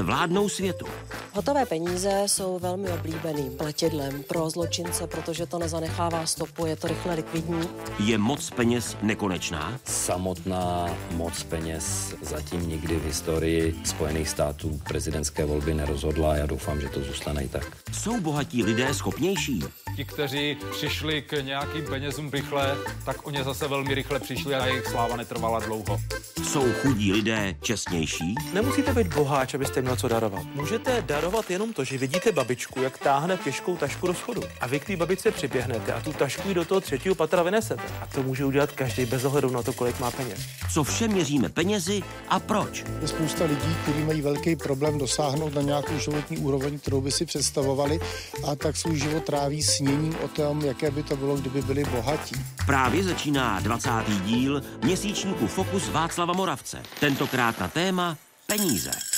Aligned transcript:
Vládnou 0.00 0.48
světu. 0.48 0.86
Hotové 1.34 1.66
peníze 1.66 2.22
jsou 2.26 2.58
velmi 2.58 2.90
oblíbeným 2.90 3.52
letidlem 3.60 4.22
pro 4.22 4.50
zločince, 4.50 5.06
protože 5.06 5.46
to 5.46 5.58
nezanechává 5.58 6.26
stopu, 6.26 6.66
je 6.66 6.76
to 6.76 6.88
rychle 6.88 7.14
likvidní. 7.14 7.68
Je 7.98 8.18
moc 8.18 8.50
peněz 8.50 8.96
nekonečná? 9.02 9.78
Samotná 9.84 10.96
moc 11.10 11.42
peněz 11.42 12.14
zatím 12.22 12.68
nikdy 12.68 12.96
v 12.96 13.04
historii 13.04 13.74
Spojených 13.84 14.28
států 14.28 14.80
prezidentské 14.88 15.44
volby 15.44 15.74
nerozhodla 15.74 16.32
a 16.32 16.36
já 16.36 16.46
doufám, 16.46 16.80
že 16.80 16.88
to 16.88 17.00
zůstane 17.00 17.44
i 17.44 17.48
tak. 17.48 17.76
Jsou 17.92 18.20
bohatí 18.20 18.62
lidé 18.62 18.94
schopnější? 18.94 19.64
Ti, 19.96 20.04
kteří 20.04 20.56
přišli 20.70 21.22
k 21.22 21.42
nějakým 21.42 21.84
penězům 21.84 22.30
rychle, 22.30 22.76
tak 23.04 23.26
o 23.26 23.30
ně 23.30 23.44
zase 23.44 23.68
velmi 23.68 23.94
rychle 23.94 24.20
přišli 24.20 24.54
a 24.54 24.66
jejich 24.66 24.86
sláva 24.86 25.16
netrvala 25.16 25.60
dlouho. 25.60 26.00
Jsou 26.42 26.72
chudí 26.72 27.12
lidé 27.12 27.54
čestnější? 27.60 28.34
Nemusíte 28.52 28.94
být 28.94 29.14
boháč, 29.14 29.54
abyste 29.54 29.82
měl 29.82 29.96
co 29.96 30.08
darovat. 30.08 30.42
Můžete 30.54 31.02
darovat 31.02 31.21
jenom 31.48 31.72
to, 31.72 31.84
že 31.84 31.98
vidíte 31.98 32.32
babičku, 32.32 32.82
jak 32.82 32.98
táhne 32.98 33.36
těžkou 33.36 33.76
tašku 33.76 34.06
do 34.06 34.14
schodu. 34.14 34.42
A 34.60 34.66
vy 34.66 34.80
k 34.80 34.84
té 34.84 34.96
babičce 34.96 35.30
přiběhnete 35.30 35.92
a 35.92 36.00
tu 36.00 36.12
tašku 36.12 36.50
i 36.50 36.54
do 36.54 36.64
toho 36.64 36.80
třetího 36.80 37.14
patra 37.14 37.42
vynesete. 37.42 37.82
A 38.00 38.06
to 38.06 38.22
může 38.22 38.44
udělat 38.44 38.72
každý 38.72 39.06
bez 39.06 39.24
ohledu 39.24 39.50
na 39.50 39.62
to, 39.62 39.72
kolik 39.72 40.00
má 40.00 40.10
peněz. 40.10 40.40
Co 40.74 40.84
vše 40.84 41.08
měříme 41.08 41.48
penězi 41.48 42.02
a 42.28 42.40
proč? 42.40 42.84
Je 43.02 43.08
spousta 43.08 43.44
lidí, 43.44 43.76
kteří 43.82 44.04
mají 44.04 44.22
velký 44.22 44.56
problém 44.56 44.98
dosáhnout 44.98 45.54
na 45.54 45.62
nějakou 45.62 45.98
životní 45.98 46.38
úroveň, 46.38 46.78
kterou 46.78 47.00
by 47.00 47.10
si 47.10 47.26
představovali 47.26 48.00
a 48.48 48.56
tak 48.56 48.76
svůj 48.76 48.98
život 48.98 49.24
tráví 49.24 49.62
sněním 49.62 50.16
o 50.22 50.28
tom, 50.28 50.60
jaké 50.60 50.90
by 50.90 51.02
to 51.02 51.16
bylo, 51.16 51.36
kdyby 51.36 51.62
byli 51.62 51.84
bohatí. 51.84 52.34
Právě 52.66 53.04
začíná 53.04 53.60
20. 53.60 53.90
díl 54.24 54.62
měsíčníku 54.84 55.46
Fokus 55.46 55.88
Václava 55.88 56.32
Moravce. 56.32 56.82
Tentokrát 57.00 57.60
na 57.60 57.68
téma 57.68 58.16
peníze. 58.46 59.11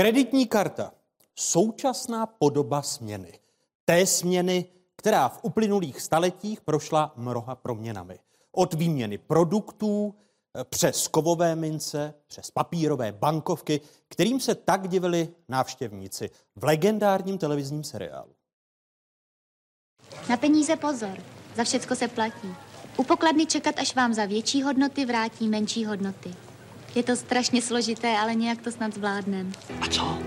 Kreditní 0.00 0.46
karta. 0.46 0.92
Současná 1.34 2.26
podoba 2.26 2.82
směny. 2.82 3.38
Té 3.84 4.06
směny, 4.06 4.64
která 4.96 5.28
v 5.28 5.38
uplynulých 5.42 6.00
staletích 6.00 6.60
prošla 6.60 7.12
mnoha 7.16 7.54
proměnami. 7.54 8.18
Od 8.52 8.74
výměny 8.74 9.18
produktů 9.18 10.14
eh, 10.14 10.64
přes 10.64 11.08
kovové 11.08 11.56
mince, 11.56 12.14
přes 12.26 12.50
papírové 12.50 13.12
bankovky, 13.12 13.80
kterým 14.08 14.40
se 14.40 14.54
tak 14.54 14.88
divili 14.88 15.28
návštěvníci 15.48 16.30
v 16.56 16.64
legendárním 16.64 17.38
televizním 17.38 17.84
seriálu. 17.84 18.32
Na 20.28 20.36
peníze 20.36 20.76
pozor, 20.76 21.22
za 21.56 21.64
všecko 21.64 21.96
se 21.96 22.08
platí. 22.08 22.54
U 22.96 23.04
pokladny 23.04 23.46
čekat, 23.46 23.78
až 23.78 23.94
vám 23.94 24.14
za 24.14 24.24
větší 24.24 24.62
hodnoty 24.62 25.04
vrátí 25.04 25.48
menší 25.48 25.84
hodnoty. 25.84 26.49
Je 26.94 27.02
to 27.02 27.16
strašně 27.16 27.62
složité, 27.62 28.18
ale 28.18 28.34
nějak 28.34 28.62
to 28.62 28.70
snad 28.70 28.94
zvládnem. 28.94 29.52
A 29.80 29.86
co? 29.86 30.18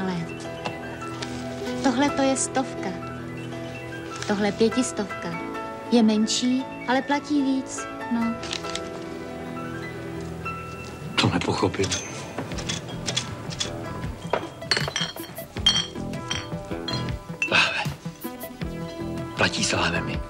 Ale 0.00 0.26
tohle 1.82 2.10
to 2.10 2.22
je 2.22 2.36
stovka. 2.36 2.88
Tohle 4.26 4.52
pětistovka. 4.52 5.40
Je 5.92 6.02
menší, 6.02 6.64
ale 6.88 7.02
platí 7.02 7.42
víc. 7.42 7.80
No, 8.12 8.34
To 11.20 11.26
nepochopím. 11.28 11.88
Platí 19.36 19.64
s 19.64 19.72
láhvemi. 19.72 20.20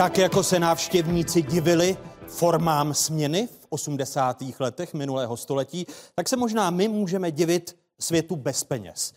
Tak 0.00 0.18
jako 0.18 0.42
se 0.42 0.58
návštěvníci 0.58 1.42
divili 1.42 1.96
formám 2.26 2.94
směny 2.94 3.46
v 3.46 3.66
80. 3.68 4.42
letech 4.60 4.94
minulého 4.94 5.36
století, 5.36 5.86
tak 6.14 6.28
se 6.28 6.36
možná 6.36 6.70
my 6.70 6.88
můžeme 6.88 7.30
divit 7.30 7.76
světu 7.98 8.36
bez 8.36 8.64
peněz. 8.64 9.12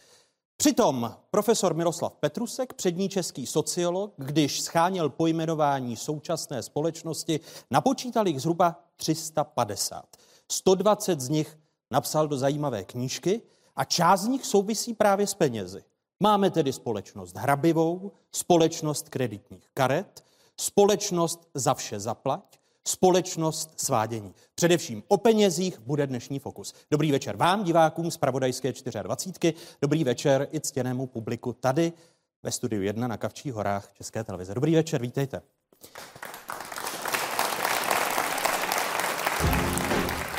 Přitom 0.58 1.16
profesor 1.32 1.74
Miroslav 1.74 2.14
Petrusek, 2.14 2.74
přední 2.74 3.10
český 3.10 3.46
sociolog, 3.46 4.14
když 4.18 4.62
scháněl 4.62 5.10
pojmenování 5.10 5.96
současné 5.96 6.64
společnosti, 6.64 7.40
napočítal 7.72 8.28
jich 8.28 8.42
zhruba 8.42 8.80
350. 8.96 10.06
120 10.52 11.22
z 11.22 11.30
nich 11.30 11.58
napsal 11.92 12.28
do 12.28 12.38
zajímavé 12.38 12.84
knížky 12.84 13.42
a 13.76 13.84
část 13.84 14.22
z 14.22 14.28
nich 14.28 14.46
souvisí 14.46 14.94
právě 14.94 15.28
s 15.28 15.34
penězi. 15.34 15.84
Máme 16.20 16.50
tedy 16.50 16.74
společnost 16.74 17.38
hrabivou, 17.38 18.12
společnost 18.32 19.10
kreditních 19.10 19.68
karet, 19.74 20.24
společnost 20.60 21.50
za 21.54 21.74
vše 21.74 22.00
zaplať, 22.00 22.60
společnost 22.88 23.74
svádění. 23.78 24.34
Především 24.56 25.04
o 25.08 25.18
penězích 25.18 25.80
bude 25.80 26.08
dnešní 26.08 26.40
fokus. 26.40 26.74
Dobrý 26.92 27.12
večer 27.12 27.38
vám, 27.38 27.64
divákům 27.64 28.12
z 28.12 28.18
Pravodajské 28.18 28.74
24. 29.04 29.54
Dobrý 29.82 30.04
večer 30.04 30.48
i 30.52 30.60
ctěnému 30.60 31.08
publiku 31.08 31.54
tady 31.54 31.94
ve 32.44 32.52
studiu 32.52 32.82
1 32.82 33.08
na 33.08 33.18
Kavčích 33.18 33.54
horách 33.54 33.94
České 33.94 34.24
televize. 34.24 34.54
Dobrý 34.54 34.76
večer, 34.76 35.02
vítejte. 35.02 35.42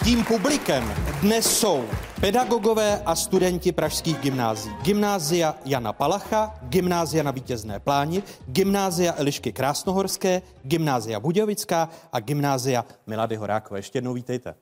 Tím 0.04 0.24
publikem 0.24 0.94
dnes 1.20 1.58
jsou 1.58 1.84
pedagogové 2.20 3.02
a 3.06 3.16
studenti 3.16 3.72
pražských 3.72 4.18
gymnází. 4.18 4.70
Gymnázia 4.82 5.54
Jana 5.64 5.92
Palacha, 5.92 6.58
Gymnázia 6.62 7.22
na 7.22 7.30
Vítězné 7.30 7.80
pláni, 7.80 8.22
Gymnázia 8.46 9.14
Elišky 9.16 9.52
Krásnohorské, 9.52 10.42
Gymnázia 10.62 11.20
Budějovická 11.20 11.88
a 12.12 12.20
Gymnázia 12.20 12.84
Milady 13.06 13.36
Horákové. 13.36 13.78
Ještě 13.78 13.96
jednou 13.96 14.12
vítejte. 14.12 14.54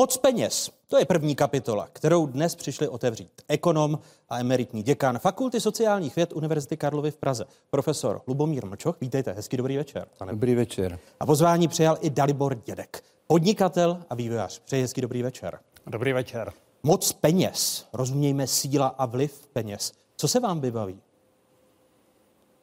Moc 0.00 0.16
peněz. 0.16 0.70
To 0.88 0.98
je 0.98 1.04
první 1.04 1.34
kapitola, 1.34 1.88
kterou 1.92 2.26
dnes 2.26 2.54
přišli 2.54 2.88
otevřít 2.88 3.42
ekonom 3.48 3.98
a 4.28 4.38
emeritní 4.38 4.82
děkan 4.82 5.18
Fakulty 5.18 5.60
sociálních 5.60 6.16
věd 6.16 6.32
Univerzity 6.32 6.76
Karlovy 6.76 7.10
v 7.10 7.16
Praze, 7.16 7.44
profesor 7.70 8.22
Lubomír 8.26 8.66
Mlčoch. 8.66 8.96
Vítejte, 9.00 9.32
hezký 9.32 9.56
dobrý 9.56 9.76
večer. 9.76 10.06
Pane. 10.18 10.32
Dobrý 10.32 10.54
večer. 10.54 10.98
A 11.20 11.26
pozvání 11.26 11.68
přijal 11.68 11.98
i 12.00 12.10
Dalibor 12.10 12.54
Dědek, 12.54 13.04
podnikatel 13.26 14.02
a 14.10 14.14
vývojář. 14.14 14.58
Přeji 14.58 14.82
hezký 14.82 15.00
dobrý 15.00 15.22
večer. 15.22 15.58
Dobrý 15.86 16.12
večer. 16.12 16.52
Moc 16.82 17.12
peněz, 17.12 17.86
rozumějme 17.92 18.46
síla 18.46 18.86
a 18.86 19.06
vliv 19.06 19.46
peněz. 19.52 19.92
Co 20.16 20.28
se 20.28 20.40
vám 20.40 20.60
vybaví? 20.60 21.00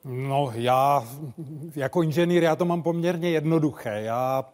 No, 0.10 0.52
já 0.56 1.08
jako 1.76 2.04
inženýr, 2.04 2.44
já 2.44 2.56
to 2.56 2.66
mám 2.66 2.84
poměrně 2.84 3.30
jednoduché. 3.30 4.02
Já 4.02 4.46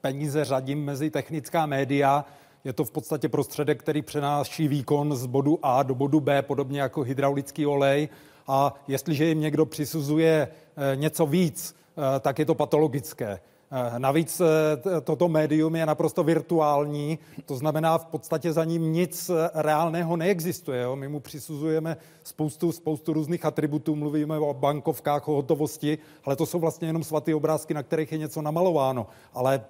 peníze 0.00 0.44
řadím 0.44 0.84
mezi 0.84 1.10
technická 1.10 1.66
média. 1.66 2.24
Je 2.64 2.72
to 2.72 2.84
v 2.84 2.90
podstatě 2.90 3.28
prostředek, 3.28 3.80
který 3.80 4.02
přenáší 4.02 4.68
výkon 4.68 5.16
z 5.16 5.26
bodu 5.26 5.58
A 5.62 5.82
do 5.82 5.94
bodu 5.94 6.20
B, 6.20 6.42
podobně 6.42 6.80
jako 6.80 7.02
hydraulický 7.02 7.66
olej. 7.66 8.08
A 8.46 8.74
jestliže 8.88 9.24
jim 9.24 9.40
někdo 9.40 9.66
přisuzuje 9.66 10.48
eh, 10.48 10.96
něco 10.96 11.26
víc, 11.26 11.76
eh, 12.16 12.20
tak 12.20 12.38
je 12.38 12.44
to 12.44 12.54
patologické. 12.54 13.40
Eh, 13.74 13.98
Navíc 13.98 14.40
eh, 14.40 15.00
toto 15.00 15.28
médium 15.28 15.76
je 15.76 15.86
naprosto 15.86 16.24
virtuální, 16.24 17.18
to 17.44 17.56
znamená 17.56 17.98
v 17.98 18.04
podstatě 18.06 18.52
za 18.52 18.64
ním 18.64 18.92
nic 18.92 19.30
eh, 19.30 19.50
reálného 19.54 20.16
neexistuje. 20.16 20.82
Jo? 20.82 20.96
My 20.96 21.08
mu 21.08 21.20
přisuzujeme 21.20 21.96
spoustu, 22.24 22.72
spoustu 22.72 23.12
různých 23.12 23.44
atributů, 23.44 23.96
mluvíme 23.96 24.38
o 24.38 24.54
bankovkách, 24.54 25.28
o 25.28 25.34
hotovosti, 25.34 25.98
ale 26.24 26.36
to 26.36 26.46
jsou 26.46 26.58
vlastně 26.58 26.88
jenom 26.88 27.04
svaté 27.04 27.34
obrázky, 27.34 27.74
na 27.74 27.82
kterých 27.82 28.12
je 28.12 28.18
něco 28.18 28.42
namalováno. 28.42 29.06
Ale 29.34 29.64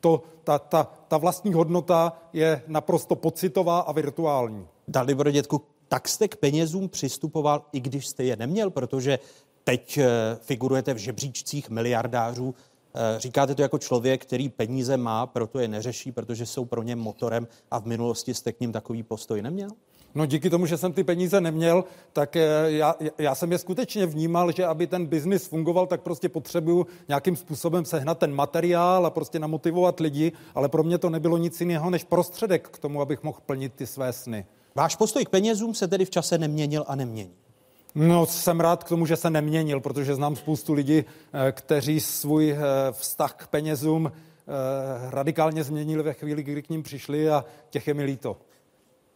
to, 0.00 0.22
ta, 0.44 0.58
ta, 0.58 0.90
ta 1.08 1.16
vlastní 1.16 1.52
hodnota 1.52 2.12
je 2.32 2.62
naprosto 2.66 3.16
pocitová 3.16 3.78
a 3.78 3.92
virtuální. 3.92 4.66
Dalibor 4.88 5.30
Dědku, 5.30 5.62
tak 5.88 6.08
jste 6.08 6.28
k 6.28 6.36
penězům 6.36 6.88
přistupoval, 6.88 7.62
i 7.72 7.80
když 7.80 8.06
jste 8.06 8.24
je 8.24 8.36
neměl, 8.36 8.70
protože 8.70 9.18
teď 9.64 9.98
figurujete 10.40 10.94
v 10.94 10.96
žebříčcích 10.96 11.70
miliardářů. 11.70 12.54
Eh, 13.00 13.20
Říkáte 13.20 13.54
to 13.54 13.62
jako 13.62 13.78
člověk, 13.78 14.22
který 14.22 14.48
peníze 14.48 14.96
má, 14.96 15.26
proto 15.26 15.58
je 15.58 15.68
neřeší, 15.68 16.12
protože 16.12 16.46
jsou 16.46 16.64
pro 16.64 16.82
ně 16.82 16.96
motorem 16.96 17.48
a 17.70 17.80
v 17.80 17.86
minulosti 17.86 18.34
jste 18.34 18.52
k 18.52 18.60
ním 18.60 18.72
takový 18.72 19.02
postoj 19.02 19.42
neměl? 19.42 19.68
No 20.14 20.26
díky 20.26 20.50
tomu, 20.50 20.66
že 20.66 20.76
jsem 20.76 20.92
ty 20.92 21.04
peníze 21.04 21.40
neměl, 21.40 21.84
tak 22.12 22.36
eh, 22.36 22.46
já, 22.66 22.94
já 23.18 23.34
jsem 23.34 23.52
je 23.52 23.58
skutečně 23.58 24.06
vnímal, 24.06 24.52
že 24.52 24.66
aby 24.66 24.86
ten 24.86 25.06
biznis 25.06 25.46
fungoval, 25.46 25.86
tak 25.86 26.00
prostě 26.00 26.28
potřebuju 26.28 26.86
nějakým 27.08 27.36
způsobem 27.36 27.84
sehnat 27.84 28.18
ten 28.18 28.34
materiál 28.34 29.06
a 29.06 29.10
prostě 29.10 29.38
namotivovat 29.38 30.00
lidi, 30.00 30.32
ale 30.54 30.68
pro 30.68 30.82
mě 30.82 30.98
to 30.98 31.10
nebylo 31.10 31.38
nic 31.38 31.60
jiného 31.60 31.90
než 31.90 32.04
prostředek 32.04 32.68
k 32.68 32.78
tomu, 32.78 33.00
abych 33.00 33.22
mohl 33.22 33.38
plnit 33.46 33.74
ty 33.74 33.86
své 33.86 34.12
sny. 34.12 34.46
Váš 34.74 34.96
postoj 34.96 35.24
k 35.24 35.28
penězům 35.28 35.74
se 35.74 35.88
tedy 35.88 36.04
v 36.04 36.10
čase 36.10 36.38
neměnil 36.38 36.84
a 36.88 36.94
nemění. 36.94 37.47
No, 38.00 38.26
jsem 38.26 38.60
rád 38.60 38.84
k 38.84 38.88
tomu, 38.88 39.06
že 39.06 39.16
se 39.16 39.30
neměnil, 39.30 39.80
protože 39.80 40.14
znám 40.14 40.36
spoustu 40.36 40.72
lidí, 40.72 40.98
eh, 40.98 41.52
kteří 41.52 42.00
svůj 42.00 42.50
eh, 42.50 42.58
vztah 42.92 43.34
k 43.34 43.46
penězům 43.46 44.12
radikálně 45.10 45.64
změnili 45.64 46.02
ve 46.02 46.12
chvíli, 46.12 46.42
kdy 46.42 46.62
k 46.62 46.68
ním 46.68 46.82
přišli 46.82 47.30
a 47.30 47.44
těch 47.70 47.88
je 47.88 47.94
mi 47.94 48.04
líto. 48.04 48.36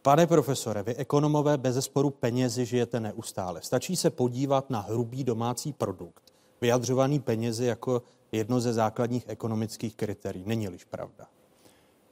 Pane 0.01 0.27
profesore, 0.27 0.83
vy 0.83 0.95
ekonomové 0.95 1.57
bez 1.57 1.75
zesporu 1.75 2.09
penězi 2.09 2.65
žijete 2.65 2.99
neustále. 2.99 3.61
Stačí 3.61 3.95
se 3.95 4.09
podívat 4.09 4.69
na 4.69 4.79
hrubý 4.79 5.23
domácí 5.23 5.73
produkt, 5.73 6.23
vyjadřovaný 6.61 7.19
penězi 7.19 7.65
jako 7.65 8.01
jedno 8.31 8.59
ze 8.59 8.73
základních 8.73 9.23
ekonomických 9.27 9.95
kritérií. 9.95 10.43
Není-liž 10.45 10.83
pravda? 10.83 11.27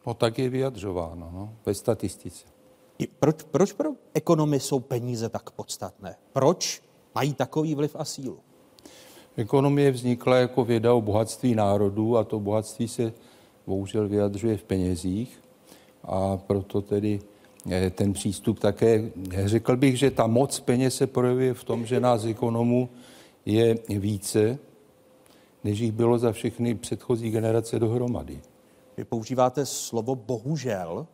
No 0.07 0.13
tak 0.13 0.39
je 0.39 0.49
vyjadřováno 0.49 1.29
no, 1.33 1.53
ve 1.65 1.73
statistice. 1.73 2.60
Proč, 3.07 3.43
proč 3.51 3.71
pro 3.73 3.89
ekonomy 4.13 4.59
jsou 4.59 4.79
peníze 4.79 5.29
tak 5.29 5.51
podstatné? 5.51 6.15
Proč 6.33 6.81
mají 7.15 7.33
takový 7.33 7.75
vliv 7.75 7.95
a 7.99 8.05
sílu? 8.05 8.39
Ekonomie 9.35 9.91
vznikla 9.91 10.37
jako 10.37 10.65
věda 10.65 10.93
o 10.93 11.01
bohatství 11.01 11.55
národů 11.55 12.17
a 12.17 12.23
to 12.23 12.39
bohatství 12.39 12.87
se 12.87 13.13
bohužel 13.67 14.07
vyjadřuje 14.07 14.57
v 14.57 14.63
penězích 14.63 15.41
a 16.03 16.37
proto 16.37 16.81
tedy 16.81 17.19
Eh, 17.69 17.89
ten 17.89 18.13
přístup 18.13 18.59
také. 18.59 19.11
Řekl 19.45 19.77
bych, 19.77 19.97
že 19.97 20.11
ta 20.11 20.27
moc 20.27 20.59
peněz 20.59 20.95
se 20.95 21.07
projevuje 21.07 21.53
v 21.53 21.63
tom, 21.63 21.85
že 21.85 21.99
nás 21.99 22.25
ekonomů 22.25 22.89
je 23.45 23.77
více, 23.89 24.57
než 25.63 25.79
jich 25.79 25.91
bylo 25.91 26.17
za 26.17 26.31
všechny 26.31 26.75
předchozí 26.75 27.31
generace 27.31 27.79
dohromady. 27.79 28.41
Vy 28.97 29.03
používáte 29.03 29.65
slovo 29.65 30.15
bohužel. 30.15 31.07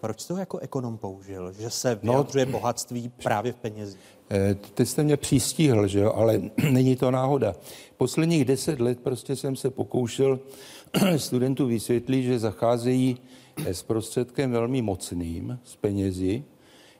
Proč 0.00 0.24
to 0.24 0.36
jako 0.36 0.58
ekonom 0.58 0.98
použil? 0.98 1.52
Že 1.52 1.70
se 1.70 1.94
vyjadřuje 1.94 2.46
no, 2.46 2.52
bohatství 2.52 3.08
právě 3.22 3.52
v 3.52 3.56
penězích? 3.56 4.00
E, 4.30 4.54
teď 4.54 4.88
jste 4.88 5.02
mě 5.02 5.16
přístihl, 5.16 5.86
že 5.86 6.00
jo, 6.00 6.12
ale 6.12 6.40
není 6.70 6.96
to 6.96 7.10
náhoda. 7.10 7.54
Posledních 7.96 8.44
deset 8.44 8.80
let 8.80 9.00
prostě 9.00 9.36
jsem 9.36 9.56
se 9.56 9.70
pokoušel 9.70 10.38
studentů 11.16 11.66
vysvětlit, 11.66 12.22
že 12.22 12.38
zacházejí 12.38 13.20
s 13.66 13.82
prostředkem 13.82 14.50
velmi 14.50 14.82
mocným, 14.82 15.58
s 15.64 15.76
penězi, 15.76 16.44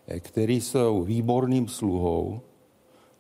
eh, 0.09 0.21
který 0.21 0.61
jsou 0.61 1.03
výborným 1.03 1.69
sluhou, 1.69 2.41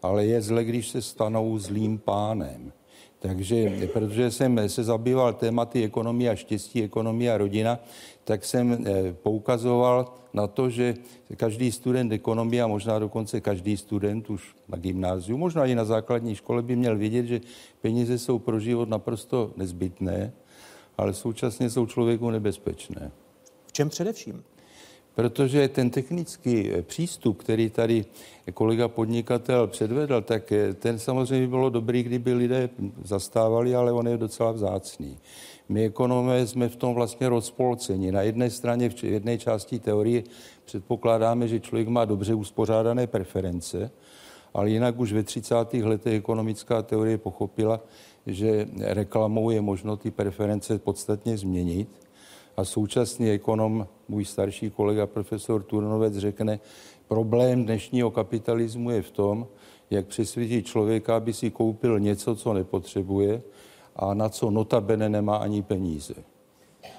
ale 0.03 0.27
je 0.27 0.43
zle, 0.43 0.65
když 0.65 0.89
se 0.89 1.03
stanou 1.03 1.59
zlým 1.59 1.99
pánem. 1.99 2.73
Takže, 3.19 3.89
protože 3.93 4.31
jsem 4.31 4.69
se 4.69 4.85
zabýval 4.85 5.33
tématy 5.35 5.85
ekonomie 5.85 6.31
a 6.31 6.35
štěstí, 6.35 6.83
ekonomie 6.83 7.33
a 7.33 7.39
rodina, 7.39 7.79
tak 8.25 8.45
jsem 8.45 8.73
eh, 8.87 9.13
poukazoval 9.13 10.15
na 10.33 10.47
to, 10.47 10.71
že 10.71 10.95
každý 11.37 11.73
student 11.73 12.13
ekonomie 12.13 12.63
a 12.63 12.67
možná 12.67 12.99
dokonce 12.99 13.41
každý 13.41 13.77
student 13.77 14.31
už 14.31 14.55
na 14.69 14.79
gymnáziu, 14.79 15.39
možná 15.39 15.67
i 15.67 15.75
na 15.75 15.85
základní 15.85 16.35
škole 16.35 16.63
by 16.63 16.77
měl 16.77 16.97
vědět, 16.97 17.27
že 17.27 17.41
peníze 17.81 18.19
jsou 18.19 18.39
pro 18.39 18.61
život 18.61 18.89
naprosto 18.89 19.51
nezbytné, 19.57 20.33
ale 20.99 21.15
současně 21.15 21.71
jsou 21.71 21.87
člověku 21.87 22.31
nebezpečné 22.31 23.11
čem 23.79 23.89
především? 23.89 24.45
Protože 25.19 25.69
ten 25.69 25.91
technický 25.91 26.71
eh, 26.71 26.83
přístup, 26.83 27.39
který 27.39 27.71
tady 27.71 28.05
kolega 28.55 28.89
podnikatel 28.89 29.67
předvedl, 29.67 30.23
tak 30.23 30.53
eh, 30.53 30.75
ten 30.75 30.99
samozřejmě 30.99 31.49
bylo 31.49 31.71
dobrý, 31.71 32.03
kdyby 32.03 32.35
lidé 32.35 32.71
zastávali, 33.05 33.75
ale 33.75 33.93
on 33.93 34.09
je 34.09 34.17
docela 34.17 34.53
vzácný. 34.53 35.19
My 35.69 35.85
ekonomé 35.85 36.47
jsme 36.47 36.69
v 36.69 36.77
tom 36.77 36.95
vlastně 36.95 37.29
rozpolceni. 37.29 38.13
Na 38.13 38.23
jedné 38.23 38.51
straně, 38.51 38.91
v 38.91 39.05
jedné 39.05 39.39
části 39.39 39.79
teorie 39.79 40.23
předpokládáme, 40.65 41.49
že 41.49 41.61
člověk 41.61 41.89
má 41.89 42.05
dobře 42.05 42.35
uspořádané 42.35 43.07
preference, 43.07 43.91
ale 44.55 44.71
jinak 44.71 44.99
už 44.99 45.13
ve 45.13 45.23
30. 45.23 45.55
letech 45.83 46.15
ekonomická 46.15 46.83
teorie 46.83 47.19
pochopila, 47.19 47.81
že 48.27 48.69
reklamou 48.79 49.51
je 49.51 49.61
možno 49.61 49.97
ty 49.97 50.11
preference 50.11 50.79
podstatně 50.79 51.39
změnit 51.39 51.89
a 52.59 52.65
současný 52.65 53.31
ekonom, 53.31 53.87
můj 54.09 54.25
starší 54.25 54.71
kolega 54.71 55.07
profesor 55.07 55.63
Turnovec 55.63 56.17
řekne, 56.17 56.61
problém 57.09 57.65
dnešního 57.65 58.11
kapitalismu 58.11 58.91
je 58.91 59.03
v 59.03 59.11
tom, 59.11 59.47
jak 59.91 60.07
přesvědčit 60.07 60.67
člověka, 60.67 61.17
aby 61.17 61.33
si 61.33 61.51
koupil 61.51 62.01
něco, 62.01 62.37
co 62.37 62.53
nepotřebuje 62.53 63.43
a 63.97 64.15
na 64.15 64.29
co 64.29 64.51
notabene 64.51 65.09
nemá 65.09 65.37
ani 65.37 65.63
peníze. 65.63 66.15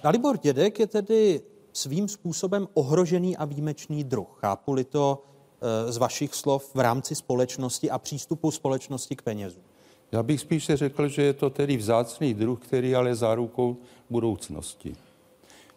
Dalibor 0.03 0.37
Dědek 0.37 0.79
je 0.79 0.87
tedy 0.87 1.41
svým 1.73 2.07
způsobem 2.07 2.67
ohrožený 2.73 3.37
a 3.37 3.45
výjimečný 3.45 4.03
druh. 4.03 4.37
Chápu-li 4.41 4.83
to 4.83 5.23
e, 5.61 5.91
z 5.91 5.97
vašich 5.97 6.35
slov 6.35 6.75
v 6.75 6.79
rámci 6.79 7.15
společnosti 7.15 7.89
a 7.89 7.99
přístupu 7.99 8.51
společnosti 8.51 9.15
k 9.15 9.21
penězům? 9.21 9.63
Já 10.11 10.23
bych 10.23 10.39
spíše 10.39 10.77
řekl, 10.77 11.07
že 11.07 11.21
je 11.21 11.33
to 11.33 11.49
tedy 11.49 11.77
vzácný 11.77 12.33
druh, 12.33 12.59
který 12.59 12.95
ale 12.95 13.15
zárukou 13.15 13.77
budoucnosti 14.09 14.95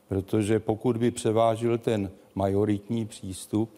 protože 0.09 0.61
pokud 0.61 0.97
by 0.97 1.11
převážil 1.11 1.79
ten 1.79 2.11
majoritní 2.35 3.07
přístup, 3.07 3.71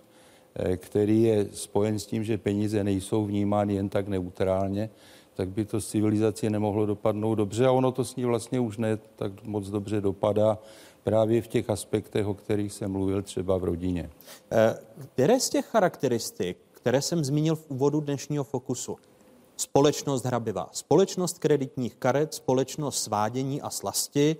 eh, 0.54 0.76
který 0.76 1.22
je 1.22 1.46
spojen 1.52 1.98
s 1.98 2.06
tím, 2.06 2.24
že 2.24 2.38
peníze 2.38 2.84
nejsou 2.84 3.24
vnímány 3.24 3.74
jen 3.74 3.88
tak 3.88 4.08
neutrálně, 4.08 4.90
tak 5.34 5.48
by 5.48 5.64
to 5.64 5.80
s 5.80 5.88
civilizací 5.88 6.50
nemohlo 6.50 6.86
dopadnout 6.86 7.34
dobře. 7.34 7.66
A 7.66 7.72
ono 7.72 7.92
to 7.92 8.04
s 8.04 8.16
ní 8.16 8.24
vlastně 8.24 8.60
už 8.60 8.76
ne 8.76 8.98
tak 9.16 9.44
moc 9.44 9.70
dobře 9.70 10.00
dopadá 10.00 10.58
právě 11.04 11.42
v 11.42 11.48
těch 11.48 11.70
aspektech, 11.70 12.26
o 12.26 12.34
kterých 12.34 12.72
jsem 12.72 12.92
mluvil 12.92 13.22
třeba 13.22 13.58
v 13.58 13.64
rodině. 13.64 14.10
Eh, 14.52 14.78
které 15.12 15.40
z 15.40 15.48
těch 15.48 15.66
charakteristik, 15.66 16.56
které 16.72 17.02
jsem 17.02 17.24
zmínil 17.24 17.56
v 17.56 17.64
úvodu 17.68 18.00
dnešního 18.00 18.44
fokusu, 18.44 18.96
společnost 19.56 20.24
hrabivá, 20.24 20.68
společnost 20.72 21.38
kreditních 21.38 21.94
karet, 21.94 22.34
společnost 22.34 23.02
svádění 23.02 23.62
a 23.62 23.70
slasti, 23.70 24.36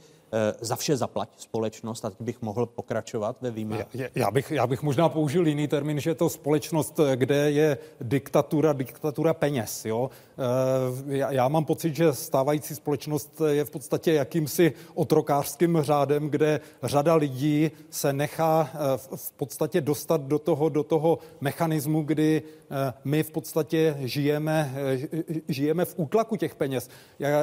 za 0.61 0.77
vše 0.77 0.97
zaplať 0.97 1.29
společnost 1.37 2.01
teď 2.01 2.15
bych 2.21 2.43
mohl 2.43 2.67
pokračovat 2.67 3.37
ve 3.41 3.51
výměně. 3.51 3.87
Já, 3.95 4.09
já, 4.15 4.31
bych, 4.31 4.51
já 4.51 4.67
bych 4.67 4.83
možná 4.83 5.09
použil 5.09 5.47
jiný 5.47 5.69
termín, 5.69 6.01
že 6.01 6.11
je 6.11 6.15
to 6.15 6.29
společnost, 6.29 7.01
eh, 7.01 7.17
kde 7.17 7.51
je 7.51 7.79
diktatura, 8.01 8.73
diktatura 8.73 9.35
peněz. 9.35 9.85
Jo? 9.85 10.11
Eh, 10.39 11.17
já, 11.17 11.33
já 11.33 11.49
mám 11.49 11.65
pocit, 11.65 11.97
že 11.97 12.13
stávající 12.13 12.75
společnost 12.75 13.43
je 13.49 13.65
v 13.65 13.71
podstatě 13.71 14.13
jakýmsi 14.13 14.73
otrokářským 14.95 15.79
řádem, 15.81 16.31
kde 16.31 16.61
řada 16.83 17.15
lidí 17.15 17.71
se 17.91 18.13
nechá 18.13 18.71
v 19.17 19.33
podstatě 19.33 19.81
dostat 19.81 20.21
do 20.21 20.39
toho, 20.39 20.69
do 20.69 20.83
toho 20.83 21.19
mechanismu, 21.41 22.03
kdy 22.03 22.43
my 23.05 23.23
v 23.23 23.31
podstatě 23.31 23.97
žijeme, 23.99 24.75
žijeme 25.49 25.85
v 25.85 25.95
útlaku 25.97 26.37
těch 26.37 26.55
peněz. 26.55 26.89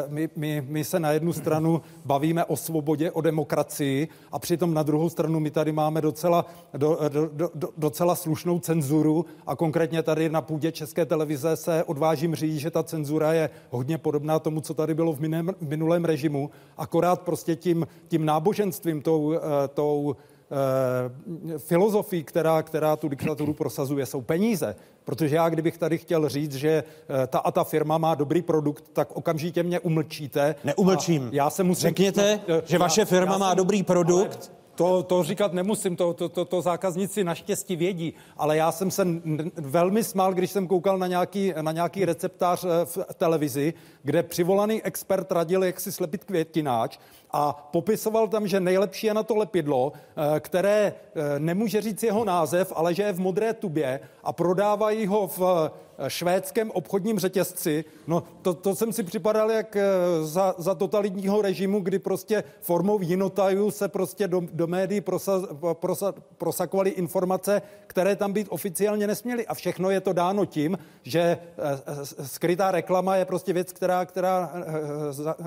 My, 0.07 0.29
my, 0.35 0.65
my 0.67 0.83
se 0.83 0.99
na 0.99 1.11
jednu 1.11 1.33
stranu 1.33 1.81
bavíme 2.05 2.45
o 2.45 2.55
svobodě, 2.55 2.80
svobodě, 2.81 3.11
o 3.11 3.21
demokracii. 3.21 4.07
A 4.31 4.39
přitom 4.39 4.73
na 4.73 4.83
druhou 4.83 5.09
stranu 5.09 5.39
my 5.39 5.51
tady 5.51 5.71
máme 5.71 6.01
docela, 6.01 6.45
do, 6.73 6.97
do, 7.09 7.49
do, 7.53 7.69
docela 7.77 8.15
slušnou 8.15 8.59
cenzuru. 8.59 9.25
A 9.47 9.55
konkrétně 9.55 10.03
tady 10.03 10.29
na 10.29 10.41
půdě 10.41 10.71
České 10.71 11.05
televize 11.05 11.55
se 11.55 11.83
odvážím 11.83 12.35
říct, 12.35 12.57
že 12.57 12.71
ta 12.71 12.83
cenzura 12.83 13.33
je 13.33 13.49
hodně 13.69 13.97
podobná 13.97 14.39
tomu, 14.39 14.61
co 14.61 14.73
tady 14.73 14.93
bylo 14.93 15.13
v 15.13 15.19
minulém, 15.61 16.05
režimu, 16.05 16.49
akorát 16.77 17.21
prostě 17.21 17.55
tím, 17.55 17.87
tím 18.07 18.25
náboženstvím, 18.25 19.01
tou, 19.01 19.33
eh, 19.33 19.67
tou 19.67 20.15
Eh, 20.51 21.57
filozofii, 21.57 22.23
která, 22.23 22.63
která 22.63 22.95
tu 22.95 23.07
diktaturu 23.07 23.53
prosazuje, 23.53 24.05
jsou 24.05 24.21
peníze. 24.21 24.75
Protože 25.03 25.35
já, 25.35 25.49
kdybych 25.49 25.77
tady 25.77 25.97
chtěl 25.97 26.29
říct, 26.29 26.55
že 26.55 26.69
eh, 27.23 27.27
ta 27.27 27.39
a 27.39 27.51
ta 27.51 27.63
firma 27.63 27.97
má 27.97 28.15
dobrý 28.15 28.41
produkt, 28.41 28.83
tak 28.93 29.11
okamžitě 29.11 29.63
mě 29.63 29.79
umlčíte. 29.79 30.55
Neumlčím. 30.63 31.29
Já 31.31 31.49
se 31.49 31.63
musím... 31.63 31.89
Řekněte, 31.89 32.39
no, 32.47 32.61
že 32.65 32.77
vaše 32.77 33.05
firma 33.05 33.25
já, 33.25 33.31
já 33.31 33.37
má 33.37 33.49
jsem, 33.49 33.57
dobrý 33.57 33.83
produkt. 33.83 34.51
Ale 34.51 34.60
to, 34.81 35.03
to 35.03 35.23
říkat 35.23 35.53
nemusím, 35.53 35.95
to, 35.95 36.13
to, 36.13 36.29
to, 36.29 36.45
to 36.45 36.61
zákazníci 36.61 37.23
naštěstí 37.23 37.75
vědí, 37.75 38.13
ale 38.37 38.57
já 38.57 38.71
jsem 38.71 38.91
se 38.91 39.07
velmi 39.55 40.03
smál, 40.03 40.33
když 40.33 40.51
jsem 40.51 40.67
koukal 40.67 40.97
na 40.97 41.07
nějaký, 41.07 41.53
na 41.61 41.71
nějaký 41.71 42.05
receptář 42.05 42.63
eh, 42.65 42.85
v 42.85 42.97
televizi, 43.13 43.73
kde 44.03 44.23
přivolaný 44.23 44.83
expert 44.83 45.31
radil, 45.31 45.63
jak 45.63 45.79
si 45.79 45.91
slepit 45.91 46.23
květináč 46.23 46.97
a 47.31 47.53
popisoval 47.71 48.27
tam, 48.27 48.47
že 48.47 48.59
nejlepší 48.59 49.07
je 49.07 49.13
na 49.13 49.23
to 49.23 49.35
lepidlo, 49.35 49.93
eh, 49.95 50.39
které 50.39 50.93
eh, 50.93 51.39
nemůže 51.39 51.81
říct 51.81 52.03
jeho 52.03 52.25
název, 52.25 52.73
ale 52.75 52.93
že 52.93 53.03
je 53.03 53.13
v 53.13 53.19
modré 53.19 53.53
tubě 53.53 53.99
a 54.23 54.33
prodávají 54.33 55.07
ho 55.07 55.27
v 55.27 55.71
švédském 56.07 56.71
obchodním 56.71 57.19
řetězci, 57.19 57.85
no 58.07 58.23
to, 58.41 58.53
to 58.53 58.75
jsem 58.75 58.93
si 58.93 59.03
připadal 59.03 59.51
jak 59.51 59.75
eh, 59.75 59.83
za, 60.21 60.55
za 60.57 60.75
totalitního 60.75 61.41
režimu, 61.41 61.79
kdy 61.79 61.99
prostě 61.99 62.43
formou 62.61 63.01
jinotajů 63.01 63.71
se 63.71 63.87
prostě 63.87 64.27
do, 64.27 64.41
do 64.53 64.67
médií 64.67 65.01
prosa, 65.01 65.41
prosa, 65.73 66.13
prosakovaly 66.37 66.89
informace, 66.89 67.61
které 67.87 68.15
tam 68.15 68.33
být 68.33 68.47
oficiálně 68.49 69.07
nesměly. 69.07 69.47
A 69.47 69.53
všechno 69.53 69.89
je 69.89 70.01
to 70.01 70.13
dáno 70.13 70.45
tím, 70.45 70.77
že 71.03 71.21
eh, 71.21 72.25
skrytá 72.25 72.71
reklama 72.71 73.15
je 73.15 73.25
prostě 73.25 73.53
věc, 73.53 73.73
která, 73.73 74.05
která 74.05 74.53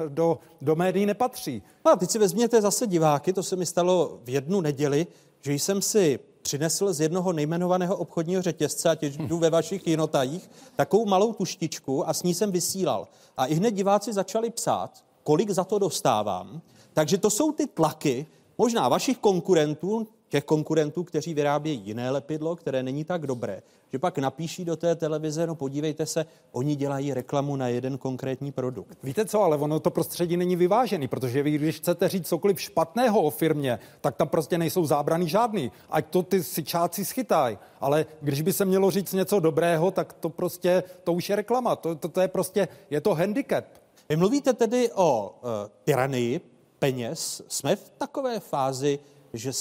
do, 0.08 0.38
do 0.61 0.76
médií 0.76 1.06
nepatří. 1.06 1.62
No 1.84 1.92
a 1.92 1.96
teď 1.96 2.11
si 2.11 2.18
vezměte 2.18 2.61
zase 2.61 2.87
diváky, 2.87 3.32
to 3.32 3.42
se 3.42 3.56
mi 3.56 3.66
stalo 3.66 4.18
v 4.25 4.28
jednu 4.28 4.61
neděli, 4.61 5.06
že 5.40 5.52
jsem 5.52 5.82
si 5.82 6.18
přinesl 6.44 6.92
z 6.92 7.00
jednoho 7.00 7.32
nejmenovaného 7.32 7.96
obchodního 7.96 8.42
řetězce, 8.42 8.90
a 8.90 8.96
teď 8.96 9.18
jdu 9.18 9.38
ve 9.38 9.50
vašich 9.50 9.86
jinotajích, 9.86 10.50
takovou 10.76 11.06
malou 11.06 11.32
tuštičku 11.32 12.08
a 12.08 12.14
s 12.14 12.22
ní 12.22 12.34
jsem 12.34 12.52
vysílal. 12.52 13.08
A 13.36 13.46
i 13.46 13.54
hned 13.54 13.70
diváci 13.70 14.12
začali 14.12 14.50
psát, 14.50 14.90
kolik 15.22 15.50
za 15.50 15.64
to 15.64 15.78
dostávám. 15.78 16.60
Takže 16.92 17.18
to 17.18 17.30
jsou 17.30 17.52
ty 17.52 17.66
tlaky, 17.66 18.26
možná 18.58 18.88
vašich 18.88 19.18
konkurentů, 19.18 20.06
těch 20.28 20.45
konkurentů, 20.45 21.04
kteří 21.04 21.35
vyrábějí 21.35 21.81
jiné 21.85 22.11
lepidlo, 22.11 22.57
které 22.57 22.83
není 22.83 23.04
tak 23.04 23.26
dobré, 23.26 23.62
že 23.93 23.99
pak 23.99 24.19
napíší 24.19 24.64
do 24.64 24.76
té 24.76 24.95
televize, 24.95 25.47
no 25.47 25.54
podívejte 25.54 26.07
se, 26.07 26.26
oni 26.52 26.76
dělají 26.76 27.14
reklamu 27.14 27.57
na 27.57 27.69
jeden 27.69 27.99
konkrétní 27.99 28.52
produkt. 28.52 28.99
Víte 29.02 29.25
co, 29.25 29.43
ale 29.43 29.57
ono 29.57 29.81
to 29.81 29.90
prostředí 29.90 30.37
není 30.37 30.57
vyvážený, 30.57 31.09
protože 31.09 31.43
vy, 31.43 31.50
když 31.50 31.76
chcete 31.76 32.09
říct 32.09 32.28
cokoliv 32.28 32.61
špatného 32.61 33.23
o 33.23 33.31
firmě, 33.31 33.78
tak 34.00 34.16
tam 34.16 34.28
prostě 34.28 34.59
nejsou 34.59 34.87
zábrany 34.87 35.28
žádný. 35.28 35.73
Ať 35.90 36.07
to 36.07 36.23
ty 36.23 36.43
sičáci 36.43 37.04
schytají. 37.04 37.59
Ale 37.81 38.07
když 38.21 38.43
by 38.43 38.52
se 38.52 38.64
mělo 38.64 38.90
říct 38.90 39.12
něco 39.12 39.40
dobrého, 39.40 39.90
tak 39.90 40.12
to 40.12 40.31
prostě, 40.31 40.83
to 41.04 41.12
už 41.12 41.31
je 41.31 41.37
reklama. 41.37 41.76
To, 41.76 41.95
to, 41.95 42.09
to 42.09 42.21
je 42.21 42.28
prostě, 42.28 42.69
je 42.90 43.00
to 43.00 43.14
handicap. 43.14 43.64
Vy 44.09 44.16
mluvíte 44.16 44.52
tedy 44.52 44.90
o 44.95 45.35
uh, 45.43 45.50
tyranii 45.85 46.40
peněz. 46.78 47.43
Jsme 47.49 47.76
v 47.76 47.93
takové 47.99 48.40
fázi, 48.40 48.99
že 49.33 49.52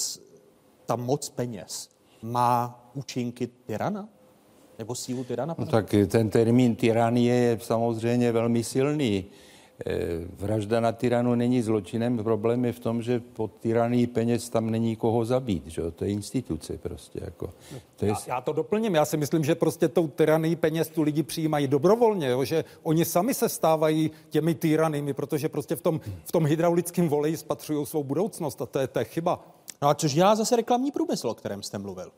ta 0.86 0.96
moc 0.96 1.28
peněz 1.28 1.90
má 2.22 2.80
účinky 2.94 3.46
tyrana? 3.46 4.08
Nebo 4.78 4.94
sílu 4.94 5.24
tyrana? 5.24 5.54
No, 5.58 5.66
tak 5.66 5.94
ten 6.08 6.30
termín 6.30 6.76
tyranie 6.76 7.34
je 7.34 7.58
samozřejmě 7.62 8.32
velmi 8.32 8.64
silný. 8.64 9.24
Eh, 9.86 9.96
vražda 10.38 10.80
na 10.80 10.92
tyranu 10.92 11.34
není 11.34 11.62
zločinem, 11.62 12.18
problém 12.18 12.64
je 12.64 12.72
v 12.72 12.80
tom, 12.80 13.02
že 13.02 13.20
pod 13.20 13.52
tyranii 13.60 14.06
peněz 14.06 14.48
tam 14.48 14.70
není 14.70 14.96
koho 14.96 15.24
zabít, 15.24 15.66
že? 15.66 15.90
to 15.90 16.04
je 16.04 16.10
instituce 16.10 16.78
prostě. 16.78 17.20
Jako. 17.24 17.50
To 17.96 18.04
je... 18.04 18.08
já, 18.08 18.16
já 18.26 18.40
to 18.40 18.52
doplním, 18.52 18.94
já 18.94 19.04
si 19.04 19.16
myslím, 19.16 19.44
že 19.44 19.54
prostě 19.54 19.88
tou 19.88 20.08
tyranii 20.08 20.56
peněz 20.56 20.88
tu 20.88 21.02
lidi 21.02 21.22
přijímají 21.22 21.68
dobrovolně, 21.68 22.28
jo? 22.28 22.44
že 22.44 22.64
oni 22.82 23.04
sami 23.04 23.34
se 23.34 23.48
stávají 23.48 24.10
těmi 24.30 24.54
tyranými, 24.54 25.14
protože 25.14 25.48
prostě 25.48 25.76
v 25.76 25.80
tom, 25.80 26.00
v 26.24 26.32
tom 26.32 26.46
hydraulickém 26.46 27.08
voleji 27.08 27.36
spatřují 27.36 27.86
svou 27.86 28.04
budoucnost 28.04 28.62
a 28.62 28.66
to 28.66 28.78
je, 28.78 28.86
to 28.86 28.98
je 28.98 29.04
chyba. 29.04 29.44
No 29.84 29.90
a 29.90 29.94
což 29.94 30.14
dělá 30.14 30.34
zase 30.34 30.56
reklamní 30.56 30.90
průmysl, 30.90 31.28
o 31.28 31.34
kterém 31.34 31.62
jste 31.62 31.78
mluvil? 31.78 32.12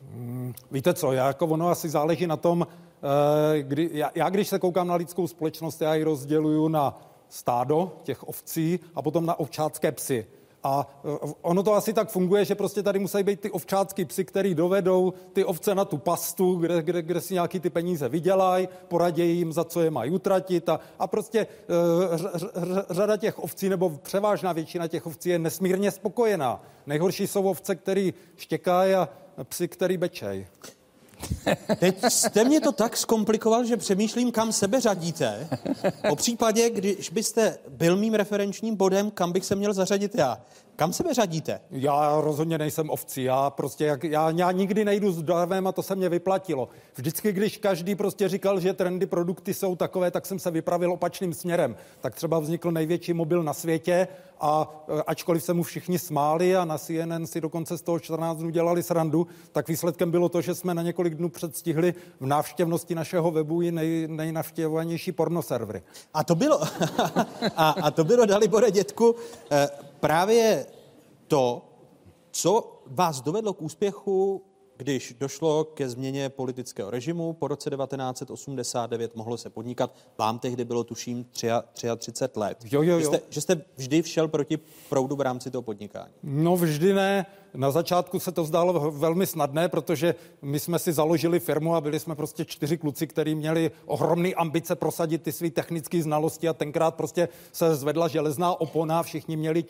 Hmm, 0.00 0.54
víte 0.70 0.94
co, 0.94 1.12
já 1.12 1.26
jako 1.26 1.46
ono 1.46 1.68
asi 1.68 1.88
záleží 1.88 2.26
na 2.26 2.36
tom, 2.36 2.66
eh, 2.66 3.62
kdy, 3.62 3.90
já, 3.92 4.10
já 4.14 4.30
když 4.30 4.48
se 4.48 4.58
koukám 4.58 4.86
na 4.86 4.94
lidskou 4.94 5.26
společnost, 5.26 5.80
já 5.80 5.94
ji 5.94 6.04
rozděluju 6.04 6.68
na 6.68 7.00
stádo 7.28 7.92
těch 8.02 8.28
ovcí 8.28 8.80
a 8.94 9.02
potom 9.02 9.26
na 9.26 9.38
ovčácké 9.40 9.92
psy. 9.92 10.26
A 10.62 10.86
eh, 11.04 11.32
ono 11.42 11.62
to 11.62 11.74
asi 11.74 11.92
tak 11.92 12.10
funguje, 12.10 12.44
že 12.44 12.54
prostě 12.54 12.82
tady 12.82 12.98
musí 12.98 13.22
být 13.22 13.40
ty 13.40 13.50
ovčácký 13.50 14.04
psy, 14.04 14.24
který 14.24 14.54
dovedou 14.54 15.12
ty 15.32 15.44
ovce 15.44 15.74
na 15.74 15.84
tu 15.84 15.98
pastu, 15.98 16.54
kde, 16.54 16.82
kde, 16.82 17.02
kde 17.02 17.20
si 17.20 17.34
nějaký 17.34 17.60
ty 17.60 17.70
peníze 17.70 18.08
vydělají, 18.08 18.68
poradějí 18.88 19.38
jim, 19.38 19.52
za 19.52 19.64
co 19.64 19.80
je 19.80 19.90
mají 19.90 20.10
utratit 20.10 20.68
a, 20.68 20.80
a 20.98 21.06
prostě 21.06 21.46
uh, 21.46 22.16
řada 22.90 23.16
těch 23.16 23.38
ovcí, 23.38 23.68
nebo 23.68 23.90
převážná 23.90 24.52
většina 24.52 24.88
těch 24.88 25.06
ovcí 25.06 25.28
je 25.28 25.38
nesmírně 25.38 25.90
spokojená. 25.90 26.62
Nejhorší 26.86 27.26
jsou 27.26 27.42
ovce, 27.42 27.74
který 27.74 28.14
štěkají 28.36 28.94
a 28.94 29.08
psy, 29.44 29.68
který 29.68 29.96
bečej. 29.96 30.46
Teď 31.78 32.04
jste 32.08 32.44
mě 32.44 32.60
to 32.60 32.72
tak 32.72 32.96
zkomplikoval, 32.96 33.64
že 33.64 33.76
přemýšlím, 33.76 34.32
kam 34.32 34.52
sebe 34.52 34.80
řadíte. 34.80 35.48
O 36.10 36.16
případě, 36.16 36.70
když 36.70 37.10
byste 37.10 37.58
byl 37.68 37.96
mým 37.96 38.14
referenčním 38.14 38.76
bodem, 38.76 39.10
kam 39.10 39.32
bych 39.32 39.44
se 39.44 39.54
měl 39.54 39.72
zařadit 39.72 40.14
já. 40.14 40.40
Kam 40.76 40.92
sebe 40.92 41.14
řadíte? 41.14 41.60
Já 41.70 42.20
rozhodně 42.20 42.58
nejsem 42.58 42.90
ovcí. 42.90 43.22
Já 43.22 43.50
prostě, 43.50 43.84
jak, 43.84 44.04
já, 44.04 44.30
já 44.30 44.52
nikdy 44.52 44.84
nejdu 44.84 45.12
s 45.12 45.22
davem 45.22 45.66
a 45.66 45.72
to 45.72 45.82
se 45.82 45.96
mě 45.96 46.08
vyplatilo. 46.08 46.68
Vždycky, 46.94 47.32
když 47.32 47.56
každý 47.56 47.94
prostě 47.94 48.28
říkal, 48.28 48.60
že 48.60 48.72
trendy 48.72 49.06
produkty 49.06 49.54
jsou 49.54 49.76
takové, 49.76 50.10
tak 50.10 50.26
jsem 50.26 50.38
se 50.38 50.50
vypravil 50.50 50.92
opačným 50.92 51.34
směrem. 51.34 51.76
Tak 52.00 52.14
třeba 52.14 52.38
vznikl 52.38 52.70
největší 52.70 53.12
mobil 53.12 53.42
na 53.42 53.54
světě 53.54 54.08
a 54.40 54.84
e, 54.88 55.02
ačkoliv 55.02 55.42
se 55.42 55.54
mu 55.54 55.62
všichni 55.62 55.98
smáli 55.98 56.56
a 56.56 56.64
na 56.64 56.78
CNN 56.78 57.26
si 57.26 57.40
dokonce 57.40 57.78
z 57.78 57.82
toho 57.82 57.98
14 57.98 58.38
dnů 58.38 58.50
dělali 58.50 58.82
srandu, 58.82 59.26
tak 59.52 59.68
výsledkem 59.68 60.10
bylo 60.10 60.28
to, 60.28 60.40
že 60.40 60.54
jsme 60.54 60.74
na 60.74 60.82
několik 60.82 61.14
dnů 61.14 61.28
předstihli 61.28 61.94
v 62.20 62.26
návštěvnosti 62.26 62.94
našeho 62.94 63.30
webu 63.30 63.62
i 63.62 63.72
nej, 63.72 64.08
nejnavštěvovanější 64.08 65.12
pornoservery. 65.12 65.82
A 66.14 66.24
to 66.24 66.34
bylo, 66.34 66.60
a, 67.56 67.70
a 67.70 67.90
to 67.90 68.04
bylo, 68.04 68.26
Dalibore 68.26 68.70
dětku, 68.70 69.14
eh, 69.50 69.68
právě 70.02 70.66
to, 71.26 71.62
co 72.30 72.82
vás 72.86 73.20
dovedlo 73.20 73.54
k 73.54 73.62
úspěchu 73.62 74.44
když 74.82 75.14
došlo 75.20 75.64
ke 75.64 75.88
změně 75.88 76.28
politického 76.28 76.90
režimu 76.90 77.32
po 77.32 77.48
roce 77.48 77.70
1989, 77.70 79.16
mohlo 79.16 79.36
se 79.36 79.50
podnikat. 79.50 79.94
Vám 80.18 80.38
tehdy 80.38 80.64
bylo, 80.64 80.84
tuším, 80.84 81.26
33 81.96 82.38
let. 82.40 82.58
Jo, 82.64 82.82
jo, 82.82 82.98
jo. 82.98 83.00
Že, 83.00 83.06
jste, 83.06 83.20
že 83.30 83.40
jste 83.40 83.62
vždy 83.76 84.02
všel 84.02 84.28
proti 84.28 84.58
proudu 84.88 85.16
v 85.16 85.20
rámci 85.20 85.50
toho 85.50 85.62
podnikání? 85.62 86.12
No 86.22 86.56
vždy 86.56 86.94
ne. 86.94 87.26
Na 87.54 87.70
začátku 87.70 88.20
se 88.20 88.32
to 88.32 88.44
zdálo 88.44 88.90
velmi 88.90 89.26
snadné, 89.26 89.68
protože 89.68 90.14
my 90.42 90.60
jsme 90.60 90.78
si 90.78 90.92
založili 90.92 91.40
firmu 91.40 91.74
a 91.74 91.80
byli 91.80 92.00
jsme 92.00 92.14
prostě 92.14 92.44
čtyři 92.44 92.78
kluci, 92.78 93.06
kteří 93.06 93.34
měli 93.34 93.70
ohromné 93.86 94.28
ambice 94.28 94.76
prosadit 94.76 95.22
ty 95.22 95.32
své 95.32 95.50
technické 95.50 96.02
znalosti 96.02 96.48
a 96.48 96.52
tenkrát 96.52 96.94
prostě 96.94 97.28
se 97.52 97.74
zvedla 97.74 98.08
železná 98.08 98.60
opona, 98.60 99.02
všichni 99.02 99.36
měli 99.36 99.64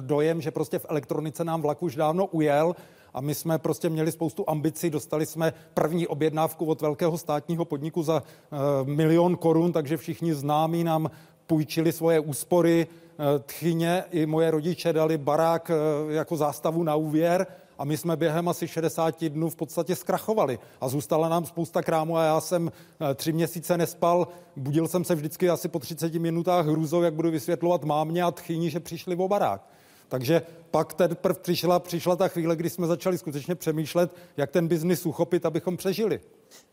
dojem, 0.00 0.40
že 0.40 0.50
prostě 0.50 0.78
v 0.78 0.86
elektronice 0.88 1.44
nám 1.44 1.62
vlak 1.62 1.82
už 1.82 1.96
dávno 1.96 2.26
ujel 2.26 2.76
a 3.16 3.20
my 3.20 3.34
jsme 3.34 3.58
prostě 3.58 3.88
měli 3.88 4.12
spoustu 4.12 4.44
ambicí, 4.50 4.90
dostali 4.90 5.26
jsme 5.26 5.52
první 5.74 6.06
objednávku 6.06 6.66
od 6.66 6.80
velkého 6.80 7.18
státního 7.18 7.64
podniku 7.64 8.02
za 8.02 8.22
uh, 8.22 8.58
milion 8.88 9.36
korun, 9.36 9.72
takže 9.72 9.96
všichni 9.96 10.34
známí 10.34 10.84
nám 10.84 11.10
půjčili 11.46 11.92
svoje 11.92 12.20
úspory, 12.20 12.86
uh, 12.86 13.24
tchyně 13.46 14.04
i 14.10 14.26
moje 14.26 14.50
rodiče 14.50 14.92
dali 14.92 15.18
barák 15.18 15.70
uh, 15.70 16.12
jako 16.12 16.36
zástavu 16.36 16.82
na 16.82 16.94
úvěr 16.94 17.46
a 17.78 17.84
my 17.84 17.96
jsme 17.96 18.16
během 18.16 18.48
asi 18.48 18.68
60 18.68 19.24
dnů 19.24 19.50
v 19.50 19.56
podstatě 19.56 19.96
zkrachovali. 19.96 20.58
A 20.80 20.88
zůstala 20.88 21.28
nám 21.28 21.46
spousta 21.46 21.82
krámu 21.82 22.16
a 22.16 22.24
já 22.24 22.40
jsem 22.40 22.72
tři 23.14 23.32
měsíce 23.32 23.78
nespal, 23.78 24.28
budil 24.56 24.88
jsem 24.88 25.04
se 25.04 25.14
vždycky 25.14 25.50
asi 25.50 25.68
po 25.68 25.78
30 25.78 26.14
minutách 26.14 26.66
hrůzou, 26.66 27.02
jak 27.02 27.14
budu 27.14 27.30
vysvětlovat 27.30 27.84
mámě 27.84 28.22
a 28.22 28.30
tchyni, 28.30 28.70
že 28.70 28.80
přišli 28.80 29.16
o 29.16 29.28
barák. 29.28 29.75
Takže 30.08 30.42
pak 30.70 30.92
teprve 30.92 31.38
přišla, 31.40 31.78
přišla 31.78 32.16
ta 32.16 32.28
chvíle, 32.28 32.56
kdy 32.56 32.70
jsme 32.70 32.86
začali 32.86 33.18
skutečně 33.18 33.54
přemýšlet, 33.54 34.14
jak 34.36 34.50
ten 34.50 34.68
biznis 34.68 35.06
uchopit, 35.06 35.46
abychom 35.46 35.76
přežili. 35.76 36.20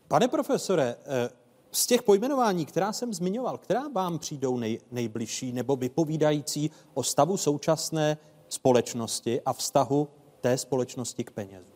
Pane 0.08 0.28
profesore, 0.28 0.96
eh, 1.06 1.28
z 1.72 1.86
těch 1.86 2.02
pojmenování, 2.02 2.66
která 2.66 2.92
jsem 2.92 3.14
zmiňoval, 3.14 3.58
která 3.58 3.88
vám 3.94 4.18
přijdou 4.18 4.58
nej, 4.58 4.78
nejbližší 4.90 5.52
nebo 5.52 5.76
vypovídající 5.76 6.70
o 6.94 7.02
stavu 7.02 7.36
současné 7.36 8.16
společnosti 8.48 9.40
a 9.46 9.52
vztahu 9.52 10.08
té 10.40 10.58
společnosti 10.58 11.24
k 11.24 11.30
penězům? 11.30 11.74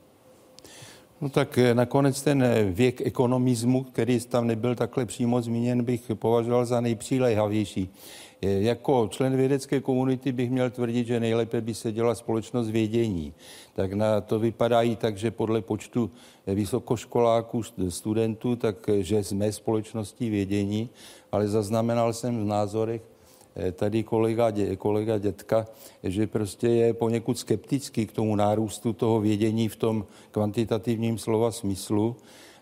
No 1.20 1.28
tak 1.28 1.58
eh, 1.58 1.74
nakonec 1.74 2.22
ten 2.22 2.42
eh, 2.42 2.64
věk 2.64 3.00
ekonomismu, 3.00 3.84
který 3.84 4.20
tam 4.20 4.46
nebyl 4.46 4.74
takhle 4.74 5.06
přímo 5.06 5.42
zmíněn, 5.42 5.84
bych 5.84 6.10
považoval 6.14 6.66
za 6.66 6.80
nejpřílehavější. 6.80 7.90
Jako 8.42 9.08
člen 9.10 9.36
vědecké 9.36 9.80
komunity 9.80 10.32
bych 10.32 10.50
měl 10.50 10.70
tvrdit, 10.70 11.06
že 11.06 11.20
nejlépe 11.20 11.60
by 11.60 11.74
se 11.74 11.92
dělala 11.92 12.14
společnost 12.14 12.70
vědění. 12.70 13.34
Tak 13.74 13.92
na 13.92 14.20
to 14.20 14.38
vypadá 14.38 14.82
i 14.82 14.96
tak, 14.96 15.18
že 15.18 15.30
podle 15.30 15.62
počtu 15.62 16.10
vysokoškoláků, 16.46 17.62
studentů, 17.88 18.56
takže 18.56 19.24
jsme 19.24 19.52
společností 19.52 20.30
vědění, 20.30 20.90
ale 21.32 21.48
zaznamenal 21.48 22.12
jsem 22.12 22.40
v 22.40 22.46
názorech 22.46 23.02
eh, 23.56 23.72
tady 23.72 24.02
kolega, 24.02 24.52
kolega 24.78 25.18
Dětka, 25.18 25.66
že 26.02 26.26
prostě 26.26 26.68
je 26.68 26.94
poněkud 26.94 27.38
skeptický 27.38 28.06
k 28.06 28.12
tomu 28.12 28.36
nárůstu 28.36 28.92
toho 28.92 29.20
vědění 29.20 29.68
v 29.68 29.76
tom 29.76 30.06
kvantitativním 30.30 31.18
slova 31.18 31.52
smyslu 31.52 32.16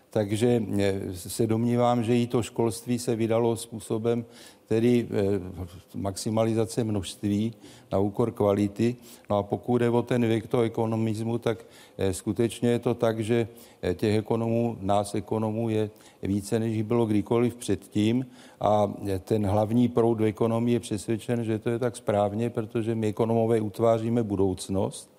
Takže 0.09 0.63
se 1.13 1.47
domnívám, 1.47 2.03
že 2.03 2.17
i 2.17 2.27
to 2.27 2.43
školství 2.43 2.99
se 2.99 3.15
vydalo 3.15 3.55
způsobem, 3.55 4.25
tedy 4.67 5.07
maximalizace 5.95 6.83
množství 6.83 7.53
na 7.91 7.99
úkor 7.99 8.31
kvality. 8.31 8.95
No 9.29 9.37
a 9.37 9.43
pokud 9.43 9.77
jde 9.77 9.89
o 9.89 10.01
ten 10.01 10.25
věk 10.25 10.47
toho 10.47 10.63
ekonomismu, 10.63 11.37
tak 11.37 11.65
skutečně 12.11 12.69
je 12.69 12.79
to 12.79 12.93
tak, 12.93 13.19
že 13.19 13.47
těch 13.93 14.17
ekonomů, 14.17 14.77
nás 14.81 15.15
ekonomů 15.15 15.69
je 15.69 15.89
více, 16.23 16.59
než 16.59 16.81
bylo 16.81 17.05
kdykoliv 17.05 17.55
předtím 17.55 18.25
a 18.61 18.93
ten 19.19 19.45
hlavní 19.45 19.87
proud 19.87 20.19
v 20.19 20.23
ekonomii 20.23 20.73
je 20.73 20.79
přesvědčen, 20.79 21.43
že 21.43 21.59
to 21.59 21.69
je 21.69 21.79
tak 21.79 21.95
správně, 21.95 22.49
protože 22.49 22.95
my 22.95 23.07
ekonomové 23.07 23.61
utváříme 23.61 24.23
budoucnost 24.23 25.17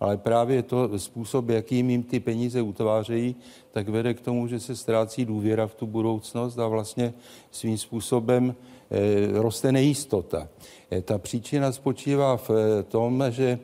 ale 0.00 0.16
právě 0.16 0.62
to 0.62 0.98
způsob, 0.98 1.48
jakým 1.48 1.90
jim 1.90 2.02
ty 2.02 2.20
peníze 2.20 2.62
utvářejí, 2.62 3.36
tak 3.72 3.88
vede 3.88 4.14
k 4.14 4.20
tomu, 4.20 4.46
že 4.46 4.60
se 4.60 4.76
ztrácí 4.76 5.24
důvěra 5.24 5.66
v 5.66 5.74
tu 5.74 5.86
budoucnost 5.86 6.58
a 6.58 6.68
vlastně 6.68 7.14
svým 7.50 7.78
způsobem 7.78 8.54
e, 8.90 9.40
roste 9.40 9.72
nejistota. 9.72 10.48
E, 10.92 11.02
ta 11.02 11.18
příčina 11.18 11.72
spočívá 11.72 12.36
v 12.36 12.50
e, 12.50 12.82
tom, 12.82 13.24
že 13.30 13.58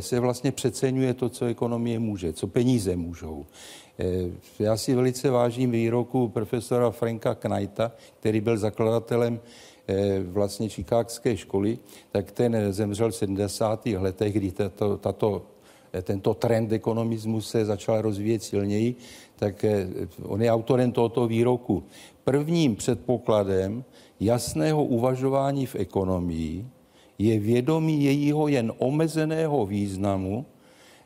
se 0.00 0.20
vlastně 0.20 0.52
přeceňuje 0.52 1.14
to, 1.14 1.28
co 1.28 1.44
ekonomie 1.44 1.98
může, 1.98 2.32
co 2.32 2.46
peníze 2.46 2.96
můžou. 2.96 3.46
Já 4.58 4.76
si 4.76 4.94
velice 4.94 5.30
vážím 5.30 5.70
výroku 5.70 6.28
profesora 6.28 6.90
Franka 6.90 7.34
Knighta, 7.34 7.92
který 8.20 8.40
byl 8.40 8.58
zakladatelem 8.58 9.40
vlastně 10.26 10.68
Chicagské 10.68 11.36
školy, 11.36 11.78
tak 12.12 12.32
ten 12.32 12.72
zemřel 12.72 13.10
v 13.10 13.16
70. 13.16 13.86
letech, 13.86 14.32
kdy 14.32 14.50
tato, 14.50 14.96
tato 14.96 15.46
tento 16.02 16.34
trend 16.34 16.72
ekonomismu 16.72 17.40
se 17.40 17.64
začal 17.64 18.02
rozvíjet 18.02 18.42
silněji, 18.42 18.94
tak 19.36 19.64
eh, 19.64 19.88
on 20.22 20.42
je 20.42 20.52
autorem 20.52 20.92
tohoto 20.92 21.26
výroku. 21.26 21.82
Prvním 22.24 22.76
předpokladem 22.76 23.84
jasného 24.20 24.84
uvažování 24.84 25.66
v 25.66 25.74
ekonomii 25.74 26.66
je 27.18 27.38
vědomí 27.38 28.04
jejího 28.04 28.48
jen 28.48 28.72
omezeného 28.78 29.66
významu 29.66 30.46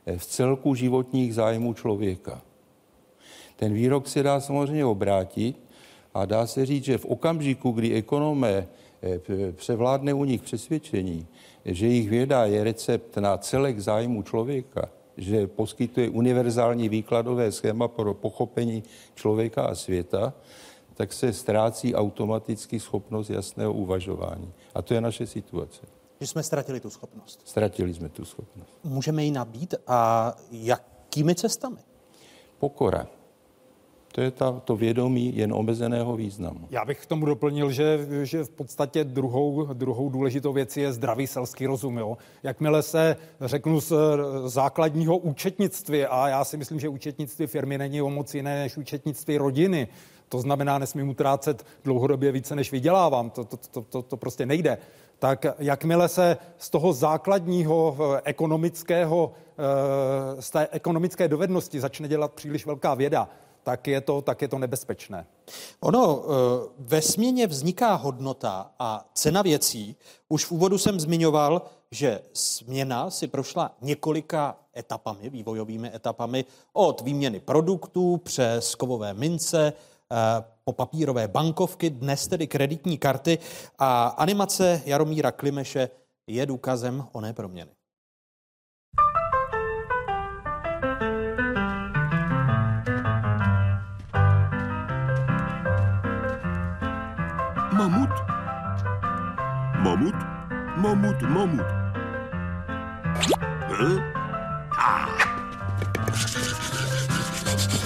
eh, 0.06 0.18
v 0.18 0.26
celku 0.26 0.74
životních 0.74 1.34
zájmů 1.34 1.74
člověka. 1.74 2.42
Ten 3.56 3.72
výrok 3.72 4.08
se 4.08 4.22
dá 4.22 4.40
samozřejmě 4.40 4.84
obrátit 4.84 5.56
a 6.14 6.24
dá 6.24 6.46
se 6.46 6.66
říct, 6.66 6.84
že 6.84 6.98
v 6.98 7.04
okamžiku, 7.04 7.70
kdy 7.70 7.94
ekonomé 7.94 8.52
eh, 8.52 8.83
převládne 9.52 10.14
u 10.14 10.24
nich 10.24 10.42
přesvědčení, 10.42 11.26
že 11.64 11.86
jejich 11.86 12.08
věda 12.08 12.44
je 12.44 12.64
recept 12.64 13.16
na 13.16 13.38
celek 13.38 13.80
zájmu 13.80 14.22
člověka, 14.22 14.88
že 15.16 15.46
poskytuje 15.46 16.10
univerzální 16.10 16.88
výkladové 16.88 17.52
schéma 17.52 17.88
pro 17.88 18.14
pochopení 18.14 18.82
člověka 19.14 19.62
a 19.62 19.74
světa, 19.74 20.34
tak 20.94 21.12
se 21.12 21.32
ztrácí 21.32 21.94
automaticky 21.94 22.80
schopnost 22.80 23.30
jasného 23.30 23.72
uvažování. 23.72 24.52
A 24.74 24.82
to 24.82 24.94
je 24.94 25.00
naše 25.00 25.26
situace. 25.26 25.86
Že 26.20 26.26
jsme 26.26 26.42
ztratili 26.42 26.80
tu 26.80 26.90
schopnost. 26.90 27.40
Ztratili 27.44 27.94
jsme 27.94 28.08
tu 28.08 28.24
schopnost. 28.24 28.70
Můžeme 28.84 29.24
ji 29.24 29.30
nabít 29.30 29.74
a 29.86 30.32
jakými 30.50 31.34
cestami? 31.34 31.78
Pokora. 32.58 33.06
To 34.14 34.20
je 34.20 34.30
ta, 34.30 34.52
to 34.64 34.76
vědomí 34.76 35.36
jen 35.36 35.52
omezeného 35.52 36.16
významu. 36.16 36.60
Já 36.70 36.84
bych 36.84 37.02
k 37.02 37.06
tomu 37.06 37.26
doplnil, 37.26 37.70
že, 37.70 38.06
že 38.22 38.44
v 38.44 38.50
podstatě 38.50 39.04
druhou, 39.04 39.64
druhou 39.72 40.08
důležitou 40.10 40.52
věcí 40.52 40.80
je 40.80 40.92
zdravý 40.92 41.26
selský 41.26 41.66
rozum. 41.66 41.98
Jo? 41.98 42.16
Jakmile 42.42 42.82
se, 42.82 43.16
řeknu, 43.40 43.80
z 43.80 43.92
základního 44.46 45.16
účetnictví, 45.16 46.04
a 46.04 46.28
já 46.28 46.44
si 46.44 46.56
myslím, 46.56 46.80
že 46.80 46.88
účetnictví 46.88 47.46
firmy 47.46 47.78
není 47.78 48.02
o 48.02 48.10
moc 48.10 48.34
jiné 48.34 48.58
než 48.58 48.76
účetnictví 48.76 49.38
rodiny, 49.38 49.88
to 50.28 50.40
znamená, 50.40 50.78
nesmím 50.78 51.08
utrácet 51.08 51.66
dlouhodobě 51.84 52.32
více, 52.32 52.56
než 52.56 52.72
vydělávám. 52.72 53.30
To, 53.30 53.44
to, 53.44 53.56
to, 53.56 53.82
to, 53.82 54.02
to 54.02 54.16
prostě 54.16 54.46
nejde. 54.46 54.78
Tak 55.18 55.46
jakmile 55.58 56.08
se 56.08 56.36
z 56.58 56.70
toho 56.70 56.92
základního 56.92 57.96
eh, 57.98 58.20
ekonomického, 58.24 59.32
eh, 59.58 60.42
z 60.42 60.50
té 60.50 60.68
ekonomické 60.70 61.28
dovednosti 61.28 61.80
začne 61.80 62.08
dělat 62.08 62.32
příliš 62.32 62.66
velká 62.66 62.94
věda, 62.94 63.28
tak 63.64 63.86
je 63.86 64.00
to, 64.00 64.22
tak 64.22 64.42
je 64.42 64.48
to 64.48 64.58
nebezpečné. 64.58 65.26
Ono 65.80 66.22
eh, 66.22 66.28
ve 66.78 67.02
směně 67.02 67.46
vzniká 67.46 67.94
hodnota 67.94 68.70
a 68.78 69.10
cena 69.14 69.42
věcí. 69.42 69.96
Už 70.28 70.44
v 70.44 70.52
úvodu 70.52 70.78
jsem 70.78 71.00
zmiňoval, 71.00 71.62
že 71.90 72.20
směna 72.32 73.10
si 73.10 73.26
prošla 73.26 73.76
několika 73.82 74.56
etapami, 74.76 75.30
vývojovými 75.30 75.90
etapami, 75.94 76.44
od 76.72 77.00
výměny 77.00 77.40
produktů 77.40 78.16
přes 78.16 78.74
kovové 78.74 79.14
mince, 79.14 79.72
eh, 79.72 80.44
po 80.64 80.72
papírové 80.72 81.28
bankovky, 81.28 81.90
dnes 81.90 82.26
tedy 82.26 82.46
kreditní 82.46 82.98
karty 82.98 83.38
a 83.78 84.06
animace 84.06 84.82
Jaromíra 84.86 85.32
Klimeše 85.32 85.90
je 86.26 86.46
důkazem 86.46 87.04
oné 87.12 87.32
proměny. 87.32 87.70
Mamut? 99.94 100.14
Mamut, 100.76 101.22
mamut. 101.22 101.66
Hm? 103.78 104.02
Ah. 104.76 105.06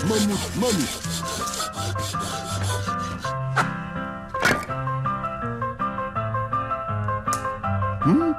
Mamut, 0.08 0.42
mamut. 0.56 0.90
Hm? 8.04 8.32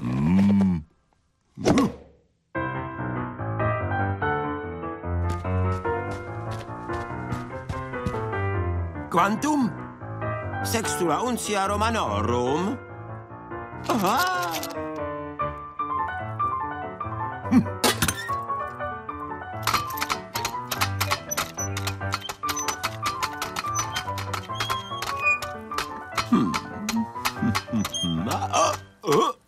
Mm. 0.00 0.80
Quantum? 9.10 9.85
Sextura 10.66 11.22
untia 11.22 11.66
romanorum. 11.66 12.76
Ah! 13.88 14.52
Hmm. 17.50 17.62
Hmm. 26.28 26.52
Hmm. 26.52 26.92
hmm. 27.40 27.52
hmm. 27.70 27.82
hmm. 28.02 28.28
Ah, 28.28 28.74
oh. 29.04 29.45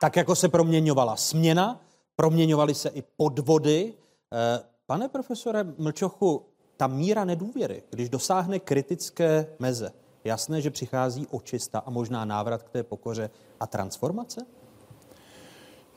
Tak 0.09 0.15
jako 0.15 0.35
se 0.35 0.49
proměňovala 0.49 1.15
směna, 1.15 1.81
proměňovaly 2.15 2.73
se 2.73 2.89
i 2.89 3.03
podvody. 3.17 3.93
Eh, 4.33 4.63
pane 4.85 5.07
profesore 5.07 5.63
Mlčochu, 5.77 6.45
ta 6.77 6.87
míra 6.87 7.25
nedůvěry, 7.25 7.83
když 7.89 8.09
dosáhne 8.09 8.59
kritické 8.59 9.47
meze, 9.59 9.91
jasné, 10.23 10.61
že 10.61 10.69
přichází 10.69 11.27
očista 11.27 11.79
a 11.79 11.89
možná 11.89 12.25
návrat 12.25 12.63
k 12.63 12.69
té 12.69 12.83
pokoře 12.83 13.29
a 13.59 13.67
transformace? 13.67 14.45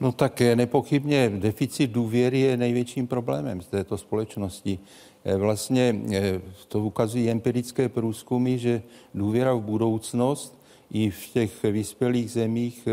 No 0.00 0.12
tak 0.12 0.40
nepochybně 0.40 1.30
deficit 1.30 1.86
důvěry 1.86 2.40
je 2.40 2.56
největším 2.56 3.06
problémem 3.06 3.62
z 3.62 3.66
této 3.66 3.98
společnosti. 3.98 4.78
Eh, 5.24 5.36
vlastně 5.36 6.02
eh, 6.12 6.40
to 6.68 6.80
ukazují 6.80 7.30
empirické 7.30 7.88
průzkumy, 7.88 8.58
že 8.58 8.82
důvěra 9.14 9.54
v 9.54 9.60
budoucnost 9.60 10.61
i 10.92 11.10
v 11.10 11.28
těch 11.28 11.62
vyspělých 11.62 12.30
zemích, 12.30 12.88
eh, 12.88 12.92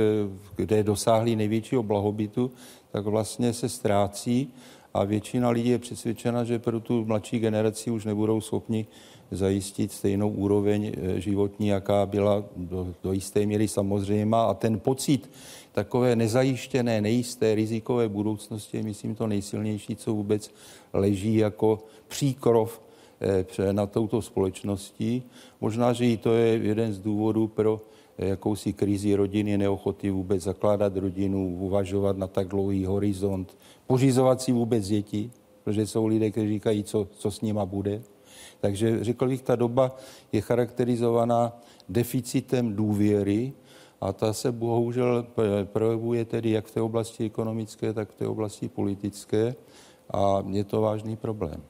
kde 0.55 0.83
dosáhli 0.83 1.35
největšího 1.35 1.83
blahobytu, 1.83 2.51
tak 2.91 3.05
vlastně 3.05 3.53
se 3.53 3.69
ztrácí 3.69 4.53
a 4.93 5.03
většina 5.03 5.49
lidí 5.49 5.69
je 5.69 5.79
přesvědčena, 5.79 6.43
že 6.43 6.59
pro 6.59 6.79
tu 6.79 7.05
mladší 7.05 7.39
generaci 7.39 7.91
už 7.91 8.05
nebudou 8.05 8.41
schopni 8.41 8.87
zajistit 9.31 9.91
stejnou 9.91 10.29
úroveň 10.29 10.91
životní, 11.15 11.67
jaká 11.67 12.05
byla 12.05 12.43
do, 12.55 12.93
do 13.03 13.13
jisté 13.13 13.45
míry 13.45 13.67
samozřejmá. 13.67 14.43
A 14.43 14.53
ten 14.53 14.79
pocit 14.79 15.29
takové 15.71 16.15
nezajištěné, 16.15 17.01
nejisté, 17.01 17.55
rizikové 17.55 18.09
budoucnosti 18.09 18.77
je, 18.77 18.83
myslím, 18.83 19.15
to 19.15 19.27
nejsilnější, 19.27 19.95
co 19.95 20.13
vůbec 20.13 20.51
leží 20.93 21.35
jako 21.35 21.79
příkrov 22.07 22.81
eh, 23.21 23.73
na 23.73 23.85
touto 23.85 24.21
společností. 24.21 25.23
Možná, 25.61 25.93
že 25.93 26.05
i 26.05 26.17
to 26.17 26.33
je 26.33 26.57
jeden 26.57 26.93
z 26.93 26.99
důvodů 26.99 27.47
pro 27.47 27.81
eh, 28.17 28.27
jakousi 28.27 28.73
krizi 28.73 29.15
rodiny, 29.15 29.57
neochoty 29.57 30.09
vůbec 30.09 30.43
zakládat 30.43 30.97
rodinu, 30.97 31.57
uvažovat 31.59 32.17
na 32.17 32.27
tak 32.27 32.47
dlouhý 32.47 32.85
horizont, 32.85 33.57
pořizovat 33.87 34.41
si 34.41 34.51
vůbec 34.51 34.87
děti, 34.87 35.31
protože 35.63 35.87
jsou 35.87 36.07
lidé, 36.07 36.31
kteří 36.31 36.47
říkají, 36.47 36.83
co, 36.83 37.07
co 37.11 37.31
s 37.31 37.41
nima 37.41 37.65
bude. 37.65 38.01
Takže 38.59 39.03
řekl 39.03 39.27
bych, 39.27 39.41
ta 39.41 39.55
doba 39.55 39.95
je 40.31 40.41
charakterizovaná 40.41 41.59
deficitem 41.89 42.75
důvěry 42.75 43.53
a 44.01 44.13
ta 44.13 44.33
se 44.33 44.51
bohužel 44.51 45.27
projevuje 45.63 46.25
tedy 46.25 46.49
jak 46.49 46.65
v 46.65 46.71
té 46.71 46.81
oblasti 46.81 47.25
ekonomické, 47.25 47.93
tak 47.93 48.09
v 48.09 48.15
té 48.15 48.27
oblasti 48.27 48.69
politické 48.69 49.55
a 50.13 50.43
je 50.49 50.63
to 50.63 50.81
vážný 50.81 51.15
problém. 51.15 51.61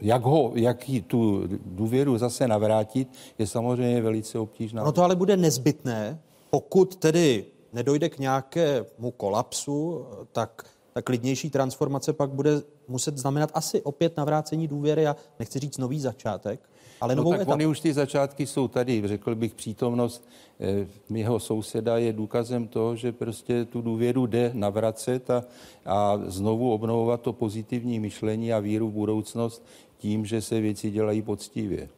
Jak, 0.00 0.22
ho, 0.22 0.52
jak 0.54 0.84
tu 1.06 1.42
důvěru 1.66 2.18
zase 2.18 2.48
navrátit, 2.48 3.08
je 3.38 3.46
samozřejmě 3.46 4.02
velice 4.02 4.38
obtížná. 4.38 4.84
No 4.84 4.92
to 4.92 5.02
ale 5.02 5.16
bude 5.16 5.36
nezbytné, 5.36 6.20
pokud 6.50 6.96
tedy 6.96 7.44
nedojde 7.72 8.08
k 8.08 8.18
nějakému 8.18 9.10
kolapsu, 9.16 10.06
tak 10.32 10.64
tak 10.92 11.04
klidnější 11.04 11.50
transformace 11.50 12.12
pak 12.12 12.30
bude 12.30 12.50
muset 12.88 13.18
znamenat 13.18 13.50
asi 13.54 13.82
opět 13.82 14.16
navrácení 14.16 14.68
důvěry 14.68 15.06
a 15.06 15.16
nechci 15.38 15.58
říct 15.58 15.78
nový 15.78 16.00
začátek, 16.00 16.60
ale 17.02 17.14
novou 17.16 17.30
no, 17.30 17.38
tak 17.38 17.40
etapu. 17.40 17.52
Ony 17.52 17.66
už 17.66 17.80
ty 17.80 17.92
začátky 17.92 18.46
jsou 18.46 18.68
tady. 18.68 19.02
Řekl 19.04 19.34
bych, 19.34 19.54
přítomnost 19.54 20.28
eh, 20.60 20.86
jeho 21.18 21.40
souseda 21.40 21.98
je 21.98 22.12
důkazem 22.12 22.68
toho, 22.68 22.96
že 22.96 23.12
prostě 23.12 23.64
tu 23.64 23.80
důvěru 23.80 24.26
jde 24.26 24.50
navracet 24.54 25.30
a, 25.30 25.44
a 25.86 26.18
znovu 26.26 26.72
obnovovat 26.72 27.20
to 27.20 27.32
pozitivní 27.32 28.00
myšlení 28.00 28.52
a 28.52 28.58
víru 28.58 28.88
v 28.88 28.92
budoucnost 28.92 29.66
tím, 29.98 30.26
že 30.26 30.40
se 30.40 30.60
věci 30.60 30.90
dělají 30.90 31.22
poctivě. 31.22 31.88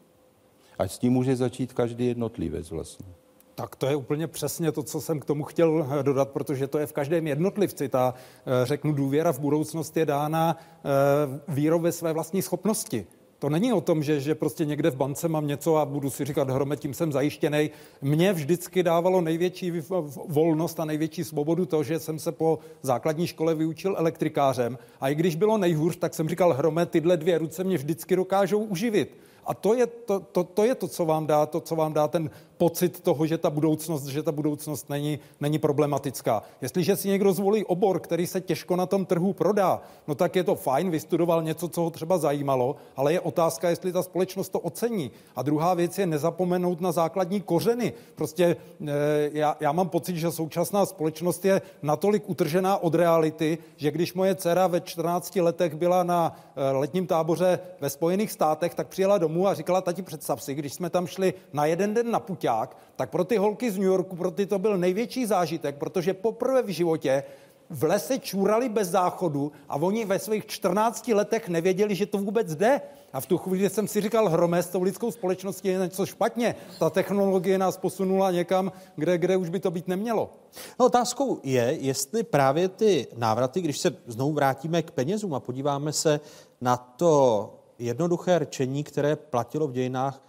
A 0.78 0.88
s 0.88 0.98
tím 0.98 1.12
může 1.12 1.36
začít 1.36 1.72
každý 1.72 2.06
jednotlivec 2.06 2.70
vlastně. 2.70 3.06
Tak 3.54 3.76
to 3.76 3.86
je 3.86 3.96
úplně 3.96 4.26
přesně 4.26 4.72
to, 4.72 4.82
co 4.82 5.00
jsem 5.00 5.20
k 5.20 5.24
tomu 5.24 5.44
chtěl 5.44 5.86
eh, 5.90 6.02
dodat, 6.02 6.28
protože 6.28 6.66
to 6.66 6.78
je 6.78 6.86
v 6.86 6.92
každém 6.92 7.26
jednotlivci. 7.26 7.88
Ta, 7.88 8.14
eh, 8.46 8.66
řeknu, 8.66 8.92
důvěra 8.92 9.32
v 9.32 9.38
budoucnost 9.38 9.96
je 9.96 10.06
dána 10.06 10.56
vírou 11.48 11.80
ve 11.80 11.92
své 11.92 12.12
vlastní 12.12 12.42
schopnosti. 12.42 13.06
To 13.38 13.48
není 13.48 13.72
o 13.72 13.80
tom, 13.80 14.02
že, 14.02 14.20
že 14.20 14.34
prostě 14.34 14.64
někde 14.64 14.90
v 14.90 14.96
bance 14.96 15.28
mám 15.28 15.46
něco 15.46 15.76
a 15.76 15.86
budu 15.86 16.10
si 16.10 16.24
říkat, 16.24 16.50
hrome, 16.50 16.76
tím 16.76 16.94
jsem 16.94 17.12
zajištěný. 17.12 17.70
Mně 18.02 18.32
vždycky 18.32 18.82
dávalo 18.82 19.20
největší 19.20 19.72
volnost 20.28 20.80
a 20.80 20.84
největší 20.84 21.24
svobodu 21.24 21.66
to, 21.66 21.82
že 21.82 21.98
jsem 21.98 22.18
se 22.18 22.32
po 22.32 22.58
základní 22.82 23.26
škole 23.26 23.54
vyučil 23.54 23.94
elektrikářem. 23.98 24.78
A 25.00 25.08
i 25.08 25.14
když 25.14 25.36
bylo 25.36 25.58
nejhůř, 25.58 25.96
tak 25.96 26.14
jsem 26.14 26.28
říkal, 26.28 26.52
hrome, 26.52 26.86
tyhle 26.86 27.16
dvě 27.16 27.38
ruce 27.38 27.64
mě 27.64 27.76
vždycky 27.76 28.16
dokážou 28.16 28.58
uživit. 28.58 29.16
A 29.46 29.54
to 29.54 29.74
je 29.74 29.86
to, 29.86 30.20
to, 30.20 30.44
to 30.44 30.64
je 30.64 30.74
to, 30.74 30.88
co 30.88 31.04
vám 31.04 31.26
dá, 31.26 31.46
to, 31.46 31.60
co 31.60 31.76
vám 31.76 31.92
dá 31.92 32.08
ten 32.08 32.30
pocit 32.56 33.00
toho, 33.00 33.26
že 33.26 33.38
ta 33.38 33.50
budoucnost, 33.50 34.06
že 34.06 34.22
ta 34.22 34.32
budoucnost 34.32 34.90
není, 34.90 35.18
není 35.40 35.58
problematická. 35.58 36.42
Jestliže 36.62 36.96
si 36.96 37.08
někdo 37.08 37.32
zvolí 37.32 37.64
obor, 37.64 38.00
který 38.00 38.26
se 38.26 38.40
těžko 38.40 38.76
na 38.76 38.86
tom 38.86 39.06
trhu 39.06 39.32
prodá, 39.32 39.80
no 40.08 40.14
tak 40.14 40.36
je 40.36 40.44
to 40.44 40.54
fajn, 40.54 40.90
vystudoval 40.90 41.42
něco, 41.42 41.68
co 41.68 41.80
ho 41.80 41.90
třeba 41.90 42.18
zajímalo, 42.18 42.76
ale 42.96 43.12
je 43.12 43.20
otázka, 43.20 43.70
jestli 43.70 43.92
ta 43.92 44.02
společnost 44.02 44.48
to 44.48 44.60
ocení. 44.60 45.10
A 45.36 45.42
druhá 45.42 45.74
věc 45.74 45.98
je 45.98 46.06
nezapomenout 46.06 46.80
na 46.80 46.92
základní 46.92 47.40
kořeny. 47.40 47.92
Prostě 48.14 48.56
e, 48.86 48.92
já, 49.32 49.56
já 49.60 49.72
mám 49.72 49.88
pocit, 49.88 50.16
že 50.16 50.30
současná 50.30 50.86
společnost 50.86 51.44
je 51.44 51.62
natolik 51.82 52.22
utržená 52.30 52.76
od 52.82 52.94
reality, 52.94 53.58
že 53.76 53.90
když 53.90 54.14
moje 54.14 54.34
dcera 54.34 54.66
ve 54.66 54.80
14 54.80 55.36
letech 55.36 55.74
byla 55.74 56.02
na 56.02 56.36
e, 56.56 56.70
letním 56.70 57.06
táboře 57.06 57.58
ve 57.80 57.90
Spojených 57.90 58.32
státech, 58.32 58.74
tak 58.74 58.88
přijela 58.88 59.18
domů 59.18 59.48
a 59.48 59.54
říkala, 59.54 59.80
tati, 59.80 60.02
představ 60.02 60.42
si, 60.42 60.54
když 60.54 60.74
jsme 60.74 60.90
tam 60.90 61.06
šli 61.06 61.34
na 61.52 61.66
jeden 61.66 61.94
den 61.94 62.10
na 62.10 62.20
Puťák, 62.20 62.43
Pražák, 62.44 62.76
tak 62.96 63.10
pro 63.10 63.24
ty 63.24 63.36
holky 63.36 63.70
z 63.70 63.78
New 63.78 63.86
Yorku, 63.86 64.16
pro 64.16 64.30
ty 64.30 64.46
to 64.46 64.58
byl 64.58 64.78
největší 64.78 65.26
zážitek, 65.26 65.76
protože 65.76 66.14
poprvé 66.14 66.62
v 66.62 66.68
životě 66.68 67.24
v 67.70 67.84
lese 67.84 68.18
čůrali 68.18 68.68
bez 68.68 68.88
záchodu 68.88 69.52
a 69.68 69.76
oni 69.76 70.04
ve 70.04 70.18
svých 70.18 70.46
14 70.46 71.08
letech 71.08 71.48
nevěděli, 71.48 71.94
že 71.94 72.06
to 72.06 72.18
vůbec 72.18 72.54
jde. 72.54 72.80
A 73.12 73.20
v 73.20 73.26
tu 73.26 73.38
chvíli 73.38 73.70
jsem 73.70 73.88
si 73.88 74.00
říkal, 74.00 74.28
hromé 74.28 74.62
s 74.62 74.68
tou 74.68 74.82
lidskou 74.82 75.10
společností 75.10 75.68
je 75.68 75.78
něco 75.78 76.06
špatně. 76.06 76.54
Ta 76.78 76.90
technologie 76.90 77.58
nás 77.58 77.76
posunula 77.76 78.30
někam, 78.30 78.72
kde, 78.96 79.18
kde 79.18 79.36
už 79.36 79.48
by 79.48 79.60
to 79.60 79.70
být 79.70 79.88
nemělo. 79.88 80.30
No, 80.80 80.86
otázkou 80.86 81.40
je, 81.42 81.76
jestli 81.80 82.22
právě 82.22 82.68
ty 82.68 83.06
návraty, 83.16 83.60
když 83.60 83.78
se 83.78 83.96
znovu 84.06 84.32
vrátíme 84.32 84.82
k 84.82 84.90
penězům 84.90 85.34
a 85.34 85.40
podíváme 85.40 85.92
se 85.92 86.20
na 86.60 86.76
to 86.76 87.54
jednoduché 87.78 88.38
rčení, 88.38 88.84
které 88.84 89.16
platilo 89.16 89.68
v 89.68 89.72
dějinách 89.72 90.20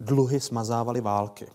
dluhy 0.00 0.40
smazávaly 0.40 1.00
války. 1.00 1.46
E, 1.46 1.50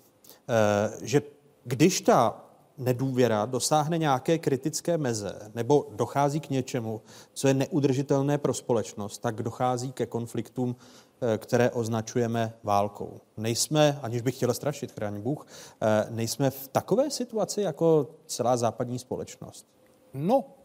že 1.01 1.21
když 1.63 2.01
ta 2.01 2.43
nedůvěra 2.77 3.45
dosáhne 3.45 3.97
nějaké 3.97 4.37
kritické 4.37 4.97
meze 4.97 5.51
nebo 5.55 5.87
dochází 5.91 6.39
k 6.39 6.49
něčemu, 6.49 7.01
co 7.33 7.47
je 7.47 7.53
neudržitelné 7.53 8.37
pro 8.37 8.53
společnost, 8.53 9.17
tak 9.17 9.43
dochází 9.43 9.91
ke 9.91 10.05
konfliktům, 10.05 10.75
eh, 11.21 11.37
které 11.37 11.71
označujeme 11.71 12.53
válkou. 12.63 13.21
Nejsme, 13.37 13.99
aniž 14.01 14.21
bych 14.21 14.35
chtěl 14.35 14.53
strašit, 14.53 14.91
chráň 14.91 15.21
Bůh, 15.21 15.47
eh, 15.81 16.07
nejsme 16.09 16.49
v 16.49 16.67
takové 16.67 17.11
situaci 17.11 17.61
jako 17.61 18.07
celá 18.25 18.57
západní 18.57 18.99
společnost. 18.99 19.65
No, 20.13 20.43
Eh, 20.43 20.62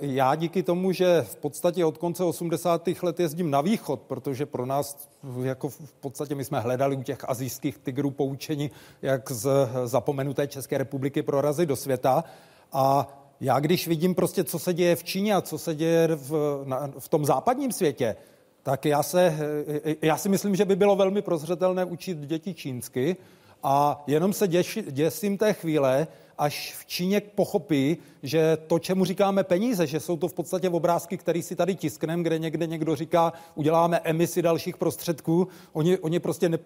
já 0.00 0.34
díky 0.34 0.62
tomu, 0.62 0.92
že 0.92 1.22
v 1.22 1.36
podstatě 1.36 1.84
od 1.84 1.98
konce 1.98 2.24
80. 2.24 2.88
let 3.02 3.20
jezdím 3.20 3.50
na 3.50 3.60
východ, 3.60 4.00
protože 4.00 4.46
pro 4.46 4.66
nás 4.66 5.08
jako 5.42 5.68
v 5.68 5.92
podstatě 6.00 6.34
my 6.34 6.44
jsme 6.44 6.60
hledali 6.60 6.96
u 6.96 7.02
těch 7.02 7.28
azijských 7.28 7.78
tigrů 7.78 8.10
poučení, 8.10 8.70
jak 9.02 9.30
z 9.30 9.68
zapomenuté 9.84 10.46
České 10.46 10.78
republiky 10.78 11.22
prorazit 11.22 11.68
do 11.68 11.76
světa. 11.76 12.24
A 12.72 13.08
já 13.40 13.60
když 13.60 13.88
vidím 13.88 14.14
prostě, 14.14 14.44
co 14.44 14.58
se 14.58 14.74
děje 14.74 14.96
v 14.96 15.04
Číně 15.04 15.34
a 15.34 15.40
co 15.40 15.58
se 15.58 15.74
děje 15.74 16.08
v, 16.08 16.62
na, 16.64 16.90
v 16.98 17.08
tom 17.08 17.24
západním 17.24 17.72
světě, 17.72 18.16
tak 18.62 18.84
já, 18.84 19.02
se, 19.02 19.38
eh, 19.84 19.94
já 20.02 20.16
si 20.16 20.28
myslím, 20.28 20.56
že 20.56 20.64
by 20.64 20.76
bylo 20.76 20.96
velmi 20.96 21.22
prozřetelné 21.22 21.84
učit 21.84 22.18
děti 22.18 22.54
čínsky 22.54 23.16
a 23.62 24.04
jenom 24.06 24.32
se 24.32 24.48
děš, 24.48 24.78
děsím 24.90 25.38
té 25.38 25.52
chvíle, 25.52 26.06
až 26.38 26.74
v 26.78 26.86
Číně 26.86 27.20
pochopí, 27.20 27.96
že 28.22 28.58
to, 28.66 28.78
čemu 28.78 29.04
říkáme 29.04 29.44
peníze, 29.44 29.86
že 29.86 30.00
jsou 30.00 30.16
to 30.16 30.28
v 30.28 30.34
podstatě 30.34 30.68
obrázky, 30.68 31.16
které 31.16 31.42
si 31.42 31.56
tady 31.56 31.74
tiskneme, 31.74 32.22
kde 32.22 32.38
někde 32.38 32.66
někdo 32.66 32.96
říká, 32.96 33.32
uděláme 33.54 34.00
emisi 34.04 34.42
dalších 34.42 34.76
prostředků. 34.76 35.48
Oni, 35.72 35.98
oni 35.98 36.20
prostě 36.20 36.48
ne, 36.48 36.58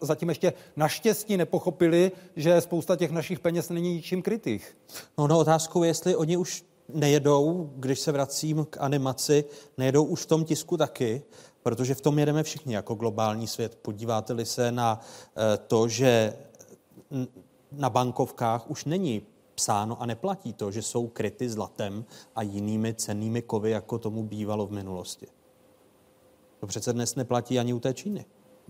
zatím 0.00 0.28
ještě 0.28 0.52
naštěstí 0.76 1.36
nepochopili, 1.36 2.12
že 2.36 2.60
spousta 2.60 2.96
těch 2.96 3.10
našich 3.10 3.40
peněz 3.40 3.68
není 3.68 3.94
ničím 3.94 4.22
krytých. 4.22 4.76
No, 5.18 5.26
no 5.26 5.38
otázkou 5.38 5.82
je, 5.82 5.90
jestli 5.90 6.16
oni 6.16 6.36
už 6.36 6.64
nejedou, 6.94 7.70
když 7.76 8.00
se 8.00 8.12
vracím 8.12 8.64
k 8.70 8.76
animaci, 8.80 9.44
nejedou 9.78 10.04
už 10.04 10.22
v 10.22 10.26
tom 10.26 10.44
tisku 10.44 10.76
taky, 10.76 11.22
protože 11.62 11.94
v 11.94 12.00
tom 12.00 12.18
jedeme 12.18 12.42
všichni 12.42 12.74
jako 12.74 12.94
globální 12.94 13.46
svět. 13.46 13.78
Podíváte-li 13.82 14.46
se 14.46 14.72
na 14.72 15.00
eh, 15.00 15.58
to, 15.66 15.88
že 15.88 16.32
na 17.72 17.90
bankovkách 17.90 18.70
už 18.70 18.84
není 18.84 19.22
psáno 19.54 20.02
a 20.02 20.06
neplatí 20.06 20.52
to, 20.52 20.70
že 20.70 20.82
jsou 20.82 21.06
kryty 21.06 21.48
zlatem 21.48 22.04
a 22.34 22.42
jinými 22.42 22.94
cennými 22.94 23.42
kovy, 23.42 23.70
jako 23.70 23.98
tomu 23.98 24.22
bývalo 24.22 24.66
v 24.66 24.72
minulosti. 24.72 25.26
To 26.60 26.66
přece 26.66 26.92
dnes 26.92 27.14
neplatí 27.14 27.58
ani 27.58 27.72
u 27.72 27.80
té 27.80 27.94
Číny. 27.94 28.24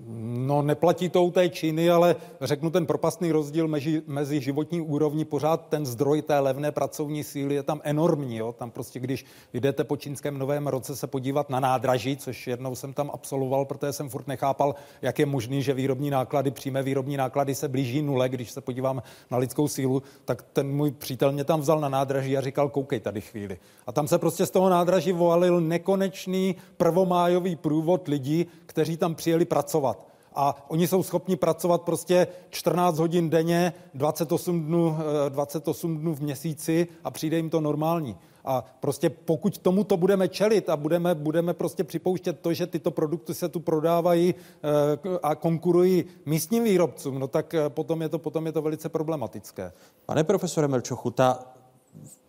No, 0.06 0.62
neplatí 0.62 1.08
to 1.08 1.24
u 1.24 1.30
té 1.30 1.48
Číny, 1.48 1.90
ale 1.90 2.16
řeknu 2.40 2.70
ten 2.70 2.86
propastný 2.86 3.32
rozdíl 3.32 3.68
mezi, 3.68 4.02
mezi 4.06 4.40
životní 4.40 4.80
úrovní, 4.80 5.24
pořád 5.24 5.68
ten 5.68 5.86
zdroj 5.86 6.22
té 6.22 6.38
levné 6.38 6.72
pracovní 6.72 7.24
síly 7.24 7.54
je 7.54 7.62
tam 7.62 7.80
enormní. 7.84 8.36
Jo? 8.36 8.52
Tam 8.52 8.70
prostě, 8.70 9.00
když 9.00 9.24
jdete 9.52 9.84
po 9.84 9.96
čínském 9.96 10.38
novém 10.38 10.66
roce 10.66 10.96
se 10.96 11.06
podívat 11.06 11.50
na 11.50 11.60
nádraží, 11.60 12.16
což 12.16 12.46
jednou 12.46 12.74
jsem 12.74 12.92
tam 12.92 13.10
absolvoval, 13.14 13.64
protože 13.64 13.92
jsem 13.92 14.08
furt 14.08 14.26
nechápal, 14.26 14.74
jak 15.02 15.18
je 15.18 15.26
možný, 15.26 15.62
že 15.62 15.74
výrobní 15.74 16.10
náklady, 16.10 16.50
přímé 16.50 16.82
výrobní 16.82 17.16
náklady 17.16 17.54
se 17.54 17.68
blíží 17.68 18.02
nule, 18.02 18.28
když 18.28 18.50
se 18.50 18.60
podívám 18.60 19.02
na 19.30 19.38
lidskou 19.38 19.68
sílu, 19.68 20.02
tak 20.24 20.42
ten 20.42 20.68
můj 20.76 20.90
přítel 20.90 21.32
mě 21.32 21.44
tam 21.44 21.60
vzal 21.60 21.80
na 21.80 21.88
nádraží 21.88 22.36
a 22.36 22.40
říkal, 22.40 22.68
koukej 22.68 23.00
tady 23.00 23.20
chvíli. 23.20 23.58
A 23.86 23.92
tam 23.92 24.08
se 24.08 24.18
prostě 24.18 24.46
z 24.46 24.50
toho 24.50 24.68
nádraží 24.68 25.12
volil 25.12 25.60
nekonečný 25.60 26.56
prvomájový 26.76 27.56
průvod 27.56 28.08
lidí, 28.08 28.46
kteří 28.66 28.96
tam 28.96 29.14
přijeli 29.14 29.44
pracovat 29.44 29.87
a 30.34 30.64
oni 30.68 30.88
jsou 30.88 31.02
schopni 31.02 31.36
pracovat 31.36 31.82
prostě 31.82 32.26
14 32.50 32.98
hodin 32.98 33.30
denně, 33.30 33.72
28 33.94 34.64
dnů, 34.64 34.96
28 35.28 35.94
eh, 35.94 36.00
dnů 36.00 36.14
v 36.14 36.20
měsíci 36.20 36.86
a 37.04 37.10
přijde 37.10 37.36
jim 37.36 37.50
to 37.50 37.60
normální. 37.60 38.16
A 38.44 38.64
prostě 38.80 39.10
pokud 39.10 39.58
tomu 39.58 39.84
to 39.84 39.96
budeme 39.96 40.28
čelit 40.28 40.68
a 40.68 40.76
budeme, 40.76 41.14
budeme 41.14 41.54
prostě 41.54 41.84
připouštět 41.84 42.40
to, 42.40 42.52
že 42.52 42.66
tyto 42.66 42.90
produkty 42.90 43.34
se 43.34 43.48
tu 43.48 43.60
prodávají 43.60 44.34
eh, 44.34 45.18
a 45.22 45.34
konkurují 45.34 46.04
místním 46.26 46.64
výrobcům, 46.64 47.18
no 47.18 47.28
tak 47.28 47.54
eh, 47.54 47.68
potom 47.68 48.02
je 48.02 48.08
to, 48.08 48.18
potom 48.18 48.46
je 48.46 48.52
to 48.52 48.62
velice 48.62 48.88
problematické. 48.88 49.72
Pane 50.06 50.24
profesore 50.24 50.68
Melčochu, 50.68 51.10
ta, 51.10 51.38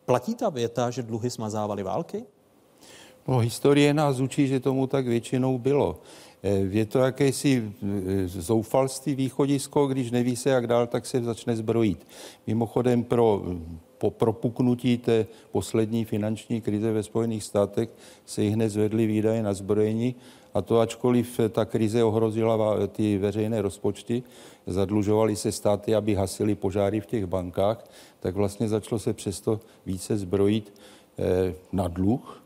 platí 0.06 0.36
ta 0.36 0.50
věta, 0.50 0.90
že 0.90 1.04
dluhy 1.04 1.30
smazávaly 1.30 1.84
války? 1.84 2.26
No, 3.28 3.38
historie 3.38 3.94
nás 3.94 4.20
učí, 4.20 4.48
že 4.48 4.60
tomu 4.60 4.88
tak 4.88 5.08
většinou 5.08 5.58
bylo. 5.58 6.02
Eh, 6.44 6.50
je 6.70 6.86
to 6.86 7.00
jakési 7.00 7.74
eh, 7.84 8.28
zoufalství 8.28 9.16
východisko, 9.16 9.88
když 9.88 10.12
neví 10.12 10.36
se, 10.36 10.50
jak 10.50 10.68
dál, 10.68 10.88
tak 10.88 11.06
se 11.06 11.24
začne 11.24 11.56
zbrojit. 11.56 12.08
Mimochodem 12.48 13.04
pro 13.04 13.44
po 14.00 14.12
propuknutí 14.12 14.98
té 14.98 15.26
poslední 15.52 16.06
finanční 16.06 16.62
krize 16.62 16.92
ve 16.92 17.04
Spojených 17.04 17.44
státech 17.44 17.90
se 18.26 18.44
jich 18.44 18.54
hned 18.54 18.70
zvedly 18.70 19.08
výdaje 19.08 19.44
na 19.44 19.54
zbrojení 19.54 20.16
a 20.54 20.62
to 20.62 20.80
ačkoliv 20.80 21.40
ta 21.50 21.66
krize 21.66 22.04
ohrozila 22.04 22.88
ty 22.88 23.18
veřejné 23.18 23.62
rozpočty, 23.62 24.24
zadlužovali 24.68 25.36
se 25.36 25.52
státy, 25.52 25.96
aby 25.96 26.16
hasili 26.16 26.56
požáry 26.56 27.02
v 27.02 27.06
těch 27.06 27.26
bankách, 27.26 27.86
tak 28.20 28.36
vlastně 28.36 28.68
začalo 28.68 29.00
se 29.00 29.14
přesto 29.14 29.60
více 29.86 30.18
zbrojit 30.18 30.74
eh, 31.20 31.54
na 31.72 31.88
dluh, 31.88 32.39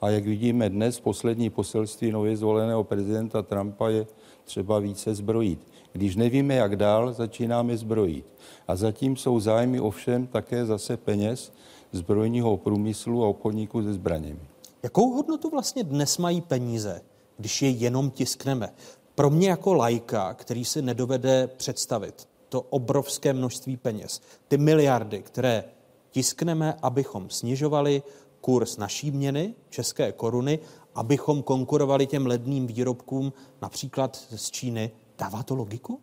a 0.00 0.10
jak 0.10 0.24
vidíme 0.24 0.70
dnes, 0.70 1.00
poslední 1.00 1.50
poselství 1.50 2.12
nově 2.12 2.36
zvoleného 2.36 2.84
prezidenta 2.84 3.42
Trumpa 3.42 3.88
je 3.88 4.06
třeba 4.44 4.78
více 4.78 5.14
zbrojit. 5.14 5.58
Když 5.92 6.16
nevíme, 6.16 6.54
jak 6.54 6.76
dál, 6.76 7.12
začínáme 7.12 7.76
zbrojit. 7.76 8.26
A 8.68 8.76
zatím 8.76 9.16
jsou 9.16 9.40
zájmy 9.40 9.80
ovšem 9.80 10.26
také 10.26 10.66
zase 10.66 10.96
peněz 10.96 11.52
zbrojního 11.92 12.56
průmyslu 12.56 13.24
a 13.24 13.28
obchodníků 13.28 13.82
se 13.82 13.92
zbraněmi. 13.92 14.40
Jakou 14.82 15.10
hodnotu 15.10 15.50
vlastně 15.50 15.84
dnes 15.84 16.18
mají 16.18 16.40
peníze, 16.40 17.00
když 17.38 17.62
je 17.62 17.68
jenom 17.70 18.10
tiskneme? 18.10 18.68
Pro 19.14 19.30
mě 19.30 19.48
jako 19.48 19.74
lajka, 19.74 20.34
který 20.34 20.64
si 20.64 20.82
nedovede 20.82 21.46
představit 21.46 22.28
to 22.48 22.60
obrovské 22.60 23.32
množství 23.32 23.76
peněz, 23.76 24.20
ty 24.48 24.58
miliardy, 24.58 25.22
které 25.22 25.64
tiskneme, 26.10 26.74
abychom 26.82 27.30
snižovali 27.30 28.02
kurz 28.40 28.76
naší 28.76 29.10
měny, 29.10 29.54
české 29.68 30.12
koruny, 30.12 30.58
abychom 30.94 31.42
konkurovali 31.42 32.06
těm 32.06 32.26
ledným 32.26 32.66
výrobkům 32.66 33.32
například 33.62 34.16
z 34.36 34.50
Číny. 34.50 34.90
Dává 35.18 35.42
to 35.42 35.54
logiku? 35.54 36.00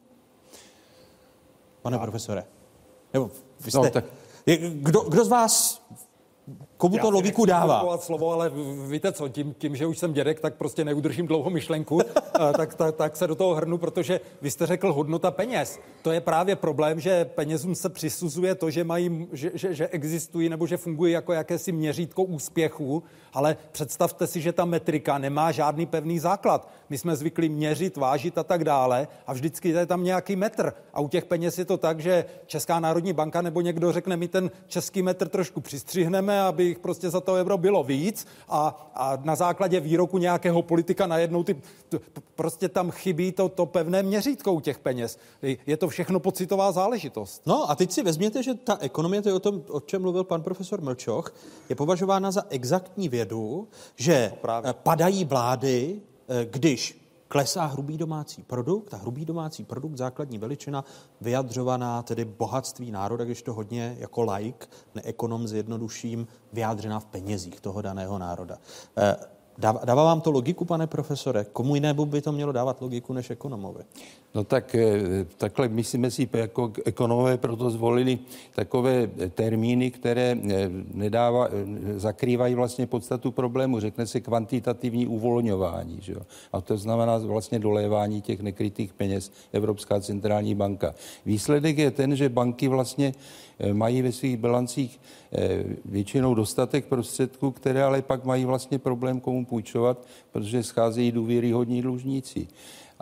Pane 1.81 1.97
a... 1.97 1.99
profesore. 1.99 2.45
Nebo 3.13 3.31
vy 3.59 3.71
no, 3.73 3.83
jste... 3.83 3.87
No, 3.87 3.89
tak... 3.89 4.05
Kdo, 4.73 5.01
kdo 5.01 5.25
z 5.25 5.27
vás 5.27 5.76
Komu 6.77 6.97
to 6.97 7.11
logiku 7.11 7.45
dává? 7.45 7.97
slovo, 7.97 8.31
ale 8.31 8.51
víte 8.89 9.11
co, 9.11 9.27
tím, 9.27 9.55
tím, 9.57 9.75
že 9.75 9.85
už 9.85 9.97
jsem 9.97 10.13
dědek, 10.13 10.39
tak 10.39 10.55
prostě 10.55 10.85
neudržím 10.85 11.27
dlouho 11.27 11.49
myšlenku, 11.49 11.99
eh, 12.17 12.53
tak, 12.57 12.75
tak, 12.75 12.95
tak 12.95 13.15
se 13.15 13.27
do 13.27 13.35
toho 13.35 13.55
hrnu, 13.55 13.77
protože 13.77 14.19
vy 14.41 14.51
jste 14.51 14.65
řekl 14.65 14.93
hodnota 14.93 15.31
peněz. 15.31 15.79
To 16.01 16.11
je 16.11 16.21
právě 16.21 16.55
problém, 16.55 16.99
že 16.99 17.25
penězům 17.25 17.75
se 17.75 17.89
přisuzuje 17.89 18.55
to, 18.55 18.69
že, 18.69 18.83
mají, 18.83 19.27
že, 19.31 19.51
že, 19.53 19.73
že 19.73 19.87
existují 19.87 20.49
nebo 20.49 20.67
že 20.67 20.77
fungují 20.77 21.13
jako 21.13 21.33
jakési 21.33 21.71
měřítko 21.71 22.23
úspěchu, 22.23 23.03
ale 23.37 23.57
představte 23.71 24.27
si, 24.27 24.41
že 24.41 24.53
ta 24.53 24.65
metrika 24.65 25.17
nemá 25.17 25.51
žádný 25.51 25.85
pevný 25.85 26.19
základ. 26.19 26.69
My 26.89 26.97
jsme 26.97 27.15
zvykli 27.15 27.49
měřit, 27.49 27.97
vážit 27.97 28.37
a 28.37 28.43
tak 28.43 28.63
dále 28.63 29.07
a 29.27 29.33
vždycky 29.33 29.69
je 29.69 29.85
tam 29.85 30.03
nějaký 30.03 30.35
metr. 30.35 30.73
A 30.93 30.99
u 30.99 31.07
těch 31.07 31.25
peněz 31.25 31.57
je 31.57 31.65
to 31.65 31.77
tak, 31.77 31.99
že 31.99 32.25
Česká 32.45 32.79
národní 32.79 33.13
banka 33.13 33.41
nebo 33.41 33.61
někdo 33.61 33.91
řekne, 33.91 34.17
my 34.17 34.27
ten 34.27 34.51
český 34.67 35.01
metr 35.01 35.27
trošku 35.29 35.61
přistřihneme, 35.61 36.41
aby 36.41 36.63
jich 36.63 36.79
prostě 36.79 37.09
za 37.09 37.21
to 37.21 37.33
euro 37.33 37.57
bylo 37.57 37.83
víc 37.83 38.27
a, 38.49 38.89
a 38.95 39.17
na 39.23 39.35
základě 39.35 39.79
výroku 39.79 40.17
nějakého 40.17 40.61
politika 40.61 41.07
najednou 41.07 41.43
ty, 41.43 41.53
t, 41.89 41.99
prostě 42.35 42.69
tam 42.69 42.91
chybí 42.91 43.31
to, 43.31 43.49
to 43.49 43.65
pevné 43.65 44.03
měřítko 44.03 44.53
u 44.53 44.59
těch 44.59 44.79
peněz. 44.79 45.19
Je 45.67 45.77
to 45.77 45.87
všechno 45.87 46.19
pocitová 46.19 46.71
záležitost. 46.71 47.41
No 47.45 47.69
a 47.71 47.75
teď 47.75 47.91
si 47.91 48.03
vezměte, 48.03 48.43
že 48.43 48.53
ta 48.53 48.77
ekonomie, 48.81 49.21
to 49.21 49.29
je 49.29 49.35
o 49.35 49.39
tom, 49.39 49.61
o 49.69 49.79
čem 49.79 50.01
mluvil 50.01 50.23
pan 50.23 50.41
profesor 50.41 50.81
Mlčoch, 50.81 51.33
je 51.69 51.75
považována 51.75 52.31
za 52.31 52.43
exaktní 52.49 53.09
vědu, 53.09 53.26
že 53.95 54.33
no, 54.65 54.73
padají 54.73 55.25
vlády, 55.25 56.01
eh, 56.27 56.45
když 56.45 57.07
klesá 57.27 57.65
hrubý 57.65 57.97
domácí 57.97 58.43
produkt 58.43 58.93
a 58.93 58.97
hrubý 58.97 59.25
domácí 59.25 59.63
produkt, 59.63 59.97
základní 59.97 60.37
veličina, 60.37 60.85
vyjadřovaná 61.21 62.03
tedy 62.03 62.25
bohatství 62.25 62.91
národa, 62.91 63.25
když 63.25 63.41
to 63.41 63.53
hodně 63.53 63.95
jako 63.99 64.21
like, 64.21 64.67
neekonom 64.95 65.47
zjednoduším, 65.47 66.27
vyjádřená 66.53 66.99
v 66.99 67.05
penězích 67.05 67.61
toho 67.61 67.81
daného 67.81 68.17
národa. 68.17 68.57
Dává, 69.57 69.81
dává 69.85 70.03
vám 70.03 70.21
to 70.21 70.31
logiku, 70.31 70.65
pane 70.65 70.87
profesore? 70.87 71.45
Komu 71.53 71.75
jinému 71.75 72.05
by 72.05 72.21
to 72.21 72.31
mělo 72.31 72.51
dávat 72.51 72.81
logiku 72.81 73.13
než 73.13 73.29
ekonomovi? 73.29 73.79
No 74.35 74.43
tak 74.43 74.75
eh, 74.75 75.25
takhle 75.37 75.67
myslíme 75.67 76.11
si, 76.11 76.29
jako 76.33 76.71
ekonomové 76.85 77.37
proto 77.37 77.69
zvolili 77.69 78.19
takové 78.55 79.07
termíny, 79.33 79.91
které 79.91 80.37
eh, 80.49 80.69
nedává, 80.93 81.47
eh, 81.47 81.99
zakrývají 81.99 82.55
vlastně 82.55 82.87
podstatu 82.87 83.31
problému. 83.31 83.79
Řekne 83.79 84.07
se 84.07 84.19
kvantitativní 84.21 85.07
uvolňování. 85.07 85.97
Že 86.01 86.13
jo? 86.13 86.21
A 86.53 86.61
to 86.61 86.77
znamená 86.77 87.17
vlastně 87.17 87.59
dolévání 87.59 88.21
těch 88.21 88.41
nekrytých 88.41 88.93
peněz 88.93 89.31
Evropská 89.53 89.99
centrální 90.01 90.55
banka. 90.55 90.95
Výsledek 91.25 91.77
je 91.77 91.91
ten, 91.91 92.15
že 92.15 92.29
banky 92.29 92.67
vlastně 92.67 93.13
mají 93.73 94.01
ve 94.01 94.11
svých 94.11 94.37
bilancích 94.37 94.99
většinou 95.85 96.33
dostatek 96.33 96.85
prostředků, 96.85 97.51
které 97.51 97.83
ale 97.83 98.01
pak 98.01 98.25
mají 98.25 98.45
vlastně 98.45 98.79
problém 98.79 99.19
komu 99.19 99.45
půjčovat, 99.45 100.05
protože 100.31 100.63
scházejí 100.63 101.11
důvěryhodní 101.11 101.81
dlužníci. 101.81 102.47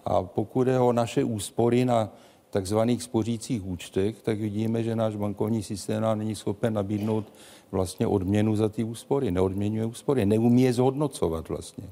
A 0.05 0.23
pokud 0.23 0.67
je 0.67 0.79
o 0.79 0.93
naše 0.93 1.23
úspory 1.23 1.85
na 1.85 2.09
takzvaných 2.49 3.03
spořících 3.03 3.65
účtech, 3.65 4.21
tak 4.21 4.39
vidíme, 4.39 4.83
že 4.83 4.95
náš 4.95 5.15
bankovní 5.15 5.63
systém 5.63 6.01
nám 6.01 6.19
není 6.19 6.35
schopen 6.35 6.73
nabídnout 6.73 7.25
vlastně 7.71 8.07
odměnu 8.07 8.55
za 8.55 8.69
ty 8.69 8.83
úspory. 8.83 9.31
Neodměňuje 9.31 9.85
úspory, 9.85 10.25
neumí 10.25 10.61
je 10.61 10.73
zhodnocovat 10.73 11.49
vlastně. 11.49 11.83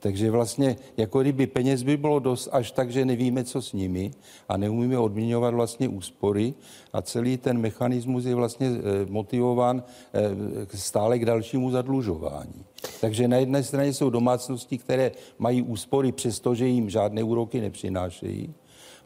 Takže 0.00 0.30
vlastně, 0.30 0.76
jako 0.96 1.20
kdyby 1.20 1.46
peněz 1.46 1.82
by 1.82 1.96
bylo 1.96 2.18
dost 2.18 2.48
až 2.52 2.70
tak, 2.70 2.90
že 2.90 3.04
nevíme, 3.04 3.44
co 3.44 3.62
s 3.62 3.72
nimi 3.72 4.10
a 4.48 4.56
neumíme 4.56 4.98
odměňovat 4.98 5.54
vlastně 5.54 5.88
úspory 5.88 6.54
a 6.92 7.02
celý 7.02 7.36
ten 7.36 7.58
mechanismus 7.58 8.24
je 8.24 8.34
vlastně 8.34 8.68
eh, 8.68 9.06
motivován 9.10 9.82
eh, 10.14 10.76
stále 10.78 11.18
k 11.18 11.24
dalšímu 11.24 11.70
zadlužování. 11.70 12.64
Takže 13.00 13.28
na 13.28 13.36
jedné 13.36 13.62
straně 13.62 13.92
jsou 13.92 14.10
domácnosti, 14.10 14.78
které 14.78 15.12
mají 15.38 15.62
úspory, 15.62 16.12
přestože 16.12 16.66
jim 16.66 16.90
žádné 16.90 17.22
úroky 17.22 17.60
nepřinášejí. 17.60 18.54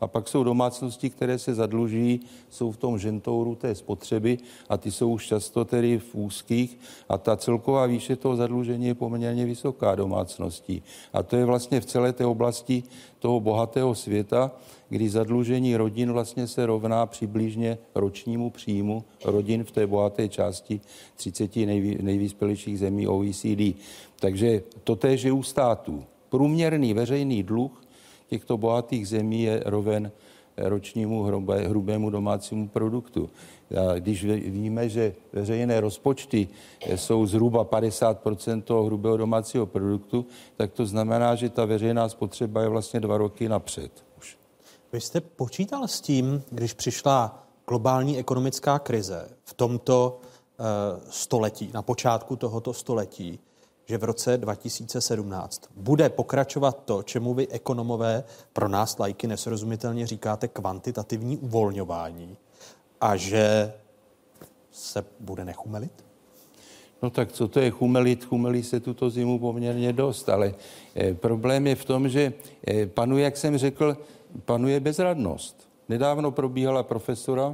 A 0.00 0.06
pak 0.06 0.28
jsou 0.28 0.44
domácnosti, 0.44 1.10
které 1.10 1.38
se 1.38 1.54
zadluží, 1.54 2.20
jsou 2.50 2.72
v 2.72 2.76
tom 2.76 2.98
žentouru 2.98 3.54
té 3.54 3.74
spotřeby 3.74 4.38
a 4.68 4.76
ty 4.76 4.90
jsou 4.90 5.10
už 5.12 5.26
často 5.26 5.64
tedy 5.64 5.98
v 5.98 6.14
úzkých 6.14 6.78
a 7.08 7.18
ta 7.18 7.36
celková 7.36 7.86
výše 7.86 8.16
toho 8.16 8.36
zadlužení 8.36 8.86
je 8.86 8.94
poměrně 8.94 9.44
vysoká 9.44 9.94
domácností. 9.94 10.82
A 11.12 11.22
to 11.22 11.36
je 11.36 11.44
vlastně 11.44 11.80
v 11.80 11.86
celé 11.86 12.12
té 12.12 12.26
oblasti 12.26 12.82
toho 13.18 13.40
bohatého 13.40 13.94
světa, 13.94 14.50
kdy 14.88 15.08
zadlužení 15.08 15.76
rodin 15.76 16.12
vlastně 16.12 16.46
se 16.46 16.66
rovná 16.66 17.06
přibližně 17.06 17.78
ročnímu 17.94 18.50
příjmu 18.50 19.04
rodin 19.24 19.64
v 19.64 19.70
té 19.70 19.86
bohaté 19.86 20.28
části 20.28 20.80
30 21.16 21.56
nejvý, 21.56 21.98
nejvyspělejších 22.00 22.78
zemí 22.78 23.08
OECD. 23.08 23.76
Takže 24.20 24.62
to 24.84 24.96
též 24.96 25.22
je 25.22 25.32
u 25.32 25.42
států. 25.42 26.04
Průměrný 26.28 26.94
veřejný 26.94 27.42
dluh 27.42 27.82
těchto 28.30 28.56
bohatých 28.56 29.08
zemí 29.08 29.42
je 29.42 29.62
roven 29.66 30.12
ročnímu 30.56 31.22
hrubé, 31.22 31.68
hrubému 31.68 32.10
domácímu 32.10 32.68
produktu. 32.68 33.30
A 33.70 33.98
když 33.98 34.24
víme, 34.24 34.88
že 34.88 35.14
veřejné 35.32 35.80
rozpočty 35.80 36.48
jsou 36.94 37.26
zhruba 37.26 37.64
50 37.64 38.22
toho 38.64 38.84
hrubého 38.84 39.16
domácího 39.16 39.66
produktu, 39.66 40.26
tak 40.56 40.72
to 40.72 40.86
znamená, 40.86 41.34
že 41.34 41.48
ta 41.48 41.64
veřejná 41.64 42.08
spotřeba 42.08 42.62
je 42.62 42.68
vlastně 42.68 43.00
dva 43.00 43.18
roky 43.18 43.48
napřed. 43.48 44.04
Už. 44.18 44.38
Vy 44.92 45.00
jste 45.00 45.20
počítal 45.20 45.88
s 45.88 46.00
tím, 46.00 46.42
když 46.50 46.72
přišla 46.72 47.46
globální 47.68 48.18
ekonomická 48.18 48.78
krize 48.78 49.28
v 49.44 49.54
tomto 49.54 50.20
uh, 50.20 50.66
století, 51.10 51.70
na 51.74 51.82
počátku 51.82 52.36
tohoto 52.36 52.74
století, 52.74 53.38
že 53.90 53.98
v 53.98 54.05
roce 54.05 54.38
2017 54.38 55.62
bude 55.76 56.09
pokračovat 56.09 56.83
to, 56.85 57.03
čemu 57.03 57.35
vy 57.35 57.48
ekonomové 57.48 58.24
pro 58.53 58.68
nás 58.68 58.98
lajky 58.98 59.26
nesrozumitelně 59.26 60.07
říkáte 60.07 60.48
kvantitativní 60.48 61.38
uvolňování 61.38 62.37
a 63.00 63.16
že 63.16 63.72
se 64.72 65.05
bude 65.20 65.44
nechumelit? 65.44 66.05
No 67.03 67.11
tak 67.11 67.33
co 67.33 67.48
to 67.48 67.61
je 67.61 67.70
chumelit? 67.70 68.24
Chumelí 68.24 68.62
se 68.62 68.81
tuto 68.81 69.11
zimu 69.11 69.38
poměrně 69.38 69.92
dost, 69.92 70.29
ale 70.29 70.55
eh, 70.94 71.14
problém 71.14 71.66
je 71.66 71.74
v 71.74 71.85
tom, 71.85 72.09
že 72.09 72.33
eh, 72.66 72.87
panuje, 72.87 73.24
jak 73.24 73.37
jsem 73.37 73.59
řekl, 73.59 73.96
panuje 74.44 74.81
bezradnost. 74.81 75.69
Nedávno 75.90 76.31
probíhala 76.31 76.87
profesora, 76.87 77.50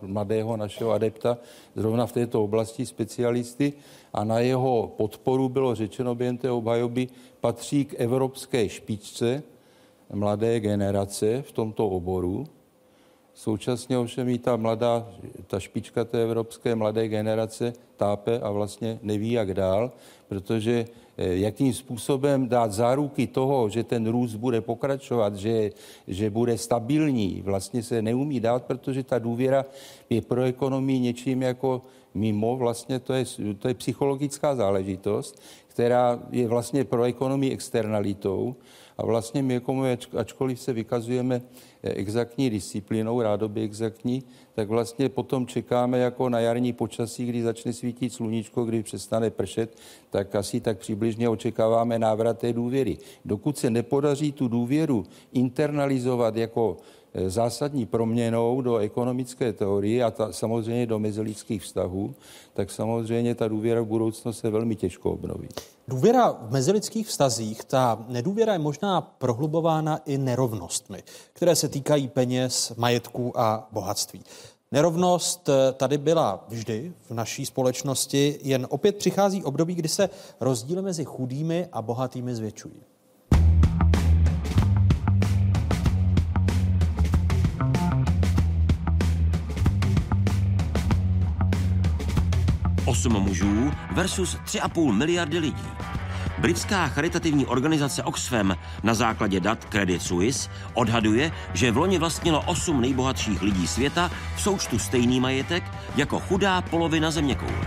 mladého 0.00 0.56
našeho 0.56 0.96
adepta, 0.96 1.36
zrovna 1.76 2.08
v 2.08 2.24
této 2.24 2.40
oblasti 2.40 2.80
specialisty 2.86 3.76
a 4.08 4.24
na 4.24 4.40
jeho 4.40 4.96
podporu 4.96 5.48
bylo 5.48 5.74
řečeno 5.74 6.14
během 6.14 6.38
té 6.38 6.50
obhajoby, 6.50 7.08
patří 7.40 7.84
k 7.84 7.94
evropské 8.00 8.68
špičce 8.68 9.42
mladé 10.12 10.60
generace 10.60 11.42
v 11.42 11.52
tomto 11.52 11.88
oboru. 11.88 12.48
Současně 13.34 13.98
ovšem 13.98 14.28
i 14.28 14.38
ta 14.38 14.56
mladá, 14.56 15.08
ta 15.46 15.60
špička 15.60 16.04
té 16.04 16.22
evropské 16.22 16.74
mladé 16.74 17.08
generace 17.08 17.72
tápe 17.96 18.40
a 18.40 18.50
vlastně 18.50 18.98
neví, 19.02 19.32
jak 19.32 19.54
dál, 19.54 19.92
protože 20.28 20.86
jakým 21.16 21.72
způsobem 21.72 22.48
dát 22.48 22.72
záruky 22.72 23.26
toho, 23.26 23.68
že 23.68 23.84
ten 23.84 24.06
růst 24.06 24.34
bude 24.34 24.60
pokračovat, 24.60 25.36
že, 25.36 25.70
že 26.08 26.30
bude 26.30 26.58
stabilní, 26.58 27.42
vlastně 27.44 27.82
se 27.82 28.02
neumí 28.02 28.40
dát, 28.40 28.64
protože 28.64 29.02
ta 29.02 29.18
důvěra 29.18 29.64
je 30.10 30.22
pro 30.22 30.42
ekonomii 30.42 31.00
něčím 31.00 31.42
jako 31.42 31.82
mimo, 32.14 32.56
vlastně 32.56 32.98
to 32.98 33.12
je, 33.12 33.24
to 33.58 33.68
je 33.68 33.74
psychologická 33.74 34.54
záležitost, 34.54 35.42
která 35.66 36.18
je 36.30 36.48
vlastně 36.48 36.84
pro 36.84 37.02
ekonomii 37.02 37.52
externalitou 37.52 38.56
a 38.98 39.06
vlastně 39.06 39.42
my, 39.42 39.54
jako 39.54 39.74
my, 39.74 39.98
ačkoliv 40.18 40.60
se 40.60 40.72
vykazujeme 40.72 41.42
eh, 41.82 41.90
exaktní 41.90 42.50
disciplínou, 42.50 43.22
rádoby 43.22 43.62
exaktní, 43.62 44.22
tak 44.54 44.68
vlastně 44.68 45.08
potom 45.08 45.46
čekáme 45.46 45.98
jako 45.98 46.28
na 46.28 46.40
jarní 46.40 46.72
počasí, 46.72 47.26
kdy 47.26 47.42
začne 47.42 47.72
svítit 47.72 48.12
sluníčko, 48.12 48.64
kdy 48.64 48.82
přestane 48.82 49.30
pršet, 49.30 49.76
tak 50.10 50.34
asi 50.34 50.60
tak 50.60 50.78
přibližně 50.78 51.28
očekáváme 51.28 51.98
návrat 51.98 52.38
té 52.38 52.52
důvěry. 52.52 52.98
Dokud 53.24 53.58
se 53.58 53.70
nepodaří 53.70 54.32
tu 54.32 54.48
důvěru 54.48 55.04
internalizovat 55.32 56.36
jako 56.36 56.76
Eh, 57.14 57.30
zásadní 57.30 57.86
proměnou 57.86 58.60
do 58.60 58.76
ekonomické 58.76 59.52
teorie 59.52 60.04
a 60.04 60.10
ta, 60.10 60.32
samozřejmě 60.32 60.86
do 60.86 60.98
mezilidských 60.98 61.62
vztahů, 61.62 62.14
tak 62.52 62.70
samozřejmě 62.70 63.34
ta 63.34 63.48
důvěra 63.48 63.80
v 63.80 63.86
budoucnost 63.86 64.38
se 64.38 64.50
velmi 64.50 64.76
těžko 64.76 65.10
obnoví. 65.10 65.48
Důvěra 65.88 66.30
v 66.30 66.52
mezilidských 66.52 67.06
vztazích, 67.06 67.64
ta 67.64 68.04
nedůvěra 68.08 68.52
je 68.52 68.58
možná 68.58 69.00
prohlubována 69.00 69.96
i 69.96 70.18
nerovnostmi, 70.18 71.02
které 71.32 71.56
se 71.56 71.68
týkají 71.68 72.08
peněz, 72.08 72.72
majetku 72.76 73.40
a 73.40 73.68
bohatství. 73.72 74.24
Nerovnost 74.72 75.48
eh, 75.48 75.72
tady 75.72 75.98
byla 75.98 76.44
vždy 76.48 76.92
v 77.08 77.10
naší 77.10 77.46
společnosti, 77.46 78.38
jen 78.42 78.66
opět 78.70 78.96
přichází 78.96 79.44
období, 79.44 79.74
kdy 79.74 79.88
se 79.88 80.10
rozdíly 80.40 80.82
mezi 80.82 81.04
chudými 81.04 81.68
a 81.72 81.82
bohatými 81.82 82.34
zvětšují. 82.34 82.82
Osm 92.94 93.12
mužů 93.12 93.72
versus 93.90 94.38
3,5 94.46 94.92
miliardy 94.92 95.38
lidí. 95.38 95.66
Britská 96.38 96.88
charitativní 96.88 97.46
organizace 97.46 98.02
Oxfam 98.02 98.56
na 98.82 98.94
základě 98.94 99.40
dat 99.40 99.64
Credit 99.64 100.02
Suisse 100.02 100.50
odhaduje, 100.74 101.32
že 101.54 101.70
v 101.70 101.76
loni 101.76 101.98
vlastnilo 101.98 102.42
8 102.46 102.80
nejbohatších 102.80 103.42
lidí 103.42 103.66
světa 103.66 104.10
v 104.36 104.40
součtu 104.40 104.78
stejný 104.78 105.20
majetek 105.20 105.64
jako 105.96 106.20
chudá 106.20 106.62
polovina 106.62 107.10
zeměkoule. 107.10 107.66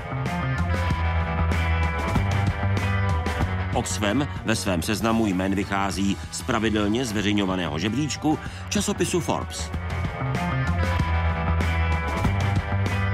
Oxfam 3.73 4.27
ve 4.45 4.55
svém 4.55 4.81
seznamu 4.81 5.27
jmén 5.27 5.55
vychází 5.55 6.17
z 6.31 6.41
pravidelně 6.41 7.05
zveřejňovaného 7.05 7.79
žebříčku 7.79 8.39
časopisu 8.69 9.19
Forbes. 9.19 9.71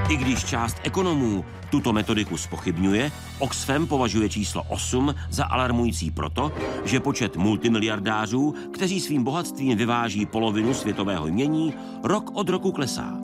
I 0.08 0.16
když 0.16 0.44
část 0.44 0.76
ekonomů 0.82 1.44
tuto 1.74 1.90
metodiku 1.90 2.38
spochybňuje, 2.38 3.10
Oxfam 3.42 3.86
považuje 3.86 4.28
číslo 4.28 4.62
8 4.68 5.14
za 5.30 5.44
alarmující 5.44 6.10
proto, 6.10 6.52
že 6.84 7.00
počet 7.00 7.36
multimiliardářů, 7.36 8.54
kteří 8.70 9.00
svým 9.00 9.24
bohatstvím 9.24 9.78
vyváží 9.78 10.26
polovinu 10.26 10.74
světového 10.74 11.26
jmění, 11.26 11.74
rok 12.02 12.30
od 12.34 12.48
roku 12.48 12.72
klesá. 12.72 13.18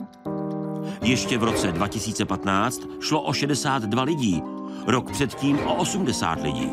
Ještě 1.01 1.37
v 1.37 1.43
roce 1.43 1.71
2015 1.71 2.81
šlo 2.99 3.21
o 3.21 3.33
62 3.33 4.03
lidí, 4.03 4.43
rok 4.87 5.11
předtím 5.11 5.59
o 5.59 5.75
80 5.75 6.43
lidí. 6.43 6.69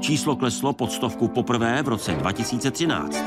Číslo 0.00 0.36
kleslo 0.36 0.72
pod 0.72 0.92
stovku 0.92 1.28
poprvé 1.28 1.82
v 1.82 1.88
roce 1.88 2.12
2013. 2.12 3.24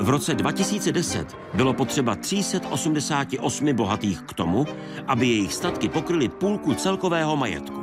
V 0.00 0.08
roce 0.08 0.34
2010 0.34 1.26
bylo 1.54 1.74
potřeba 1.74 2.14
388 2.14 3.72
bohatých 3.72 4.22
k 4.22 4.32
tomu, 4.32 4.64
aby 5.06 5.26
jejich 5.26 5.54
statky 5.54 5.88
pokryly 5.88 6.28
půlku 6.28 6.74
celkového 6.74 7.36
majetku. 7.36 7.80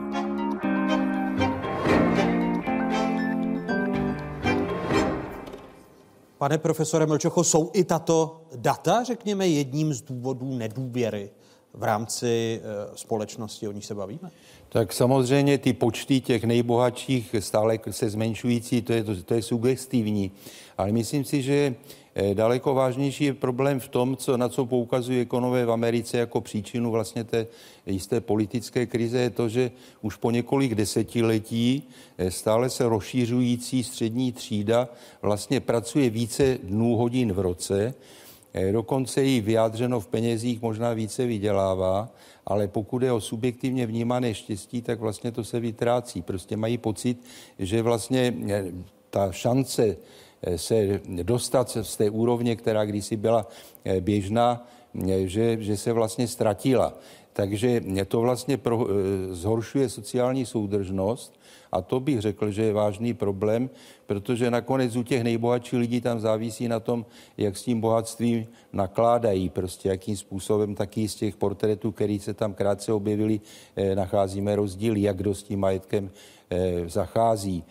Pane 6.38 6.58
profesore 6.58 7.06
Mlčocho, 7.06 7.44
jsou 7.44 7.72
i 7.74 7.84
tato 7.84 8.42
data, 8.56 9.04
řekněme, 9.04 9.48
jedním 9.48 9.94
z 9.94 10.02
důvodů 10.02 10.58
nedůvěry 10.58 11.30
v 11.74 11.84
rámci 11.84 12.62
e, 12.64 12.98
společnosti, 12.98 13.68
o 13.68 13.72
níž 13.72 13.86
se 13.86 13.96
bavíme? 13.96 14.32
Tak 14.70 14.94
samozřejmě 14.94 15.58
ty 15.58 15.74
počty 15.74 16.22
těch 16.22 16.44
nejbohatších 16.44 17.36
stále 17.40 17.80
se 17.92 18.10
zmenšující, 18.10 18.82
to 18.82 18.94
je, 18.94 19.04
to, 19.04 19.24
to 19.24 19.34
je 19.34 19.42
sugestivní. 19.42 20.32
Ale 20.78 20.92
myslím 20.92 21.24
si, 21.24 21.42
že 21.42 21.76
Eh, 21.76 22.05
daleko 22.34 22.74
vážnější 22.74 23.24
je 23.24 23.34
problém 23.34 23.80
v 23.80 23.88
tom, 23.88 24.18
co, 24.18 24.38
na 24.38 24.50
co 24.50 24.66
poukazují 24.66 25.20
ekonomové 25.20 25.66
v 25.66 25.72
Americe 25.72 26.18
jako 26.18 26.42
příčinu 26.42 26.92
vlastně 26.92 27.24
té 27.24 27.48
jisté 27.86 28.22
politické 28.22 28.86
krize, 28.86 29.20
je 29.20 29.30
to, 29.30 29.50
že 29.50 29.72
už 30.02 30.16
po 30.16 30.32
několik 30.32 30.76
desetiletí 30.76 31.84
eh, 32.18 32.32
stále 32.32 32.70
se 32.70 32.90
rozšířující 32.90 33.84
střední 33.84 34.32
třída 34.32 34.90
vlastně 35.22 35.60
pracuje 35.60 36.10
více 36.10 36.58
dnů 36.64 36.96
hodin 36.96 37.34
v 37.34 37.40
roce, 37.40 37.94
eh, 38.54 38.72
dokonce 38.72 39.24
jí 39.24 39.42
vyjádřeno 39.42 40.00
v 40.00 40.08
penězích 40.08 40.62
možná 40.62 40.94
více 40.94 41.26
vydělává, 41.26 42.10
ale 42.46 42.68
pokud 42.68 43.04
je 43.04 43.12
o 43.12 43.22
subjektivně 43.22 43.86
vnímané 43.86 44.34
štěstí, 44.34 44.82
tak 44.82 45.00
vlastně 45.00 45.32
to 45.32 45.44
se 45.44 45.60
vytrácí. 45.60 46.22
Prostě 46.22 46.58
mají 46.58 46.78
pocit, 46.78 47.18
že 47.60 47.82
vlastně 47.82 48.34
ta 49.10 49.32
šance 49.32 49.98
se 50.56 51.02
dostat 51.24 51.78
z 51.82 51.98
té 51.98 52.10
úrovně, 52.10 52.56
která 52.56 52.86
kdysi 52.86 53.16
byla 53.16 53.48
eh, 53.86 54.02
běžná, 54.02 54.68
eh, 55.10 55.28
že, 55.28 55.58
že 55.60 55.78
se 55.78 55.94
vlastně 55.94 56.28
ztratila. 56.28 56.94
Takže 57.34 57.84
to 58.08 58.22
vlastně 58.22 58.58
pro, 58.58 58.88
eh, 58.88 59.36
zhoršuje 59.36 59.90
sociální 59.90 60.46
soudržnost 60.46 61.40
a 61.72 61.82
to 61.82 62.00
bych 62.00 62.22
řekl, 62.22 62.52
že 62.52 62.64
je 62.64 62.74
vážný 62.74 63.14
problém, 63.14 63.70
protože 64.06 64.52
nakonec 64.52 64.96
u 64.96 65.04
těch 65.04 65.24
nejbohatších 65.24 65.80
lidí 65.80 66.02
tam 66.02 66.20
závisí 66.20 66.68
na 66.68 66.80
tom, 66.80 67.06
jak 67.38 67.58
s 67.58 67.64
tím 67.64 67.82
bohatstvím 67.82 68.48
nakládají, 68.74 69.50
prostě 69.50 69.90
jakým 69.90 70.18
způsobem 70.18 70.76
taky 70.76 71.08
z 71.08 71.16
těch 71.16 71.36
portrétů, 71.36 71.92
který 71.92 72.20
se 72.20 72.34
tam 72.34 72.54
krátce 72.54 72.94
objevili, 72.94 73.42
nacházíme 73.96 74.56
rozdíly, 74.56 75.02
jak 75.02 75.18
kdo 75.18 75.36
s 75.36 75.44
tím 75.44 75.60
majetkem 75.60 76.12
zachází. 76.88 77.64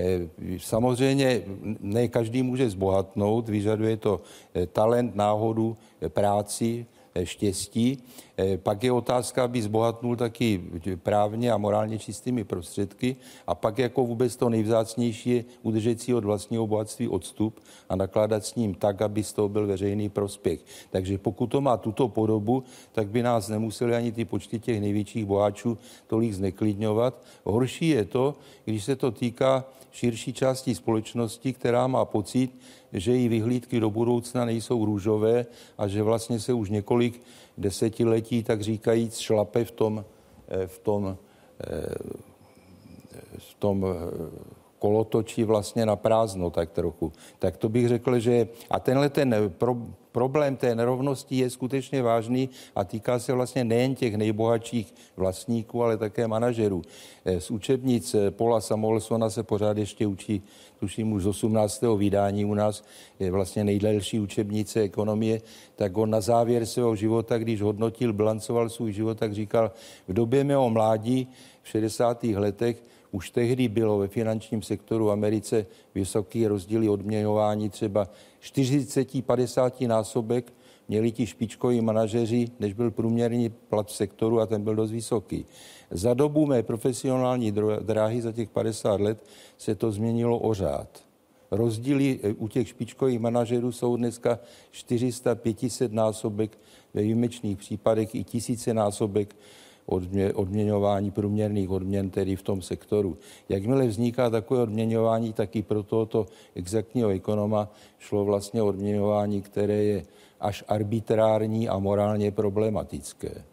Eh, 0.00 0.28
samozřejmě 0.58 1.42
ne 1.80 2.08
každý 2.08 2.42
může 2.42 2.70
zbohatnout, 2.70 3.48
vyžaduje 3.48 3.96
to 3.96 4.20
eh, 4.54 4.66
talent, 4.66 5.14
náhodu, 5.14 5.76
eh, 6.00 6.08
práci, 6.08 6.86
štěstí. 7.24 7.98
Pak 8.56 8.84
je 8.84 8.92
otázka, 8.92 9.44
aby 9.44 9.62
zbohatnul 9.62 10.16
taky 10.16 10.62
právně 11.02 11.52
a 11.52 11.58
morálně 11.58 11.98
čistými 11.98 12.44
prostředky. 12.44 13.16
A 13.46 13.54
pak 13.54 13.78
jako 13.78 14.06
vůbec 14.06 14.36
to 14.36 14.48
nejvzácnější 14.48 15.30
je 15.30 15.44
udržet 15.62 16.00
si 16.00 16.14
od 16.14 16.24
vlastního 16.24 16.66
bohatství 16.66 17.08
odstup 17.08 17.60
a 17.88 17.96
nakládat 17.96 18.44
s 18.44 18.54
ním 18.54 18.74
tak, 18.74 19.02
aby 19.02 19.24
z 19.24 19.32
toho 19.32 19.48
byl 19.48 19.66
veřejný 19.66 20.08
prospěch. 20.08 20.60
Takže 20.90 21.18
pokud 21.18 21.46
to 21.46 21.60
má 21.60 21.76
tuto 21.76 22.08
podobu, 22.08 22.62
tak 22.92 23.08
by 23.08 23.22
nás 23.22 23.48
nemuseli 23.48 23.94
ani 23.94 24.12
ty 24.12 24.24
počty 24.24 24.58
těch 24.58 24.80
největších 24.80 25.24
boháčů 25.24 25.78
tolik 26.06 26.32
zneklidňovat. 26.32 27.22
Horší 27.44 27.88
je 27.88 28.04
to, 28.04 28.34
když 28.64 28.84
se 28.84 28.96
to 28.96 29.10
týká 29.10 29.64
širší 29.92 30.32
části 30.32 30.74
společnosti, 30.74 31.52
která 31.52 31.86
má 31.86 32.04
pocit, 32.04 32.50
že 32.92 33.12
její 33.12 33.28
vyhlídky 33.28 33.80
do 33.80 33.90
budoucna 33.90 34.44
nejsou 34.44 34.84
růžové 34.84 35.46
a 35.78 35.88
že 35.88 36.02
vlastně 36.02 36.40
se 36.40 36.52
už 36.52 36.70
několik 36.70 37.22
desetiletí, 37.58 38.42
tak 38.42 38.62
říkajíc, 38.62 39.18
šlape 39.18 39.64
v 39.64 39.70
tom, 39.70 40.04
eh, 40.48 40.66
v 40.66 40.78
tom, 40.78 41.16
eh, 41.60 41.94
v 43.38 43.54
tom 43.54 43.86
eh, 43.86 44.50
kolotočí 44.78 45.44
vlastně 45.44 45.86
na 45.86 45.96
prázdno 45.96 46.50
tak 46.50 46.70
trochu. 46.70 47.12
Tak 47.38 47.56
to 47.56 47.68
bych 47.68 47.88
řekl, 47.88 48.18
že 48.18 48.48
a 48.70 48.80
tenhle 48.80 49.08
ten 49.08 49.34
pro, 49.58 49.76
problém 50.12 50.56
té 50.56 50.74
nerovnosti 50.74 51.36
je 51.36 51.50
skutečně 51.50 52.02
vážný 52.02 52.50
a 52.76 52.84
týká 52.84 53.18
se 53.18 53.32
vlastně 53.32 53.64
nejen 53.64 53.94
těch 53.94 54.14
nejbohatších 54.14 54.94
vlastníků, 55.16 55.82
ale 55.82 55.96
také 55.96 56.28
manažerů. 56.28 56.82
Z 57.38 57.50
učebnic 57.50 58.16
Paula 58.30 58.60
Samuelsona 58.60 59.30
se 59.30 59.42
pořád 59.42 59.78
ještě 59.78 60.06
učí 60.06 60.42
tuším 60.80 61.12
už 61.12 61.22
z 61.22 61.26
18. 61.26 61.84
vydání 61.96 62.44
u 62.44 62.54
nás, 62.54 62.84
je 63.18 63.30
vlastně 63.30 63.64
nejdelší 63.64 64.20
učebnice 64.20 64.80
ekonomie, 64.80 65.40
tak 65.76 65.96
on 65.96 66.10
na 66.10 66.20
závěr 66.20 66.66
svého 66.66 66.96
života, 66.96 67.38
když 67.38 67.62
hodnotil, 67.62 68.12
bilancoval 68.12 68.68
svůj 68.68 68.92
život, 68.92 69.18
tak 69.18 69.34
říkal, 69.34 69.70
v 70.08 70.12
době 70.12 70.44
mého 70.44 70.70
mládí 70.70 71.28
v 71.62 71.68
60. 71.68 72.24
letech 72.24 72.82
už 73.12 73.30
tehdy 73.30 73.68
bylo 73.68 73.98
ve 73.98 74.08
finančním 74.08 74.62
sektoru 74.62 75.06
v 75.06 75.10
Americe 75.10 75.66
vysoký 75.94 76.46
rozdíly 76.46 76.88
odměňování 76.88 77.70
třeba 77.70 78.08
40-50 78.42 79.88
násobek 79.88 80.52
měli 80.88 81.12
ti 81.12 81.26
špičkoví 81.26 81.80
manažeři, 81.80 82.48
než 82.60 82.72
byl 82.72 82.90
průměrný 82.90 83.48
plat 83.48 83.88
v 83.88 83.96
sektoru 83.96 84.40
a 84.40 84.46
ten 84.46 84.62
byl 84.64 84.74
dost 84.74 84.90
vysoký. 84.90 85.46
Za 85.90 86.14
dobu 86.14 86.46
mé 86.46 86.62
profesionální 86.62 87.52
dráhy, 87.80 88.22
za 88.22 88.32
těch 88.32 88.50
50 88.50 89.00
let, 89.00 89.24
se 89.58 89.74
to 89.74 89.92
změnilo 89.92 90.38
o 90.38 90.54
řád. 90.54 91.04
Rozdíly 91.50 92.20
eh, 92.22 92.32
u 92.32 92.48
těch 92.48 92.68
špičkových 92.68 93.20
manažerů 93.20 93.72
jsou 93.72 93.96
dneska 93.96 94.38
400-500 94.72 95.92
násobek, 95.92 96.58
ve 96.94 97.02
výjimečných 97.02 97.58
případech 97.58 98.14
i 98.14 98.24
tisíce 98.24 98.74
násobek 98.74 99.36
odmě, 99.90 100.32
odměňování 100.32 101.10
průměrných 101.10 101.70
odměn, 101.70 102.10
tedy 102.10 102.36
v 102.36 102.42
tom 102.42 102.62
sektoru. 102.62 103.16
Jakmile 103.48 103.86
vzniká 103.86 104.30
takové 104.30 104.62
odměňování, 104.62 105.32
tak 105.32 105.56
i 105.56 105.62
pro 105.62 105.82
tohoto 105.82 106.26
exaktního 106.54 107.10
ekonoma 107.10 107.68
šlo 107.98 108.24
vlastně 108.24 108.62
odměňování, 108.62 109.42
které 109.42 109.84
je 109.84 110.02
až 110.40 110.64
arbitrární 110.68 111.68
a 111.68 111.78
morálně 111.78 112.30
problematické. 112.30 113.44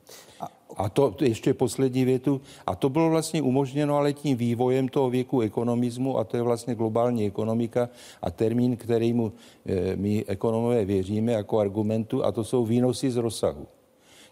A 0.77 0.89
to, 0.89 1.15
ještě 1.21 1.53
poslední 1.53 2.05
větu. 2.05 2.41
A 2.65 2.75
to 2.75 2.89
bylo 2.89 3.09
vlastně 3.09 3.41
umožněno 3.41 3.97
ale 3.97 4.13
tím 4.13 4.37
vývojem 4.37 4.87
toho 4.87 5.09
věku 5.09 5.41
ekonomismu 5.41 6.17
a 6.17 6.23
to 6.23 6.37
je 6.37 6.43
vlastně 6.43 6.75
globální 6.75 7.25
ekonomika 7.25 7.89
a 8.21 8.31
termín, 8.31 8.77
kterýmu 8.77 9.31
e, 9.65 9.95
my 9.95 10.25
ekonomové 10.27 10.85
věříme 10.85 11.31
jako 11.31 11.59
argumentu 11.59 12.25
a 12.25 12.31
to 12.31 12.43
jsou 12.43 12.65
výnosy 12.65 13.11
z 13.11 13.17
rozsahu. 13.17 13.67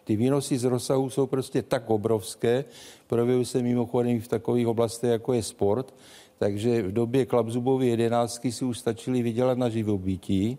Ty 0.06 0.16
výnosy 0.16 0.58
z 0.58 0.64
rozsahu 0.64 1.10
jsou 1.10 1.26
prostě 1.26 1.62
tak 1.62 1.90
obrovské, 1.90 2.66
projevují 3.08 3.46
se 3.46 3.62
mimochodem 3.62 4.22
v 4.22 4.28
takových 4.28 4.68
oblastech, 4.68 5.10
jako 5.10 5.34
je 5.34 5.44
sport, 5.44 5.94
takže 6.38 6.82
v 6.82 6.92
době 6.92 7.26
klapzubové 7.26 7.86
jedenáctky 7.86 8.52
si 8.52 8.66
už 8.66 8.80
stačili 8.80 9.22
vydělat 9.22 9.58
na 9.58 9.70
živobytí, 9.70 10.58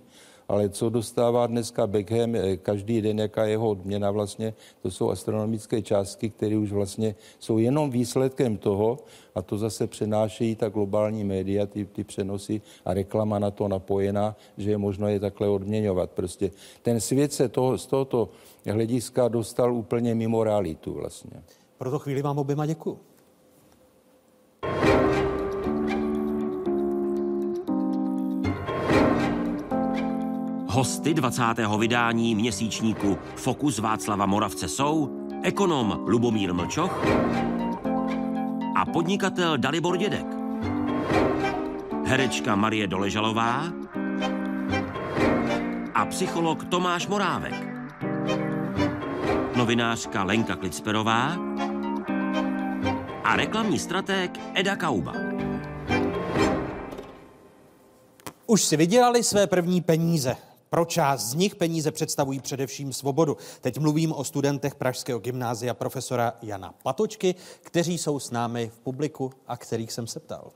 ale 0.48 0.68
co 0.68 0.88
dostává 0.88 1.46
dneska 1.46 1.86
Beckham 1.86 2.34
každý 2.62 3.00
den, 3.00 3.18
jaká 3.18 3.44
jeho 3.44 3.70
odměna 3.70 4.10
vlastně, 4.10 4.54
to 4.82 4.90
jsou 4.90 5.10
astronomické 5.10 5.82
částky, 5.82 6.30
které 6.30 6.56
už 6.56 6.72
vlastně 6.72 7.14
jsou 7.38 7.58
jenom 7.58 7.90
výsledkem 7.90 8.56
toho, 8.56 8.98
a 9.34 9.42
to 9.42 9.58
zase 9.58 9.86
přenášejí 9.86 10.56
ta 10.56 10.68
globální 10.68 11.24
média, 11.24 11.66
ty, 11.66 11.84
ty 11.84 12.04
přenosy 12.04 12.60
a 12.84 12.94
reklama 12.94 13.38
na 13.38 13.50
to 13.50 13.68
napojená, 13.68 14.36
že 14.58 14.70
je 14.70 14.78
možno 14.78 15.08
je 15.08 15.20
takhle 15.20 15.48
odměňovat. 15.48 16.10
Prostě 16.10 16.50
ten 16.82 17.00
svět 17.00 17.32
se 17.32 17.48
toho, 17.48 17.78
z 17.78 17.86
tohoto 17.86 18.28
hlediska 18.66 19.28
dostal 19.28 19.74
úplně 19.74 20.14
mimo 20.14 20.44
realitu 20.44 20.92
vlastně. 20.92 21.42
Pro 21.78 21.90
to 21.90 21.98
chvíli 21.98 22.22
vám 22.22 22.38
oběma 22.38 22.66
děkuji. 22.66 22.98
Hosty 30.76 31.14
20. 31.14 31.42
vydání 31.78 32.34
měsíčníku 32.34 33.18
Fokus 33.36 33.78
Václava 33.78 34.26
Moravce 34.26 34.68
jsou 34.68 35.10
ekonom 35.42 36.04
Lubomír 36.06 36.54
Mlčoch 36.54 37.04
a 38.76 38.86
podnikatel 38.92 39.58
Dalibor 39.58 39.96
Dědek, 39.96 40.26
herečka 42.06 42.56
Marie 42.56 42.86
Doležalová 42.86 43.64
a 45.94 46.06
psycholog 46.06 46.64
Tomáš 46.64 47.06
Morávek, 47.06 47.54
novinářka 49.56 50.24
Lenka 50.24 50.56
Klicperová 50.56 51.36
a 53.24 53.36
reklamní 53.36 53.78
stratég 53.78 54.40
Eda 54.54 54.76
Kauba. 54.76 55.12
Už 58.46 58.64
si 58.64 58.76
vydělali 58.76 59.22
své 59.22 59.46
první 59.46 59.80
peníze. 59.80 60.36
Pro 60.70 60.84
část 60.84 61.26
z 61.26 61.34
nich 61.34 61.54
peníze 61.54 61.90
představují 61.90 62.40
především 62.40 62.92
svobodu. 62.92 63.36
Teď 63.60 63.78
mluvím 63.78 64.12
o 64.12 64.24
studentech 64.24 64.74
Pražského 64.74 65.18
gymnázia 65.18 65.74
profesora 65.74 66.32
Jana 66.42 66.74
Patočky, 66.82 67.34
kteří 67.62 67.98
jsou 67.98 68.18
s 68.18 68.30
námi 68.30 68.70
v 68.74 68.78
publiku 68.78 69.32
a 69.46 69.56
kterých 69.56 69.92
jsem 69.92 70.06
se 70.06 70.20
ptal. 70.20 70.50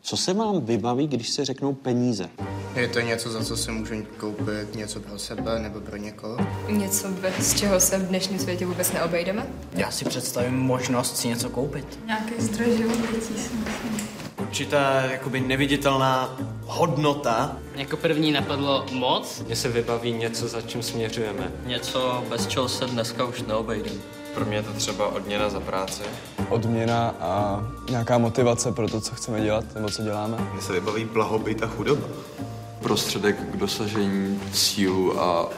Co 0.00 0.16
se 0.16 0.34
vám 0.34 0.60
vybaví, 0.60 1.06
když 1.06 1.28
se 1.28 1.44
řeknou 1.44 1.72
peníze? 1.72 2.30
Je 2.74 2.88
to 2.88 3.00
něco, 3.00 3.30
za 3.30 3.44
co 3.44 3.56
si 3.56 3.70
můžu 3.70 3.94
koupit 4.16 4.74
něco 4.74 5.00
pro 5.00 5.18
sebe 5.18 5.58
nebo 5.58 5.80
pro 5.80 5.96
někoho? 5.96 6.36
Něco, 6.68 7.08
bez 7.08 7.54
čeho 7.54 7.80
se 7.80 7.98
v 7.98 8.08
dnešním 8.08 8.38
světě 8.38 8.66
vůbec 8.66 8.92
neobejdeme? 8.92 9.46
Já 9.72 9.90
si 9.90 10.04
představím 10.04 10.58
možnost 10.58 11.16
si 11.16 11.28
něco 11.28 11.50
koupit. 11.50 11.98
Nějaký 12.06 12.34
zdroj 12.38 12.76
živobytí 12.76 13.20
si 13.22 13.32
myslím. 13.32 14.15
Určitá 14.46 15.00
jakoby 15.00 15.40
neviditelná 15.40 16.36
hodnota. 16.66 17.56
Jako 17.74 17.96
první 17.96 18.32
napadlo 18.32 18.86
moc. 18.92 19.42
Mně 19.46 19.56
se 19.56 19.68
vybaví 19.68 20.12
něco, 20.12 20.48
za 20.48 20.60
čím 20.62 20.82
směřujeme. 20.82 21.52
Něco, 21.66 22.24
bez 22.28 22.46
čeho 22.46 22.68
se 22.68 22.86
dneska 22.86 23.24
už 23.24 23.42
neobejdeme. 23.42 23.96
Pro 24.34 24.44
mě 24.44 24.56
je 24.56 24.62
to 24.62 24.72
třeba 24.72 25.08
odměna 25.08 25.50
za 25.50 25.60
práci. 25.60 26.02
Odměna 26.48 27.14
a 27.20 27.62
nějaká 27.90 28.18
motivace 28.18 28.72
pro 28.72 28.88
to, 28.88 29.00
co 29.00 29.14
chceme 29.14 29.40
dělat 29.40 29.64
nebo 29.74 29.90
co 29.90 30.02
děláme. 30.02 30.36
Mně 30.52 30.62
se 30.62 30.72
vybaví 30.72 31.04
blahobyt 31.04 31.62
a 31.62 31.66
chudoba. 31.66 32.06
Prostředek 32.82 33.36
k 33.52 33.56
dosažení 33.56 34.40
sílu 34.52 35.20
a, 35.20 35.48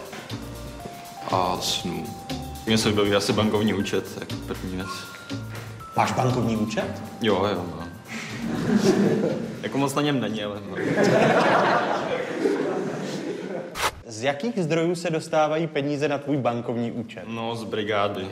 a 1.32 1.58
snů. 1.60 2.06
Mně 2.66 2.78
se 2.78 2.88
vybaví 2.88 3.14
asi 3.14 3.32
bankovní 3.32 3.74
účet, 3.74 4.04
jako 4.20 4.34
první 4.46 4.76
věc. 4.76 4.88
Máš 5.96 6.12
bankovní 6.12 6.56
účet? 6.56 7.02
Jo, 7.22 7.46
jo, 7.50 7.64
no. 7.76 7.87
jako 9.62 9.78
moc 9.78 9.94
na 9.94 10.02
něm 10.02 10.20
není, 10.20 10.44
ale 10.44 10.60
no. 10.70 10.76
Z 14.06 14.22
jakých 14.22 14.58
zdrojů 14.58 14.94
se 14.94 15.10
dostávají 15.10 15.66
peníze 15.66 16.08
na 16.08 16.18
tvůj 16.18 16.36
bankovní 16.36 16.92
účet? 16.92 17.24
No, 17.28 17.56
z 17.56 17.64
brigády. 17.64 18.28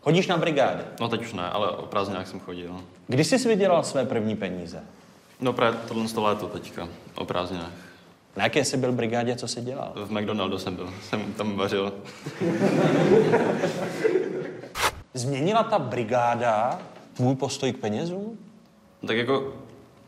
Chodíš 0.00 0.26
na 0.26 0.36
brigády? 0.36 0.82
No 1.00 1.08
teď 1.08 1.20
už 1.20 1.32
ne, 1.32 1.42
ale 1.50 1.70
o 1.70 1.86
prázdninách 1.86 2.28
jsem 2.28 2.40
chodil. 2.40 2.80
Kdy 3.06 3.24
jsi 3.24 3.48
vydělal 3.48 3.82
své 3.84 4.04
první 4.04 4.36
peníze? 4.36 4.82
No 5.40 5.52
právě 5.52 5.80
tohle 5.88 6.08
to 6.08 6.22
léto 6.22 6.46
teďka, 6.46 6.88
o 7.14 7.24
prázdninách. 7.24 7.72
Na 8.36 8.44
jaké 8.44 8.64
jsi 8.64 8.76
byl 8.76 8.92
brigádě, 8.92 9.36
co 9.36 9.48
jsi 9.48 9.60
dělal? 9.60 9.92
V 9.94 10.10
McDonaldu 10.10 10.58
jsem 10.58 10.76
byl, 10.76 10.90
jsem 11.02 11.32
tam 11.32 11.56
vařil. 11.56 11.92
Změnila 15.14 15.62
ta 15.62 15.78
brigáda 15.78 16.78
tvůj 17.14 17.34
postoj 17.34 17.72
k 17.72 17.78
penězům? 17.78 18.38
Tak 19.06 19.16
jako, 19.16 19.54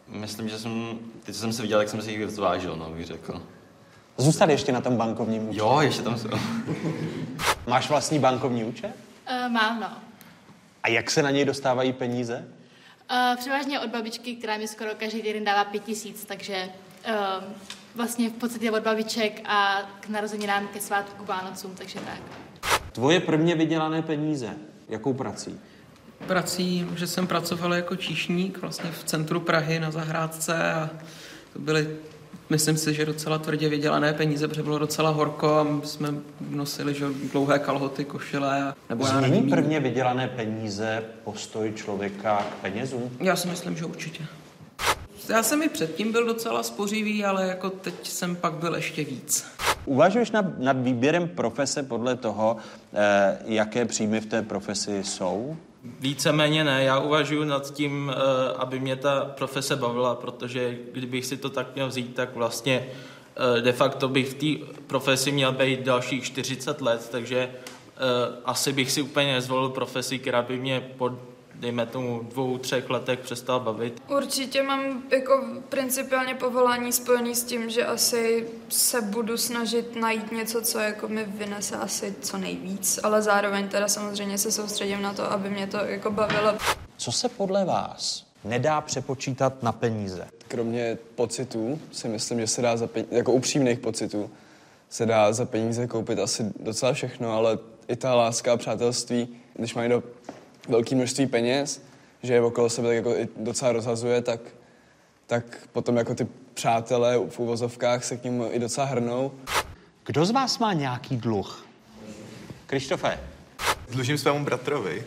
myslím, 0.08 0.48
že 0.48 0.58
jsem, 0.58 0.98
teď 1.24 1.34
jsem 1.34 1.52
se 1.52 1.62
viděl, 1.62 1.80
jak 1.80 1.88
jsem 1.88 2.02
si 2.02 2.10
jich 2.10 2.28
zvážil, 2.28 2.76
no, 2.76 2.90
bych 2.90 3.06
řekl. 3.06 3.42
Zůstal 4.16 4.50
ještě 4.50 4.72
na 4.72 4.80
tom 4.80 4.96
bankovním 4.96 5.48
účtu? 5.48 5.58
Jo, 5.58 5.78
ještě 5.80 6.02
tam 6.02 6.18
jsou. 6.18 6.28
Máš 7.66 7.88
vlastní 7.88 8.18
bankovní 8.18 8.64
účet? 8.64 8.92
Uh, 9.30 9.52
mám, 9.52 9.80
no. 9.80 9.90
A 10.82 10.88
jak 10.88 11.10
se 11.10 11.22
na 11.22 11.30
něj 11.30 11.44
dostávají 11.44 11.92
peníze? 11.92 12.48
Uh, 13.10 13.36
převážně 13.36 13.80
od 13.80 13.90
babičky, 13.90 14.36
která 14.36 14.56
mi 14.56 14.68
skoro 14.68 14.90
každý 14.96 15.22
týden 15.22 15.44
dává 15.44 15.64
pět 15.64 15.84
tisíc, 15.84 16.24
takže 16.24 16.68
uh, 17.08 17.44
vlastně 17.94 18.30
v 18.30 18.32
podstatě 18.32 18.70
od 18.70 18.82
babiček 18.82 19.40
a 19.44 19.82
k 20.00 20.08
narozeninám, 20.08 20.68
ke 20.68 20.80
svátku, 20.80 21.24
k 21.24 21.28
Vánocům, 21.28 21.74
takže 21.74 22.00
tak. 22.00 22.20
Tvoje 22.92 23.20
prvně 23.20 23.54
vydělané 23.54 24.02
peníze, 24.02 24.56
jakou 24.88 25.14
prací? 25.14 25.60
Prací, 26.26 26.86
že 26.96 27.06
jsem 27.06 27.26
pracoval 27.26 27.74
jako 27.74 27.96
číšník 27.96 28.58
vlastně 28.60 28.90
v 28.90 29.04
centru 29.04 29.40
Prahy 29.40 29.80
na 29.80 29.90
zahrádce 29.90 30.72
a 30.72 30.90
to 31.52 31.58
byly, 31.58 31.88
myslím 32.50 32.76
si, 32.76 32.94
že 32.94 33.06
docela 33.06 33.38
tvrdě 33.38 33.68
vydělané 33.68 34.12
peníze, 34.12 34.48
protože 34.48 34.62
bylo 34.62 34.78
docela 34.78 35.10
horko 35.10 35.54
a 35.54 35.62
my 35.62 35.86
jsme 35.86 36.14
nosili 36.50 36.94
že, 36.94 37.06
dlouhé 37.32 37.58
kalhoty, 37.58 38.04
košile. 38.04 38.62
A, 38.62 38.74
nebo 38.88 39.06
já 39.06 39.18
Změní 39.18 39.34
nevím, 39.34 39.50
prvně 39.50 39.80
vydělané 39.80 40.28
peníze 40.28 41.02
postoj 41.24 41.72
člověka 41.72 42.36
k 42.36 42.54
penězům? 42.54 43.10
Já 43.20 43.36
si 43.36 43.48
myslím, 43.48 43.76
že 43.76 43.84
určitě. 43.84 44.26
Já 45.28 45.42
jsem 45.42 45.62
i 45.62 45.68
předtím 45.68 46.12
byl 46.12 46.26
docela 46.26 46.62
spořivý, 46.62 47.24
ale 47.24 47.46
jako 47.46 47.70
teď 47.70 47.94
jsem 48.08 48.36
pak 48.36 48.52
byl 48.52 48.74
ještě 48.74 49.04
víc. 49.04 49.46
Uvažuješ 49.84 50.30
nad, 50.30 50.58
nad 50.58 50.76
výběrem 50.76 51.28
profese 51.28 51.82
podle 51.82 52.16
toho, 52.16 52.56
eh, 52.94 53.38
jaké 53.44 53.84
příjmy 53.84 54.20
v 54.20 54.26
té 54.26 54.42
profesi 54.42 55.04
jsou? 55.04 55.56
Víceméně 55.84 56.64
ne, 56.64 56.84
já 56.84 56.98
uvažuji 56.98 57.44
nad 57.44 57.74
tím, 57.74 58.12
eh, 58.14 58.54
aby 58.56 58.80
mě 58.80 58.96
ta 58.96 59.24
profese 59.24 59.76
bavila, 59.76 60.14
protože 60.14 60.78
kdybych 60.92 61.26
si 61.26 61.36
to 61.36 61.50
tak 61.50 61.74
měl 61.74 61.88
vzít, 61.88 62.14
tak 62.14 62.36
vlastně 62.36 62.86
eh, 63.58 63.60
de 63.60 63.72
facto 63.72 64.08
bych 64.08 64.28
v 64.28 64.34
té 64.34 64.66
profesi 64.86 65.32
měl 65.32 65.52
být 65.52 65.80
dalších 65.80 66.24
40 66.24 66.80
let, 66.80 67.08
takže 67.10 67.38
eh, 67.38 68.00
asi 68.44 68.72
bych 68.72 68.92
si 68.92 69.02
úplně 69.02 69.32
nezvolil 69.32 69.68
profesi, 69.68 70.18
která 70.18 70.42
by 70.42 70.58
mě 70.58 70.80
po, 70.80 71.18
dejme 71.54 71.86
tomu, 71.86 72.20
dvou, 72.22 72.58
třech 72.58 72.90
letech 72.90 73.18
přestal 73.18 73.60
bavit. 73.60 74.02
Určitě 74.08 74.62
mám 74.62 75.02
jako 75.10 75.44
principiálně 75.68 76.34
povolání 76.34 76.92
spojený 76.92 77.34
s 77.34 77.44
tím, 77.44 77.70
že 77.70 77.86
asi 77.86 78.48
se 78.68 79.02
budu 79.02 79.36
snažit 79.36 79.96
najít 79.96 80.32
něco, 80.32 80.62
co 80.62 80.78
jako 80.78 81.08
mi 81.08 81.24
vynese 81.24 81.76
asi 81.76 82.14
co 82.20 82.38
nejvíc, 82.38 83.00
ale 83.02 83.22
zároveň 83.22 83.68
teda 83.68 83.88
samozřejmě 83.88 84.38
se 84.38 84.52
soustředím 84.52 85.02
na 85.02 85.14
to, 85.14 85.32
aby 85.32 85.50
mě 85.50 85.66
to 85.66 85.76
jako 85.76 86.10
bavilo. 86.10 86.54
Co 86.96 87.12
se 87.12 87.28
podle 87.28 87.64
vás 87.64 88.26
nedá 88.44 88.80
přepočítat 88.80 89.62
na 89.62 89.72
peníze? 89.72 90.28
Kromě 90.48 90.98
pocitů 91.14 91.80
si 91.92 92.08
myslím, 92.08 92.40
že 92.40 92.46
se 92.46 92.62
dá 92.62 92.76
za 92.76 92.86
peníze, 92.86 93.14
jako 93.14 93.32
upřímných 93.32 93.78
pocitů, 93.78 94.30
se 94.90 95.06
dá 95.06 95.32
za 95.32 95.44
peníze 95.44 95.86
koupit 95.86 96.18
asi 96.18 96.44
docela 96.60 96.92
všechno, 96.92 97.32
ale 97.32 97.58
i 97.88 97.96
ta 97.96 98.14
láska 98.14 98.52
a 98.52 98.56
přátelství, 98.56 99.28
když 99.54 99.74
mají 99.74 99.88
do 99.88 100.02
velké 100.68 100.94
množství 100.94 101.26
peněz, 101.26 101.82
že 102.22 102.32
je 102.32 102.42
okolo 102.42 102.70
sebe 102.70 102.88
tak 102.88 102.96
jako 102.96 103.10
i 103.10 103.28
docela 103.36 103.72
rozhazuje, 103.72 104.22
tak, 104.22 104.40
tak 105.26 105.44
potom 105.72 105.96
jako 105.96 106.14
ty 106.14 106.26
přátelé 106.54 107.18
v 107.28 107.38
úvozovkách 107.38 108.04
se 108.04 108.16
k 108.16 108.24
ním 108.24 108.44
i 108.50 108.58
docela 108.58 108.86
hrnou. 108.86 109.32
Kdo 110.06 110.24
z 110.24 110.30
vás 110.30 110.58
má 110.58 110.72
nějaký 110.72 111.16
dluh? 111.16 111.66
Krištofe. 112.66 113.20
Dlužím 113.90 114.18
svému 114.18 114.44
bratrovi. 114.44 115.04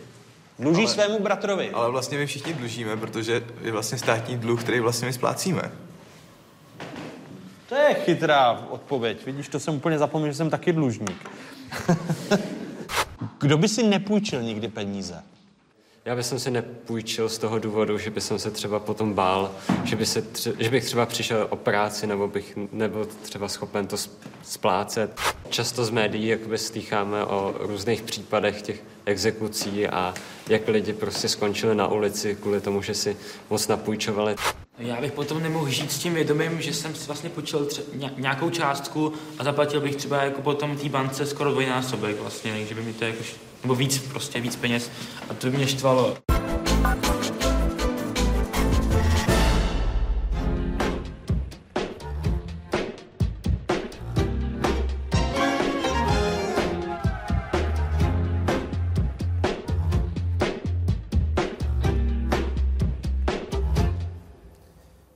Dluží 0.58 0.86
svému 0.86 1.20
bratrovi? 1.20 1.70
Ale 1.70 1.90
vlastně 1.90 2.18
my 2.18 2.26
všichni 2.26 2.52
dlužíme, 2.52 2.96
protože 2.96 3.42
je 3.62 3.72
vlastně 3.72 3.98
státní 3.98 4.36
dluh, 4.36 4.62
který 4.62 4.80
vlastně 4.80 5.06
my 5.06 5.12
splácíme. 5.12 5.62
To 7.68 7.74
je 7.74 7.94
chytrá 7.94 8.66
odpověď. 8.70 9.26
Vidíš, 9.26 9.48
to 9.48 9.60
jsem 9.60 9.74
úplně 9.74 9.98
zapomněl, 9.98 10.30
že 10.30 10.36
jsem 10.36 10.50
taky 10.50 10.72
dlužník. 10.72 11.30
Kdo 13.40 13.58
by 13.58 13.68
si 13.68 13.82
nepůjčil 13.82 14.42
nikdy 14.42 14.68
peníze? 14.68 15.22
Já 16.04 16.16
bych 16.16 16.26
si 16.26 16.50
nepůjčil 16.50 17.28
z 17.28 17.38
toho 17.38 17.58
důvodu, 17.58 17.98
že 17.98 18.10
bych 18.10 18.22
se 18.24 18.50
třeba 18.50 18.78
potom 18.78 19.14
bál, 19.14 19.50
že, 19.84 19.96
by 19.96 20.06
se 20.06 20.32
tře- 20.32 20.54
že 20.58 20.70
bych 20.70 20.84
třeba 20.84 21.06
přišel 21.06 21.46
o 21.50 21.56
práci 21.56 22.06
nebo 22.06 22.28
bych 22.28 22.58
nebyl 22.72 23.08
třeba 23.22 23.48
schopen 23.48 23.86
to 23.86 23.96
sp- 23.96 24.10
splácet. 24.42 25.20
Často 25.48 25.84
z 25.84 25.90
médií 25.90 26.26
jakoby 26.26 26.58
slýcháme 26.58 27.24
o 27.24 27.54
různých 27.58 28.02
případech 28.02 28.62
těch 28.62 28.82
exekucí 29.04 29.86
a 29.86 30.14
jak 30.48 30.68
lidi 30.68 30.92
prostě 30.92 31.28
skončili 31.28 31.74
na 31.74 31.88
ulici 31.88 32.34
kvůli 32.40 32.60
tomu, 32.60 32.82
že 32.82 32.94
si 32.94 33.16
moc 33.50 33.68
napůjčovali. 33.68 34.36
Já 34.78 35.00
bych 35.00 35.12
potom 35.12 35.42
nemohl 35.42 35.68
žít 35.68 35.92
s 35.92 35.98
tím 35.98 36.14
vědomím, 36.14 36.60
že 36.60 36.74
jsem 36.74 36.94
si 36.94 37.06
vlastně 37.06 37.30
půjčil 37.30 37.64
tře- 37.64 37.82
ně- 37.94 38.12
nějakou 38.16 38.50
částku 38.50 39.12
a 39.38 39.44
zaplatil 39.44 39.80
bych 39.80 39.96
třeba 39.96 40.22
jako 40.24 40.42
potom 40.42 40.76
té 40.76 40.88
bance 40.88 41.26
skoro 41.26 41.50
dvojnásobek 41.50 42.20
vlastně, 42.20 42.52
takže 42.52 42.74
by 42.74 42.82
mi 42.82 42.92
to 42.92 43.04
jako, 43.04 43.22
nebo 43.62 43.74
víc 43.74 43.98
prostě, 43.98 44.40
víc 44.40 44.56
peněz 44.56 44.90
a 45.30 45.34
to 45.34 45.50
mě 45.50 45.66
štvalo. 45.66 46.16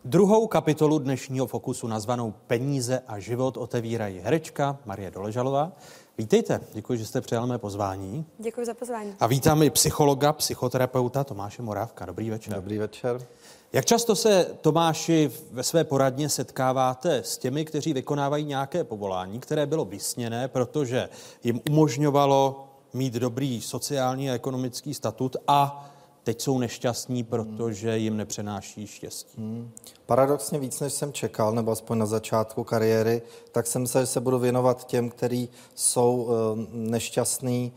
Druhou 0.05 0.47
kapitolu 0.47 0.99
dnešního 0.99 1.47
Fokusu 1.47 1.87
nazvanou 1.87 2.35
Peníze 2.47 3.03
a 3.07 3.19
život 3.19 3.57
otevírají 3.57 4.19
herečka 4.19 4.79
Marie 4.87 5.11
Doležalová. 5.11 5.73
Vítejte, 6.19 6.61
děkuji, 6.73 6.99
že 6.99 7.07
jste 7.07 7.21
přijal 7.21 7.47
mé 7.47 7.59
pozvání. 7.59 8.27
Děkuji 8.39 8.67
za 8.67 8.75
pozvání. 8.75 9.15
A 9.21 9.27
vítám 9.27 9.63
i 9.63 9.71
psychologa, 9.71 10.33
psychoterapeuta 10.33 11.25
Tomáše 11.25 11.63
Morávka. 11.63 12.07
Dobrý 12.07 12.31
večer. 12.31 12.55
Dobrý 12.55 12.79
večer. 12.79 13.27
Jak 13.73 13.85
často 13.85 14.17
se, 14.17 14.47
Tomáši, 14.61 15.31
ve 15.51 15.63
své 15.63 15.85
poradně 15.85 16.29
setkáváte 16.29 17.17
s 17.17 17.39
těmi, 17.39 17.65
kteří 17.65 17.93
vykonávají 17.93 18.45
nějaké 18.45 18.85
povolání, 18.85 19.41
které 19.41 19.67
bylo 19.67 19.85
vysněné, 19.85 20.49
protože 20.49 21.09
jim 21.45 21.61
umožňovalo 21.71 22.69
mít 22.93 23.15
dobrý 23.15 23.61
sociální 23.61 24.31
a 24.31 24.35
ekonomický 24.35 24.95
statut 24.95 25.37
a 25.49 25.91
teď 26.23 26.41
jsou 26.41 26.59
nešťastní, 26.59 27.25
protože 27.25 27.99
jim 27.99 28.17
nepřenáší 28.17 28.87
štěstí. 28.87 29.41
Hmm. 29.41 29.71
Paradoxně 30.07 30.59
víc, 30.59 30.81
než 30.81 30.93
jsem 30.93 31.13
čekal, 31.13 31.53
nebo 31.53 31.71
aspoň 31.71 31.99
na 31.99 32.07
začátku 32.07 32.65
kariéry, 32.65 33.23
tak 33.53 33.67
jsem 33.67 33.87
se, 33.87 34.01
že 34.01 34.07
se 34.07 34.21
budu 34.21 34.39
věnovat 34.39 34.87
těm, 34.87 35.11
kteří 35.11 35.49
jsou 35.75 36.23
uh, 36.23 36.33
nešťastní 36.73 37.73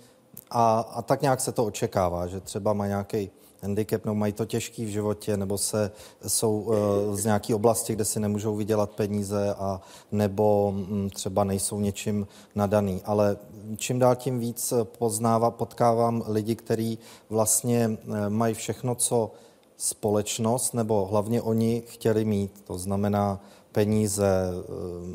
a, 0.49 0.79
a 0.79 1.01
tak 1.01 1.21
nějak 1.21 1.41
se 1.41 1.51
to 1.51 1.65
očekává, 1.65 2.27
že 2.27 2.39
třeba 2.39 2.73
má 2.73 2.87
nějaký 2.87 3.31
handicap, 3.61 4.05
nebo 4.05 4.15
mají 4.15 4.33
to 4.33 4.45
těžký 4.45 4.85
v 4.85 4.89
životě, 4.89 5.37
nebo 5.37 5.57
se 5.57 5.91
jsou 6.27 6.59
uh, 6.59 6.75
z 7.15 7.25
nějaké 7.25 7.55
oblasti, 7.55 7.93
kde 7.93 8.05
si 8.05 8.19
nemůžou 8.19 8.55
vydělat 8.55 8.89
peníze, 8.89 9.53
a 9.53 9.81
nebo 10.11 10.67
um, 10.69 11.09
třeba 11.09 11.43
nejsou 11.43 11.79
něčím 11.79 12.27
nadaný. 12.55 13.01
Ale 13.05 13.37
čím 13.77 13.99
dál 13.99 14.15
tím 14.15 14.39
víc 14.39 14.73
poznává, 14.97 15.51
potkávám 15.51 16.23
lidi, 16.27 16.55
kteří 16.55 16.99
vlastně 17.29 17.97
uh, 18.07 18.29
mají 18.29 18.53
všechno, 18.53 18.95
co 18.95 19.31
společnost, 19.77 20.73
nebo 20.73 21.05
hlavně 21.05 21.41
oni 21.41 21.83
chtěli 21.87 22.25
mít. 22.25 22.63
To 22.67 22.77
znamená 22.77 23.39
peníze, 23.71 24.25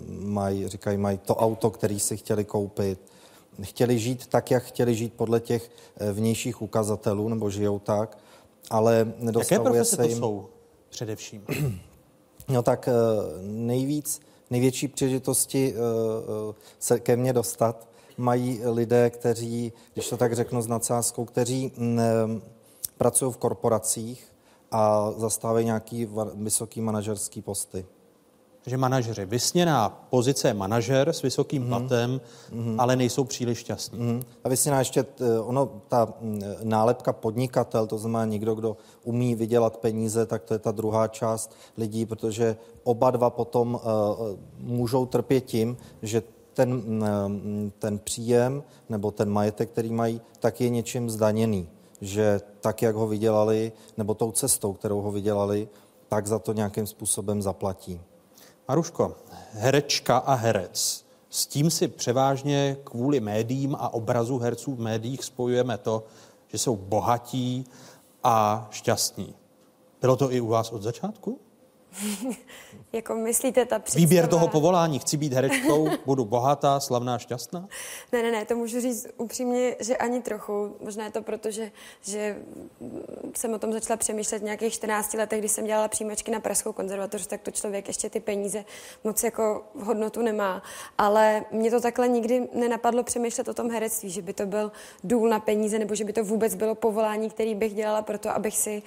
mají, 0.08 0.68
říkají, 0.68 0.98
mají 0.98 1.18
to 1.18 1.36
auto, 1.36 1.70
který 1.70 2.00
si 2.00 2.16
chtěli 2.16 2.44
koupit, 2.44 2.98
chtěli 3.62 3.98
žít 3.98 4.26
tak, 4.26 4.50
jak 4.50 4.62
chtěli 4.62 4.94
žít 4.94 5.12
podle 5.16 5.40
těch 5.40 5.70
vnějších 6.12 6.62
ukazatelů, 6.62 7.28
nebo 7.28 7.50
žijou 7.50 7.78
tak, 7.78 8.18
ale 8.70 9.12
nedostavuje 9.18 9.58
Jaké 9.58 9.84
profese 9.84 9.90
se 9.90 9.96
to 9.96 10.08
jim... 10.08 10.18
jsou 10.18 10.46
především? 10.90 11.44
No 12.48 12.62
tak 12.62 12.88
nejvíc, 13.42 14.20
největší 14.50 14.88
příležitosti 14.88 15.74
se 16.78 17.00
ke 17.00 17.16
mně 17.16 17.32
dostat 17.32 17.88
mají 18.16 18.60
lidé, 18.64 19.10
kteří, 19.10 19.72
když 19.92 20.08
to 20.08 20.16
tak 20.16 20.32
řeknu 20.32 20.62
s 20.62 20.66
nadsázkou, 20.66 21.24
kteří 21.24 21.72
pracují 22.98 23.32
v 23.32 23.36
korporacích 23.36 24.32
a 24.70 25.12
zastávají 25.16 25.66
nějaký 25.66 26.08
vysoký 26.34 26.80
manažerský 26.80 27.42
posty. 27.42 27.86
Takže 28.62 28.76
manažeři. 28.76 29.24
Vysněná 29.24 29.88
pozice 30.10 30.54
manažer 30.54 31.08
s 31.08 31.22
vysokým 31.22 31.62
mm. 31.62 31.68
platem, 31.68 32.20
mm. 32.52 32.80
ale 32.80 32.96
nejsou 32.96 33.24
příliš 33.24 33.58
šťastní. 33.58 33.98
Mm. 33.98 34.22
A 34.44 34.48
vysněná 34.48 34.78
ještě, 34.78 35.06
ono, 35.44 35.70
ta 35.88 36.14
nálepka 36.62 37.12
podnikatel, 37.12 37.86
to 37.86 37.98
znamená 37.98 38.24
někdo, 38.24 38.54
kdo 38.54 38.76
umí 39.04 39.34
vydělat 39.34 39.76
peníze, 39.76 40.26
tak 40.26 40.42
to 40.42 40.54
je 40.54 40.58
ta 40.58 40.72
druhá 40.72 41.08
část 41.08 41.54
lidí, 41.76 42.06
protože 42.06 42.56
oba 42.84 43.10
dva 43.10 43.30
potom 43.30 43.74
uh, 43.74 43.80
můžou 44.58 45.06
trpět 45.06 45.40
tím, 45.40 45.76
že 46.02 46.22
ten, 46.52 47.04
ten 47.78 47.98
příjem 47.98 48.62
nebo 48.88 49.10
ten 49.10 49.30
majetek, 49.30 49.70
který 49.70 49.92
mají, 49.92 50.20
tak 50.40 50.60
je 50.60 50.68
něčím 50.68 51.10
zdaněný. 51.10 51.68
Že 52.00 52.40
tak, 52.60 52.82
jak 52.82 52.94
ho 52.94 53.06
vydělali, 53.06 53.72
nebo 53.96 54.14
tou 54.14 54.32
cestou, 54.32 54.72
kterou 54.72 55.00
ho 55.00 55.12
vydělali, 55.12 55.68
tak 56.08 56.26
za 56.26 56.38
to 56.38 56.52
nějakým 56.52 56.86
způsobem 56.86 57.42
zaplatí. 57.42 58.00
Maruško, 58.70 59.16
herečka 59.52 60.16
a 60.18 60.34
herec. 60.34 61.04
S 61.30 61.46
tím 61.46 61.70
si 61.70 61.88
převážně 61.88 62.76
kvůli 62.84 63.20
médiím 63.20 63.74
a 63.74 63.94
obrazu 63.94 64.38
herců 64.38 64.74
v 64.74 64.80
médiích 64.80 65.24
spojujeme 65.24 65.78
to, 65.78 66.04
že 66.48 66.58
jsou 66.58 66.76
bohatí 66.76 67.64
a 68.24 68.68
šťastní. 68.70 69.34
Bylo 70.00 70.16
to 70.16 70.32
i 70.32 70.40
u 70.40 70.46
vás 70.46 70.72
od 70.72 70.82
začátku? 70.82 71.38
jako 72.92 73.14
myslíte 73.14 73.64
ta 73.64 73.78
představa... 73.78 74.00
Výběr 74.00 74.26
toho 74.26 74.48
povolání. 74.48 74.98
Chci 74.98 75.16
být 75.16 75.32
herečkou, 75.32 75.88
budu 76.06 76.24
bohatá, 76.24 76.80
slavná, 76.80 77.18
šťastná? 77.18 77.68
Ne, 78.12 78.22
ne, 78.22 78.30
ne, 78.32 78.44
to 78.44 78.54
můžu 78.56 78.80
říct 78.80 79.06
upřímně, 79.16 79.76
že 79.80 79.96
ani 79.96 80.22
trochu. 80.22 80.76
Možná 80.84 81.04
je 81.04 81.10
to 81.10 81.22
proto, 81.22 81.50
že, 81.50 81.70
že 82.02 82.36
jsem 83.36 83.54
o 83.54 83.58
tom 83.58 83.72
začala 83.72 83.96
přemýšlet 83.96 84.38
v 84.38 84.42
nějakých 84.42 84.72
14 84.72 85.14
letech, 85.14 85.38
kdy 85.38 85.48
jsem 85.48 85.66
dělala 85.66 85.88
přijímačky 85.88 86.30
na 86.30 86.40
Pražskou 86.40 86.72
konzervatoř, 86.72 87.26
tak 87.26 87.40
to 87.40 87.50
člověk 87.50 87.88
ještě 87.88 88.10
ty 88.10 88.20
peníze 88.20 88.64
moc 89.04 89.22
jako 89.22 89.64
hodnotu 89.84 90.22
nemá. 90.22 90.62
Ale 90.98 91.44
mě 91.52 91.70
to 91.70 91.80
takhle 91.80 92.08
nikdy 92.08 92.48
nenapadlo 92.54 93.02
přemýšlet 93.02 93.48
o 93.48 93.54
tom 93.54 93.70
herectví, 93.70 94.10
že 94.10 94.22
by 94.22 94.32
to 94.32 94.46
byl 94.46 94.72
důl 95.04 95.28
na 95.28 95.40
peníze, 95.40 95.78
nebo 95.78 95.94
že 95.94 96.04
by 96.04 96.12
to 96.12 96.24
vůbec 96.24 96.54
bylo 96.54 96.74
povolání, 96.74 97.30
který 97.30 97.54
bych 97.54 97.74
dělala 97.74 98.02
proto, 98.02 98.30
abych 98.30 98.56
si 98.56 98.82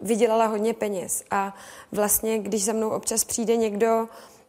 vydělala 0.00 0.46
hodně 0.46 0.74
peněz. 0.74 1.24
A 1.30 1.54
vlastně, 1.92 2.38
když 2.38 2.64
za 2.64 2.72
mnou 2.72 2.90
občas 2.90 3.24
přijde 3.24 3.56
někdo, 3.56 4.08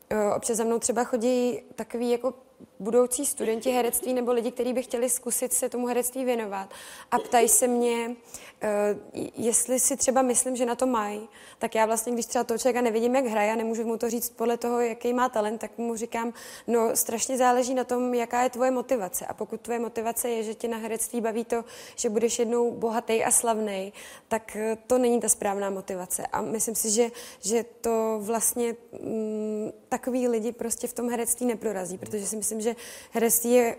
eh, 0.10 0.34
občas 0.34 0.58
za 0.58 0.64
mnou 0.64 0.80
třeba 0.80 1.04
chodí 1.04 1.62
takový 1.76 2.10
jako 2.10 2.34
budoucí 2.82 3.26
studenti 3.26 3.72
herectví 3.72 4.14
nebo 4.14 4.32
lidi, 4.32 4.52
kteří 4.52 4.74
by 4.74 4.84
chtěli 4.84 5.10
zkusit 5.10 5.54
se 5.54 5.70
tomu 5.70 5.88
herectví 5.88 6.26
věnovat 6.26 6.70
a 7.12 7.20
ptají 7.20 7.50
se 7.50 7.68
mě, 7.68 8.16
Eh, 8.64 8.96
jestli 9.38 9.80
si 9.80 9.98
třeba 9.98 10.22
myslím, 10.22 10.56
že 10.56 10.66
na 10.66 10.76
to 10.76 10.86
mají, 10.86 11.30
tak 11.60 11.76
já 11.76 11.86
vlastně, 11.86 12.14
když 12.14 12.26
třeba 12.26 12.44
toho 12.44 12.58
člověka 12.58 12.82
nevidím, 12.82 13.16
jak 13.16 13.26
hraje 13.26 13.52
a 13.52 13.56
nemůžu 13.56 13.84
mu 13.84 13.98
to 13.98 14.10
říct 14.10 14.30
podle 14.30 14.58
toho, 14.58 14.80
jaký 14.80 15.14
má 15.14 15.30
talent, 15.30 15.62
tak 15.62 15.78
mu 15.78 15.96
říkám, 15.96 16.34
no 16.68 16.96
strašně 16.96 17.38
záleží 17.38 17.74
na 17.74 17.84
tom, 17.84 18.14
jaká 18.14 18.44
je 18.44 18.50
tvoje 18.50 18.72
motivace. 18.72 19.26
A 19.26 19.34
pokud 19.34 19.62
tvoje 19.62 19.80
motivace 19.80 20.30
je, 20.30 20.44
že 20.44 20.54
tě 20.54 20.68
na 20.68 20.78
herectví 20.78 21.22
baví 21.22 21.46
to, 21.46 21.66
že 21.96 22.10
budeš 22.10 22.40
jednou 22.40 22.72
bohatý 22.72 23.24
a 23.24 23.32
slavný, 23.32 23.94
tak 24.28 24.56
eh, 24.56 24.78
to 24.88 24.98
není 24.98 25.20
ta 25.20 25.30
správná 25.30 25.70
motivace. 25.70 26.28
A 26.28 26.42
myslím 26.42 26.76
si, 26.76 26.90
že, 26.90 27.12
že 27.40 27.66
to 27.82 28.20
vlastně 28.22 28.76
mm, 29.04 29.72
takový 29.90 30.28
lidi 30.28 30.52
prostě 30.52 30.88
v 30.88 30.94
tom 30.94 31.10
herectví 31.10 31.46
neprorazí, 31.46 31.98
protože 31.98 32.28
si 32.28 32.36
myslím, 32.36 32.62
že 32.62 32.71
herectví 33.12 33.52
je 33.52 33.76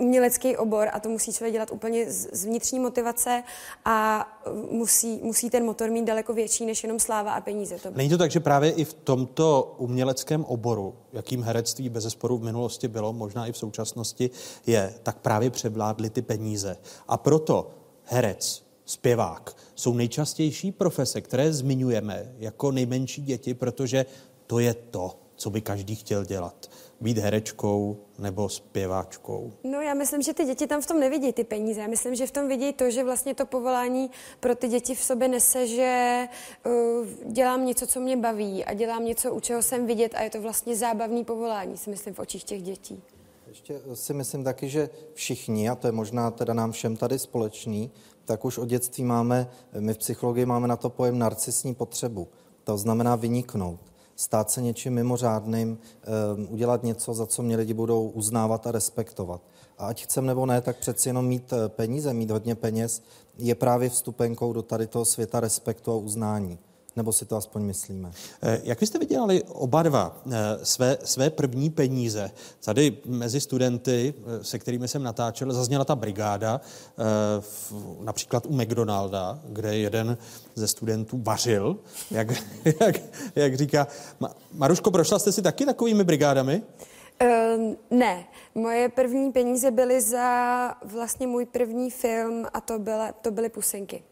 umělecký 0.00 0.56
obor 0.56 0.88
a 0.92 1.00
to 1.00 1.08
musí 1.08 1.32
člověk 1.32 1.52
dělat 1.52 1.70
úplně 1.70 2.12
z 2.12 2.44
vnitřní 2.44 2.78
motivace 2.78 3.42
a 3.84 4.28
musí, 4.70 5.20
musí 5.22 5.50
ten 5.50 5.64
motor 5.64 5.90
mít 5.90 6.04
daleko 6.04 6.32
větší 6.32 6.66
než 6.66 6.82
jenom 6.82 6.98
sláva 6.98 7.32
a 7.32 7.40
peníze. 7.40 7.78
To 7.78 7.90
Není 7.90 8.10
to 8.10 8.18
tak, 8.18 8.30
že 8.30 8.40
právě 8.40 8.70
i 8.70 8.84
v 8.84 8.94
tomto 8.94 9.74
uměleckém 9.78 10.44
oboru, 10.44 10.94
jakým 11.12 11.42
herectví 11.42 11.88
bez 11.88 12.04
zesporu 12.04 12.38
v 12.38 12.42
minulosti 12.42 12.88
bylo, 12.88 13.12
možná 13.12 13.46
i 13.46 13.52
v 13.52 13.56
současnosti 13.56 14.30
je, 14.66 14.94
tak 15.02 15.18
právě 15.18 15.50
převládly 15.50 16.10
ty 16.10 16.22
peníze. 16.22 16.76
A 17.08 17.16
proto 17.16 17.70
herec, 18.04 18.64
zpěvák 18.84 19.56
jsou 19.74 19.94
nejčastější 19.94 20.72
profese, 20.72 21.20
které 21.20 21.52
zmiňujeme 21.52 22.32
jako 22.38 22.70
nejmenší 22.72 23.22
děti, 23.22 23.54
protože 23.54 24.06
to 24.46 24.58
je 24.58 24.74
to, 24.74 25.16
co 25.36 25.50
by 25.50 25.60
každý 25.60 25.94
chtěl 25.94 26.24
dělat 26.24 26.70
být 27.00 27.18
herečkou 27.18 27.96
nebo 28.18 28.48
zpěváčkou? 28.48 29.52
No 29.64 29.80
já 29.80 29.94
myslím, 29.94 30.22
že 30.22 30.34
ty 30.34 30.44
děti 30.44 30.66
tam 30.66 30.80
v 30.80 30.86
tom 30.86 31.00
nevidí 31.00 31.32
ty 31.32 31.44
peníze. 31.44 31.80
Já 31.80 31.86
myslím, 31.86 32.14
že 32.14 32.26
v 32.26 32.30
tom 32.30 32.48
vidí 32.48 32.72
to, 32.72 32.90
že 32.90 33.04
vlastně 33.04 33.34
to 33.34 33.46
povolání 33.46 34.10
pro 34.40 34.54
ty 34.54 34.68
děti 34.68 34.94
v 34.94 35.02
sobě 35.02 35.28
nese, 35.28 35.66
že 35.66 36.28
uh, 36.66 36.72
dělám 37.32 37.66
něco, 37.66 37.86
co 37.86 38.00
mě 38.00 38.16
baví 38.16 38.64
a 38.64 38.74
dělám 38.74 39.04
něco, 39.04 39.34
u 39.34 39.40
čeho 39.40 39.62
jsem 39.62 39.86
vidět 39.86 40.14
a 40.14 40.22
je 40.22 40.30
to 40.30 40.40
vlastně 40.40 40.76
zábavný 40.76 41.24
povolání, 41.24 41.76
si 41.76 41.90
myslím, 41.90 42.14
v 42.14 42.18
očích 42.18 42.44
těch 42.44 42.62
dětí. 42.62 43.02
Ještě 43.48 43.80
si 43.94 44.14
myslím 44.14 44.44
taky, 44.44 44.68
že 44.68 44.90
všichni, 45.14 45.68
a 45.68 45.74
to 45.74 45.88
je 45.88 45.92
možná 45.92 46.30
teda 46.30 46.54
nám 46.54 46.72
všem 46.72 46.96
tady 46.96 47.18
společný, 47.18 47.90
tak 48.24 48.44
už 48.44 48.58
od 48.58 48.68
dětství 48.68 49.04
máme, 49.04 49.50
my 49.78 49.94
v 49.94 49.98
psychologii 49.98 50.46
máme 50.46 50.68
na 50.68 50.76
to 50.76 50.90
pojem 50.90 51.18
narcisní 51.18 51.74
potřebu. 51.74 52.28
To 52.64 52.78
znamená 52.78 53.16
vyniknout 53.16 53.89
stát 54.20 54.50
se 54.50 54.62
něčím 54.62 54.94
mimořádným, 54.94 55.78
ehm, 56.02 56.46
udělat 56.50 56.82
něco, 56.82 57.14
za 57.14 57.26
co 57.26 57.42
mě 57.42 57.56
lidi 57.56 57.74
budou 57.74 58.08
uznávat 58.08 58.66
a 58.66 58.72
respektovat. 58.72 59.40
A 59.78 59.86
ať 59.86 60.04
chcem 60.04 60.26
nebo 60.26 60.46
ne, 60.46 60.60
tak 60.60 60.76
přeci 60.76 61.08
jenom 61.08 61.26
mít 61.26 61.52
eh, 61.52 61.68
peníze, 61.68 62.12
mít 62.12 62.30
hodně 62.30 62.54
peněz, 62.54 63.02
je 63.38 63.54
právě 63.54 63.90
vstupenkou 63.90 64.52
do 64.52 64.62
tady 64.62 64.86
toho 64.86 65.04
světa 65.04 65.40
respektu 65.40 65.92
a 65.92 65.96
uznání. 65.96 66.58
Nebo 66.96 67.12
si 67.12 67.24
to 67.24 67.36
aspoň 67.36 67.62
myslíme. 67.62 68.10
Eh, 68.42 68.60
jak 68.64 68.80
byste 68.80 68.98
vydělali 68.98 69.42
oba 69.42 69.82
dva 69.82 70.22
eh, 70.26 70.58
své, 70.62 70.98
své 71.04 71.30
první 71.30 71.70
peníze? 71.70 72.30
Tady 72.64 72.98
mezi 73.06 73.40
studenty, 73.40 74.14
eh, 74.18 74.44
se 74.44 74.58
kterými 74.58 74.88
jsem 74.88 75.02
natáčel, 75.02 75.52
zazněla 75.52 75.84
ta 75.84 75.96
brigáda, 75.96 76.60
například 78.00 78.46
u 78.46 78.56
McDonalda, 78.56 79.40
kde 79.48 79.76
jeden 79.76 80.18
ze 80.54 80.68
studentů 80.68 81.22
vařil, 81.22 81.76
jak, 82.10 82.28
jak, 82.80 82.96
jak 83.34 83.54
říká. 83.54 83.86
Maruško, 84.52 84.90
prošla 84.90 85.18
jste 85.18 85.32
si 85.32 85.42
taky 85.42 85.66
takovými 85.66 86.04
brigádami? 86.04 86.62
Uh, 87.22 87.74
ne, 87.90 88.24
moje 88.54 88.88
první 88.88 89.32
peníze 89.32 89.70
byly 89.70 90.00
za 90.00 90.74
vlastně 90.84 91.26
můj 91.26 91.46
první 91.46 91.90
film 91.90 92.46
a 92.52 92.60
to, 92.60 92.78
byla, 92.78 93.12
to 93.12 93.30
byly 93.30 93.48
pusinky. 93.48 94.02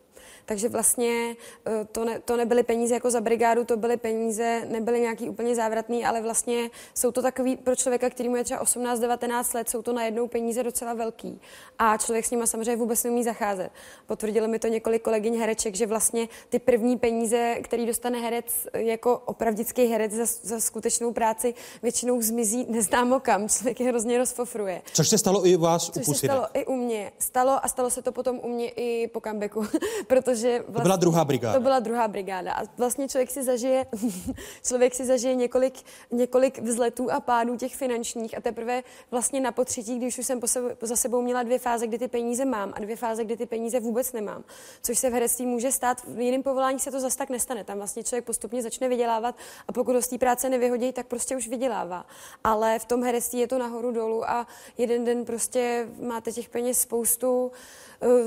Takže 0.48 0.68
vlastně 0.68 1.36
eh, 1.66 1.84
to, 1.92 2.04
ne, 2.04 2.20
to 2.20 2.36
nebyly 2.36 2.62
peníze 2.62 2.94
jako 2.94 3.10
za 3.10 3.20
brigádu, 3.20 3.64
to 3.64 3.76
byly 3.76 3.96
peníze, 3.96 4.66
nebyly 4.68 5.00
nějaký 5.00 5.28
úplně 5.28 5.54
závratný, 5.54 6.04
ale 6.04 6.22
vlastně 6.22 6.70
jsou 6.94 7.12
to 7.12 7.22
takový 7.22 7.56
pro 7.56 7.76
člověka, 7.76 8.10
který 8.10 8.28
mu 8.28 8.36
je 8.36 8.44
třeba 8.44 8.64
18-19 8.64 9.54
let, 9.54 9.70
jsou 9.70 9.82
to 9.82 9.92
najednou 9.92 10.28
peníze 10.28 10.62
docela 10.62 10.94
velký. 10.94 11.40
A 11.78 11.96
člověk 11.96 12.24
s 12.24 12.30
nimi 12.30 12.46
samozřejmě 12.46 12.76
vůbec 12.76 13.04
neumí 13.04 13.24
zacházet. 13.24 13.72
Potvrdilo 14.06 14.48
mi 14.48 14.58
to 14.58 14.68
několik 14.68 15.02
kolegyň 15.02 15.38
hereček, 15.38 15.74
že 15.74 15.86
vlastně 15.86 16.28
ty 16.48 16.58
první 16.58 16.96
peníze, 16.96 17.56
který 17.62 17.86
dostane 17.86 18.20
herec 18.20 18.68
jako 18.74 19.18
opravdický 19.18 19.84
herec 19.84 20.12
za, 20.12 20.24
za 20.42 20.60
skutečnou 20.60 21.12
práci, 21.12 21.54
většinou 21.82 22.22
zmizí 22.22 22.66
neznámo 22.68 23.20
kam. 23.20 23.48
Člověk 23.48 23.80
je 23.80 23.88
hrozně 23.88 24.18
rozfofruje. 24.18 24.82
Což 24.92 25.08
se 25.08 25.18
stalo 25.18 25.46
i 25.46 25.56
u 25.56 25.60
vás 25.60 25.90
Což 25.90 26.08
u 26.08 26.14
se 26.14 26.26
stalo 26.26 26.46
i 26.54 26.66
u 26.66 26.76
mě. 26.76 27.12
Stalo 27.18 27.64
a 27.64 27.68
stalo 27.68 27.90
se 27.90 28.02
to 28.02 28.12
potom 28.12 28.40
u 28.42 28.48
mě 28.48 28.68
i 28.68 29.08
po 29.08 29.20
comebacku, 29.20 29.66
protože 30.06 30.37
protože 30.38 30.58
vlastně, 30.58 30.74
to 30.74 30.82
byla 30.82 30.96
druhá 30.96 31.24
brigáda. 31.24 31.54
To 31.54 31.60
byla 31.60 31.78
druhá 31.80 32.08
brigáda 32.08 32.52
a 32.52 32.62
vlastně 32.76 33.08
člověk 33.08 33.30
si 33.30 33.42
zažije, 33.44 33.86
člověk 34.66 34.94
si 34.94 35.04
zažije 35.04 35.34
několik, 35.34 35.74
několik 36.10 36.58
vzletů 36.58 37.12
a 37.12 37.20
pádů 37.20 37.56
těch 37.56 37.76
finančních 37.76 38.36
a 38.36 38.40
teprve 38.40 38.82
vlastně 39.10 39.40
na 39.40 39.52
potřetí, 39.52 39.98
když 39.98 40.18
už 40.18 40.26
jsem 40.26 40.40
po 40.40 40.46
sebe, 40.46 40.76
za 40.80 40.96
sebou 40.96 41.22
měla 41.22 41.42
dvě 41.42 41.58
fáze, 41.58 41.86
kdy 41.86 41.98
ty 41.98 42.08
peníze 42.08 42.44
mám 42.44 42.72
a 42.76 42.80
dvě 42.80 42.96
fáze, 42.96 43.24
kdy 43.24 43.36
ty 43.36 43.46
peníze 43.46 43.80
vůbec 43.80 44.12
nemám, 44.12 44.44
což 44.82 44.98
se 44.98 45.10
v 45.10 45.12
herectví 45.12 45.46
může 45.46 45.72
stát, 45.72 46.02
v 46.08 46.20
jiném 46.20 46.42
povolání 46.42 46.78
se 46.78 46.90
to 46.90 47.00
zase 47.00 47.18
tak 47.18 47.30
nestane. 47.30 47.64
Tam 47.64 47.78
vlastně 47.78 48.02
člověk 48.02 48.24
postupně 48.24 48.62
začne 48.62 48.88
vydělávat 48.88 49.34
a 49.68 49.72
pokud 49.72 49.94
ho 49.94 50.02
z 50.02 50.08
té 50.08 50.18
práce 50.18 50.48
nevyhodí, 50.48 50.92
tak 50.92 51.06
prostě 51.06 51.36
už 51.36 51.48
vydělává. 51.48 52.06
Ale 52.44 52.78
v 52.78 52.84
tom 52.84 53.02
herectví 53.02 53.38
je 53.38 53.48
to 53.48 53.58
nahoru 53.58 53.92
dolů 53.92 54.30
a 54.30 54.46
jeden 54.78 55.04
den 55.04 55.24
prostě 55.24 55.88
máte 56.00 56.32
těch 56.32 56.48
peněz 56.48 56.80
spoustu, 56.80 57.52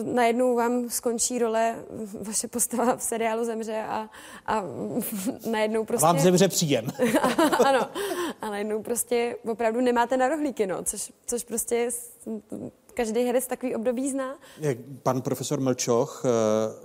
najednou 0.03 0.55
vám 0.55 0.89
skončí 0.89 1.39
role, 1.39 1.75
vaše 2.21 2.47
postava 2.47 2.95
v 2.95 3.03
seriálu 3.03 3.45
zemře 3.45 3.83
a, 3.87 4.09
a 4.45 4.63
najednou 5.51 5.85
prostě... 5.85 6.05
A 6.05 6.11
vám 6.11 6.19
zemře 6.19 6.47
příjem. 6.47 6.87
ano, 7.65 7.87
a 8.41 8.49
najednou 8.49 8.81
prostě 8.83 9.35
opravdu 9.51 9.81
nemáte 9.81 10.17
na 10.17 10.27
rohlíky, 10.27 10.67
no, 10.67 10.83
což, 10.83 11.11
což 11.25 11.43
prostě 11.43 11.89
každý 12.93 13.23
herec 13.23 13.47
takový 13.47 13.75
období 13.75 14.09
zná. 14.09 14.35
Pan 15.03 15.21
profesor 15.21 15.59
Mlčoch 15.59 16.23
eh, 16.25 16.29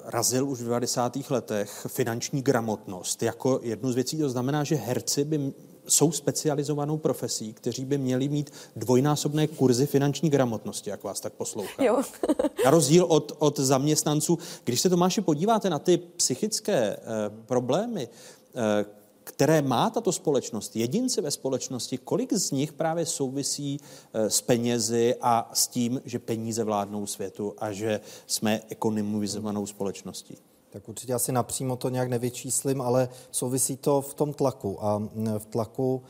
razil 0.05 0.49
už 0.49 0.61
v 0.61 0.65
90. 0.65 1.17
letech 1.31 1.87
finanční 1.89 2.43
gramotnost 2.43 3.23
jako 3.23 3.61
jednu 3.63 3.93
z 3.93 3.95
věcí. 3.95 4.19
To 4.19 4.29
znamená, 4.29 4.65
že 4.65 4.77
herci 4.77 5.25
by 5.25 5.53
jsou 5.89 6.13
specializovanou 6.13 6.99
profesí, 6.99 7.53
kteří 7.53 7.85
by 7.85 7.99
měli 7.99 8.29
mít 8.29 8.51
dvojnásobné 8.77 9.47
kurzy 9.47 9.87
finanční 9.87 10.31
gramotnosti, 10.31 10.91
jak 10.91 11.05
vás 11.05 11.21
tak 11.21 11.33
poslouchám. 11.33 11.87
Jo. 11.87 12.03
Na 12.65 12.71
rozdíl 12.71 13.05
od, 13.05 13.37
od 13.39 13.59
zaměstnanců. 13.59 14.39
Když 14.65 14.81
se 14.81 14.91
Tomáši 14.91 15.21
podíváte 15.21 15.71
na 15.71 15.79
ty 15.79 15.97
psychické 15.97 16.97
eh, 16.97 16.99
problémy, 17.47 18.09
eh, 18.55 18.85
které 19.25 19.63
má 19.63 19.91
tato 19.91 20.13
společnost, 20.13 20.77
jedinci 20.77 21.21
ve 21.21 21.31
společnosti, 21.31 21.99
kolik 21.99 22.33
z 22.33 22.51
nich 22.51 22.73
právě 22.73 23.07
souvisí 23.07 23.81
eh, 24.13 24.31
s 24.31 24.41
penězi 24.41 25.15
a 25.21 25.51
s 25.53 25.69
tím, 25.69 26.01
že 26.05 26.19
peníze 26.19 26.65
vládnou 26.65 27.07
světu 27.07 27.55
a 27.59 27.73
že 27.73 28.01
jsme 28.27 28.61
ekonomizovanou 28.69 29.67
společností? 29.67 30.39
Tak 30.77 30.89
určitě 30.89 31.15
asi 31.15 31.33
napřímo 31.33 31.77
to 31.77 31.89
nějak 31.89 32.09
nevyčíslím, 32.09 32.81
ale 32.81 33.09
souvisí 33.31 33.77
to 33.77 34.01
v 34.01 34.15
tom 34.15 34.33
tlaku 34.33 34.85
a 34.85 35.03
v 35.39 35.47
tlaku 35.47 36.03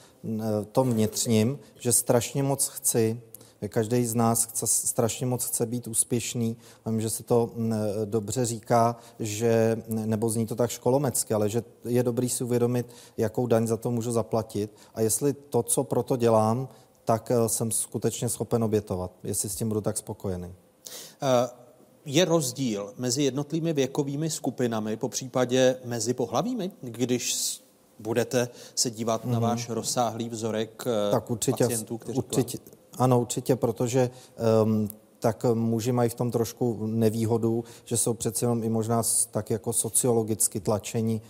tom 0.73 0.93
vnitřním, 0.93 1.59
že 1.79 1.93
strašně 1.93 2.43
moc 2.43 2.69
chci, 2.69 3.21
Každý 3.69 4.07
z 4.07 4.14
nás 4.14 4.45
chce, 4.45 4.67
strašně 4.67 5.27
moc 5.27 5.45
chce 5.45 5.67
být 5.67 5.89
úspěšný. 5.89 6.57
Vím, 6.87 7.01
že 7.01 7.11
se 7.11 7.23
to 7.23 7.51
dobře 8.05 8.45
říká, 8.45 8.97
že, 9.19 9.83
nebo 9.89 10.31
zní 10.31 10.47
to 10.47 10.55
tak 10.57 10.71
školomecky, 10.71 11.35
ale 11.35 11.49
že 11.49 11.64
je 11.85 12.03
dobrý 12.03 12.29
si 12.29 12.45
uvědomit, 12.45 12.87
jakou 13.17 13.47
daň 13.47 13.67
za 13.67 13.77
to 13.77 13.91
můžu 13.91 14.12
zaplatit 14.12 14.77
a 14.95 15.01
jestli 15.01 15.33
to, 15.33 15.62
co 15.62 15.85
proto 15.85 16.17
dělám, 16.17 16.69
tak 17.05 17.31
eh, 17.31 17.49
jsem 17.49 17.71
skutečně 17.71 18.29
schopen 18.29 18.64
obětovat, 18.64 19.12
jestli 19.23 19.49
s 19.49 19.57
tím 19.57 19.69
budu 19.69 19.81
tak 19.81 19.97
spokojený. 19.97 20.55
Uh 21.23 21.66
je 22.07 22.24
rozdíl 22.24 22.92
mezi 22.96 23.22
jednotlivými 23.22 23.72
věkovými 23.72 24.30
skupinami, 24.30 24.96
po 24.96 25.09
případě 25.09 25.76
mezi 25.84 26.14
pohlavími, 26.14 26.70
když 26.80 27.34
budete 27.98 28.48
se 28.74 28.90
dívat 28.90 29.24
mm-hmm. 29.24 29.30
na 29.30 29.38
váš 29.38 29.68
rozsáhlý 29.68 30.28
vzorek 30.28 30.84
eh, 30.86 31.11
tak 31.11 31.30
určitě, 31.30 31.64
pacientů, 31.64 31.98
kteří 31.98 32.18
určitě, 32.18 32.59
Ano, 32.98 33.20
určitě, 33.20 33.57
protože 33.57 34.11
um, 34.62 34.88
tak 35.18 35.44
muži 35.54 35.92
mají 35.92 36.11
v 36.11 36.14
tom 36.14 36.30
trošku 36.30 36.86
nevýhodu, 36.86 37.64
že 37.84 37.96
jsou 37.96 38.14
přece 38.14 38.44
jenom 38.44 38.64
i 38.64 38.68
možná 38.68 39.02
tak 39.30 39.50
jako 39.50 39.72
sociologicky 39.72 40.61
tlačení 40.61 41.22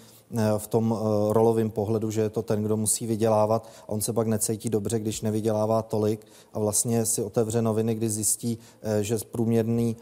v 0.59 0.67
tom 0.67 0.95
eh, 0.97 1.33
rolovém 1.33 1.71
pohledu, 1.71 2.11
že 2.11 2.21
je 2.21 2.29
to 2.29 2.43
ten, 2.43 2.63
kdo 2.63 2.77
musí 2.77 3.07
vydělávat 3.07 3.69
a 3.83 3.89
on 3.89 4.01
se 4.01 4.13
pak 4.13 4.27
necítí 4.27 4.71
dobře, 4.71 4.99
když 4.99 5.21
nevydělává 5.21 5.83
tolik 5.83 6.27
a 6.53 6.59
vlastně 6.59 7.07
si 7.07 7.23
otevře 7.23 7.63
noviny, 7.63 7.95
kdy 7.95 8.11
zjistí, 8.11 8.59
že 9.01 9.19
průměrný 9.31 9.97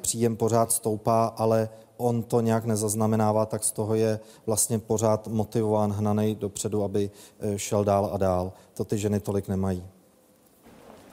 příjem 0.00 0.36
pořád 0.36 0.72
stoupá, 0.72 1.26
ale 1.26 1.68
on 1.96 2.22
to 2.22 2.40
nějak 2.40 2.64
nezaznamenává, 2.64 3.46
tak 3.46 3.64
z 3.64 3.72
toho 3.72 3.94
je 3.94 4.20
vlastně 4.46 4.78
pořád 4.78 5.28
motivován, 5.28 5.92
hnanej 5.92 6.34
dopředu, 6.34 6.84
aby 6.84 7.10
šel 7.56 7.84
dál 7.84 8.10
a 8.12 8.16
dál. 8.16 8.52
To 8.74 8.84
ty 8.84 8.98
ženy 8.98 9.20
tolik 9.20 9.48
nemají. 9.48 9.84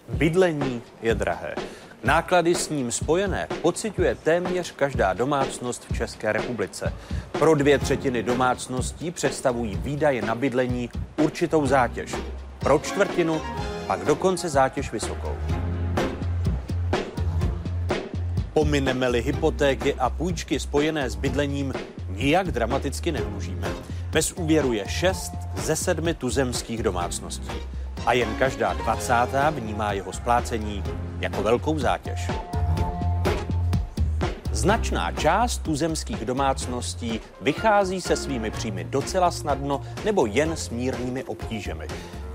Bydlení 0.10 0.82
je 1.02 1.16
drahé. 1.16 1.56
Náklady 2.04 2.56
s 2.56 2.70
ním 2.70 2.92
spojené 2.92 3.48
pociťuje 3.62 4.16
téměř 4.16 4.72
každá 4.72 5.14
domácnost 5.14 5.86
v 5.92 5.98
České 5.98 6.34
republice. 6.34 6.94
Pro 7.32 7.56
dvě 7.56 7.80
třetiny 7.80 8.24
domácností 8.24 9.12
představují 9.12 9.76
výdaje 9.76 10.22
na 10.22 10.36
bydlení 10.36 10.90
určitou 11.18 11.66
zátěž. 11.66 12.16
Pro 12.60 12.80
čtvrtinu 12.80 13.42
pak 13.88 14.06
dokonce 14.06 14.50
zátěž 14.50 14.92
vysokou. 14.92 15.36
Pomineme-li 18.54 19.22
hypotéky 19.22 19.94
a 19.94 20.10
půjčky 20.10 20.60
spojené 20.60 21.10
s 21.10 21.16
bydlením, 21.16 21.74
nijak 22.10 22.52
dramaticky 22.52 23.12
nemůžeme. 23.12 23.68
Bez 24.12 24.32
úvěru 24.32 24.74
je 24.74 24.88
6 24.88 25.32
ze 25.56 25.76
sedmi 25.76 26.14
tuzemských 26.14 26.84
domácností 26.84 27.81
a 28.06 28.14
jen 28.14 28.36
každá 28.36 28.74
dvacátá 28.74 29.50
vnímá 29.50 29.94
jeho 29.94 30.14
splácení 30.14 30.84
jako 31.20 31.44
velkou 31.44 31.80
zátěž. 31.80 32.32
Značná 34.52 35.12
část 35.12 35.58
tuzemských 35.58 36.26
domácností 36.26 37.20
vychází 37.42 38.02
se 38.02 38.16
svými 38.16 38.52
příjmy 38.52 38.84
docela 38.84 39.32
snadno 39.32 39.82
nebo 40.06 40.26
jen 40.26 40.52
s 40.52 40.70
mírnými 40.70 41.24
obtížemi. 41.24 41.88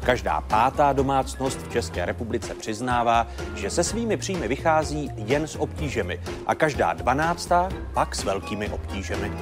Každá 0.05 0.41
pátá 0.41 0.93
domácnost 0.93 1.59
v 1.59 1.73
České 1.73 2.05
republice 2.05 2.55
přiznává, 2.55 3.27
že 3.55 3.71
se 3.71 3.85
svými 3.85 4.17
příjmy 4.17 4.49
vychází 4.49 5.11
jen 5.17 5.47
s 5.47 5.57
obtížemi 5.57 6.21
a 6.47 6.55
každá 6.55 6.93
dvanáctá 6.93 7.69
pak 7.95 8.15
s 8.15 8.25
velkými 8.25 8.69
obtížemi. 8.69 9.33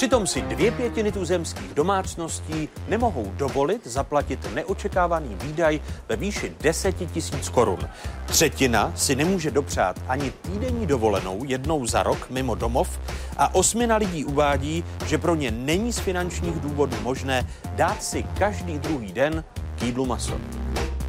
Přitom 0.00 0.26
si 0.26 0.40
dvě 0.42 0.70
pětiny 0.70 1.12
tuzemských 1.12 1.74
domácností 1.74 2.68
nemohou 2.88 3.32
dovolit 3.36 3.86
zaplatit 3.86 4.54
neočekávaný 4.54 5.36
výdaj 5.42 5.80
ve 6.08 6.16
výši 6.16 6.52
10 6.60 6.96
tisíc 7.12 7.48
korun. 7.48 7.78
Třetina 8.26 8.92
si 8.96 9.16
nemůže 9.16 9.50
dopřát 9.50 10.00
ani 10.08 10.30
týdenní 10.30 10.86
dovolenou 10.86 11.44
jednou 11.44 11.86
za 11.86 12.02
rok 12.02 12.30
mimo 12.30 12.54
domov 12.54 13.00
a 13.36 13.54
osmina 13.54 13.96
lidí 13.96 14.24
uvádí, 14.24 14.84
že 15.06 15.18
pro 15.18 15.34
ně 15.34 15.50
není 15.50 15.92
z 15.92 15.98
finančních 15.98 16.60
důvodů 16.60 16.96
možné 17.02 17.46
dát 17.74 18.02
si 18.02 18.22
každý 18.22 18.78
druhý 18.78 19.12
den 19.12 19.44
k 19.78 19.82
jídlu 19.82 20.06
maso. 20.06 20.40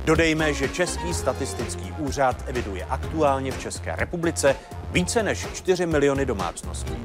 Dodejme, 0.06 0.54
že 0.54 0.70
Český 0.70 1.14
statistický 1.14 1.92
úřad 1.98 2.44
eviduje 2.46 2.86
aktuálně 2.86 3.52
v 3.52 3.60
České 3.60 3.96
republice 3.96 4.56
více 4.92 5.24
než 5.24 5.48
4 5.54 5.86
miliony 5.86 6.26
domácností. 6.26 6.96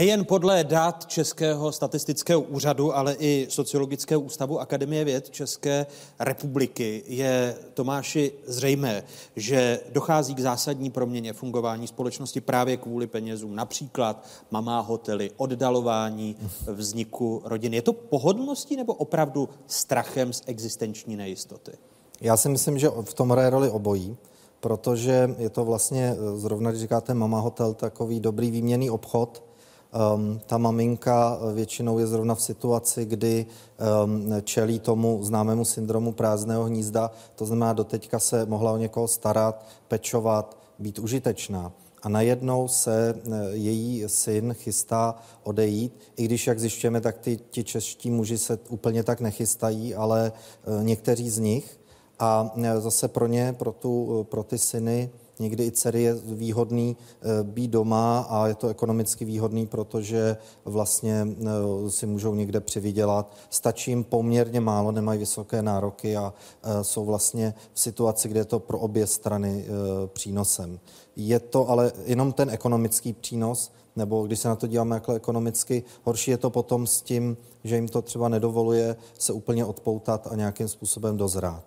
Nejen 0.00 0.24
podle 0.24 0.64
dat 0.64 1.06
Českého 1.06 1.72
statistického 1.72 2.40
úřadu, 2.40 2.96
ale 2.96 3.16
i 3.18 3.46
Sociologického 3.50 4.20
ústavu 4.20 4.60
Akademie 4.60 5.04
věd 5.04 5.30
České 5.30 5.86
republiky 6.18 7.02
je 7.06 7.56
Tomáši 7.74 8.32
zřejmé, 8.46 9.04
že 9.36 9.80
dochází 9.92 10.34
k 10.34 10.40
zásadní 10.40 10.90
proměně 10.90 11.32
fungování 11.32 11.86
společnosti 11.86 12.40
právě 12.40 12.76
kvůli 12.76 13.06
penězům. 13.06 13.54
Například 13.54 14.26
mamá 14.50 14.80
hotely, 14.80 15.30
oddalování 15.36 16.36
vzniku 16.66 17.42
rodiny. 17.44 17.76
Je 17.76 17.82
to 17.82 17.92
pohodlností 17.92 18.76
nebo 18.76 18.94
opravdu 18.94 19.48
strachem 19.66 20.32
z 20.32 20.42
existenční 20.46 21.16
nejistoty? 21.16 21.72
Já 22.20 22.36
si 22.36 22.48
myslím, 22.48 22.78
že 22.78 22.88
v 23.04 23.14
tom 23.14 23.30
hraje 23.30 23.50
roli 23.50 23.70
obojí 23.70 24.16
protože 24.60 25.34
je 25.38 25.50
to 25.50 25.64
vlastně, 25.64 26.16
zrovna 26.36 26.70
když 26.70 26.82
říkáte 26.82 27.14
mama 27.14 27.40
hotel, 27.40 27.74
takový 27.74 28.20
dobrý 28.20 28.50
výměný 28.50 28.90
obchod, 28.90 29.49
Um, 30.14 30.40
ta 30.46 30.58
maminka 30.58 31.38
většinou 31.54 31.98
je 31.98 32.06
zrovna 32.06 32.34
v 32.34 32.42
situaci, 32.42 33.04
kdy 33.04 33.46
um, 34.04 34.32
čelí 34.42 34.78
tomu 34.78 35.18
známému 35.22 35.64
syndromu 35.64 36.12
prázdného 36.12 36.64
hnízda, 36.64 37.10
to 37.34 37.46
znamená, 37.46 37.72
doteďka 37.72 38.18
se 38.18 38.46
mohla 38.46 38.72
o 38.72 38.76
někoho 38.76 39.08
starat, 39.08 39.66
pečovat, 39.88 40.56
být 40.78 40.98
užitečná. 40.98 41.72
A 42.02 42.08
najednou 42.08 42.68
se 42.68 43.14
e, 43.14 43.56
její 43.56 44.04
syn 44.06 44.54
chystá 44.54 45.14
odejít, 45.42 45.92
i 46.16 46.24
když, 46.24 46.46
jak 46.46 46.60
zjišťujeme, 46.60 47.00
tak 47.00 47.18
ty, 47.18 47.38
ti 47.50 47.64
čeští 47.64 48.10
muži 48.10 48.38
se 48.38 48.58
úplně 48.68 49.02
tak 49.02 49.20
nechystají, 49.20 49.94
ale 49.94 50.32
e, 50.80 50.84
někteří 50.84 51.30
z 51.30 51.38
nich. 51.38 51.80
A 52.18 52.50
zase 52.78 53.08
pro 53.08 53.26
ně, 53.26 53.54
pro, 53.58 53.72
tu, 53.72 54.26
pro 54.30 54.42
ty 54.42 54.58
syny, 54.58 55.10
Někdy 55.40 55.66
i 55.66 55.70
dcery 55.70 56.02
je 56.02 56.14
výhodný 56.14 56.96
eh, 56.96 57.42
být 57.42 57.70
doma 57.70 58.26
a 58.28 58.46
je 58.46 58.54
to 58.54 58.68
ekonomicky 58.68 59.24
výhodný, 59.24 59.66
protože 59.66 60.36
vlastně 60.64 61.26
eh, 61.40 61.90
si 61.90 62.06
můžou 62.06 62.34
někde 62.34 62.60
přivydělat. 62.60 63.36
Stačí 63.50 63.90
jim 63.90 64.04
poměrně 64.04 64.60
málo, 64.60 64.92
nemají 64.92 65.18
vysoké 65.18 65.62
nároky 65.62 66.16
a 66.16 66.34
eh, 66.62 66.84
jsou 66.84 67.04
vlastně 67.04 67.54
v 67.72 67.80
situaci, 67.80 68.28
kde 68.28 68.40
je 68.40 68.44
to 68.44 68.58
pro 68.58 68.78
obě 68.78 69.06
strany 69.06 69.64
přínosem. 70.06 70.80
Je 71.16 71.40
to 71.40 71.68
ale 71.68 71.92
jenom 72.04 72.32
ten 72.32 72.50
ekonomický 72.50 73.12
přínos, 73.12 73.72
nebo 73.96 74.26
když 74.26 74.38
se 74.38 74.48
na 74.48 74.56
to 74.56 74.66
díváme 74.66 74.96
jako 74.96 75.12
ekonomicky, 75.12 75.82
horší 76.02 76.30
je 76.30 76.36
to 76.36 76.50
potom 76.50 76.86
s 76.86 77.02
tím, 77.02 77.36
že 77.64 77.74
jim 77.74 77.88
to 77.88 78.02
třeba 78.02 78.28
nedovoluje 78.28 78.96
se 79.18 79.32
úplně 79.32 79.64
odpoutat 79.64 80.26
a 80.30 80.36
nějakým 80.36 80.68
způsobem 80.68 81.16
dozrát 81.16 81.64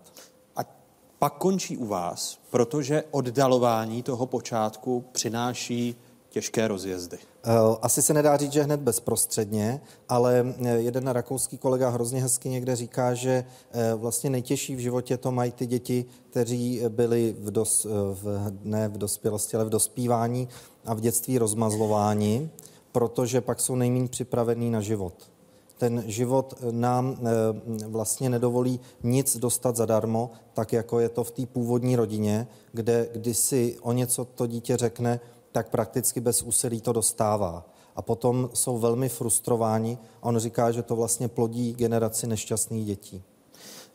pak 1.24 1.34
končí 1.34 1.78
u 1.78 1.86
vás, 1.86 2.40
protože 2.50 3.04
oddalování 3.12 4.04
toho 4.04 4.26
počátku 4.26 5.06
přináší 5.12 5.96
těžké 6.30 6.68
rozjezdy. 6.68 7.18
Eh, 7.18 7.50
asi 7.82 8.02
se 8.02 8.14
nedá 8.14 8.38
říct, 8.38 8.52
že 8.52 8.64
hned 8.64 8.80
bezprostředně, 8.80 9.82
ale 10.10 10.56
eh, 10.66 10.70
jeden 10.70 11.08
rakouský 11.08 11.58
kolega 11.58 11.90
hrozně 11.90 12.22
hezky 12.22 12.50
někde 12.50 12.76
říká, 12.76 13.14
že 13.14 13.46
eh, 13.72 13.94
vlastně 13.96 14.30
nejtěžší 14.30 14.76
v 14.76 14.80
životě 14.80 15.18
to 15.18 15.32
mají 15.32 15.52
ty 15.52 15.66
děti, 15.66 16.06
kteří 16.30 16.82
byli 16.90 17.36
v 17.40 17.52
dos, 17.52 17.88
v, 18.14 18.52
ne 18.64 18.90
v 18.90 18.98
dospělosti, 18.98 19.56
ale 19.56 19.66
v 19.66 19.70
dospívání 19.70 20.48
a 20.86 20.94
v 20.94 21.02
dětství 21.02 21.38
rozmazlování, 21.38 22.50
protože 22.92 23.42
pak 23.42 23.60
jsou 23.60 23.76
nejméně 23.76 24.08
připravení 24.08 24.72
na 24.72 24.82
život 24.82 25.33
ten 25.78 26.04
život 26.06 26.54
nám 26.72 27.18
eh, 27.20 27.88
vlastně 27.88 28.30
nedovolí 28.30 28.80
nic 29.04 29.38
dostat 29.38 29.76
zadarmo, 29.76 30.32
tak 30.54 30.74
jako 30.74 31.00
je 31.00 31.10
to 31.10 31.24
v 31.24 31.32
té 31.32 31.46
původní 31.46 31.96
rodině, 31.96 32.48
kde 32.72 33.10
když 33.14 33.38
si 33.38 33.78
o 33.82 33.92
něco 33.92 34.26
to 34.26 34.48
dítě 34.48 34.78
řekne, 34.78 35.20
tak 35.52 35.70
prakticky 35.70 36.20
bez 36.20 36.42
úsilí 36.42 36.82
to 36.82 36.94
dostává. 36.94 37.66
A 37.96 38.02
potom 38.02 38.50
jsou 38.54 38.78
velmi 38.78 39.10
frustrováni 39.10 39.98
on 40.22 40.38
říká, 40.38 40.72
že 40.72 40.84
to 40.84 40.96
vlastně 40.96 41.28
plodí 41.28 41.74
generaci 41.74 42.28
nešťastných 42.28 42.86
dětí. 42.86 43.24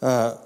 E, 0.03 0.39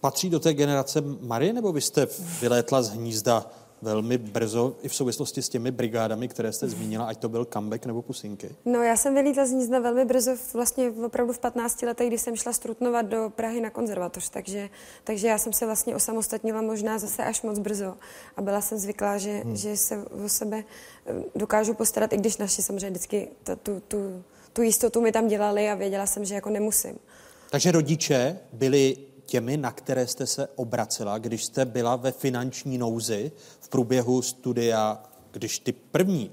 patří 0.00 0.30
do 0.30 0.40
té 0.40 0.54
generace 0.54 1.02
Marie, 1.20 1.52
nebo 1.52 1.72
vy 1.72 1.80
jste 1.80 2.06
vylétla 2.40 2.82
z 2.82 2.90
hnízda 2.90 3.46
velmi 3.84 4.18
brzo 4.18 4.76
i 4.82 4.88
v 4.88 4.94
souvislosti 4.94 5.42
s 5.42 5.48
těmi 5.48 5.70
brigádami, 5.70 6.28
které 6.28 6.52
jste 6.52 6.68
zmínila, 6.68 7.06
ať 7.06 7.18
to 7.18 7.28
byl 7.28 7.44
comeback 7.44 7.86
nebo 7.86 8.02
pusinky? 8.02 8.50
No 8.64 8.82
já 8.82 8.96
jsem 8.96 9.14
vylítla 9.14 9.46
z 9.46 9.50
Nízna 9.50 9.78
velmi 9.78 10.04
brzo, 10.04 10.30
vlastně 10.54 10.90
opravdu 10.90 11.32
v 11.32 11.38
15 11.38 11.82
letech, 11.82 12.08
kdy 12.08 12.18
jsem 12.18 12.36
šla 12.36 12.52
strutnovat 12.52 13.06
do 13.06 13.32
Prahy 13.36 13.60
na 13.60 13.70
konzervatoř, 13.70 14.28
takže, 14.28 14.68
takže 15.04 15.28
já 15.28 15.38
jsem 15.38 15.52
se 15.52 15.66
vlastně 15.66 15.96
osamostatnila 15.96 16.62
možná 16.62 16.98
zase 16.98 17.24
až 17.24 17.42
moc 17.42 17.58
brzo 17.58 17.94
a 18.36 18.42
byla 18.42 18.60
jsem 18.60 18.78
zvyklá, 18.78 19.18
že, 19.18 19.30
hmm. 19.30 19.56
že 19.56 19.76
se 19.76 20.04
o 20.24 20.28
sebe 20.28 20.64
eh, 21.06 21.12
dokážu 21.34 21.74
postarat, 21.74 22.12
i 22.12 22.16
když 22.16 22.36
naši 22.36 22.62
samozřejmě 22.62 22.90
vždycky 22.90 23.28
ta, 23.44 23.56
tu, 23.56 23.82
tu, 23.88 24.22
tu 24.52 24.62
jistotu 24.62 25.00
mi 25.00 25.12
tam 25.12 25.28
dělali 25.28 25.70
a 25.70 25.74
věděla 25.74 26.06
jsem, 26.06 26.24
že 26.24 26.34
jako 26.34 26.50
nemusím. 26.50 26.98
Takže 27.50 27.72
rodiče 27.72 28.38
byli 28.52 28.96
těmi, 29.34 29.56
na 29.56 29.72
které 29.72 30.06
jste 30.06 30.26
se 30.26 30.48
obracela, 30.56 31.18
když 31.18 31.44
jste 31.44 31.64
byla 31.64 31.96
ve 31.96 32.12
finanční 32.12 32.78
nouzi 32.78 33.32
v 33.60 33.68
průběhu 33.68 34.22
studia, 34.22 35.02
když 35.30 35.58
ty 35.58 35.72
první 35.72 36.30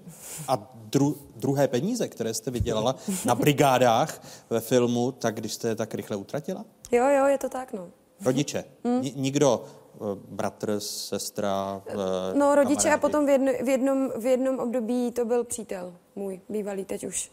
a 0.47 0.71
dru, 0.75 1.17
druhé 1.35 1.67
peníze, 1.67 2.07
které 2.07 2.33
jste 2.33 2.51
vydělala 2.51 2.95
na 3.25 3.35
brigádách 3.35 4.21
ve 4.49 4.59
filmu, 4.59 5.11
tak 5.11 5.35
když 5.35 5.53
jste 5.53 5.67
je 5.67 5.75
tak 5.75 5.93
rychle 5.93 6.15
utratila? 6.17 6.65
Jo, 6.91 7.05
jo, 7.09 7.25
je 7.25 7.37
to 7.37 7.49
tak, 7.49 7.73
no. 7.73 7.87
Rodiče. 8.25 8.63
Hmm? 8.85 9.01
Ni- 9.01 9.13
nikdo, 9.15 9.63
eh, 9.95 9.97
bratr, 10.29 10.79
sestra, 10.79 11.81
eh, 11.87 11.93
No 12.37 12.55
rodiče 12.55 12.89
a 12.89 12.97
kamarádi. 12.97 13.01
potom 13.01 13.25
v, 13.25 13.29
jedno, 13.29 13.51
v, 13.63 13.69
jednom, 13.69 14.11
v 14.21 14.25
jednom 14.25 14.59
období 14.59 15.11
to 15.11 15.25
byl 15.25 15.43
přítel 15.43 15.93
můj, 16.15 16.41
bývalý 16.49 16.85
teď 16.85 17.03
už. 17.07 17.31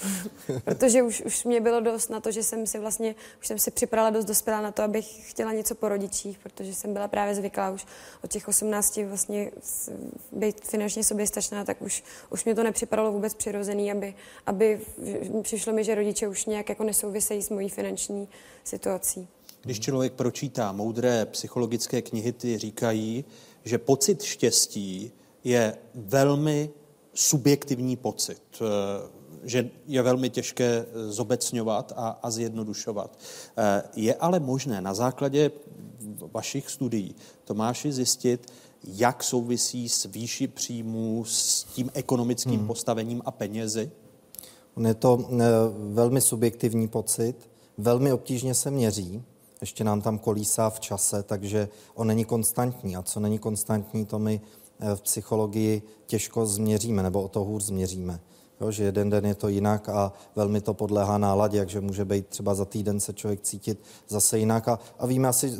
Protože 0.64 1.02
už, 1.02 1.20
už 1.20 1.44
mě 1.44 1.60
bylo 1.60 1.80
dost 1.80 2.10
na 2.10 2.20
to, 2.20 2.30
že 2.30 2.42
jsem 2.42 2.66
si 2.66 2.78
vlastně, 2.78 3.14
už 3.40 3.46
jsem 3.46 3.58
si 3.58 3.70
připravila 3.70 4.10
dost 4.10 4.24
dospělá 4.24 4.60
na 4.60 4.72
to, 4.72 4.82
abych 4.82 5.30
chtěla 5.30 5.52
něco 5.52 5.74
po 5.74 5.88
rodičích, 5.88 6.38
protože 6.38 6.74
jsem 6.74 6.92
byla 6.92 7.08
právě 7.08 7.34
zvyklá 7.34 7.70
už 7.70 7.86
od 8.24 8.30
těch 8.30 8.48
18 8.48 8.96
vlastně 8.96 9.50
být 10.32 10.64
finančně 10.64 11.04
soběstačná, 11.04 11.64
tak 11.64 11.82
už, 11.82 12.04
už 12.30 12.44
mě 12.44 12.54
to 12.54 12.62
nepřipadalo 12.62 13.12
vůbec 13.12 13.34
přirozený, 13.34 13.92
aby, 13.92 14.14
aby 14.46 14.80
přišlo 15.42 15.72
mi, 15.72 15.84
že 15.84 15.94
rodiče 15.94 16.28
už 16.28 16.46
nějak 16.46 16.68
jako 16.68 16.84
nesouvisejí 16.84 17.42
s 17.42 17.50
mojí 17.50 17.68
finanční 17.68 18.28
situací. 18.64 19.28
Když 19.62 19.80
člověk 19.80 20.12
pročítá 20.12 20.72
moudré 20.72 21.26
psychologické 21.26 22.02
knihy, 22.02 22.32
ty 22.32 22.58
říkají, 22.58 23.24
že 23.64 23.78
pocit 23.78 24.22
štěstí 24.22 25.12
je 25.44 25.76
velmi 25.94 26.70
subjektivní 27.14 27.96
pocit, 27.96 28.62
že 29.42 29.70
je 29.86 30.02
velmi 30.02 30.30
těžké 30.30 30.86
zobecňovat 31.08 31.92
a, 31.96 32.18
a 32.22 32.30
zjednodušovat. 32.30 33.18
Eh, 33.56 33.82
Je 33.96 34.14
ale 34.14 34.40
možné 34.40 34.80
na 34.80 34.94
základě 34.94 35.50
vašich 36.32 36.70
studií, 36.70 37.14
Tomáši, 37.44 37.92
zjistit, 37.92 38.52
jak 38.84 39.22
souvisí 39.22 39.88
s 39.88 40.04
výši 40.04 40.48
příjmů, 40.48 41.24
s 41.24 41.64
tím 41.64 41.90
ekonomickým 41.94 42.58
hmm. 42.58 42.66
postavením 42.66 43.22
a 43.24 43.30
penězi? 43.30 43.90
On 44.74 44.86
je 44.86 44.94
to 44.94 45.28
eh, 45.30 45.44
velmi 45.92 46.20
subjektivní 46.20 46.88
pocit, 46.88 47.34
velmi 47.78 48.12
obtížně 48.12 48.54
se 48.54 48.70
měří, 48.70 49.22
ještě 49.60 49.84
nám 49.84 50.02
tam 50.02 50.18
kolísá 50.18 50.70
v 50.70 50.80
čase, 50.80 51.22
takže 51.22 51.68
on 51.94 52.06
není 52.06 52.24
konstantní. 52.24 52.96
A 52.96 53.02
co 53.02 53.20
není 53.20 53.38
konstantní, 53.38 54.06
to 54.06 54.18
my 54.18 54.40
eh, 54.80 54.96
v 54.96 55.02
psychologii 55.02 55.82
těžko 56.06 56.46
změříme, 56.46 57.02
nebo 57.02 57.22
o 57.22 57.28
to 57.28 57.44
hůř 57.44 57.62
změříme. 57.62 58.20
Jo, 58.62 58.70
že 58.70 58.84
jeden 58.84 59.10
den 59.10 59.24
je 59.24 59.34
to 59.34 59.48
jinak 59.48 59.88
a 59.88 60.12
velmi 60.36 60.60
to 60.60 60.74
podléhá 60.74 61.18
náladě, 61.18 61.58
takže 61.58 61.80
může 61.80 62.04
být 62.04 62.26
třeba 62.26 62.54
za 62.54 62.64
týden 62.64 63.00
se 63.00 63.12
člověk 63.12 63.40
cítit 63.40 63.82
zase 64.08 64.38
jinak. 64.38 64.68
A, 64.68 64.78
a 64.98 65.06
víme 65.06 65.28
asi 65.28 65.50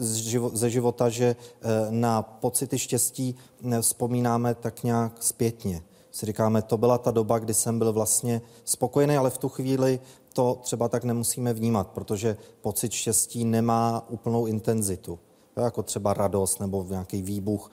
ze 0.52 0.70
života, 0.70 1.08
že 1.08 1.36
eh, 1.36 1.66
na 1.90 2.22
pocity 2.22 2.78
štěstí 2.78 3.34
eh, 3.72 3.82
vzpomínáme 3.82 4.54
tak 4.54 4.82
nějak 4.82 5.22
zpětně. 5.22 5.82
Si 6.10 6.26
říkáme, 6.26 6.62
to 6.62 6.76
byla 6.76 6.98
ta 6.98 7.10
doba, 7.10 7.38
kdy 7.38 7.54
jsem 7.54 7.78
byl 7.78 7.92
vlastně 7.92 8.42
spokojený, 8.64 9.16
ale 9.16 9.30
v 9.30 9.38
tu 9.38 9.48
chvíli 9.48 10.00
to 10.32 10.58
třeba 10.62 10.88
tak 10.88 11.04
nemusíme 11.04 11.52
vnímat, 11.52 11.88
protože 11.88 12.36
pocit 12.60 12.92
štěstí 12.92 13.44
nemá 13.44 14.06
úplnou 14.08 14.46
intenzitu. 14.46 15.18
Jo, 15.56 15.64
jako 15.64 15.82
třeba 15.82 16.14
radost 16.14 16.60
nebo 16.60 16.86
nějaký 16.88 17.22
výbuch 17.22 17.70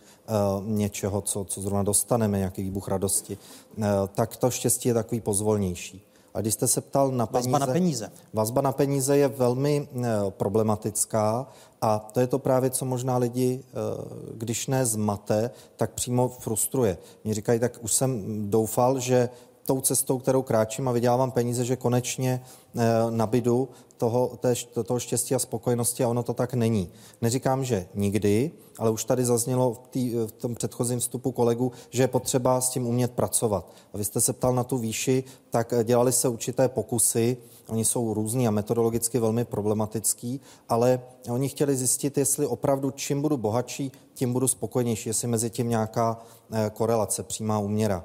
uh, 0.57 0.65
něčeho, 0.67 1.21
co, 1.21 1.43
co 1.43 1.61
zrovna 1.61 1.83
dostaneme, 1.83 2.37
nějaký 2.37 2.63
výbuch 2.63 2.87
radosti, 2.87 3.37
uh, 3.77 3.85
tak 4.15 4.35
to 4.35 4.51
štěstí 4.51 4.87
je 4.87 4.93
takový 4.93 5.21
pozvolnější. 5.21 6.05
A 6.33 6.41
když 6.41 6.53
jste 6.53 6.67
se 6.67 6.81
ptal 6.81 7.11
na 7.11 7.25
peníze... 7.25 7.49
Vazba 7.49 7.65
na 7.65 7.73
peníze. 7.73 8.11
Vazba 8.33 8.61
na 8.61 8.71
peníze 8.71 9.17
je 9.17 9.27
velmi 9.27 9.87
uh, 9.91 10.03
problematická 10.29 11.47
a 11.81 11.99
to 11.99 12.19
je 12.19 12.27
to 12.27 12.39
právě, 12.39 12.69
co 12.69 12.85
možná 12.85 13.17
lidi, 13.17 13.63
uh, 13.63 14.37
když 14.37 14.67
ne 14.67 14.85
zmate, 14.85 15.51
tak 15.75 15.91
přímo 15.91 16.29
frustruje. 16.29 16.97
Mě 17.23 17.33
říkají, 17.33 17.59
tak 17.59 17.79
už 17.81 17.93
jsem 17.93 18.23
doufal, 18.49 18.99
že 18.99 19.29
tou 19.69 19.81
cestou, 19.81 20.17
kterou 20.17 20.41
kráčím 20.41 20.87
a 20.87 20.91
vydělávám 20.91 21.31
peníze, 21.31 21.65
že 21.65 21.75
konečně 21.75 22.41
eh, 22.41 22.79
nabidu 23.09 23.69
toho, 23.99 24.37
té, 24.39 24.53
toho 24.83 24.99
štěstí 24.99 25.35
a 25.35 25.39
spokojenosti 25.39 26.03
a 26.03 26.07
ono 26.07 26.23
to 26.23 26.33
tak 26.33 26.53
není. 26.53 26.89
Neříkám, 27.21 27.63
že 27.63 27.87
nikdy, 27.95 28.51
ale 28.77 28.89
už 28.89 29.03
tady 29.03 29.25
zaznělo 29.25 29.73
v, 29.73 29.87
tý, 29.87 30.15
v 30.15 30.31
tom 30.31 30.55
předchozím 30.55 30.99
vstupu 30.99 31.31
kolegu, 31.31 31.71
že 31.89 32.03
je 32.03 32.07
potřeba 32.07 32.61
s 32.61 32.69
tím 32.69 32.87
umět 32.87 33.11
pracovat. 33.11 33.73
A 33.93 33.97
vy 33.97 34.03
jste 34.03 34.21
se 34.21 34.33
ptal 34.33 34.55
na 34.55 34.63
tu 34.63 34.77
výši, 34.77 35.23
tak 35.49 35.73
eh, 35.73 35.83
dělali 35.83 36.11
se 36.11 36.27
určité 36.29 36.69
pokusy, 36.69 37.37
oni 37.69 37.85
jsou 37.85 38.13
různý 38.13 38.47
a 38.47 38.51
metodologicky 38.51 39.19
velmi 39.19 39.45
problematický, 39.45 40.41
ale 40.69 41.01
oni 41.29 41.49
chtěli 41.49 41.75
zjistit, 41.75 42.17
jestli 42.17 42.47
opravdu 42.47 42.91
čím 42.91 43.21
budu 43.21 43.37
bohatší, 43.37 43.91
tím 44.13 44.33
budu 44.33 44.47
spokojenější, 44.47 45.09
jestli 45.09 45.27
mezi 45.27 45.49
tím 45.49 45.69
nějaká 45.69 46.17
eh, 46.51 46.71
korelace, 46.73 47.23
přímá 47.23 47.59
úměra. 47.59 48.03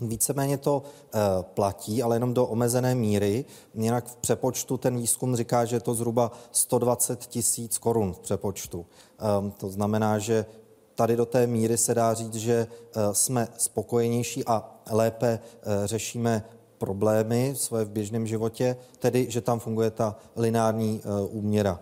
Víceméně 0.00 0.58
to 0.58 0.82
e, 0.82 1.18
platí, 1.42 2.02
ale 2.02 2.16
jenom 2.16 2.34
do 2.34 2.46
omezené 2.46 2.94
míry. 2.94 3.44
Jinak 3.74 4.06
v 4.06 4.16
přepočtu 4.16 4.76
ten 4.76 4.96
výzkum 4.96 5.36
říká, 5.36 5.64
že 5.64 5.76
je 5.76 5.80
to 5.80 5.94
zhruba 5.94 6.32
120 6.52 7.26
tisíc 7.26 7.78
korun 7.78 8.12
v 8.12 8.18
přepočtu. 8.18 8.86
E, 9.18 9.50
to 9.50 9.70
znamená, 9.70 10.18
že 10.18 10.46
tady 10.94 11.16
do 11.16 11.26
té 11.26 11.46
míry 11.46 11.78
se 11.78 11.94
dá 11.94 12.14
říct, 12.14 12.34
že 12.34 12.52
e, 12.54 12.66
jsme 13.14 13.48
spokojenější 13.56 14.44
a 14.46 14.80
lépe 14.90 15.28
e, 15.28 15.86
řešíme 15.86 16.44
problémy 16.78 17.54
svoje 17.56 17.84
v 17.84 17.90
běžném 17.90 18.26
životě, 18.26 18.76
tedy 18.98 19.26
že 19.30 19.40
tam 19.40 19.60
funguje 19.60 19.90
ta 19.90 20.16
lineární 20.36 21.02
úměra. 21.30 21.80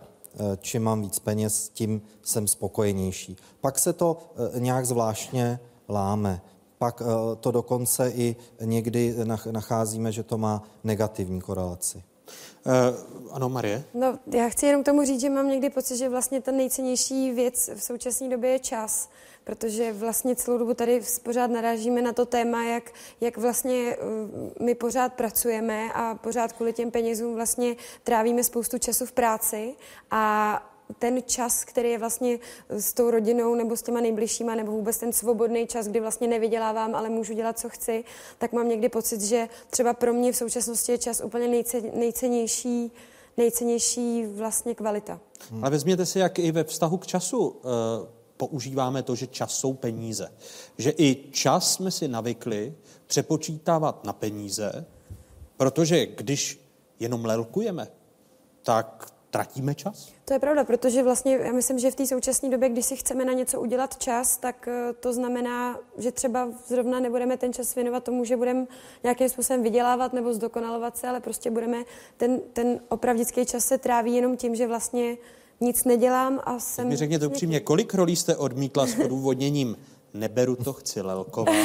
Čím 0.59 0.83
mám 0.83 1.01
víc 1.01 1.19
peněz, 1.19 1.69
tím 1.69 2.01
jsem 2.21 2.47
spokojenější. 2.47 3.37
Pak 3.61 3.79
se 3.79 3.93
to 3.93 4.17
nějak 4.57 4.85
zvláštně 4.85 5.59
láme 5.89 6.41
pak 6.79 7.01
eh, 7.01 7.35
to 7.35 7.51
dokonce 7.51 8.09
i 8.09 8.35
někdy 8.61 9.15
nacházíme, 9.51 10.11
že 10.11 10.23
to 10.23 10.37
má 10.37 10.63
negativní 10.83 11.41
korelaci. 11.41 12.03
Uh, 12.65 13.31
ano, 13.31 13.49
Marie? 13.49 13.83
No, 13.93 14.19
já 14.27 14.49
chci 14.49 14.65
jenom 14.65 14.83
k 14.83 14.85
tomu 14.85 15.05
říct, 15.05 15.21
že 15.21 15.29
mám 15.29 15.49
někdy 15.49 15.69
pocit, 15.69 15.97
že 15.97 16.09
vlastně 16.09 16.41
ta 16.41 16.51
nejcennější 16.51 17.31
věc 17.31 17.69
v 17.75 17.83
současné 17.83 18.29
době 18.29 18.49
je 18.49 18.59
čas, 18.59 19.09
protože 19.43 19.93
vlastně 19.93 20.35
celou 20.35 20.57
dobu 20.57 20.73
tady 20.73 21.01
pořád 21.23 21.47
narážíme 21.47 22.01
na 22.01 22.13
to 22.13 22.25
téma, 22.25 22.63
jak, 22.63 22.91
jak 23.21 23.37
vlastně 23.37 23.97
uh, 23.97 24.65
my 24.65 24.75
pořád 24.75 25.13
pracujeme 25.13 25.93
a 25.93 26.15
pořád 26.15 26.53
kvůli 26.53 26.73
těm 26.73 26.91
penězům 26.91 27.35
vlastně 27.35 27.75
trávíme 28.03 28.43
spoustu 28.43 28.77
času 28.77 29.05
v 29.05 29.11
práci 29.11 29.75
a 30.11 30.63
ten 30.99 31.23
čas, 31.25 31.63
který 31.63 31.89
je 31.89 31.97
vlastně 31.97 32.39
s 32.69 32.93
tou 32.93 33.11
rodinou 33.11 33.55
nebo 33.55 33.77
s 33.77 33.81
těma 33.81 34.01
nejbližšíma, 34.01 34.55
nebo 34.55 34.71
vůbec 34.71 34.97
ten 34.97 35.13
svobodný 35.13 35.67
čas, 35.67 35.87
kdy 35.87 35.99
vlastně 35.99 36.27
nevydělávám, 36.27 36.95
ale 36.95 37.09
můžu 37.09 37.33
dělat, 37.33 37.59
co 37.59 37.69
chci, 37.69 38.03
tak 38.37 38.53
mám 38.53 38.69
někdy 38.69 38.89
pocit, 38.89 39.21
že 39.21 39.47
třeba 39.69 39.93
pro 39.93 40.13
mě 40.13 40.31
v 40.31 40.35
současnosti 40.35 40.91
je 40.91 40.97
čas 40.97 41.21
úplně 41.25 41.47
nejcen, 41.47 41.83
nejcennější, 41.93 42.91
nejcennější 43.37 44.25
vlastně 44.25 44.75
kvalita. 44.75 45.19
Hmm. 45.51 45.63
Ale 45.63 45.71
vezměte 45.71 46.05
si, 46.05 46.19
jak 46.19 46.39
i 46.39 46.51
ve 46.51 46.63
vztahu 46.63 46.97
k 46.97 47.07
času 47.07 47.47
uh, 47.47 47.61
používáme 48.37 49.03
to, 49.03 49.15
že 49.15 49.27
čas 49.27 49.51
jsou 49.51 49.73
peníze. 49.73 50.31
Že 50.77 50.93
i 50.97 51.31
čas 51.31 51.73
jsme 51.73 51.91
si 51.91 52.07
navykli 52.07 52.75
přepočítávat 53.07 54.05
na 54.05 54.13
peníze, 54.13 54.85
protože 55.57 56.05
když 56.05 56.61
jenom 56.99 57.25
lelkujeme, 57.25 57.87
tak 58.63 59.13
tratíme 59.29 59.75
čas? 59.75 60.13
To 60.25 60.33
je 60.33 60.39
pravda, 60.39 60.63
protože 60.63 61.03
vlastně 61.03 61.35
já 61.35 61.51
myslím, 61.51 61.79
že 61.79 61.91
v 61.91 61.95
té 61.95 62.07
současné 62.07 62.49
době, 62.49 62.69
když 62.69 62.85
si 62.85 62.95
chceme 62.95 63.25
na 63.25 63.33
něco 63.33 63.61
udělat 63.61 63.97
čas, 63.97 64.37
tak 64.37 64.67
eh, 64.67 64.93
to 64.99 65.13
znamená, 65.13 65.79
že 65.97 66.11
třeba 66.11 66.49
zrovna 66.67 66.99
nebudeme 66.99 67.37
ten 67.37 67.53
čas 67.53 67.75
věnovat 67.75 68.03
tomu, 68.03 68.25
že 68.25 68.37
budeme 68.37 68.67
nějakým 69.03 69.29
způsobem 69.29 69.63
vydělávat 69.63 70.13
nebo 70.13 70.33
zdokonalovat 70.33 70.97
se, 70.97 71.07
ale 71.07 71.19
prostě 71.19 71.51
budeme, 71.51 71.83
ten, 72.17 72.39
ten 72.53 72.79
opravdický 72.89 73.45
čas 73.45 73.65
se 73.65 73.77
tráví 73.77 74.15
jenom 74.15 74.37
tím, 74.37 74.55
že 74.55 74.67
vlastně 74.67 75.17
nic 75.61 75.83
nedělám 75.83 76.39
a 76.43 76.59
jsem... 76.59 76.87
Mi 76.87 76.95
řekněte 76.95 77.27
upřímně, 77.27 77.59
kolik 77.59 77.93
rolí 77.93 78.15
jste 78.15 78.35
odmítla 78.35 78.87
s 78.87 78.99
odůvodněním 79.05 79.75
neberu 80.13 80.55
to, 80.55 80.73
chci 80.73 81.01
lelkovat, 81.01 81.55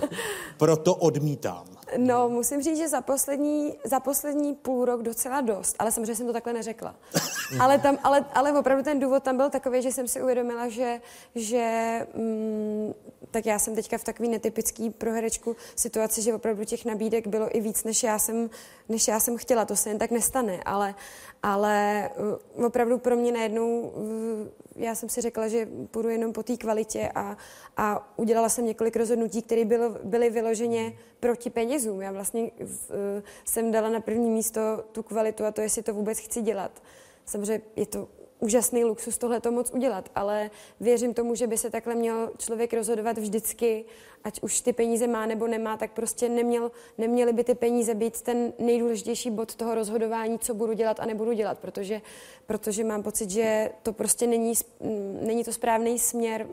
proto 0.56 0.94
odmítám. 0.94 1.64
No, 1.96 2.28
musím 2.28 2.62
říct, 2.62 2.78
že 2.78 2.88
za 2.88 3.00
poslední, 3.00 3.78
za 3.84 4.00
poslední 4.00 4.54
půl 4.54 4.84
rok 4.84 5.02
docela 5.02 5.40
dost, 5.40 5.76
ale 5.78 5.92
samozřejmě 5.92 6.14
jsem 6.14 6.26
to 6.26 6.32
takhle 6.32 6.52
neřekla. 6.52 6.94
ale, 7.60 7.78
tam, 7.78 7.98
ale, 8.02 8.24
ale 8.34 8.52
opravdu 8.58 8.84
ten 8.84 9.00
důvod 9.00 9.22
tam 9.22 9.36
byl 9.36 9.50
takový, 9.50 9.82
že 9.82 9.92
jsem 9.92 10.08
si 10.08 10.22
uvědomila, 10.22 10.68
že, 10.68 11.00
že 11.34 11.66
mm, 12.14 12.94
tak 13.30 13.46
já 13.46 13.58
jsem 13.58 13.74
teďka 13.74 13.98
v 13.98 14.04
takový 14.04 14.28
netypický 14.28 14.90
pro 14.90 15.12
herečku 15.12 15.56
situaci, 15.76 16.22
že 16.22 16.34
opravdu 16.34 16.64
těch 16.64 16.84
nabídek 16.84 17.26
bylo 17.26 17.56
i 17.56 17.60
víc, 17.60 17.84
než 17.84 18.02
já 18.02 18.18
jsem, 18.18 18.50
než 18.88 19.08
já 19.08 19.20
jsem 19.20 19.36
chtěla. 19.36 19.64
To 19.64 19.76
se 19.76 19.88
jen 19.88 19.98
tak 19.98 20.10
nestane, 20.10 20.60
ale, 20.64 20.94
ale 21.42 22.10
uh, 22.56 22.64
opravdu 22.66 22.98
pro 22.98 23.16
mě 23.16 23.32
najednou, 23.32 23.80
uh, 23.80 24.48
já 24.76 24.94
jsem 24.94 25.08
si 25.08 25.20
řekla, 25.20 25.48
že 25.48 25.68
půjdu 25.90 26.08
jenom 26.08 26.32
po 26.32 26.42
té 26.42 26.56
kvalitě 26.56 27.10
a, 27.14 27.36
a 27.76 28.12
udělala 28.16 28.48
jsem 28.48 28.66
několik 28.66 28.96
rozhodnutí, 28.96 29.42
které 29.42 29.64
bylo, 29.64 29.96
byly 30.04 30.30
vyloženě 30.30 30.92
proti 31.20 31.50
penězům. 31.50 32.02
Já 32.02 32.12
vlastně 32.12 32.42
uh, 32.42 32.68
jsem 33.44 33.70
dala 33.70 33.90
na 33.90 34.00
první 34.00 34.30
místo 34.30 34.60
tu 34.92 35.02
kvalitu 35.02 35.44
a 35.44 35.50
to, 35.50 35.60
jestli 35.60 35.82
to 35.82 35.94
vůbec 35.94 36.18
chci 36.18 36.42
dělat. 36.42 36.82
Samozřejmě 37.24 37.62
je 37.76 37.86
to 37.86 38.08
úžasný 38.40 38.84
luxus 38.84 39.18
tohle 39.18 39.40
to 39.40 39.52
moc 39.52 39.70
udělat, 39.70 40.08
ale 40.14 40.50
věřím 40.80 41.14
tomu, 41.14 41.34
že 41.34 41.46
by 41.46 41.58
se 41.58 41.70
takhle 41.70 41.94
měl 41.94 42.30
člověk 42.38 42.72
rozhodovat 42.72 43.18
vždycky, 43.18 43.84
ať 44.24 44.42
už 44.42 44.60
ty 44.60 44.72
peníze 44.72 45.06
má 45.06 45.26
nebo 45.26 45.46
nemá, 45.46 45.76
tak 45.76 45.92
prostě 45.92 46.28
neměl, 46.28 46.70
neměly 46.98 47.32
by 47.32 47.44
ty 47.44 47.54
peníze 47.54 47.94
být 47.94 48.22
ten 48.22 48.52
nejdůležitější 48.58 49.30
bod 49.30 49.54
toho 49.54 49.74
rozhodování, 49.74 50.38
co 50.38 50.54
budu 50.54 50.72
dělat 50.72 51.00
a 51.00 51.06
nebudu 51.06 51.32
dělat, 51.32 51.58
protože, 51.58 52.00
protože 52.46 52.84
mám 52.84 53.02
pocit, 53.02 53.30
že 53.30 53.70
to 53.82 53.92
prostě 53.92 54.26
není, 54.26 54.52
není 55.22 55.44
to 55.44 55.52
správný 55.52 55.98
směr 55.98 56.46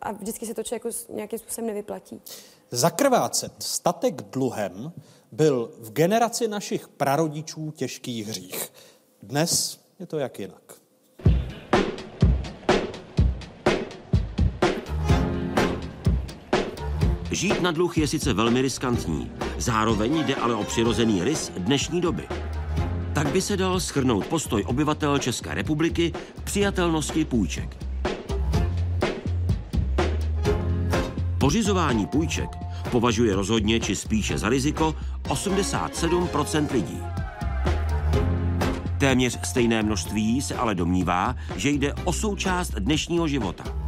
a 0.00 0.12
vždycky 0.12 0.46
se 0.46 0.54
to 0.54 0.62
člověku 0.62 0.88
nějakým 1.08 1.38
způsobem 1.38 1.66
nevyplatí. 1.66 2.22
Zakrvácet 2.70 3.52
statek 3.58 4.22
dluhem 4.22 4.92
byl 5.32 5.72
v 5.78 5.92
generaci 5.92 6.48
našich 6.48 6.88
prarodičů 6.88 7.70
těžký 7.70 8.22
hřích. 8.22 8.72
Dnes 9.22 9.80
je 9.98 10.06
to 10.06 10.18
jak 10.18 10.38
jinak. 10.38 10.77
Žít 17.38 17.60
na 17.60 17.70
dluh 17.70 17.98
je 17.98 18.06
sice 18.06 18.32
velmi 18.32 18.62
riskantní, 18.62 19.30
zároveň 19.58 20.24
jde 20.26 20.34
ale 20.34 20.54
o 20.54 20.64
přirozený 20.64 21.24
rys 21.24 21.52
dnešní 21.58 22.00
doby. 22.00 22.22
Tak 23.12 23.26
by 23.32 23.40
se 23.40 23.56
dal 23.56 23.80
schrnout 23.80 24.26
postoj 24.26 24.64
obyvatel 24.66 25.18
České 25.18 25.54
republiky 25.54 26.12
k 26.36 26.40
přijatelnosti 26.42 27.24
půjček. 27.24 27.76
Pořizování 31.38 32.06
půjček 32.06 32.48
považuje 32.90 33.36
rozhodně 33.36 33.80
či 33.80 33.96
spíše 33.96 34.38
za 34.38 34.48
riziko 34.48 34.94
87% 35.28 36.72
lidí. 36.72 36.98
Téměř 38.98 39.38
stejné 39.44 39.82
množství 39.82 40.42
se 40.42 40.54
ale 40.54 40.74
domnívá, 40.74 41.36
že 41.56 41.70
jde 41.70 41.94
o 41.94 42.12
součást 42.12 42.70
dnešního 42.70 43.28
života. 43.28 43.87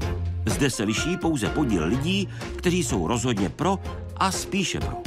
Zde 0.50 0.70
se 0.70 0.84
liší 0.84 1.16
pouze 1.16 1.48
podíl 1.48 1.84
lidí, 1.84 2.28
kteří 2.56 2.84
jsou 2.84 3.06
rozhodně 3.06 3.48
pro 3.48 3.78
a 4.16 4.30
spíše 4.30 4.80
pro. 4.80 5.02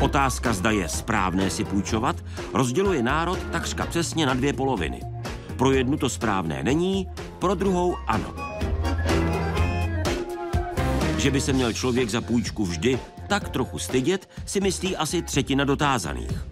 Otázka, 0.00 0.52
zda 0.52 0.70
je 0.70 0.88
správné 0.88 1.50
si 1.50 1.64
půjčovat, 1.64 2.16
rozděluje 2.54 3.02
národ 3.02 3.38
takřka 3.52 3.86
přesně 3.86 4.26
na 4.26 4.34
dvě 4.34 4.52
poloviny. 4.52 5.00
Pro 5.56 5.72
jednu 5.72 5.96
to 5.96 6.08
správné 6.08 6.62
není, 6.62 7.08
pro 7.38 7.54
druhou 7.54 7.96
ano. 8.06 8.34
Že 11.18 11.30
by 11.30 11.40
se 11.40 11.52
měl 11.52 11.72
člověk 11.72 12.10
za 12.10 12.20
půjčku 12.20 12.64
vždy 12.64 12.98
tak 13.28 13.48
trochu 13.48 13.78
stydět, 13.78 14.28
si 14.46 14.60
myslí 14.60 14.96
asi 14.96 15.22
třetina 15.22 15.64
dotázaných. 15.64 16.46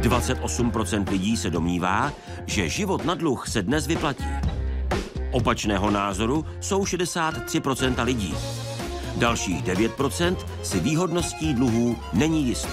28% 0.00 1.10
lidí 1.10 1.36
se 1.36 1.50
domnívá, 1.50 2.12
že 2.46 2.68
život 2.68 3.04
na 3.04 3.14
dluh 3.14 3.48
se 3.48 3.62
dnes 3.62 3.86
vyplatí. 3.86 4.51
Opačného 5.32 5.90
názoru 5.90 6.46
jsou 6.60 6.84
63% 6.84 8.04
lidí. 8.04 8.34
Dalších 9.16 9.64
9% 9.64 10.36
si 10.62 10.80
výhodností 10.80 11.54
dluhů 11.54 11.96
není 12.12 12.44
jisto. 12.44 12.72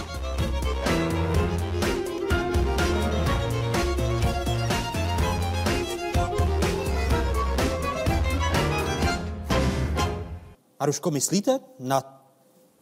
Aruško, 10.80 11.12
myslíte 11.12 11.60
na 11.80 12.24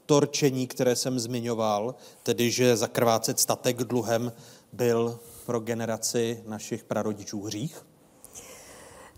torčení, 0.06 0.68
které 0.68 0.96
jsem 0.96 1.20
zmiňoval, 1.20 1.96
tedy 2.24 2.52
že 2.52 2.78
zakrvácet 2.78 3.40
statek 3.40 3.78
dluhem 3.78 4.32
byl 4.74 5.20
pro 5.46 5.60
generaci 5.60 6.44
našich 6.48 6.84
prarodičů 6.84 7.42
hřích? 7.44 7.86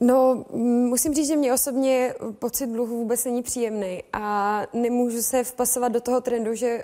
No, 0.02 0.46
musím 0.90 1.14
říct, 1.14 1.28
že 1.28 1.36
mě 1.36 1.54
osobně 1.54 2.14
pocit 2.40 2.68
dluhu 2.68 2.98
vůbec 2.98 3.26
není 3.26 3.44
příjemný 3.44 4.04
a 4.14 4.62
nemůžu 4.74 5.22
se 5.22 5.44
vpasovat 5.44 5.92
do 5.92 6.02
toho 6.02 6.22
trendu, 6.22 6.56
že 6.56 6.84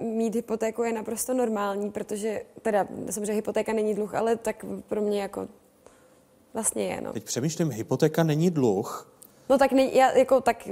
mít 0.00 0.34
hypotéku 0.34 0.82
je 0.82 0.92
naprosto 0.92 1.34
normální, 1.34 1.90
protože 1.90 2.42
teda 2.62 2.86
samozřejmě 3.10 3.32
hypotéka 3.32 3.72
není 3.72 3.94
dluh, 3.94 4.14
ale 4.14 4.36
tak 4.36 4.64
pro 4.88 5.00
mě 5.00 5.22
jako 5.22 5.48
vlastně 6.54 6.86
je, 6.86 7.00
no. 7.00 7.12
Teď 7.12 7.24
přemýšlím, 7.24 7.70
hypotéka 7.70 8.22
není 8.22 8.50
dluh. 8.50 9.12
No 9.50 9.58
tak, 9.58 9.72
ne, 9.72 9.82
já, 9.92 10.10
jako, 10.10 10.40
tak 10.40 10.68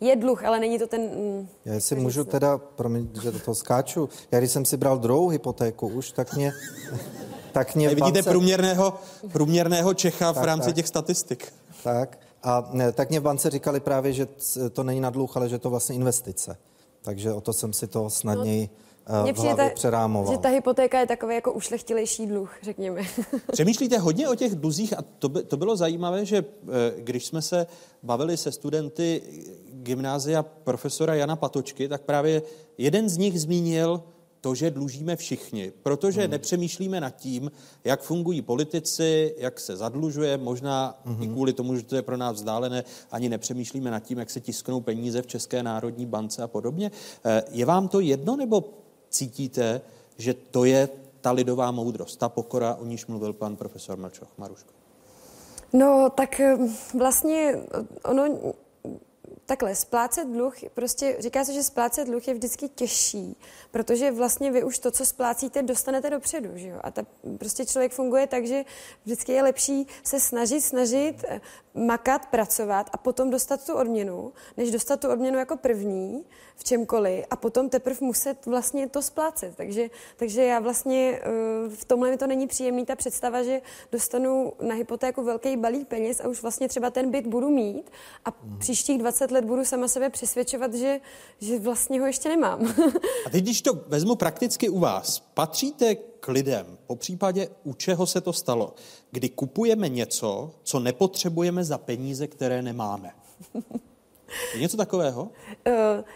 je 0.00 0.16
dluh, 0.16 0.44
ale 0.44 0.60
není 0.60 0.78
to 0.78 0.86
ten... 0.86 1.00
Mm, 1.00 1.48
já 1.64 1.80
si 1.80 1.94
můžu 1.94 2.24
teda, 2.24 2.58
promiň, 2.58 3.08
že 3.22 3.30
do 3.30 3.38
toho 3.38 3.54
skáču, 3.54 4.08
já 4.30 4.38
když 4.38 4.50
jsem 4.50 4.64
si 4.64 4.76
bral 4.76 4.98
druhou 4.98 5.28
hypotéku 5.28 5.88
už, 5.88 6.12
tak 6.12 6.36
mě... 6.36 6.52
tak 7.52 7.74
mě 7.74 7.88
vidíte 7.88 8.12
bance... 8.12 8.30
průměrného, 8.30 8.94
průměrného 9.32 9.94
Čecha 9.94 10.32
tak, 10.32 10.42
v 10.42 10.46
rámci 10.46 10.66
tak. 10.66 10.74
těch 10.76 10.88
statistik. 10.88 11.52
Tak. 11.84 12.18
A 12.42 12.68
ne, 12.72 12.92
tak 12.92 13.10
mě 13.10 13.20
v 13.20 13.22
bance 13.22 13.50
říkali 13.50 13.80
právě, 13.80 14.12
že 14.12 14.28
to 14.72 14.82
není 14.82 15.00
na 15.00 15.10
dluh, 15.10 15.36
ale 15.36 15.48
že 15.48 15.58
to 15.58 15.70
vlastně 15.70 15.94
investice. 15.94 16.56
Takže 17.02 17.32
o 17.32 17.40
to 17.40 17.52
jsem 17.52 17.72
si 17.72 17.86
to 17.86 18.10
snadněji 18.10 18.68
no. 19.08 19.32
v 19.32 19.38
hlavě 19.38 19.68
ta, 19.68 19.74
přerámoval. 19.74 20.32
Že 20.32 20.38
ta 20.38 20.48
hypotéka 20.48 21.00
je 21.00 21.06
takový 21.06 21.34
jako 21.34 21.52
ušlechtilejší 21.52 22.26
dluh, 22.26 22.54
řekněme. 22.62 23.02
Přemýšlíte 23.52 23.98
hodně 23.98 24.28
o 24.28 24.34
těch 24.34 24.54
dluzích 24.54 24.98
a 24.98 25.02
to, 25.18 25.28
by, 25.28 25.42
to 25.42 25.56
bylo 25.56 25.76
zajímavé, 25.76 26.24
že 26.24 26.36
eh, 26.38 26.92
když 26.98 27.26
jsme 27.26 27.42
se 27.42 27.66
bavili 28.02 28.36
se 28.36 28.52
studenty 28.52 29.22
gymnázia 29.72 30.42
profesora 30.42 31.14
Jana 31.14 31.36
Patočky, 31.36 31.88
tak 31.88 32.02
právě 32.02 32.42
jeden 32.78 33.08
z 33.08 33.16
nich 33.16 33.40
zmínil 33.40 34.02
to, 34.42 34.54
že 34.54 34.70
dlužíme 34.70 35.16
všichni, 35.16 35.72
protože 35.82 36.20
hmm. 36.20 36.30
nepřemýšlíme 36.30 37.00
nad 37.00 37.10
tím, 37.10 37.50
jak 37.84 38.02
fungují 38.02 38.42
politici, 38.42 39.34
jak 39.38 39.60
se 39.60 39.76
zadlužuje, 39.76 40.36
možná 40.36 41.00
hmm. 41.04 41.22
i 41.22 41.28
kvůli 41.28 41.52
tomu, 41.52 41.76
že 41.76 41.82
to 41.82 41.96
je 41.96 42.02
pro 42.02 42.16
nás 42.16 42.36
vzdálené, 42.36 42.84
ani 43.10 43.28
nepřemýšlíme 43.28 43.90
nad 43.90 44.00
tím, 44.00 44.18
jak 44.18 44.30
se 44.30 44.40
tisknou 44.40 44.80
peníze 44.80 45.22
v 45.22 45.26
České 45.26 45.62
národní 45.62 46.06
bance 46.06 46.42
a 46.42 46.48
podobně. 46.48 46.90
Eh, 47.24 47.42
je 47.50 47.64
vám 47.64 47.88
to 47.88 48.00
jedno, 48.00 48.36
nebo 48.36 48.64
cítíte, 49.10 49.80
že 50.18 50.34
to 50.34 50.64
je 50.64 50.88
ta 51.20 51.32
lidová 51.32 51.70
moudrost, 51.70 52.18
ta 52.18 52.28
pokora, 52.28 52.74
o 52.74 52.84
níž 52.84 53.06
mluvil 53.06 53.32
pan 53.32 53.56
profesor 53.56 53.98
Mlčoch? 53.98 54.28
Maruško. 54.38 54.70
No, 55.72 56.10
tak 56.14 56.40
eh, 56.40 56.56
vlastně 56.98 57.54
ono 58.04 58.54
takhle, 59.46 59.74
splácet 59.74 60.28
dluh, 60.28 60.54
prostě 60.74 61.16
říká 61.18 61.44
se, 61.44 61.52
že 61.52 61.62
splácet 61.62 62.08
dluh 62.08 62.28
je 62.28 62.34
vždycky 62.34 62.68
těžší, 62.68 63.36
protože 63.70 64.10
vlastně 64.10 64.50
vy 64.50 64.64
už 64.64 64.78
to, 64.78 64.90
co 64.90 65.06
splácíte, 65.06 65.62
dostanete 65.62 66.10
dopředu, 66.10 66.50
že 66.54 66.68
jo? 66.68 66.80
A 66.82 66.90
ta, 66.90 67.02
prostě 67.38 67.66
člověk 67.66 67.92
funguje 67.92 68.26
tak, 68.26 68.46
že 68.46 68.64
vždycky 69.04 69.32
je 69.32 69.42
lepší 69.42 69.86
se 70.04 70.20
snažit, 70.20 70.60
snažit, 70.60 71.24
makat, 71.74 72.26
pracovat 72.26 72.90
a 72.92 72.96
potom 72.96 73.30
dostat 73.30 73.66
tu 73.66 73.74
odměnu, 73.74 74.32
než 74.56 74.70
dostat 74.70 75.00
tu 75.00 75.08
odměnu 75.08 75.38
jako 75.38 75.56
první 75.56 76.24
v 76.56 76.64
čemkoliv 76.64 77.24
a 77.30 77.36
potom 77.36 77.68
teprve 77.68 77.96
muset 78.00 78.46
vlastně 78.46 78.88
to 78.88 79.02
splácet. 79.02 79.56
Takže, 79.56 79.90
takže 80.16 80.44
já 80.44 80.60
vlastně 80.60 81.20
eh, 81.22 81.30
v 81.68 81.84
tomhle 81.84 82.10
mi 82.10 82.16
to 82.16 82.26
není 82.26 82.46
příjemný 82.46 82.86
ta 82.86 82.96
představa, 82.96 83.42
že 83.42 83.60
dostanu 83.92 84.52
na 84.62 84.74
hypotéku 84.74 85.24
velký 85.24 85.56
balík 85.56 85.88
peněz 85.88 86.20
a 86.20 86.28
už 86.28 86.42
vlastně 86.42 86.68
třeba 86.68 86.90
ten 86.90 87.10
byt 87.10 87.26
budu 87.26 87.50
mít 87.50 87.90
a 88.24 88.30
mm. 88.30 88.58
příštích 88.58 88.98
20 88.98 89.30
let 89.30 89.44
budu 89.44 89.64
sama 89.64 89.88
sebe 89.88 90.10
přesvědčovat, 90.10 90.74
že, 90.74 91.00
že 91.40 91.58
vlastně 91.58 92.00
ho 92.00 92.06
ještě 92.06 92.28
nemám. 92.28 92.66
a 93.26 93.30
teď, 93.30 93.42
když 93.42 93.62
to 93.62 93.72
vezmu 93.86 94.16
prakticky 94.16 94.68
u 94.68 94.78
vás, 94.78 95.20
patříte 95.34 96.11
k 96.22 96.28
lidem, 96.28 96.78
po 96.86 96.96
případě 96.96 97.48
u 97.64 97.74
čeho 97.74 98.06
se 98.06 98.20
to 98.20 98.32
stalo, 98.32 98.74
kdy 99.10 99.28
kupujeme 99.28 99.88
něco, 99.88 100.50
co 100.62 100.80
nepotřebujeme 100.80 101.64
za 101.64 101.78
peníze, 101.78 102.26
které 102.26 102.62
nemáme. 102.62 103.10
Je 104.54 104.60
něco 104.60 104.76
takového? 104.76 105.22
Uh, 105.22 105.72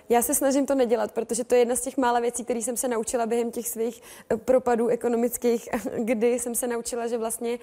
já 0.09 0.23
se 0.23 0.35
snažím 0.35 0.67
to 0.67 0.75
nedělat, 0.75 1.13
protože 1.13 1.45
to 1.45 1.55
je 1.55 1.61
jedna 1.61 1.77
z 1.77 1.81
těch 1.81 1.97
mála 1.97 2.21
věcí, 2.21 2.45
které 2.45 2.63
jsem 2.63 2.77
se 2.77 2.89
naučila 2.89 3.27
během 3.27 3.51
těch 3.51 3.69
svých 3.69 4.03
uh, 4.33 4.39
propadů 4.39 4.89
ekonomických, 4.89 5.69
kdy 5.99 6.39
jsem 6.39 6.55
se 6.55 6.67
naučila, 6.67 7.07
že 7.07 7.19
vlastně 7.19 7.59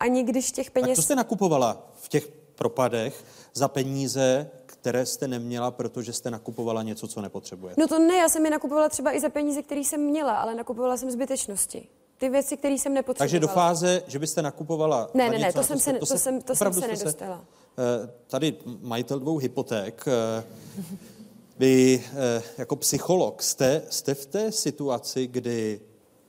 ani 0.00 0.22
když 0.22 0.52
těch 0.52 0.70
peněz... 0.70 0.88
Tak 0.88 0.96
co 0.96 1.02
jste 1.02 1.16
nakupovala 1.16 1.90
v 1.94 2.08
těch 2.08 2.28
propadech 2.54 3.24
za 3.54 3.68
peníze, 3.68 4.50
které 4.80 5.06
jste 5.06 5.28
neměla, 5.28 5.70
protože 5.70 6.12
jste 6.12 6.30
nakupovala 6.30 6.82
něco, 6.82 7.08
co 7.08 7.20
nepotřebujete? 7.20 7.80
No 7.80 7.88
to 7.88 7.98
ne, 7.98 8.16
já 8.16 8.28
jsem 8.28 8.44
je 8.44 8.50
nakupovala 8.50 8.88
třeba 8.88 9.16
i 9.16 9.20
za 9.20 9.28
peníze, 9.28 9.62
které 9.62 9.80
jsem 9.80 10.00
měla, 10.00 10.36
ale 10.36 10.54
nakupovala 10.54 10.96
jsem 10.96 11.10
zbytečnosti. 11.10 11.88
Ty 12.18 12.28
věci, 12.28 12.56
které 12.56 12.74
jsem 12.74 12.94
nepotřebovala. 12.94 13.24
Takže 13.24 13.40
do 13.40 13.48
fáze, 13.48 14.02
že 14.06 14.18
byste 14.18 14.42
nakupovala... 14.42 15.10
Ne, 15.14 15.30
ne, 15.30 15.38
ne, 15.38 15.52
to, 15.52 15.62
jsem 15.62 15.78
se, 15.78 15.92
to, 15.92 16.06
jsem, 16.06 16.42
to 16.42 16.54
jsem 16.54 16.72
se 16.72 16.88
nedostala. 16.88 17.36
Se, 17.36 18.04
eh, 18.04 18.10
tady 18.26 18.56
majitel 18.80 19.18
dvou 19.18 19.38
hypoték, 19.38 20.04
eh, 20.06 20.44
vy 21.58 22.04
eh, 22.12 22.42
jako 22.58 22.76
psycholog 22.76 23.42
jste, 23.42 23.82
jste 23.90 24.14
v 24.14 24.26
té 24.26 24.52
situaci, 24.52 25.26
kdy 25.26 25.80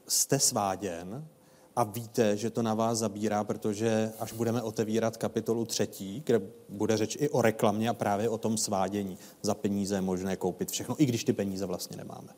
jste 0.07 0.39
sváděn, 0.39 1.27
a 1.75 1.83
víte, 1.83 2.37
že 2.37 2.49
to 2.49 2.61
na 2.61 2.73
vás 2.73 2.97
zabírá, 2.97 3.43
protože 3.43 4.11
až 4.19 4.33
budeme 4.33 4.61
otevírat 4.61 5.17
kapitolu 5.17 5.65
třetí, 5.65 6.23
kde 6.25 6.41
bude 6.69 6.97
řeč 6.97 7.17
i 7.19 7.29
o 7.29 7.41
reklamě 7.41 7.89
a 7.89 7.93
právě 7.93 8.29
o 8.29 8.37
tom 8.37 8.57
svádění. 8.57 9.17
Za 9.41 9.55
peníze 9.55 9.95
je 9.95 10.01
možné 10.01 10.35
koupit 10.35 10.71
všechno, 10.71 10.95
i 11.01 11.05
když 11.05 11.23
ty 11.23 11.33
peníze 11.33 11.65
vlastně 11.65 11.97
nemáme. 11.97 12.29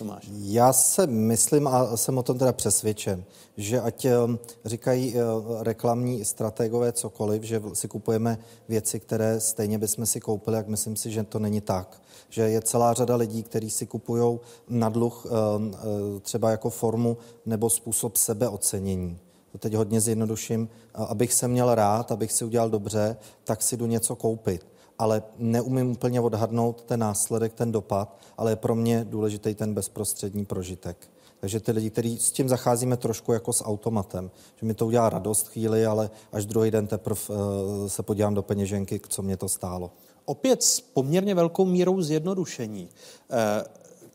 Tomáš? 0.00 0.30
Já 0.32 0.72
se 0.72 1.06
myslím 1.06 1.68
a 1.68 1.96
jsem 1.96 2.18
o 2.18 2.22
tom 2.22 2.38
teda 2.38 2.52
přesvědčen, 2.52 3.24
že 3.56 3.80
ať 3.80 4.04
eh, 4.04 4.12
říkají 4.64 5.14
eh, 5.16 5.20
reklamní 5.62 6.24
strategové 6.24 6.92
cokoliv, 6.92 7.42
že 7.42 7.62
si 7.72 7.88
kupujeme 7.88 8.38
věci, 8.68 9.00
které 9.00 9.40
stejně 9.40 9.78
bychom 9.78 10.06
si 10.06 10.20
koupili, 10.20 10.56
jak 10.56 10.68
myslím 10.68 10.96
si, 10.96 11.10
že 11.10 11.24
to 11.24 11.38
není 11.38 11.60
tak. 11.60 12.02
Že 12.28 12.42
je 12.42 12.62
celá 12.62 12.94
řada 12.94 13.16
lidí, 13.16 13.42
kteří 13.42 13.70
si 13.70 13.86
kupují 13.86 14.38
na 14.68 14.88
dluh 14.88 15.26
eh, 15.26 16.20
třeba 16.20 16.50
jako 16.50 16.70
formu 16.70 17.16
nebo 17.46 17.70
způsob 17.70 18.16
sebeocenění. 18.16 19.18
To 19.52 19.58
teď 19.58 19.74
hodně 19.74 20.00
zjednoduším. 20.00 20.68
Abych 20.94 21.32
se 21.32 21.48
měl 21.48 21.74
rád, 21.74 22.12
abych 22.12 22.32
si 22.32 22.44
udělal 22.44 22.70
dobře, 22.70 23.16
tak 23.44 23.62
si 23.62 23.76
jdu 23.76 23.86
něco 23.86 24.16
koupit 24.16 24.69
ale 25.00 25.22
neumím 25.38 25.90
úplně 25.90 26.20
odhadnout 26.20 26.82
ten 26.82 27.00
následek, 27.00 27.52
ten 27.52 27.72
dopad, 27.72 28.16
ale 28.36 28.52
je 28.52 28.56
pro 28.56 28.74
mě 28.74 29.06
důležitý 29.08 29.54
ten 29.54 29.74
bezprostřední 29.74 30.44
prožitek. 30.44 31.10
Takže 31.40 31.60
ty 31.60 31.72
lidi, 31.72 31.90
kteří 31.90 32.18
s 32.18 32.32
tím 32.32 32.48
zacházíme 32.48 32.96
trošku 32.96 33.32
jako 33.32 33.52
s 33.52 33.64
automatem, 33.64 34.30
že 34.56 34.66
mi 34.66 34.74
to 34.74 34.86
udělá 34.86 35.10
radost 35.10 35.48
chvíli, 35.48 35.86
ale 35.86 36.10
až 36.32 36.46
druhý 36.46 36.70
den 36.70 36.86
teprve 36.86 37.20
uh, 37.28 37.36
se 37.86 38.02
podívám 38.02 38.34
do 38.34 38.42
peněženky, 38.42 39.00
co 39.08 39.22
mě 39.22 39.36
to 39.36 39.48
stálo. 39.48 39.90
Opět 40.24 40.62
s 40.62 40.80
poměrně 40.80 41.34
velkou 41.34 41.64
mírou 41.64 42.02
zjednodušení. 42.02 42.82
Uh, 42.82 43.38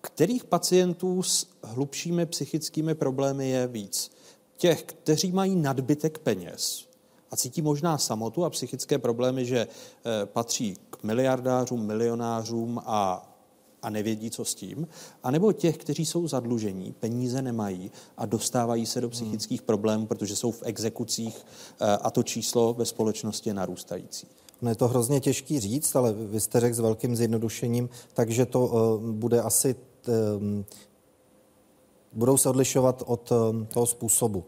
kterých 0.01 0.43
pacientů 0.43 1.23
s 1.23 1.47
hlubšími 1.63 2.25
psychickými 2.25 2.95
problémy 2.95 3.49
je 3.49 3.67
víc? 3.67 4.11
Těch, 4.57 4.83
kteří 4.83 5.31
mají 5.31 5.55
nadbytek 5.55 6.19
peněz, 6.19 6.85
a 7.31 7.35
cítí 7.37 7.61
možná 7.61 7.97
samotu 7.97 8.45
a 8.45 8.49
psychické 8.49 8.97
problémy, 8.97 9.45
že 9.45 9.67
eh, 9.67 10.25
patří 10.25 10.75
k 10.89 11.03
miliardářům, 11.03 11.85
milionářům 11.85 12.81
a 12.85 13.31
a 13.85 13.89
nevědí, 13.89 14.31
co 14.31 14.45
s 14.45 14.55
tím, 14.55 14.87
anebo 15.23 15.53
těch, 15.53 15.77
kteří 15.77 16.05
jsou 16.05 16.27
zadlužení, 16.27 16.91
peníze 16.99 17.41
nemají 17.41 17.91
a 18.17 18.25
dostávají 18.25 18.85
se 18.85 19.01
do 19.01 19.09
psychických 19.09 19.61
problémů, 19.61 20.05
protože 20.07 20.35
jsou 20.35 20.51
v 20.51 20.63
exekucích 20.63 21.45
eh, 21.81 21.97
a 21.97 22.11
to 22.11 22.23
číslo 22.23 22.73
ve 22.73 22.85
společnosti 22.85 23.49
je 23.49 23.53
narůstající. 23.53 24.27
No 24.61 24.69
je 24.69 24.75
to 24.75 24.87
hrozně 24.87 25.19
těžký 25.19 25.59
říct, 25.59 25.95
ale 25.95 26.13
vy 26.13 26.39
jste 26.39 26.59
řekl 26.59 26.75
s 26.75 26.79
velkým 26.79 27.15
zjednodušením, 27.15 27.89
takže 28.13 28.45
to 28.45 28.65
uh, 28.65 29.03
bude 29.11 29.41
asi, 29.41 29.75
um, 30.37 30.65
budou 32.13 32.37
se 32.37 32.49
odlišovat 32.49 33.03
od 33.05 33.31
um, 33.31 33.65
toho 33.65 33.85
způsobu 33.85 34.43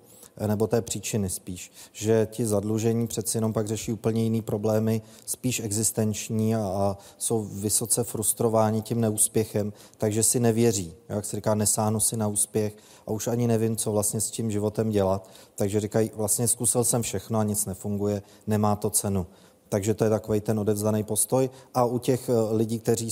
nebo 0.47 0.67
té 0.67 0.81
příčiny 0.81 1.29
spíš, 1.29 1.71
že 1.93 2.27
ti 2.31 2.45
zadlužení 2.45 3.07
přeci 3.07 3.37
jenom 3.37 3.53
pak 3.53 3.67
řeší 3.67 3.91
úplně 3.91 4.23
jiný 4.23 4.41
problémy, 4.41 5.01
spíš 5.25 5.59
existenční 5.59 6.55
a, 6.55 6.59
a 6.59 6.97
jsou 7.17 7.43
vysoce 7.43 8.03
frustrováni 8.03 8.81
tím 8.81 9.01
neúspěchem, 9.01 9.73
takže 9.97 10.23
si 10.23 10.39
nevěří. 10.39 10.93
Jak 11.09 11.25
se 11.25 11.35
říká, 11.35 11.55
nesáhnu 11.55 11.99
si 11.99 12.17
na 12.17 12.27
úspěch 12.27 12.75
a 13.07 13.11
už 13.11 13.27
ani 13.27 13.47
nevím, 13.47 13.75
co 13.75 13.91
vlastně 13.91 14.21
s 14.21 14.31
tím 14.31 14.51
životem 14.51 14.89
dělat. 14.89 15.29
Takže 15.55 15.79
říkají, 15.79 16.11
vlastně 16.15 16.47
zkusil 16.47 16.83
jsem 16.83 17.01
všechno 17.01 17.39
a 17.39 17.43
nic 17.43 17.65
nefunguje, 17.65 18.21
nemá 18.47 18.75
to 18.75 18.89
cenu. 18.89 19.27
Takže 19.69 19.93
to 19.93 20.03
je 20.03 20.09
takový 20.09 20.41
ten 20.41 20.59
odevzdaný 20.59 21.03
postoj. 21.03 21.49
A 21.73 21.85
u 21.85 21.97
těch 21.97 22.29
eh, 22.29 22.33
lidí, 22.51 22.79
kteří 22.79 23.09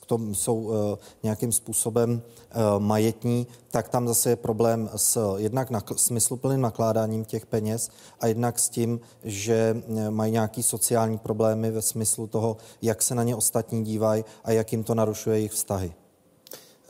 k 0.00 0.06
tomu 0.06 0.34
jsou 0.34 0.72
eh, 0.72 0.98
nějakým 1.22 1.52
způsobem 1.52 2.22
eh, 2.22 2.54
majetní, 2.78 3.46
tak 3.70 3.88
tam 3.88 4.08
zase 4.08 4.30
je 4.30 4.36
problém 4.36 4.90
s 4.96 5.36
jednak 5.36 5.70
nakl- 5.70 5.96
smysluplným 5.96 6.60
nakládáním 6.60 7.24
těch 7.24 7.46
peněz 7.46 7.90
a 8.20 8.26
jednak 8.26 8.58
s 8.58 8.68
tím, 8.68 9.00
že 9.24 9.82
mají 10.10 10.32
nějaký 10.32 10.62
sociální 10.62 11.18
problémy 11.18 11.70
ve 11.70 11.82
smyslu 11.82 12.26
toho, 12.26 12.56
jak 12.82 13.02
se 13.02 13.14
na 13.14 13.22
ně 13.22 13.36
ostatní 13.36 13.84
dívají 13.84 14.24
a 14.44 14.52
jak 14.52 14.72
jim 14.72 14.84
to 14.84 14.94
narušuje 14.94 15.36
jejich 15.36 15.52
vztahy. 15.52 15.94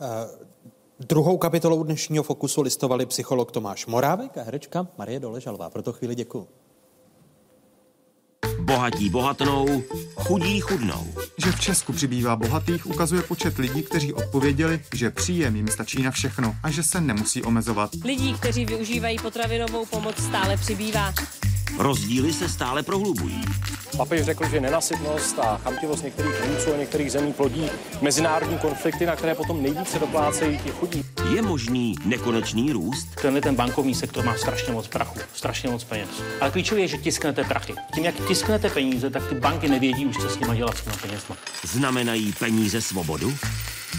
Uh... 0.01 0.43
Druhou 0.99 1.37
kapitolou 1.37 1.83
dnešního 1.83 2.23
Fokusu 2.23 2.61
listovali 2.61 3.05
psycholog 3.05 3.51
Tomáš 3.51 3.85
Morávek 3.85 4.37
a 4.37 4.43
herečka 4.43 4.87
Marie 4.97 5.19
Doležalová. 5.19 5.69
Proto 5.69 5.93
chvíli 5.93 6.15
děkuji. 6.15 6.47
Bohatí 8.63 9.09
bohatnou, 9.09 9.83
chudí 10.15 10.59
chudnou. 10.59 11.13
Že 11.45 11.51
v 11.51 11.59
Česku 11.59 11.93
přibývá 11.93 12.35
bohatých, 12.35 12.85
ukazuje 12.85 13.21
počet 13.21 13.57
lidí, 13.57 13.83
kteří 13.83 14.13
odpověděli, 14.13 14.79
že 14.93 15.09
příjem 15.09 15.55
jim 15.55 15.67
stačí 15.67 16.03
na 16.03 16.11
všechno 16.11 16.55
a 16.63 16.71
že 16.71 16.83
se 16.83 17.01
nemusí 17.01 17.43
omezovat. 17.43 17.89
Lidí, 18.05 18.33
kteří 18.33 18.65
využívají 18.65 19.19
potravinovou 19.19 19.85
pomoc, 19.85 20.23
stále 20.23 20.57
přibývá. 20.57 21.13
Rozdíly 21.77 22.33
se 22.33 22.49
stále 22.49 22.83
prohlubují. 22.83 23.41
Papež 23.97 24.25
řekl, 24.25 24.49
že 24.49 24.61
nenasytnost 24.61 25.39
a 25.39 25.57
chamtivost 25.57 26.03
některých 26.03 26.41
vůdců 26.47 26.73
a 26.73 26.77
některých 26.77 27.11
zemí 27.11 27.33
plodí 27.33 27.69
mezinárodní 28.01 28.57
konflikty, 28.57 29.05
na 29.05 29.15
které 29.15 29.35
potom 29.35 29.63
nejvíce 29.63 29.99
doplácejí 29.99 30.59
ti 30.59 30.71
chudí. 30.71 31.05
Je 31.35 31.41
možný 31.41 31.95
nekonečný 32.05 32.71
růst? 32.71 33.07
Tenhle 33.21 33.41
ten 33.41 33.55
bankovní 33.55 33.95
sektor 33.95 34.25
má 34.25 34.37
strašně 34.37 34.73
moc 34.73 34.87
prachu, 34.87 35.19
strašně 35.33 35.69
moc 35.69 35.83
peněz. 35.83 36.09
Ale 36.41 36.51
klíčové 36.51 36.81
je, 36.81 36.87
že 36.87 36.97
tisknete 36.97 37.43
prachy. 37.43 37.73
Tím, 37.93 38.05
jak 38.05 38.15
tisknete 38.27 38.69
peníze, 38.69 39.09
tak 39.09 39.27
ty 39.27 39.35
banky 39.35 39.69
nevědí 39.69 40.05
už, 40.05 40.17
co 40.17 40.29
s 40.29 40.39
nimi 40.39 40.57
dělat 40.57 40.77
s 40.77 40.81
těmi 40.81 40.95
penězma. 41.01 41.37
Znamenají 41.63 42.33
peníze 42.39 42.81
svobodu? 42.81 43.33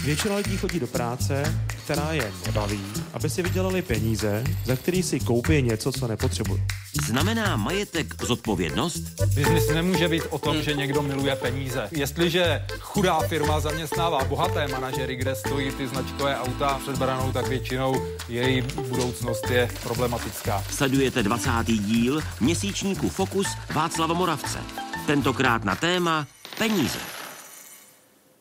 Většina 0.03 0.35
lidí 0.35 0.57
chodí 0.57 0.79
do 0.79 0.87
práce, 0.87 1.59
která 1.67 2.11
je 2.11 2.31
nebaví, 2.45 2.81
aby 3.13 3.29
si 3.29 3.43
vydělali 3.43 3.81
peníze, 3.81 4.43
za 4.65 4.75
který 4.75 5.03
si 5.03 5.19
koupí 5.19 5.61
něco, 5.61 5.91
co 5.91 6.07
nepotřebují. 6.07 6.63
Znamená 7.07 7.55
majetek 7.55 8.23
zodpovědnost? 8.23 9.01
Biznis 9.35 9.69
nemůže 9.73 10.07
být 10.07 10.23
o 10.29 10.39
tom, 10.39 10.61
že 10.61 10.73
někdo 10.73 11.01
miluje 11.01 11.35
peníze. 11.35 11.87
Jestliže 11.91 12.65
chudá 12.79 13.19
firma 13.19 13.59
zaměstnává 13.59 14.23
bohaté 14.23 14.67
manažery, 14.67 15.15
kde 15.15 15.35
stojí 15.35 15.71
ty 15.71 15.87
značkové 15.87 16.37
auta 16.37 16.79
před 16.83 16.97
branou, 16.97 17.31
tak 17.31 17.47
většinou 17.47 18.01
její 18.29 18.61
budoucnost 18.61 19.49
je 19.49 19.69
problematická. 19.83 20.63
Sledujete 20.69 21.23
20. 21.23 21.49
díl 21.65 22.21
měsíčníku 22.39 23.09
Fokus 23.09 23.47
Václava 23.73 24.13
Moravce. 24.13 24.59
Tentokrát 25.07 25.63
na 25.63 25.75
téma 25.75 26.27
peníze. 26.57 26.99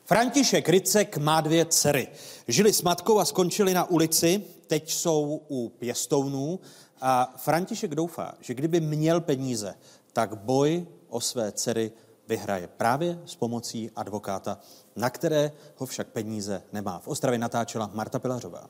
František 0.07 0.69
Ricek 0.69 1.17
má 1.17 1.41
dvě 1.41 1.65
dcery. 1.65 2.09
Žili 2.49 2.73
s 2.73 2.83
matkou 2.83 3.19
a 3.19 3.25
skončili 3.25 3.75
na 3.75 3.85
ulici, 3.85 4.43
teď 4.67 4.93
jsou 4.93 5.41
u 5.49 5.69
pěstounů 5.69 6.61
a 7.01 7.35
František 7.37 7.95
doufá, 7.95 8.35
že 8.41 8.55
kdyby 8.55 8.81
měl 8.81 9.21
peníze, 9.21 9.75
tak 10.13 10.35
boj 10.35 10.87
o 11.09 11.21
své 11.21 11.53
dcery 11.53 11.93
vyhraje 12.29 12.67
právě 12.67 13.19
s 13.27 13.35
pomocí 13.35 13.91
advokáta, 13.97 14.59
na 14.97 15.11
které 15.11 15.53
ho 15.77 15.87
však 15.87 16.07
peníze 16.09 16.63
nemá. 16.73 16.99
V 16.99 17.09
Ostravě 17.09 17.39
natáčela 17.39 17.91
Marta 17.95 18.19
Pilařová. 18.19 18.67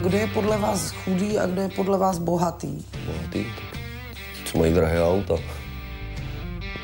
Kdo 0.00 0.18
je 0.18 0.26
podle 0.26 0.58
vás 0.58 0.90
chudý 0.90 1.38
a 1.38 1.46
kdo 1.46 1.60
je 1.62 1.68
podle 1.68 1.98
vás 1.98 2.18
bohatý? 2.18 2.86
Bohatý? 3.06 3.46
Co 4.44 4.58
mají 4.58 4.72
drahé 4.74 5.04
auta, 5.04 5.34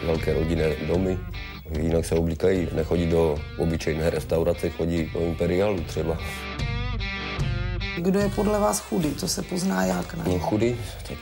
velké 0.06 0.34
rodinné 0.34 0.76
domy, 0.88 1.18
jinak 1.80 2.04
se 2.04 2.14
oblíkají, 2.14 2.68
nechodí 2.72 3.06
do 3.06 3.38
obyčejné 3.58 4.10
restaurace, 4.10 4.70
chodí 4.70 5.10
do 5.14 5.20
imperiálu 5.20 5.80
třeba. 5.80 6.18
Kdo 7.98 8.20
je 8.20 8.28
podle 8.28 8.60
vás 8.60 8.80
chudý? 8.80 9.10
To 9.10 9.28
se 9.28 9.42
pozná 9.42 9.84
jak, 9.84 10.14
ne? 10.14 10.24
No 10.26 10.38
chudý? 10.38 10.76
Tak 11.08 11.18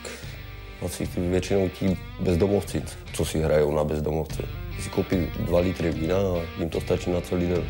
asi 0.84 1.08
většinou 1.16 1.68
ti 1.68 1.98
bezdomovci, 2.20 2.82
co 3.12 3.24
si 3.24 3.42
hrajou 3.42 3.74
na 3.74 3.84
bezdomovce. 3.84 4.42
Si 4.80 4.90
koupí 4.90 5.16
dva 5.40 5.60
litry 5.60 5.90
vína 5.90 6.16
a 6.16 6.58
jim 6.58 6.68
to 6.68 6.80
stačí 6.80 7.10
na 7.10 7.20
celý 7.20 7.46
den. 7.46 7.64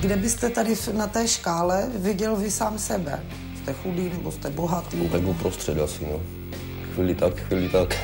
Kde 0.00 0.16
byste 0.16 0.50
tady 0.50 0.74
na 0.92 1.06
té 1.06 1.28
škále 1.28 1.90
viděl 1.94 2.36
vy 2.36 2.50
sám 2.50 2.78
sebe? 2.78 3.22
Jste 3.66 3.74
chudý 3.74 4.08
nebo 4.08 4.32
jste 4.32 4.50
bohatý? 4.50 4.96
No, 4.96 5.08
tak 5.08 5.26
uprostřed 5.26 5.80
asi, 5.80 6.04
no. 6.04 6.20
Chvíli 6.94 7.14
tak, 7.14 7.40
chvíli 7.40 7.68
tak. 7.68 7.94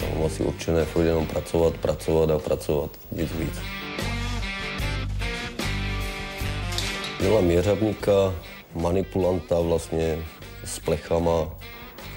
Tam 0.00 0.24
asi 0.26 0.44
občané 0.44 0.84
furt 0.84 1.04
jenom 1.04 1.26
pracovat, 1.26 1.74
pracovat 1.74 2.30
a 2.30 2.38
pracovat, 2.38 2.90
nic 3.12 3.32
víc. 3.32 3.58
Měla 7.20 7.40
měřavníka, 7.40 8.34
manipulanta 8.74 9.60
vlastně 9.60 10.18
s 10.64 10.78
plechama, 10.78 11.48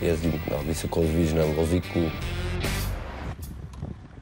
jezdím 0.01 0.41
na 0.51 0.57
vysokozvížném 0.57 1.53
vozíku. 1.53 2.11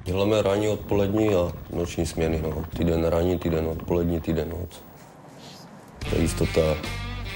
Děláme 0.04 0.42
ranní, 0.42 0.68
odpolední 0.68 1.36
a 1.36 1.52
noční 1.74 2.06
směny. 2.06 2.42
No. 2.42 2.66
Týden 2.78 3.06
ranní, 3.06 3.40
týden 3.40 3.68
odpolední, 3.68 4.22
týden 4.22 4.50
noc. 4.50 4.91
Ta 6.10 6.18
jistota 6.18 6.62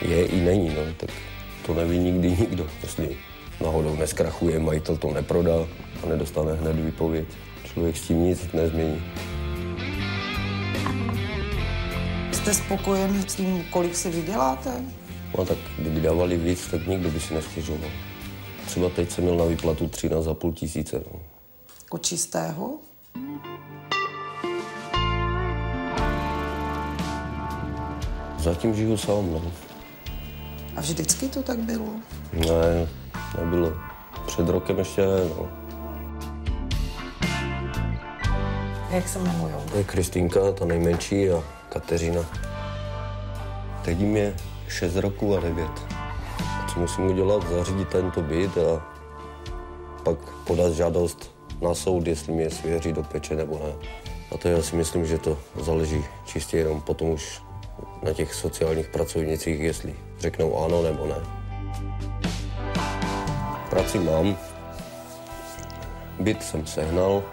je 0.01 0.25
i 0.25 0.41
není, 0.41 0.69
no. 0.69 0.81
tak 0.97 1.09
to 1.65 1.73
neví 1.73 1.97
nikdy 1.97 2.31
nikdo. 2.31 2.67
Jestli 2.81 3.17
náhodou 3.63 3.95
neskrachuje, 3.95 4.59
majitel 4.59 4.97
to 4.97 5.11
neprodá 5.13 5.67
a 6.03 6.09
nedostane 6.09 6.53
hned 6.53 6.75
výpověď. 6.75 7.25
Člověk 7.63 7.97
s 7.97 8.01
tím 8.01 8.23
nic 8.23 8.51
nezmění. 8.53 9.03
Jste 12.31 12.53
spokojen 12.53 13.21
s 13.21 13.35
tím, 13.35 13.63
kolik 13.69 13.95
si 13.95 14.09
vyděláte? 14.09 14.69
No 15.37 15.45
tak 15.45 15.57
kdyby 15.79 16.01
dávali 16.01 16.37
víc, 16.37 16.67
tak 16.71 16.87
nikdo 16.87 17.11
by 17.11 17.19
si 17.19 17.33
nestěžoval. 17.33 17.89
Třeba 18.65 18.89
teď 18.89 19.11
jsem 19.11 19.23
měl 19.23 19.37
na 19.37 19.45
výplatu 19.45 19.87
13,5 19.87 20.53
tisíce. 20.53 21.03
No. 21.13 21.19
Čistého? 21.99 22.79
Zatím 28.45 28.75
žiju 28.75 28.97
sám, 28.97 29.31
no. 29.33 29.41
A 30.75 30.81
vždycky 30.81 31.27
to 31.27 31.43
tak 31.43 31.59
bylo? 31.59 31.85
Ne, 32.33 32.87
nebylo. 33.39 33.73
Před 34.27 34.49
rokem 34.49 34.79
ještě 34.79 35.01
ne, 35.01 35.29
no. 35.29 35.49
Jak 38.91 39.07
se 39.07 39.19
jmenují? 39.19 39.53
To 39.71 39.77
je 39.77 39.83
Kristýnka, 39.83 40.51
ta 40.51 40.65
nejmenší, 40.65 41.29
a 41.29 41.43
Kateřina. 41.69 42.21
Teď 43.85 43.99
jim 43.99 44.17
je 44.17 44.35
6 44.67 44.95
roků 44.95 45.37
a 45.37 45.39
9. 45.39 45.67
A 46.39 46.67
co 46.73 46.79
musím 46.79 47.05
udělat? 47.05 47.49
Zařídit 47.49 47.89
tento 47.89 48.21
byt 48.21 48.57
a 48.57 48.85
pak 50.03 50.17
podat 50.47 50.73
žádost 50.73 51.31
na 51.61 51.73
soud, 51.73 52.07
jestli 52.07 52.33
mě 52.33 52.49
svěří 52.49 52.93
do 52.93 53.03
peče 53.03 53.35
nebo 53.35 53.59
ne. 53.63 53.87
A 54.31 54.37
to 54.37 54.47
já 54.47 54.61
si 54.61 54.75
myslím, 54.75 55.05
že 55.05 55.17
to 55.17 55.37
záleží 55.59 56.03
čistě 56.25 56.57
jenom 56.57 56.81
potom 56.81 57.09
už 57.09 57.44
na 58.05 58.13
těch 58.13 58.33
sociálních 58.33 58.87
pracovnicích, 58.87 59.59
jestli 59.59 59.95
řeknou 60.19 60.65
ano 60.65 60.81
nebo 60.81 61.05
ne. 61.05 61.15
Práci 63.69 63.99
mám, 63.99 64.37
byt 66.19 66.43
jsem 66.43 66.65
sehnal 66.65 67.23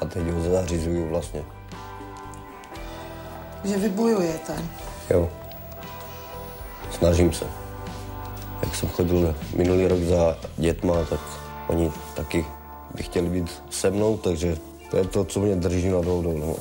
a 0.00 0.04
teď 0.04 0.26
ho 0.28 0.40
zařizuju 0.40 1.08
vlastně. 1.08 1.44
Že 3.64 3.76
vy 3.76 3.88
bojujete. 3.88 4.54
Jo. 5.10 5.30
Snažím 6.90 7.32
se. 7.32 7.44
Jak 8.62 8.74
jsem 8.74 8.88
chodil 8.88 9.34
minulý 9.56 9.88
rok 9.88 10.00
za 10.00 10.36
dětma, 10.56 11.04
tak 11.04 11.20
oni 11.68 11.92
taky 12.16 12.46
by 12.94 13.02
chtěli 13.02 13.28
být 13.28 13.62
se 13.70 13.90
mnou, 13.90 14.16
takže 14.16 14.56
to 14.90 14.96
je 14.96 15.04
to, 15.04 15.24
co 15.24 15.40
mě 15.40 15.56
drží 15.56 15.88
nad 15.88 16.04
vodou. 16.04 16.38
No. 16.38 16.56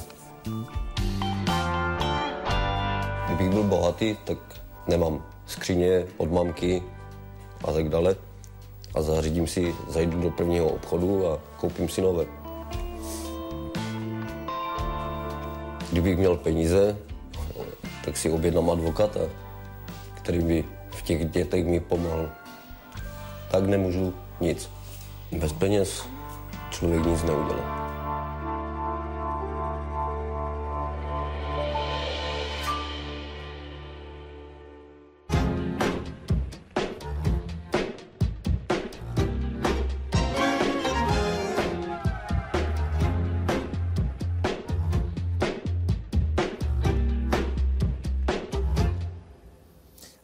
Kdybych 3.43 3.59
byl 3.59 3.69
bohatý, 3.69 4.15
tak 4.23 4.37
nemám 4.87 5.23
skříně 5.45 6.05
od 6.17 6.31
mamky 6.31 6.83
a 7.63 7.71
tak 7.71 7.89
dále. 7.89 8.15
A 8.95 9.01
zařídím 9.01 9.47
si, 9.47 9.75
zajdu 9.89 10.21
do 10.21 10.31
prvního 10.31 10.67
obchodu 10.67 11.27
a 11.27 11.39
koupím 11.57 11.89
si 11.89 12.01
nové. 12.01 12.25
Kdybych 15.91 16.17
měl 16.17 16.37
peníze, 16.37 16.97
tak 18.05 18.17
si 18.17 18.31
objednám 18.31 18.69
advokata, 18.69 19.19
který 20.13 20.39
by 20.39 20.65
v 20.91 21.01
těch 21.01 21.29
dětech 21.29 21.65
mi 21.65 21.79
pomohl. 21.79 22.29
Tak 23.51 23.65
nemůžu 23.65 24.13
nic. 24.41 24.69
Bez 25.31 25.53
peněz 25.53 26.03
člověk 26.69 27.05
nic 27.05 27.23
neudělá. 27.23 27.82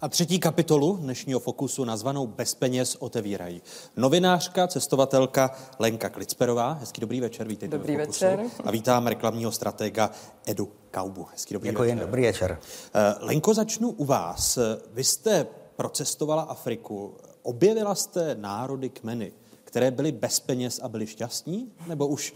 A 0.10 0.12
třetí 0.12 0.40
kapitolu 0.40 0.98
dnešního 0.98 1.40
Fokusu 1.40 1.86
nazvanou 1.86 2.28
Bez 2.28 2.56
peněz 2.56 2.96
otevírají. 3.00 3.62
Novinářka, 3.98 4.68
cestovatelka 4.68 5.52
Lenka 5.80 6.10
Klicperová. 6.10 6.74
Hezký 6.74 7.02
dobrý 7.02 7.22
večer, 7.22 7.48
vítejte 7.48 7.78
Dobrý 7.78 7.96
večer. 7.96 8.44
A 8.64 8.72
vítám 8.72 9.08
reklamního 9.08 9.52
stratega 9.52 10.12
Edu 10.46 10.72
Kaubu. 10.92 11.28
Hezký 11.32 11.54
dobrý 11.54 11.70
Děkuji, 11.70 11.92
večer. 11.92 12.06
dobrý 12.06 12.22
večer. 12.22 12.60
Eh, 12.94 13.16
Lenko, 13.20 13.54
začnu 13.54 13.90
u 13.90 14.06
vás. 14.06 14.60
Vy 14.94 15.04
jste 15.04 15.48
procestovala 15.76 16.42
Afriku. 16.42 17.14
Objevila 17.42 17.96
jste 17.96 18.36
národy, 18.36 18.90
kmeny, 18.90 19.32
které 19.64 19.92
byly 19.92 20.12
bez 20.12 20.40
peněz 20.40 20.80
a 20.84 20.90
byly 20.90 21.08
šťastní? 21.08 21.72
Nebo 21.88 22.08
už 22.08 22.34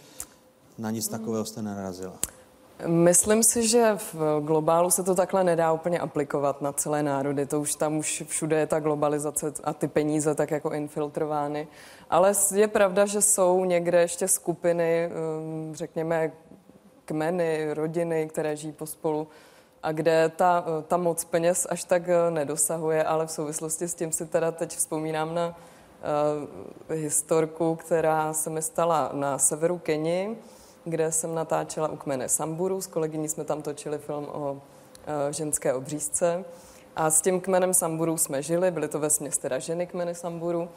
na 0.77 0.91
nic 0.91 1.07
takového 1.07 1.45
jste 1.45 1.61
nenarazila? 1.61 2.19
Myslím 2.87 3.43
si, 3.43 3.67
že 3.67 3.97
v 4.13 4.41
globálu 4.41 4.91
se 4.91 5.03
to 5.03 5.15
takhle 5.15 5.43
nedá 5.43 5.71
úplně 5.71 5.99
aplikovat 5.99 6.61
na 6.61 6.73
celé 6.73 7.03
národy. 7.03 7.45
To 7.45 7.61
už 7.61 7.75
tam 7.75 7.97
už 7.97 8.23
všude 8.27 8.59
je 8.59 8.67
ta 8.67 8.79
globalizace 8.79 9.53
a 9.63 9.73
ty 9.73 9.87
peníze 9.87 10.35
tak 10.35 10.51
jako 10.51 10.71
infiltrovány. 10.71 11.67
Ale 12.09 12.33
je 12.55 12.67
pravda, 12.67 13.05
že 13.05 13.21
jsou 13.21 13.65
někde 13.65 14.01
ještě 14.01 14.27
skupiny, 14.27 15.09
um, 15.09 15.75
řekněme, 15.75 16.31
kmeny, 17.05 17.73
rodiny, 17.73 18.27
které 18.27 18.55
žijí 18.55 18.73
pospolu 18.73 19.27
a 19.83 19.91
kde 19.91 20.31
ta, 20.35 20.65
ta 20.87 20.97
moc 20.97 21.23
peněz 21.25 21.67
až 21.69 21.83
tak 21.83 22.09
eh, 22.09 22.31
nedosahuje, 22.31 23.03
ale 23.03 23.27
v 23.27 23.31
souvislosti 23.31 23.87
s 23.87 23.93
tím 23.93 24.11
si 24.11 24.25
teda 24.25 24.51
teď 24.51 24.75
vzpomínám 24.75 25.35
na 25.35 25.47
uh, 25.47 26.95
historku, 26.95 27.75
která 27.75 28.33
se 28.33 28.49
mi 28.49 28.61
stala 28.61 29.09
na 29.13 29.37
severu 29.37 29.77
Keni, 29.77 30.37
kde 30.85 31.11
jsem 31.11 31.35
natáčela 31.35 31.87
u 31.87 31.95
kmene 31.95 32.29
Samburu. 32.29 32.81
S 32.81 32.87
kolegyní 32.87 33.29
jsme 33.29 33.43
tam 33.43 33.61
točili 33.61 33.97
film 33.97 34.27
o 34.31 34.51
uh, 34.51 34.59
ženské 35.29 35.73
obřízce. 35.73 36.45
A 36.95 37.09
s 37.09 37.21
tím 37.21 37.41
kmenem 37.41 37.73
Samburu 37.73 38.17
jsme 38.17 38.41
žili, 38.41 38.71
byly 38.71 38.87
to 38.87 38.99
ve 38.99 39.09
teda 39.41 39.59
ženy 39.59 39.87
kmeny 39.87 40.15
Samburu. 40.15 40.69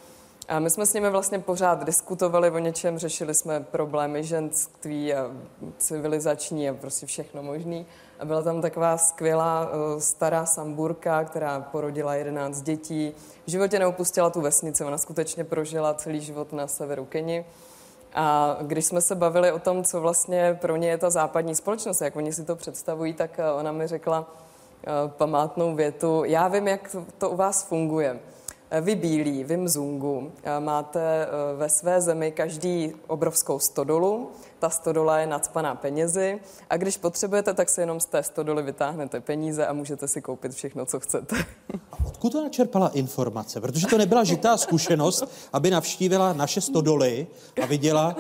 A 0.48 0.58
my 0.58 0.70
jsme 0.70 0.86
s 0.86 0.94
nimi 0.94 1.10
vlastně 1.10 1.38
pořád 1.38 1.84
diskutovali 1.84 2.50
o 2.50 2.58
něčem, 2.58 2.98
řešili 2.98 3.34
jsme 3.34 3.60
problémy 3.60 4.24
ženství 4.24 5.14
a 5.14 5.30
civilizační 5.78 6.68
a 6.68 6.74
prostě 6.74 7.06
všechno 7.06 7.42
možný. 7.42 7.86
A 8.18 8.24
byla 8.24 8.42
tam 8.42 8.62
taková 8.62 8.98
skvělá 8.98 9.70
uh, 9.70 10.00
stará 10.00 10.46
samburka, 10.46 11.24
která 11.24 11.60
porodila 11.60 12.14
11 12.14 12.62
dětí. 12.62 13.12
V 13.46 13.50
životě 13.50 13.78
neopustila 13.78 14.30
tu 14.30 14.40
vesnici, 14.40 14.84
ona 14.84 14.98
skutečně 14.98 15.44
prožila 15.44 15.94
celý 15.94 16.20
život 16.20 16.52
na 16.52 16.66
severu 16.66 17.04
Keni. 17.04 17.44
A 18.16 18.56
když 18.62 18.84
jsme 18.84 19.01
se 19.01 19.14
bavili 19.14 19.52
o 19.52 19.59
tom, 19.59 19.84
co 19.84 20.01
vlastně 20.01 20.59
pro 20.60 20.76
ně 20.76 20.88
je 20.88 20.98
ta 20.98 21.10
západní 21.10 21.55
společnost, 21.55 22.01
jak 22.01 22.16
oni 22.16 22.32
si 22.32 22.44
to 22.44 22.56
představují, 22.56 23.14
tak 23.14 23.38
eh, 23.38 23.52
ona 23.52 23.72
mi 23.72 23.86
řekla 23.86 24.20
uh, 24.20 25.10
památnou 25.10 25.74
větu, 25.74 26.24
já 26.24 26.48
vím, 26.48 26.68
jak 26.68 26.97
to 27.18 27.30
u 27.30 27.36
vás 27.36 27.68
funguje. 27.68 28.18
Vy 28.80 28.94
bílí, 28.94 29.44
vy 29.44 29.56
mzungu, 29.56 30.32
máte 30.59 31.28
ve 31.56 31.68
své 31.68 32.01
zemi 32.01 32.32
každý 32.32 32.93
obrovskou 33.06 33.59
stodolu, 33.59 34.30
ta 34.59 34.70
stodola 34.70 35.18
je 35.18 35.26
nadspaná 35.26 35.74
penězi 35.74 36.40
a 36.70 36.76
když 36.76 36.97
potřebujete, 36.97 37.55
tak 37.55 37.68
si 37.68 37.80
jenom 37.80 38.01
z 38.01 38.06
té 38.06 38.22
stodoly 38.22 38.62
vytáhnete 38.62 39.20
peníze 39.20 39.66
a 39.66 39.72
můžete 39.72 40.09
si 40.09 40.22
koupit 40.22 40.52
všechno, 40.52 40.86
co 40.86 41.01
chcete. 41.01 41.36
Odkud 42.06 42.32
to 42.32 42.43
načerpala 42.43 42.88
informace? 42.88 43.60
Protože 43.60 43.86
to 43.86 43.98
nebyla 43.98 44.24
žitá 44.24 44.56
zkušenost, 44.56 45.24
aby 45.52 45.70
navštívila 45.70 46.32
naše 46.32 46.60
stodoly 46.60 47.26
a 47.62 47.66
viděla... 47.66 48.16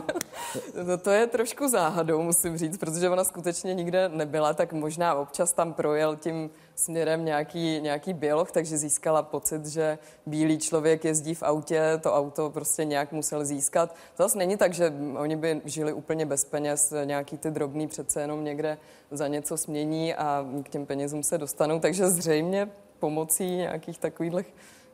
No 0.86 0.98
to 0.98 1.10
je 1.10 1.26
trošku 1.26 1.68
záhadou, 1.68 2.22
musím 2.22 2.58
říct, 2.58 2.78
protože 2.78 3.10
ona 3.10 3.24
skutečně 3.24 3.74
nikde 3.74 4.08
nebyla, 4.08 4.54
tak 4.54 4.72
možná 4.72 5.14
občas 5.14 5.52
tam 5.52 5.72
projel 5.72 6.16
tím 6.16 6.50
směrem 6.76 7.24
nějaký, 7.24 7.80
nějaký 7.80 8.12
bioloh, 8.12 8.52
takže 8.52 8.78
získala 8.78 9.22
pocit, 9.22 9.66
že 9.66 9.98
bílý 10.26 10.58
člověk 10.58 11.04
jezdí 11.04 11.34
v 11.34 11.42
autě, 11.42 11.82
to 12.02 12.14
auto 12.14 12.50
prostě 12.50 12.84
nějak 12.84 13.12
musel 13.12 13.44
získat. 13.44 13.94
To 14.16 14.22
zase 14.22 14.38
není 14.38 14.56
tak, 14.56 14.74
že 14.74 14.92
oni 15.18 15.36
by 15.36 15.60
žili 15.64 15.92
úplně 15.92 16.26
bez 16.26 16.44
peněz, 16.44 16.92
nějaký 17.04 17.38
ty 17.38 17.50
drobný 17.50 17.88
přece 17.88 18.20
jenom 18.20 18.44
někde 18.44 18.78
za 19.10 19.28
něco 19.28 19.56
smění 19.56 20.14
a 20.14 20.46
k 20.62 20.68
těm 20.68 20.86
penězům 20.86 21.22
se 21.22 21.38
dostanou, 21.38 21.80
takže 21.80 22.10
zřejmě 22.10 22.68
pomocí 22.98 23.56
nějakých 23.56 23.98
takových 23.98 24.32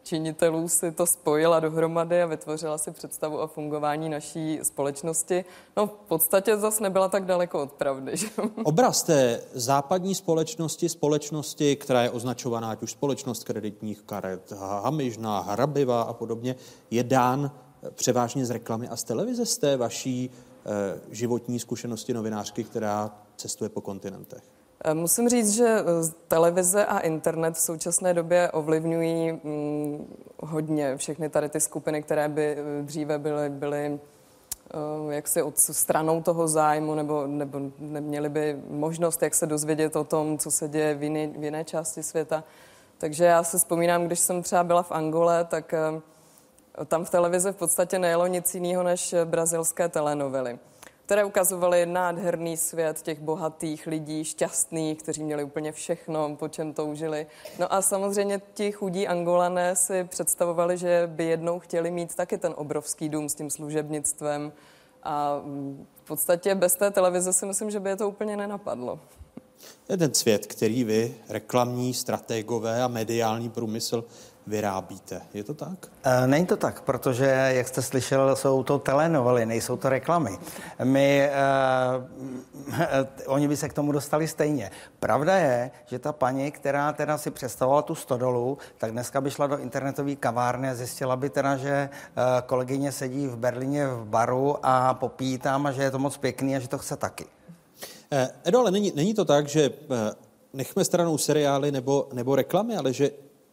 činitelů 0.03 0.69
si 0.69 0.93
to 0.93 1.07
spojila 1.07 1.61
dohromady 1.61 2.23
a 2.23 2.27
vytvořila 2.27 2.79
si 2.79 2.91
představu 2.91 3.37
o 3.37 3.47
fungování 3.47 4.09
naší 4.09 4.61
společnosti. 4.62 5.45
No 5.77 5.87
v 5.87 6.09
podstatě 6.09 6.57
zase 6.57 6.83
nebyla 6.83 7.09
tak 7.09 7.24
daleko 7.24 7.62
od 7.62 7.73
pravdy. 7.73 8.16
Že? 8.16 8.27
Obraz 8.65 9.03
té 9.03 9.41
západní 9.53 10.15
společnosti, 10.15 10.89
společnosti, 10.89 11.77
která 11.77 12.03
je 12.03 12.11
označovaná 12.11 12.70
ať 12.70 12.83
už 12.83 12.91
společnost 12.91 13.45
kreditních 13.45 14.03
karet, 14.03 14.53
hamižná, 14.83 15.41
hrabiva 15.41 16.03
a 16.03 16.12
podobně, 16.12 16.57
je 16.91 17.05
dán 17.05 17.51
převážně 17.91 18.47
z 18.47 18.51
reklamy 18.51 18.89
a 18.89 18.97
z 18.97 19.05
televize, 19.05 19.47
z 19.47 19.59
té 19.59 19.77
vaší 19.77 20.31
eh, 20.31 21.01
životní 21.11 21.59
zkušenosti 21.59 22.15
novinářky, 22.15 22.65
která 22.65 23.11
cestuje 23.37 23.69
po 23.69 23.81
kontinentech. 23.81 24.43
Musím 24.95 25.29
říct, 25.29 25.51
že 25.51 25.79
televize 26.29 26.87
a 26.87 26.99
internet 26.99 27.55
v 27.55 27.61
současné 27.61 28.15
době 28.15 28.51
ovlivňují 28.51 29.33
hm, 29.33 30.07
hodně 30.41 30.97
všechny 30.97 31.29
tady 31.29 31.49
ty 31.49 31.61
skupiny, 31.61 32.03
které 32.03 32.29
by 32.29 32.57
dříve 32.83 33.19
byly, 33.19 33.51
byly 33.51 33.99
jaksi 35.11 35.43
od 35.43 35.59
stranou 35.59 36.23
toho 36.23 36.49
zájmu 36.49 36.95
nebo, 36.95 37.27
nebo 37.27 37.61
neměli 37.79 38.29
by 38.29 38.57
možnost, 38.71 39.23
jak 39.23 39.35
se 39.35 39.47
dozvědět 39.47 39.97
o 39.97 40.05
tom, 40.05 40.39
co 40.39 40.51
se 40.51 40.69
děje 40.69 40.95
v 40.95 41.03
jiné, 41.03 41.27
v 41.27 41.45
jiné 41.45 41.65
části 41.65 42.03
světa. 42.03 42.45
Takže 42.99 43.25
já 43.25 43.43
si 43.43 43.59
vzpomínám, 43.59 44.07
když 44.07 44.19
jsem 44.19 44.43
třeba 44.43 44.65
byla 44.65 44.83
v 44.83 44.93
Angole, 44.93 45.45
tak 45.45 45.75
eh, 45.75 46.01
tam 46.85 47.05
v 47.05 47.11
televizi 47.11 47.53
v 47.53 47.57
podstatě 47.57 47.99
nejelo 47.99 48.27
nic 48.27 48.55
jiného 48.55 48.83
než 48.83 49.15
brazilské 49.25 49.89
telenovely 49.89 50.59
které 51.12 51.24
ukazovaly 51.24 51.86
nádherný 51.86 52.56
svět 52.56 53.02
těch 53.02 53.20
bohatých 53.20 53.86
lidí, 53.86 54.24
šťastných, 54.24 54.98
kteří 54.98 55.24
měli 55.24 55.44
úplně 55.44 55.72
všechno, 55.72 56.36
po 56.36 56.48
čem 56.48 56.72
toužili. 56.72 57.26
No 57.59 57.74
a 57.74 57.82
samozřejmě 57.82 58.43
ti 58.55 58.72
chudí 58.72 59.09
angolané 59.09 59.76
si 59.76 60.05
představovali, 60.05 60.78
že 60.78 61.02
by 61.06 61.24
jednou 61.24 61.60
chtěli 61.60 61.90
mít 61.90 62.14
taky 62.14 62.39
ten 62.39 62.55
obrovský 62.56 63.09
dům 63.09 63.28
s 63.28 63.34
tím 63.34 63.51
služebnictvem. 63.51 64.52
A 65.02 65.43
v 66.05 66.06
podstatě 66.06 66.55
bez 66.55 66.74
té 66.74 66.90
televize 66.90 67.32
si 67.32 67.47
myslím, 67.47 67.70
že 67.70 67.80
by 67.80 67.90
je 67.90 67.97
to 67.97 68.09
úplně 68.09 68.36
nenapadlo. 68.36 69.01
Je 69.89 69.97
ten 69.97 70.14
svět, 70.14 70.47
který 70.47 70.84
vy, 70.84 71.14
reklamní 71.28 71.94
strategové 71.94 72.82
a 72.82 72.89
mediální 72.89 73.51
průmysl, 73.51 74.05
vyrábíte. 74.47 75.20
Je 75.35 75.44
to 75.44 75.55
tak? 75.55 75.89
E, 76.05 76.27
není 76.27 76.47
to 76.47 76.56
tak, 76.56 76.81
protože, 76.81 77.27
jak 77.48 77.69
jste 77.69 77.82
slyšel, 77.82 78.36
jsou 78.36 78.62
to 78.62 78.78
telenovely, 78.78 79.47
nejsou 79.47 79.77
to 79.77 79.89
reklamy. 79.89 80.39
My, 80.85 81.23
e, 81.23 81.32
oni 83.27 83.48
by 83.48 83.56
se 83.56 83.69
k 83.69 83.73
tomu 83.73 83.93
dostali 83.93 84.28
stejně. 84.28 84.70
Pravda 85.01 85.36
je, 85.36 85.70
že 85.86 85.98
ta 85.98 86.12
paní, 86.12 86.51
která 86.51 86.93
teda 86.93 87.19
si 87.19 87.31
představovala 87.31 87.82
tu 87.82 87.94
stodolu, 87.94 88.59
tak 88.78 88.93
dneska 88.93 89.20
by 89.20 89.31
šla 89.31 89.47
do 89.47 89.59
internetové 89.59 90.16
kavárny 90.16 90.69
a 90.69 90.74
zjistila 90.74 91.16
by 91.16 91.31
teda, 91.31 91.56
že 91.56 91.70
e, 91.70 91.90
kolegyně 92.47 92.93
sedí 92.93 93.27
v 93.27 93.36
Berlíně 93.36 93.86
v 93.86 94.05
baru 94.05 94.56
a 94.62 94.94
popíjí 94.94 95.39
tam 95.39 95.66
a 95.66 95.73
že 95.73 95.82
je 95.82 95.90
to 95.90 95.98
moc 95.98 96.16
pěkný 96.16 96.56
a 96.56 96.59
že 96.59 96.69
to 96.69 96.78
chce 96.78 96.97
taky. 96.97 97.27
Edo, 98.44 98.60
ale 98.60 98.70
není, 98.70 98.93
není 98.94 99.14
to 99.14 99.24
tak, 99.24 99.48
že 99.48 99.70
nechme 100.52 100.85
stranou 100.85 101.19
seriály 101.19 101.73
nebo, 101.73 102.09
nebo 102.12 102.36
reklamy, 102.36 102.77
ale 102.77 102.93
že 102.93 103.10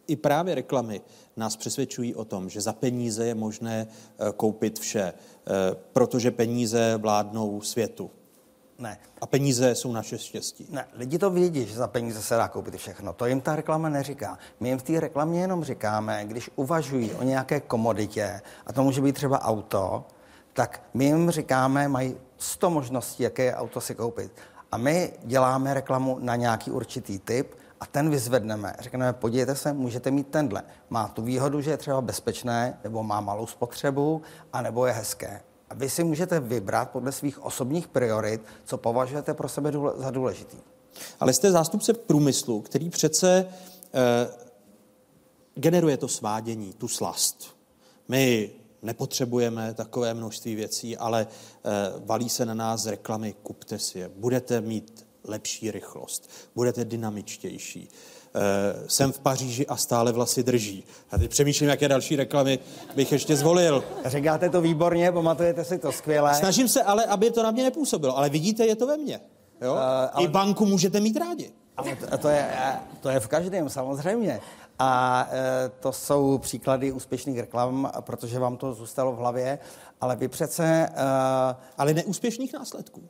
i 0.09 0.15
právě 0.15 0.55
reklamy 0.55 1.01
nás 1.37 1.55
přesvědčují 1.55 2.15
o 2.15 2.25
tom, 2.25 2.49
že 2.49 2.61
za 2.61 2.73
peníze 2.73 3.25
je 3.25 3.35
možné 3.35 3.87
eh, 3.87 4.31
koupit 4.35 4.79
vše, 4.79 5.13
eh, 5.13 5.75
protože 5.93 6.31
peníze 6.31 6.97
vládnou 6.97 7.61
světu. 7.61 8.11
Ne. 8.79 8.97
A 9.21 9.25
peníze 9.25 9.75
jsou 9.75 9.91
naše 9.91 10.17
štěstí. 10.17 10.67
Ne, 10.69 10.87
lidi 10.93 11.17
to 11.17 11.29
vědí, 11.29 11.65
že 11.65 11.75
za 11.75 11.87
peníze 11.87 12.21
se 12.21 12.35
dá 12.35 12.47
koupit 12.47 12.75
všechno. 12.75 13.13
To 13.13 13.25
jim 13.25 13.41
ta 13.41 13.55
reklama 13.55 13.89
neříká. 13.89 14.37
My 14.59 14.69
jim 14.69 14.77
v 14.77 14.83
té 14.83 14.99
reklamě 14.99 15.41
jenom 15.41 15.63
říkáme, 15.63 16.25
když 16.25 16.49
uvažují 16.55 17.11
o 17.13 17.23
nějaké 17.23 17.59
komoditě, 17.59 18.41
a 18.65 18.73
to 18.73 18.83
může 18.83 19.01
být 19.01 19.15
třeba 19.15 19.41
auto, 19.41 20.05
tak 20.53 20.83
my 20.93 21.05
jim 21.05 21.31
říkáme, 21.31 21.87
mají 21.87 22.15
100 22.37 22.69
možností, 22.69 23.23
jaké 23.23 23.55
auto 23.55 23.81
si 23.81 23.95
koupit. 23.95 24.31
A 24.71 24.77
my 24.77 25.13
děláme 25.23 25.73
reklamu 25.73 26.17
na 26.19 26.35
nějaký 26.35 26.71
určitý 26.71 27.19
typ 27.19 27.55
a 27.79 27.85
ten 27.85 28.09
vyzvedneme. 28.09 28.75
Řekneme, 28.79 29.13
podívejte 29.13 29.55
se, 29.55 29.73
můžete 29.73 30.11
mít 30.11 30.27
tenhle. 30.27 30.63
Má 30.89 31.07
tu 31.07 31.21
výhodu, 31.21 31.61
že 31.61 31.71
je 31.71 31.77
třeba 31.77 32.01
bezpečné, 32.01 32.79
nebo 32.83 33.03
má 33.03 33.21
malou 33.21 33.47
spotřebu, 33.47 34.21
a 34.53 34.61
nebo 34.61 34.85
je 34.85 34.93
hezké. 34.93 35.41
A 35.69 35.73
vy 35.73 35.89
si 35.89 36.03
můžete 36.03 36.39
vybrat 36.39 36.89
podle 36.89 37.11
svých 37.11 37.43
osobních 37.43 37.87
priorit, 37.87 38.41
co 38.65 38.77
považujete 38.77 39.33
pro 39.33 39.49
sebe 39.49 39.71
za 39.97 40.11
důležitý. 40.11 40.57
Ale 41.19 41.33
jste 41.33 41.51
zástupce 41.51 41.93
průmyslu, 41.93 42.61
který 42.61 42.89
přece 42.89 43.45
eh, 43.93 44.27
generuje 45.55 45.97
to 45.97 46.07
svádění, 46.07 46.73
tu 46.73 46.87
slast. 46.87 47.57
My 48.07 48.51
nepotřebujeme 48.81 49.73
takové 49.73 50.13
množství 50.13 50.55
věcí, 50.55 50.97
ale 50.97 51.27
eh, 51.27 51.69
valí 52.05 52.29
se 52.29 52.45
na 52.45 52.53
nás 52.53 52.85
reklamy, 52.85 53.35
kupte 53.43 53.79
si 53.79 53.99
je. 53.99 54.09
Budete 54.15 54.61
mít 54.61 55.08
lepší 55.23 55.71
rychlost, 55.71 56.29
budete 56.55 56.85
dynamičtější. 56.85 57.89
Uh, 58.35 58.87
jsem 58.87 59.11
v 59.11 59.19
Paříži 59.19 59.67
a 59.67 59.75
stále 59.75 60.11
vlasy 60.11 60.43
drží. 60.43 60.83
A 61.11 61.17
teď 61.17 61.31
přemýšlím, 61.31 61.69
jaké 61.69 61.87
další 61.87 62.15
reklamy 62.15 62.59
bych 62.95 63.11
ještě 63.11 63.35
zvolil. 63.35 63.83
Říkáte 64.05 64.49
to 64.49 64.61
výborně, 64.61 65.11
pamatujete 65.11 65.65
si 65.65 65.77
to 65.79 65.91
skvěle. 65.91 66.35
Snažím 66.35 66.67
se 66.67 66.83
ale, 66.83 67.05
aby 67.05 67.31
to 67.31 67.43
na 67.43 67.51
mě 67.51 67.63
nepůsobilo. 67.63 68.17
Ale 68.17 68.29
vidíte, 68.29 68.65
je 68.65 68.75
to 68.75 68.87
ve 68.87 68.97
mně. 68.97 69.19
Jo? 69.61 69.73
Uh, 69.73 69.79
ale... 70.13 70.25
I 70.25 70.27
banku 70.27 70.65
můžete 70.65 70.99
mít 70.99 71.17
rádi. 71.17 71.51
Ale 71.77 71.95
to, 71.95 72.17
to, 72.17 72.29
je, 72.29 72.49
to 72.99 73.09
je 73.09 73.19
v 73.19 73.27
každém, 73.27 73.69
samozřejmě. 73.69 74.41
A 74.79 75.27
e, 75.31 75.69
to 75.69 75.91
jsou 75.91 76.37
příklady 76.37 76.91
úspěšných 76.91 77.39
reklam, 77.39 77.91
protože 77.99 78.39
vám 78.39 78.57
to 78.57 78.73
zůstalo 78.73 79.11
v 79.11 79.15
hlavě, 79.15 79.59
ale 80.01 80.15
vy 80.15 80.27
přece... 80.27 80.65
E, 80.65 80.91
ale 81.77 81.93
neúspěšných 81.93 82.53
následků. 82.53 83.09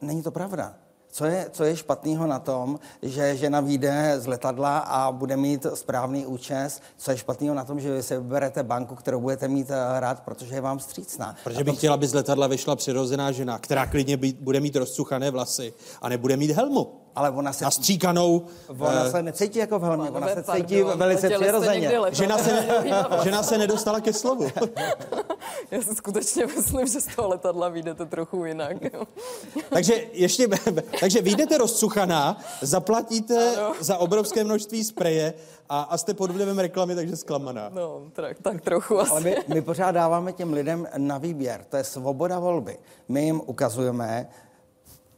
Není 0.00 0.22
to 0.22 0.30
pravda. 0.30 0.74
Co 1.10 1.24
je, 1.24 1.46
co 1.52 1.64
je 1.64 1.76
špatného 1.76 2.26
na 2.26 2.38
tom, 2.38 2.78
že 3.02 3.36
žena 3.36 3.60
vyjde 3.60 4.14
z 4.18 4.26
letadla 4.26 4.78
a 4.78 5.12
bude 5.12 5.36
mít 5.36 5.66
správný 5.74 6.26
účes? 6.26 6.80
Co 6.96 7.10
je 7.10 7.18
špatného 7.18 7.54
na 7.54 7.64
tom, 7.64 7.80
že 7.80 7.94
vy 7.94 8.02
si 8.02 8.16
vyberete 8.16 8.62
banku, 8.62 8.94
kterou 8.94 9.20
budete 9.20 9.48
mít 9.48 9.70
eh, 9.70 10.00
rád, 10.00 10.20
protože 10.20 10.54
je 10.54 10.60
vám 10.60 10.80
střícná? 10.80 11.36
Protože 11.44 11.64
bych 11.64 11.76
chtěla, 11.76 11.94
aby 11.94 12.06
z 12.06 12.14
letadla 12.14 12.46
vyšla 12.46 12.76
přirozená 12.76 13.32
žena, 13.32 13.58
která 13.58 13.86
klidně 13.86 14.16
být, 14.16 14.36
bude 14.40 14.60
mít 14.60 14.76
rozcuchané 14.76 15.30
vlasy 15.30 15.72
a 16.02 16.08
nebude 16.08 16.36
mít 16.36 16.50
helmu 16.50 16.92
ale 17.14 17.30
ona 17.30 17.52
se... 17.52 17.64
Nastříkanou. 17.64 18.46
Ona 18.78 19.04
uh, 19.04 19.10
se 19.10 19.22
necítí 19.22 19.58
jako 19.58 19.78
v 19.78 19.82
helmě, 19.82 20.10
ona 20.10 20.28
se 20.28 20.44
cítí 20.56 20.82
velice 20.82 21.30
přirozeně. 21.30 21.90
Žena 22.10 22.38
se, 22.38 22.66
žena 23.24 23.42
se 23.42 23.58
nedostala 23.58 24.00
ke 24.00 24.12
slovu. 24.12 24.48
Já 25.70 25.82
si 25.82 25.94
skutečně 25.94 26.46
myslím, 26.46 26.86
že 26.86 27.00
z 27.00 27.16
toho 27.16 27.28
letadla 27.28 27.68
vyjdete 27.68 28.06
trochu 28.06 28.44
jinak. 28.44 28.76
takže 29.70 30.04
ještě, 30.12 30.48
takže 31.00 31.22
vyjdete 31.22 31.58
rozcuchaná, 31.58 32.36
zaplatíte 32.60 33.56
ano. 33.56 33.74
za 33.80 33.98
obrovské 33.98 34.44
množství 34.44 34.84
spreje 34.84 35.34
a, 35.68 35.82
a 35.82 35.98
jste 35.98 36.14
pod 36.14 36.30
vlivem 36.30 36.58
reklamy, 36.58 36.94
takže 36.94 37.16
zklamaná. 37.16 37.70
No, 37.74 38.02
tak, 38.12 38.36
tak 38.42 38.60
trochu 38.60 39.00
asi. 39.00 39.10
Ale 39.10 39.20
my, 39.20 39.36
my 39.48 39.62
pořád 39.62 39.90
dáváme 39.90 40.32
těm 40.32 40.52
lidem 40.52 40.86
na 40.96 41.18
výběr. 41.18 41.64
To 41.68 41.76
je 41.76 41.84
svoboda 41.84 42.38
volby. 42.38 42.78
My 43.08 43.24
jim 43.24 43.40
ukazujeme, 43.46 44.28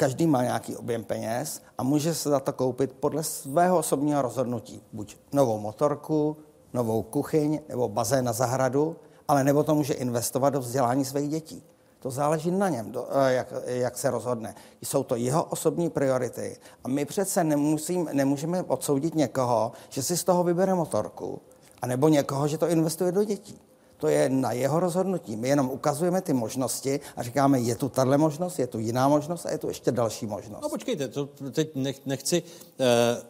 Každý 0.01 0.27
má 0.27 0.43
nějaký 0.43 0.77
objem 0.77 1.05
peněz 1.05 1.62
a 1.78 1.82
může 1.82 2.14
se 2.14 2.31
za 2.31 2.40
to 2.40 2.52
koupit 2.52 2.93
podle 2.93 3.22
svého 3.22 3.78
osobního 3.78 4.22
rozhodnutí. 4.22 4.82
Buď 4.93 5.16
novou 5.32 5.59
motorku, 5.59 6.36
novou 6.72 7.02
kuchyň 7.02 7.60
nebo 7.68 7.89
bazén 7.89 8.24
na 8.24 8.32
zahradu, 8.32 8.97
ale 9.28 9.44
nebo 9.44 9.62
to 9.62 9.74
může 9.74 9.94
investovat 9.94 10.51
do 10.51 10.60
vzdělání 10.60 11.05
svých 11.05 11.28
dětí. 11.28 11.62
To 11.98 12.10
záleží 12.10 12.51
na 12.51 12.68
něm, 12.68 12.93
do, 12.93 13.09
eh, 13.10 13.32
jak, 13.32 13.52
jak 13.66 13.98
se 13.98 14.10
rozhodne. 14.10 14.55
Jsou 14.82 15.02
to 15.02 15.16
jeho 15.16 15.44
osobní 15.44 15.90
priority. 15.90 16.56
A 16.85 16.89
my 16.89 17.05
přece 17.05 17.44
nemusím, 17.44 18.09
nemůžeme 18.12 18.62
odsoudit 18.62 19.14
někoho, 19.14 19.72
že 19.89 20.02
si 20.02 20.16
z 20.16 20.24
toho 20.24 20.44
vybere 20.44 20.74
motorku, 20.74 21.40
anebo 21.82 22.09
někoho, 22.09 22.48
že 22.48 22.59
to 22.59 22.68
investuje 22.68 23.12
do 23.12 23.24
dětí 23.24 23.60
to 24.01 24.09
je 24.09 24.28
na 24.28 24.52
jeho 24.52 24.81
rozhodnutí. 24.81 25.36
My 25.36 25.48
jenom 25.48 25.70
ukazujeme 25.70 26.20
ty 26.20 26.32
možnosti 26.32 27.01
a 27.16 27.22
říkáme, 27.22 27.60
je 27.60 27.77
tu 27.77 27.89
tahle 27.89 28.18
možnost, 28.18 28.59
je 28.59 28.66
tu 28.66 28.78
jiná 28.78 29.09
možnost 29.09 29.47
a 29.47 29.51
je 29.51 29.59
tu 29.59 29.68
ještě 29.68 29.93
další 29.93 30.27
možnost. 30.27 30.62
No 30.62 30.68
počkejte, 30.68 31.09
to 31.09 31.28
teď 31.52 31.77
nechci, 32.06 32.43
eh, 32.81 33.22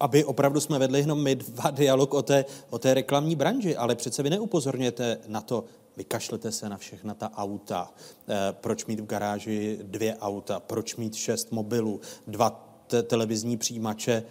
aby 0.00 0.24
opravdu 0.24 0.60
jsme 0.60 0.78
vedli 0.78 0.98
jenom 0.98 1.22
my 1.22 1.34
dva 1.34 1.70
dialog 1.80 2.14
o 2.14 2.22
té, 2.22 2.44
o 2.70 2.78
té 2.78 2.94
reklamní 2.94 3.36
branži, 3.36 3.76
ale 3.76 3.94
přece 3.94 4.22
vy 4.22 4.30
neupozorněte 4.30 5.18
na 5.26 5.40
to, 5.40 5.64
vykašlete 5.96 6.52
se 6.52 6.68
na 6.68 6.76
všechna 6.76 7.14
ta 7.14 7.30
auta, 7.36 7.90
eh, 8.28 8.34
proč 8.52 8.86
mít 8.86 9.00
v 9.00 9.06
garáži 9.06 9.78
dvě 9.82 10.16
auta, 10.16 10.60
proč 10.60 10.96
mít 10.96 11.14
šest 11.14 11.52
mobilů, 11.52 12.00
dva 12.26 12.50
te- 12.86 13.02
televizní 13.02 13.56
přijímače, 13.56 14.22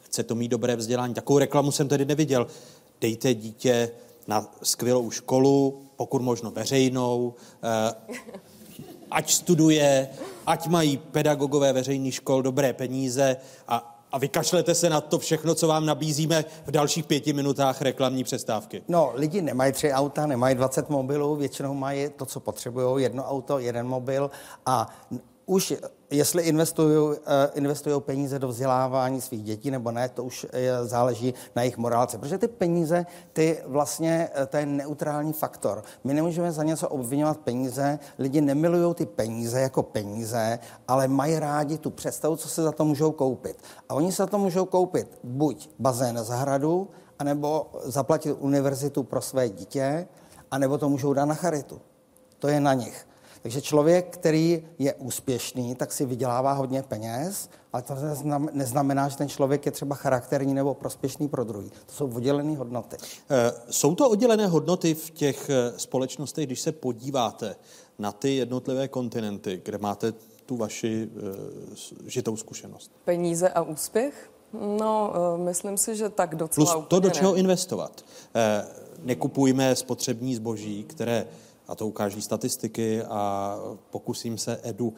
chce 0.00 0.22
to 0.22 0.34
mít 0.34 0.48
dobré 0.48 0.76
vzdělání. 0.76 1.14
Takovou 1.14 1.38
reklamu 1.38 1.72
jsem 1.72 1.88
tedy 1.88 2.04
neviděl. 2.04 2.46
Dejte 3.00 3.34
dítě 3.34 3.90
na 4.26 4.50
skvělou 4.62 5.10
školu, 5.10 5.82
pokud 5.96 6.22
možno 6.22 6.50
veřejnou, 6.50 7.34
eh, 7.62 7.94
ať 9.10 9.32
studuje, 9.32 10.08
ať 10.46 10.66
mají 10.66 10.96
pedagogové 10.96 11.72
veřejných 11.72 12.14
škol 12.14 12.42
dobré 12.42 12.72
peníze 12.72 13.36
a 13.68 13.92
a 14.12 14.18
vykašlete 14.18 14.74
se 14.74 14.90
na 14.90 15.00
to 15.00 15.18
všechno, 15.18 15.54
co 15.54 15.68
vám 15.68 15.86
nabízíme 15.86 16.44
v 16.66 16.70
dalších 16.70 17.06
pěti 17.06 17.32
minutách 17.32 17.82
reklamní 17.82 18.24
přestávky. 18.24 18.82
No, 18.88 19.12
lidi 19.14 19.42
nemají 19.42 19.72
tři 19.72 19.92
auta, 19.92 20.26
nemají 20.26 20.54
20 20.54 20.90
mobilů, 20.90 21.36
většinou 21.36 21.74
mají 21.74 22.08
to, 22.16 22.26
co 22.26 22.40
potřebují, 22.40 23.02
jedno 23.02 23.24
auto, 23.24 23.58
jeden 23.58 23.86
mobil 23.86 24.30
a 24.66 24.88
už 25.46 25.74
jestli 26.10 26.42
investují, 26.42 27.16
eh, 27.26 27.50
investují 27.54 28.00
peníze 28.00 28.38
do 28.38 28.48
vzdělávání 28.48 29.20
svých 29.20 29.42
dětí 29.42 29.70
nebo 29.70 29.90
ne, 29.90 30.08
to 30.08 30.24
už 30.24 30.46
záleží 30.82 31.34
na 31.56 31.62
jejich 31.62 31.78
morálce. 31.78 32.18
Protože 32.18 32.38
ty 32.38 32.48
peníze, 32.48 33.06
ty 33.32 33.62
vlastně, 33.66 34.30
eh, 34.34 34.46
to 34.46 34.56
je 34.56 34.66
neutrální 34.66 35.32
faktor. 35.32 35.82
My 36.04 36.14
nemůžeme 36.14 36.52
za 36.52 36.62
něco 36.62 36.88
obvinovat 36.88 37.36
peníze, 37.36 37.98
lidi 38.18 38.40
nemilují 38.40 38.94
ty 38.94 39.06
peníze 39.06 39.60
jako 39.60 39.82
peníze, 39.82 40.58
ale 40.88 41.08
mají 41.08 41.38
rádi 41.38 41.78
tu 41.78 41.90
představu, 41.90 42.36
co 42.36 42.48
se 42.48 42.62
za 42.62 42.72
to 42.72 42.84
můžou 42.84 43.12
koupit. 43.12 43.56
A 43.88 43.94
oni 43.94 44.12
se 44.12 44.22
za 44.22 44.26
to 44.26 44.38
můžou 44.38 44.64
koupit 44.64 45.18
buď 45.24 45.70
bazén 45.78 46.18
zahradu, 46.24 46.88
anebo 47.18 47.66
zaplatit 47.84 48.32
univerzitu 48.32 49.02
pro 49.02 49.20
své 49.20 49.48
dítě, 49.48 50.08
anebo 50.50 50.78
to 50.78 50.88
můžou 50.88 51.12
dát 51.12 51.24
na 51.24 51.34
charitu. 51.34 51.80
To 52.38 52.48
je 52.48 52.60
na 52.60 52.74
nich. 52.74 53.06
Takže 53.46 53.60
člověk, 53.60 54.06
který 54.10 54.64
je 54.78 54.94
úspěšný, 54.94 55.74
tak 55.74 55.92
si 55.92 56.06
vydělává 56.06 56.52
hodně 56.52 56.82
peněz, 56.82 57.50
ale 57.72 57.82
to 57.82 57.94
neznamená, 58.52 59.08
že 59.08 59.16
ten 59.16 59.28
člověk 59.28 59.66
je 59.66 59.72
třeba 59.72 59.94
charakterní 59.94 60.54
nebo 60.54 60.74
prospěšný 60.74 61.28
pro 61.28 61.44
druhý. 61.44 61.70
To 61.70 61.92
jsou 61.92 62.10
oddělené 62.14 62.56
hodnoty. 62.56 62.96
Eh, 63.30 63.52
jsou 63.70 63.94
to 63.94 64.10
oddělené 64.10 64.46
hodnoty 64.46 64.94
v 64.94 65.10
těch 65.10 65.50
eh, 65.50 65.72
společnostech, 65.76 66.46
když 66.46 66.60
se 66.60 66.72
podíváte 66.72 67.56
na 67.98 68.12
ty 68.12 68.36
jednotlivé 68.36 68.88
kontinenty, 68.88 69.60
kde 69.64 69.78
máte 69.78 70.12
tu 70.46 70.56
vaši 70.56 71.08
uh, 71.08 72.06
žitou 72.06 72.36
zkušenost? 72.36 72.90
Peníze 73.04 73.48
a 73.48 73.62
úspěch? 73.62 74.30
No, 74.78 75.12
uh, 75.36 75.44
myslím 75.44 75.76
si, 75.76 75.96
že 75.96 76.08
tak 76.08 76.34
docela 76.34 76.72
Plus 76.72 76.84
to, 76.88 77.00
do 77.00 77.10
čeho 77.10 77.32
ne. 77.32 77.40
investovat. 77.40 78.04
Uh, 78.04 79.06
nekupujme 79.06 79.76
spotřební 79.76 80.34
zboží, 80.34 80.84
které 80.84 81.26
a 81.68 81.74
to 81.74 81.86
ukáží 81.86 82.22
statistiky 82.22 83.02
a 83.02 83.56
pokusím 83.90 84.38
se 84.38 84.60
Edu 84.62 84.94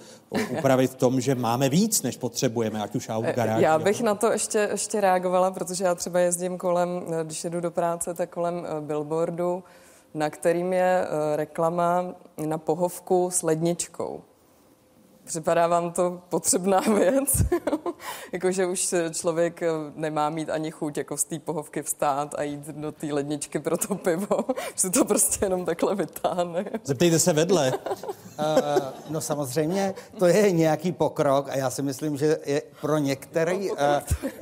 upravit 0.59 0.91
v 0.91 0.95
tom, 0.95 1.21
že 1.21 1.35
máme 1.35 1.69
víc, 1.69 2.03
než 2.03 2.17
potřebujeme, 2.17 2.83
ať 2.83 2.95
už 2.95 3.09
aut, 3.09 3.25
garáž. 3.25 3.63
Já 3.63 3.79
bych 3.79 4.01
na 4.01 4.15
to 4.15 4.33
ještě, 4.33 4.69
ještě 4.71 5.01
reagovala, 5.01 5.51
protože 5.51 5.85
já 5.85 5.95
třeba 5.95 6.21
jezdím 6.21 6.59
kolem, 6.59 6.89
když 7.25 7.45
jedu 7.45 7.61
do 7.61 7.71
práce, 7.71 8.15
tak 8.15 8.31
kolem 8.31 8.67
billboardu, 8.81 9.65
na 10.15 10.31
kterým 10.31 10.73
je 10.73 11.07
reklama 11.37 12.15
na 12.47 12.59
pohovku 12.59 13.31
s 13.31 13.43
ledničkou. 13.43 14.23
Připadá 15.29 15.67
vám 15.67 15.93
to 15.93 16.21
potřebná 16.29 16.81
věc? 16.81 17.43
Jakože 18.33 18.67
už 18.67 18.95
člověk 19.13 19.63
eh, 19.63 19.69
nemá 19.97 20.31
mít 20.31 20.51
ani 20.51 20.71
chuť 20.71 20.97
jako 20.97 21.17
z 21.17 21.25
té 21.25 21.39
pohovky 21.39 21.83
vstát 21.83 22.35
a 22.39 22.43
jít 22.43 22.67
do 22.67 22.93
té 22.93 23.07
ledničky 23.13 23.59
pro 23.59 23.77
to 23.77 23.95
pivo, 23.95 24.45
že 24.77 24.91
to 24.91 25.05
prostě 25.05 25.45
jenom 25.45 25.65
takhle 25.65 25.95
vytáhne. 25.95 26.65
Zeptejte 26.85 27.19
se 27.19 27.33
vedle. 27.33 27.73
uh, 27.73 27.99
no 29.11 29.21
samozřejmě, 29.21 29.95
to 30.19 30.27
je 30.27 30.53
nějaký 30.53 30.93
pokrok 30.93 31.49
a 31.49 31.57
já 31.57 31.71
si 31.71 31.83
myslím, 31.83 32.17
že 32.17 32.39
je 32.47 32.63
pro, 32.81 32.99
některý, 32.99 33.71
uh, 33.71 33.77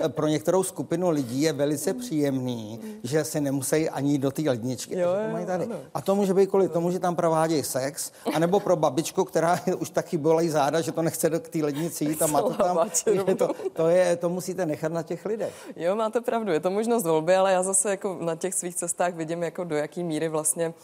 pro 0.09 0.27
některou 0.27 0.63
skupinu 0.63 1.11
lidí 1.11 1.43
je 1.43 1.53
velice 1.53 1.95
příjemný, 1.95 2.81
že 3.03 3.25
si 3.25 3.41
nemusí 3.41 3.91
ani 3.91 4.19
do 4.19 4.31
té 4.31 4.43
ledničky. 4.43 4.99
Jo, 4.99 5.11
jo, 5.11 5.33
mají 5.33 5.47
tady. 5.47 5.69
A 5.95 6.01
to 6.01 6.15
může 6.15 6.35
být 6.35 6.51
kvůli 6.51 6.69
tomu, 6.69 6.91
že 6.91 6.99
tam 6.99 7.17
provádějí 7.17 7.63
sex, 7.63 8.13
anebo 8.35 8.61
pro 8.61 8.77
babičku, 8.77 9.25
která 9.25 9.61
už 9.79 9.91
taky 9.91 10.17
bolí 10.19 10.49
záda, 10.49 10.76
ráda, 10.77 10.85
že 10.85 10.93
to 10.93 11.03
nechce 11.03 11.31
do 11.31 11.40
té 11.40 11.59
lednici 11.59 12.05
jít 12.05 12.23
a 12.23 12.27
má 12.27 12.43
to 12.43 12.55
tam. 12.55 12.90
To, 13.39 13.51
to, 13.73 13.89
je, 13.89 14.16
to 14.16 14.28
musíte 14.28 14.66
nechat 14.66 14.93
na 14.93 15.03
těch 15.03 15.27
lidech. 15.27 15.55
Jo, 15.77 15.97
máte 15.97 16.20
pravdu, 16.20 16.53
je 16.53 16.61
to 16.61 16.70
možnost 16.70 17.07
volby, 17.07 17.36
ale 17.36 17.53
já 17.53 17.62
zase 17.62 17.90
jako 17.90 18.19
na 18.20 18.36
těch 18.36 18.55
svých 18.55 18.74
cestách 18.74 19.15
vidím, 19.15 19.43
jako 19.43 19.65
do 19.65 19.77
jaký 19.77 20.05
míry 20.05 20.28
vlastně 20.28 20.74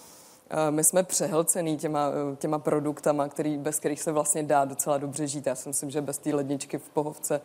eh, 0.51 0.70
my 0.70 0.85
jsme 0.85 1.02
přehlcený 1.02 1.77
těma, 1.77 2.09
eh, 2.32 2.36
těma 2.36 2.59
produktama, 2.59 3.28
který, 3.28 3.59
bez 3.59 3.78
kterých 3.78 4.02
se 4.02 4.12
vlastně 4.12 4.43
dá 4.43 4.64
docela 4.64 4.98
dobře 4.98 5.27
žít. 5.27 5.47
Já 5.47 5.55
si 5.55 5.69
myslím, 5.69 5.90
že 5.90 6.01
bez 6.01 6.19
té 6.19 6.35
ledničky 6.35 6.78
v 6.78 6.89
pohovce 6.89 7.40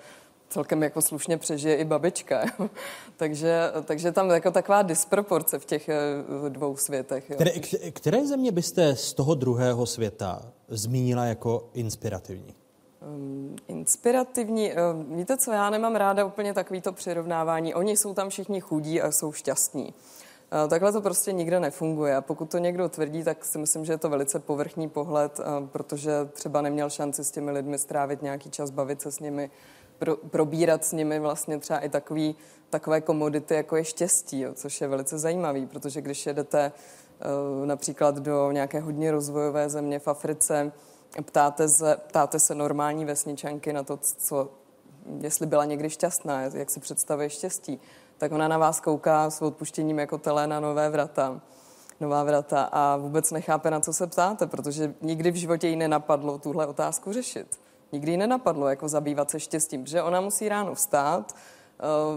celkem 0.49 0.84
jako 0.84 1.02
slušně 1.02 1.38
přežije 1.38 1.76
i 1.76 1.86
babička. 1.86 2.45
takže, 3.18 3.72
takže 3.86 4.11
tam 4.11 4.30
jako 4.30 4.52
taková 4.52 4.82
disproporce 4.82 5.60
v 5.60 5.65
těch 5.65 5.90
eh, 5.90 6.49
dvou 6.49 6.78
světech. 6.78 7.30
Jo. 7.30 7.36
Které, 7.36 7.52
které 7.91 8.28
země 8.28 8.52
byste 8.52 8.95
z 8.95 9.14
toho 9.14 9.36
druhého 9.36 9.86
světa 9.86 10.41
zmínila 10.68 11.26
jako 11.26 11.69
inspirativní? 11.73 12.56
Um, 13.02 13.56
inspirativní. 13.68 14.72
Um, 14.73 15.18
víte 15.18 15.38
co, 15.38 15.52
já 15.52 15.69
nemám 15.69 15.95
ráda 15.95 16.26
úplně 16.26 16.53
takovýto 16.53 16.94
přirovnávání. 16.94 17.76
Oni 17.76 17.98
jsou 17.98 18.14
tam 18.14 18.30
všichni 18.30 18.61
chudí 18.61 19.02
a 19.02 19.11
jsou 19.11 19.31
šťastní. 19.31 19.85
Uh, 20.64 20.69
takhle 20.69 20.91
to 20.91 21.02
prostě 21.02 21.31
nikde 21.31 21.60
nefunguje. 21.60 22.15
A 22.15 22.22
pokud 22.22 22.52
to 22.52 22.57
někdo 22.57 22.89
tvrdí, 22.89 23.23
tak 23.23 23.45
si 23.45 23.57
myslím, 23.57 23.85
že 23.85 23.94
je 23.94 23.98
to 23.98 24.10
velice 24.10 24.39
povrchní 24.39 24.89
pohled, 24.89 25.39
uh, 25.39 25.68
protože 25.68 26.11
třeba 26.34 26.61
neměl 26.61 26.89
šanci 26.89 27.23
s 27.23 27.31
těmi 27.31 27.52
lidmi 27.52 27.80
strávit 27.80 28.22
nějaký 28.22 28.49
čas, 28.49 28.69
bavit 28.69 29.02
se 29.02 29.11
s 29.11 29.19
nimi, 29.19 29.52
pro, 29.99 30.15
probírat 30.15 30.85
s 30.85 30.91
nimi 30.91 31.19
vlastně 31.19 31.60
třeba 31.60 31.80
i 31.80 31.89
takový, 31.89 32.35
takové 32.69 33.02
komodity, 33.02 33.53
jako 33.53 33.76
je 33.76 33.84
štěstí, 33.84 34.39
jo, 34.39 34.53
což 34.53 34.81
je 34.81 34.88
velice 34.88 35.18
zajímavý, 35.18 35.65
protože 35.65 36.02
když 36.02 36.26
jedete 36.26 36.72
například 37.65 38.15
do 38.15 38.52
nějaké 38.52 38.80
hodně 38.80 39.11
rozvojové 39.11 39.69
země 39.69 39.99
v 39.99 40.07
Africe, 40.07 40.72
ptáte 41.26 41.69
se, 41.69 41.98
ptáte 42.07 42.39
se 42.39 42.56
normální 42.56 43.06
vesničanky 43.06 43.73
na 43.73 43.84
to, 43.84 43.98
co, 43.98 44.49
jestli 45.19 45.48
byla 45.48 45.65
někdy 45.65 45.89
šťastná, 45.89 46.41
jak 46.41 46.69
si 46.69 46.80
představuje 46.80 47.30
štěstí, 47.30 47.80
tak 48.18 48.31
ona 48.31 48.48
na 48.48 48.57
vás 48.57 48.80
kouká 48.80 49.30
s 49.30 49.41
odpuštěním 49.41 49.99
jako 49.99 50.18
tele 50.18 50.48
na 50.48 50.60
nové 50.60 50.89
vrata 50.89 51.41
nová 51.99 52.23
vrata 52.23 52.69
a 52.72 52.98
vůbec 52.98 53.31
nechápe, 53.31 53.72
na 53.72 53.80
co 53.80 53.94
se 53.94 54.07
ptáte, 54.07 54.48
protože 54.48 54.94
nikdy 55.02 55.31
v 55.31 55.35
životě 55.35 55.68
jí 55.68 55.76
nenapadlo 55.76 56.38
tuhle 56.38 56.68
otázku 56.68 57.14
řešit. 57.14 57.60
Nikdy 57.91 58.11
jí 58.11 58.18
nenapadlo 58.18 58.68
jako 58.68 58.88
zabývat 58.88 59.31
se 59.31 59.39
štěstím, 59.39 59.84
protože 59.84 60.03
ona 60.03 60.22
musí 60.22 60.49
ráno 60.49 60.76
vstát, 60.76 61.35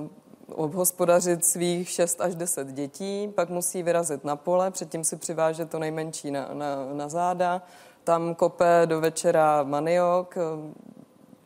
uh, 0.01 0.09
obhospodařit 0.55 1.45
svých 1.45 1.89
6 1.89 2.21
až 2.21 2.35
10 2.35 2.69
dětí, 2.69 3.33
pak 3.35 3.49
musí 3.49 3.83
vyrazit 3.83 4.25
na 4.25 4.37
pole, 4.37 4.71
předtím 4.71 5.05
si 5.05 5.17
přivážet 5.17 5.71
to 5.71 5.79
nejmenší 5.79 6.31
na, 6.31 6.49
na, 6.53 6.77
na 6.93 7.09
záda, 7.09 7.63
tam 8.05 8.35
kope 8.35 8.83
do 8.85 9.01
večera 9.01 9.63
maniok, 9.63 10.39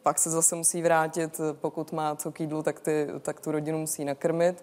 pak 0.03 0.19
se 0.19 0.31
zase 0.31 0.57
musí 0.57 0.83
vrátit, 0.83 1.41
pokud 1.53 1.93
má 1.93 2.17
co 2.17 2.33
k 2.33 2.41
jídlu, 2.41 2.63
tak, 2.63 2.81
ty, 2.81 3.09
tak 3.21 3.41
tu 3.41 3.53
rodinu 3.53 3.79
musí 3.79 4.05
nakrmit 4.05 4.63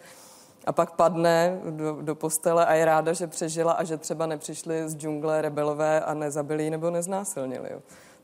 a 0.66 0.72
pak 0.72 0.92
padne 0.92 1.60
do, 1.70 2.02
do 2.02 2.16
postele 2.16 2.66
a 2.66 2.74
je 2.74 2.86
ráda, 2.86 3.14
že 3.14 3.28
přežila 3.28 3.72
a 3.72 3.84
že 3.84 3.98
třeba 3.98 4.26
nepřišli 4.26 4.90
z 4.90 4.98
džungle 4.98 5.42
rebelové 5.42 6.02
a 6.02 6.14
nezabili 6.14 6.70
nebo 6.70 6.90
neznásilnili. 6.90 7.70
Jo. 7.72 7.82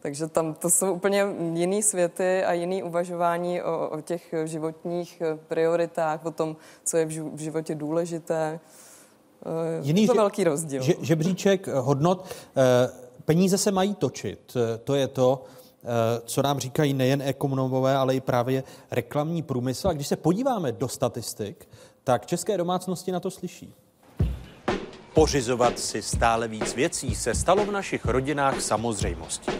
Takže 0.07 0.27
tam 0.27 0.53
to 0.53 0.69
jsou 0.69 0.93
úplně 0.93 1.25
jiný 1.53 1.83
světy 1.83 2.43
a 2.43 2.53
jiný 2.53 2.83
uvažování 2.83 3.61
o, 3.61 3.89
o 3.89 4.01
těch 4.01 4.33
životních 4.45 5.21
prioritách, 5.47 6.25
o 6.25 6.31
tom, 6.31 6.55
co 6.83 6.97
je 6.97 7.05
v 7.05 7.39
životě 7.39 7.75
důležité. 7.75 8.59
Eh, 9.45 9.79
jiný 9.81 10.01
je 10.01 10.07
to 10.07 10.13
velký 10.13 10.43
rozdíl. 10.43 10.81
Že, 10.81 10.93
žebříček 11.01 11.67
hodnot. 11.67 12.25
Eh, 12.57 12.89
peníze 13.25 13.57
se 13.57 13.71
mají 13.71 13.95
točit. 13.95 14.57
Eh, 14.57 14.77
to 14.77 14.95
je 14.95 15.07
to, 15.07 15.43
co 16.25 16.41
nám 16.41 16.59
říkají 16.59 16.93
nejen 16.93 17.21
ekonomové, 17.21 17.95
ale 17.95 18.15
i 18.15 18.21
právě 18.21 18.63
reklamní 18.91 19.43
průmysl. 19.43 19.89
A 19.89 19.93
když 19.93 20.07
se 20.07 20.15
podíváme 20.15 20.71
do 20.71 20.87
statistik, 20.87 21.69
tak 22.03 22.25
české 22.25 22.57
domácnosti 22.57 23.11
na 23.11 23.19
to 23.19 23.31
slyší. 23.31 23.73
Pořizovat 25.17 25.79
si 25.79 26.01
stále 26.01 26.47
víc 26.47 26.75
věcí 26.75 27.15
se 27.15 27.35
stalo 27.35 27.65
v 27.65 27.71
našich 27.71 28.05
rodinách 28.05 28.61
samozřejmostí. 28.61 29.51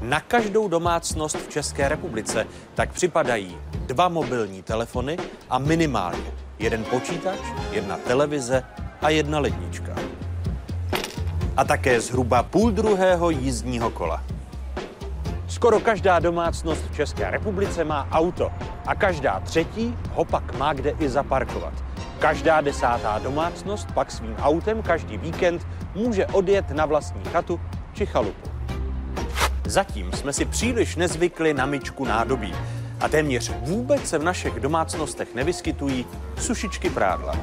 Na 0.00 0.20
každou 0.20 0.68
domácnost 0.68 1.36
v 1.36 1.48
České 1.48 1.88
republice 1.88 2.46
tak 2.74 2.92
připadají 2.92 3.58
dva 3.86 4.08
mobilní 4.08 4.62
telefony 4.62 5.16
a 5.50 5.58
minimálně 5.58 6.32
jeden 6.58 6.84
počítač, 6.84 7.38
jedna 7.72 7.96
televize 7.96 8.62
a 9.02 9.08
jedna 9.08 9.38
lednička. 9.38 9.96
A 11.56 11.64
také 11.64 12.00
zhruba 12.00 12.42
půl 12.42 12.70
druhého 12.70 13.30
jízdního 13.30 13.90
kola. 13.90 14.24
Skoro 15.48 15.80
každá 15.80 16.18
domácnost 16.18 16.82
v 16.90 16.96
České 16.96 17.30
republice 17.30 17.84
má 17.84 18.08
auto 18.12 18.52
a 18.86 18.94
každá 18.94 19.40
třetí 19.40 19.96
ho 20.10 20.24
pak 20.24 20.58
má 20.58 20.72
kde 20.72 20.90
i 20.90 21.08
zaparkovat. 21.08 21.74
Každá 22.18 22.60
desátá 22.60 23.18
domácnost 23.18 23.92
pak 23.92 24.10
svým 24.10 24.36
autem 24.36 24.82
každý 24.82 25.18
víkend 25.18 25.66
může 25.94 26.26
odjet 26.26 26.70
na 26.70 26.86
vlastní 26.86 27.24
chatu 27.24 27.60
či 27.92 28.06
chalupu. 28.06 28.49
Zatím 29.70 30.12
jsme 30.12 30.32
si 30.32 30.44
příliš 30.44 30.96
nezvykli 30.96 31.54
na 31.54 31.66
myčku 31.66 32.04
nádobí 32.04 32.54
a 33.00 33.08
téměř 33.08 33.52
vůbec 33.60 34.08
se 34.08 34.18
v 34.18 34.22
našich 34.22 34.60
domácnostech 34.60 35.34
nevyskytují 35.34 36.06
sušičky 36.38 36.90
prádla. 36.90 37.34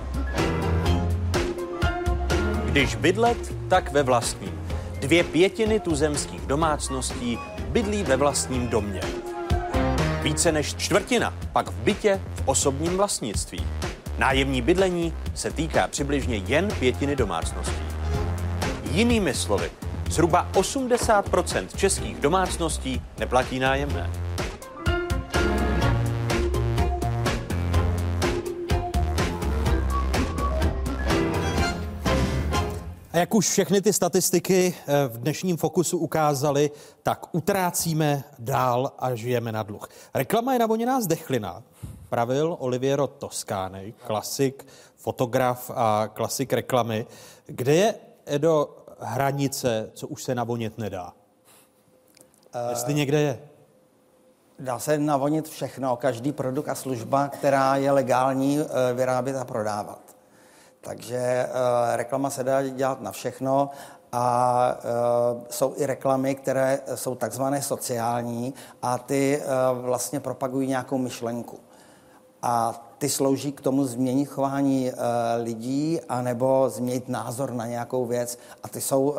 Když 2.66 2.96
bydlet, 2.96 3.54
tak 3.70 3.92
ve 3.92 4.04
vlastním. 4.04 4.62
Dvě 5.00 5.24
pětiny 5.24 5.80
tuzemských 5.80 6.42
domácností 6.42 7.40
bydlí 7.70 8.04
ve 8.04 8.16
vlastním 8.16 8.68
domě. 8.68 9.02
Více 10.22 10.52
než 10.52 10.76
čtvrtina 10.76 11.34
pak 11.54 11.70
v 11.70 11.76
bytě 11.76 12.22
v 12.36 12.42
osobním 12.46 12.98
vlastnictví. 12.98 13.68
Nájemní 14.18 14.62
bydlení 14.62 15.14
se 15.36 15.52
týká 15.52 15.88
přibližně 15.88 16.38
jen 16.38 16.68
pětiny 16.80 17.16
domácností. 17.16 17.84
Jinými 18.92 19.34
slovy, 19.34 19.72
Zhruba 20.10 20.52
80% 20.54 21.68
českých 21.76 22.20
domácností 22.20 23.02
neplatí 23.20 23.60
nájemné. 23.60 24.12
A 33.12 33.18
jak 33.18 33.36
už 33.36 33.50
všechny 33.50 33.82
ty 33.82 33.94
statistiky 33.94 34.76
eh, 34.78 35.08
v 35.08 35.18
dnešním 35.18 35.58
fokusu 35.58 35.98
ukázaly, 35.98 36.72
tak 37.04 37.36
utrácíme 37.36 38.24
dál 38.40 38.92
a 39.00 39.16
žijeme 39.16 39.52
na 39.52 39.64
dluh. 39.64 39.88
Reklama 40.14 40.54
je 40.54 40.60
navoněná 40.60 41.02
zdechlina. 41.02 41.64
Pravil 42.10 42.56
Oliviero 42.60 43.08
Toscány, 43.08 43.94
klasik, 44.06 44.66
fotograf 44.96 45.72
a 45.76 46.08
klasik 46.14 46.54
reklamy. 46.54 47.06
Kde 47.46 47.76
je, 47.76 47.96
Edo, 48.26 48.70
hranice, 49.00 49.90
co 49.94 50.08
už 50.08 50.24
se 50.24 50.36
navonit 50.36 50.78
nedá? 50.78 51.14
Jestli 52.70 52.94
někde 52.94 53.22
je. 53.22 53.40
Dá 54.60 54.80
se 54.80 54.98
navodnit 54.98 55.50
všechno, 55.50 55.96
každý 55.96 56.32
produkt 56.32 56.70
a 56.70 56.76
služba, 56.76 57.28
která 57.28 57.76
je 57.76 57.92
legální 57.92 58.60
eh, 58.60 58.94
vyrábět 58.94 59.38
a 59.38 59.46
prodávat. 59.46 60.02
Takže 60.82 61.18
eh, 61.18 61.98
reklama 61.98 62.30
se 62.30 62.44
dá 62.44 62.64
dělat 62.68 63.02
na 63.02 63.12
všechno 63.12 63.70
a 64.12 64.78
jsou 65.50 65.74
i 65.78 65.86
reklamy, 65.86 66.36
které 66.36 66.80
jsou 66.96 67.16
takzvané 67.16 67.62
sociální 67.62 68.54
a 68.82 68.98
ty 68.98 69.42
vlastně 69.74 70.20
propagují 70.20 70.68
nějakou 70.68 70.98
myšlenku. 70.98 71.60
A 72.42 72.84
ty 72.98 73.10
slouží 73.10 73.52
k 73.52 73.62
tomu 73.62 73.86
změnit 73.86 74.26
chování 74.26 74.92
uh, 74.92 74.98
lidí 75.44 76.00
anebo 76.10 76.70
změnit 76.70 77.10
názor 77.10 77.54
na 77.54 77.68
nějakou 77.68 78.06
věc 78.06 78.40
a 78.64 78.68
ty 78.68 78.82
jsou 78.82 79.10
uh, 79.10 79.18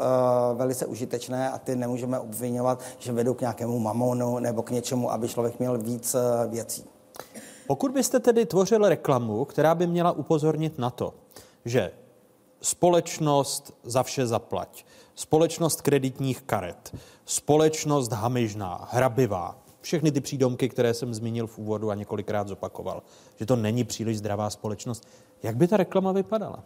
velice 0.54 0.86
užitečné 0.86 1.50
a 1.50 1.58
ty 1.58 1.76
nemůžeme 1.76 2.18
obvinovat, 2.18 2.82
že 2.98 3.12
vedou 3.12 3.34
k 3.34 3.40
nějakému 3.40 3.78
mamonu 3.78 4.38
nebo 4.38 4.62
k 4.62 4.70
něčemu, 4.70 5.12
aby 5.12 5.28
člověk 5.28 5.58
měl 5.58 5.78
víc 5.78 6.14
uh, 6.14 6.50
věcí. 6.50 6.84
Pokud 7.66 7.92
byste 7.92 8.20
tedy 8.20 8.46
tvořil 8.46 8.88
reklamu, 8.88 9.44
která 9.44 9.74
by 9.74 9.86
měla 9.86 10.12
upozornit 10.12 10.78
na 10.78 10.90
to, 10.90 11.14
že 11.64 11.90
společnost 12.60 13.74
za 13.82 14.02
vše 14.02 14.26
zaplať, 14.26 14.84
společnost 15.14 15.82
kreditních 15.82 16.42
karet, 16.42 16.96
společnost 17.24 18.12
hamižná, 18.12 18.88
hrabivá, 18.90 19.58
všechny 19.88 20.12
ty 20.12 20.20
přídomky, 20.20 20.68
které 20.68 20.94
jsem 20.94 21.14
zmínil 21.14 21.46
v 21.46 21.58
úvodu 21.58 21.90
a 21.90 21.94
několikrát 21.94 22.48
zopakoval, 22.48 23.02
že 23.36 23.46
to 23.46 23.56
není 23.56 23.84
příliš 23.84 24.18
zdravá 24.18 24.50
společnost. 24.50 25.08
Jak 25.42 25.56
by 25.56 25.68
ta 25.68 25.76
reklama 25.76 26.12
vypadala? 26.12 26.64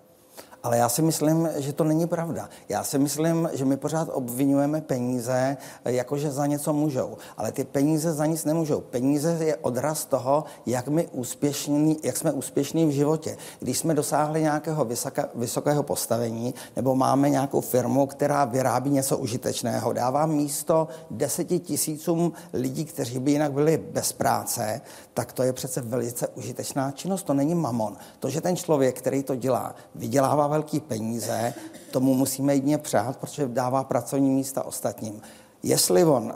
Ale 0.62 0.78
já 0.78 0.89
si 0.89 1.02
myslím, 1.02 1.48
že 1.56 1.72
to 1.72 1.84
není 1.84 2.06
pravda. 2.06 2.48
Já 2.68 2.84
si 2.84 2.98
myslím, 2.98 3.51
že 3.52 3.64
my 3.64 3.76
pořád 3.76 4.09
obvinujeme 4.12 4.80
peníze, 4.80 5.56
jakože 5.84 6.30
za 6.30 6.47
něco 6.47 6.72
můžou. 6.72 7.16
Ale 7.36 7.52
ty 7.52 7.64
peníze 7.64 8.12
za 8.12 8.26
nic 8.26 8.44
nemůžou. 8.44 8.80
Peníze 8.80 9.39
je 9.40 9.56
odraz 9.56 10.05
toho, 10.05 10.44
jak, 10.66 10.89
my 10.89 11.09
úspěšní, 11.12 11.97
jak 12.02 12.16
jsme 12.16 12.32
úspěšní 12.32 12.86
v 12.86 12.90
životě. 12.90 13.36
Když 13.60 13.78
jsme 13.78 13.94
dosáhli 13.94 14.43
nějakého 14.43 14.84
vysoka, 14.84 15.28
vysokého 15.34 15.82
postavení 15.82 16.55
nebo 16.76 16.94
máme 16.94 17.30
nějakou 17.30 17.60
firmu, 17.60 18.06
která 18.06 18.44
vyrábí 18.44 18.90
něco 18.90 19.18
užitečného, 19.18 19.93
dává 19.93 20.26
místo 20.26 20.89
deseti 21.10 21.59
tisícům 21.59 22.32
lidí, 22.52 22.84
kteří 22.84 23.18
by 23.18 23.30
jinak 23.30 23.52
byli 23.52 23.76
bez 23.76 24.12
práce, 24.12 24.80
tak 25.14 25.32
to 25.32 25.43
je 25.43 25.52
přece 25.52 25.80
velice 25.80 26.28
užitečná 26.28 26.90
činnost. 26.90 27.22
To 27.22 27.34
není 27.34 27.55
mamon. 27.55 27.97
To, 28.20 28.30
že 28.30 28.40
ten 28.40 28.56
člověk, 28.56 28.98
který 28.98 29.22
to 29.22 29.36
dělá, 29.36 29.74
vydělává 29.94 30.51
velký 30.52 30.80
peníze, 30.80 31.54
tomu 31.90 32.14
musíme 32.14 32.54
jedině 32.54 32.78
přát, 32.78 33.16
protože 33.16 33.48
dává 33.48 33.84
pracovní 33.84 34.30
místa 34.30 34.64
ostatním. 34.64 35.22
Jestli 35.62 36.04
on 36.04 36.32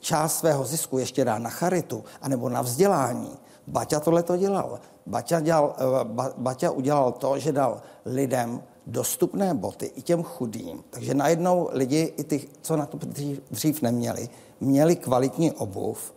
část 0.00 0.38
svého 0.38 0.64
zisku 0.64 0.98
ještě 0.98 1.24
dá 1.24 1.38
na 1.38 1.50
charitu 1.50 2.04
anebo 2.22 2.48
na 2.48 2.62
vzdělání, 2.62 3.30
Baťa 3.66 4.00
tohle 4.00 4.22
to 4.22 4.36
dělal. 4.36 4.78
Baťa, 5.06 5.40
dělal, 5.40 5.74
ba, 6.04 6.30
Baťa 6.38 6.70
udělal 6.70 7.12
to, 7.12 7.38
že 7.38 7.52
dal 7.52 7.82
lidem 8.06 8.62
dostupné 8.86 9.54
boty 9.54 9.86
i 9.86 10.02
těm 10.02 10.22
chudým. 10.22 10.84
Takže 10.90 11.14
najednou 11.14 11.68
lidi, 11.72 12.14
i 12.16 12.24
ty, 12.24 12.48
co 12.62 12.76
na 12.76 12.86
to 12.86 12.96
dřív, 12.96 13.42
dřív 13.50 13.82
neměli, 13.82 14.28
měli 14.60 14.96
kvalitní 14.96 15.52
obuv. 15.52 16.14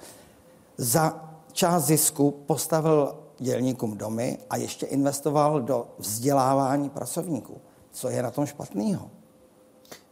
Za 0.77 1.26
část 1.51 1.84
zisku 1.84 2.31
postavil 2.45 3.15
dělníkům 3.40 3.98
domy 3.98 4.38
a 4.49 4.57
ještě 4.57 4.86
investoval 4.86 5.61
do 5.61 5.88
vzdělávání 5.98 6.90
pracovníků. 6.90 7.61
Co 7.91 8.10
je 8.10 8.24
na 8.24 8.32
tom 8.32 8.45
špatného? 8.45 9.11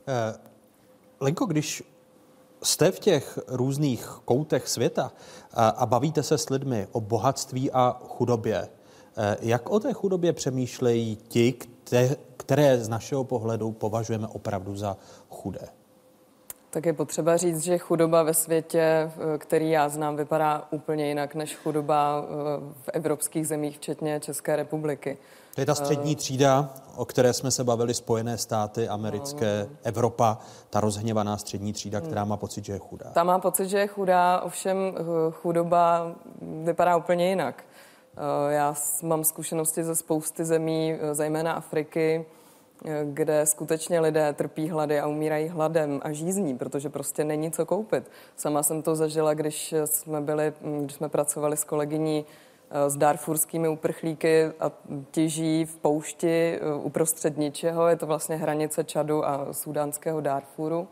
Eh, 0.07 0.39
Lenko, 1.19 1.45
když 1.45 1.83
jste 2.63 2.91
v 2.91 2.99
těch 2.99 3.39
různých 3.47 4.05
koutech 4.25 4.67
světa 4.67 5.11
a, 5.53 5.69
a 5.69 5.85
bavíte 5.85 6.23
se 6.23 6.37
s 6.37 6.49
lidmi 6.49 6.87
o 6.91 7.01
bohatství 7.01 7.71
a 7.71 8.01
chudobě, 8.07 8.69
eh, 9.17 9.37
jak 9.39 9.69
o 9.69 9.79
té 9.79 9.93
chudobě 9.93 10.33
přemýšlejí 10.33 11.15
ti, 11.15 11.53
které, 11.53 12.15
které 12.37 12.83
z 12.83 12.89
našeho 12.89 13.23
pohledu 13.23 13.71
považujeme 13.71 14.27
opravdu 14.27 14.75
za 14.75 14.97
chudé? 15.29 15.76
Tak 16.69 16.85
je 16.85 16.93
potřeba 16.93 17.37
říct, 17.37 17.63
že 17.63 17.77
chudoba 17.77 18.23
ve 18.23 18.33
světě, 18.33 18.81
eh, 18.81 19.37
který 19.37 19.69
já 19.69 19.89
znám, 19.89 20.15
vypadá 20.15 20.67
úplně 20.71 21.07
jinak 21.07 21.35
než 21.35 21.55
chudoba 21.55 22.23
eh, 22.23 22.27
v 22.81 22.89
evropských 22.93 23.47
zemích, 23.47 23.77
včetně 23.77 24.19
České 24.19 24.55
republiky. 24.55 25.17
To 25.55 25.61
je 25.61 25.65
ta 25.65 25.75
střední 25.75 26.15
třída, 26.15 26.69
o 26.95 27.05
které 27.05 27.33
jsme 27.33 27.51
se 27.51 27.63
bavili, 27.63 27.93
Spojené 27.93 28.37
státy, 28.37 28.87
americké, 28.87 29.67
Evropa, 29.83 30.37
ta 30.69 30.79
rozhněvaná 30.79 31.37
střední 31.37 31.73
třída, 31.73 32.01
která 32.01 32.25
má 32.25 32.37
pocit, 32.37 32.65
že 32.65 32.73
je 32.73 32.79
chudá. 32.79 33.05
Ta 33.13 33.23
má 33.23 33.39
pocit, 33.39 33.69
že 33.69 33.79
je 33.79 33.87
chudá, 33.87 34.41
ovšem 34.41 34.77
eh, 34.77 35.01
chudoba 35.31 36.11
vypadá 36.63 36.97
úplně 36.97 37.29
jinak. 37.29 37.63
Já 38.49 38.75
mám 39.03 39.23
zkušenosti 39.23 39.83
ze 39.83 39.95
spousty 39.95 40.45
zemí, 40.45 40.97
zejména 41.11 41.53
Afriky, 41.53 42.25
kde 43.03 43.45
skutečně 43.45 43.99
lidé 43.99 44.33
trpí 44.33 44.69
hlady 44.69 44.99
a 44.99 45.07
umírají 45.07 45.47
hladem 45.47 45.99
a 46.03 46.11
žízní, 46.11 46.57
protože 46.57 46.89
prostě 46.89 47.23
není 47.23 47.51
co 47.51 47.65
koupit. 47.65 48.11
Sama 48.35 48.63
jsem 48.63 48.81
to 48.81 48.95
zažila, 48.95 49.33
když 49.33 49.75
jsme 49.85 50.21
byli, 50.21 50.53
když 50.81 50.95
jsme 50.95 51.09
pracovali 51.09 51.57
s 51.57 51.63
kolegyní 51.63 52.25
eh, 52.69 52.89
s 52.89 52.97
darfurskými 52.97 53.67
uprchlíky 53.67 54.45
a 54.59 54.71
těží 55.11 55.65
v 55.65 55.75
poušti 55.75 56.59
eh, 56.61 56.73
uprostřed 56.75 57.37
ničeho. 57.37 57.87
Je 57.87 57.95
to 57.95 58.05
vlastně 58.05 58.35
hranice 58.35 58.83
Čadu 58.83 59.25
a 59.25 59.47
sudánského 59.51 60.21
Darfuru. 60.21 60.87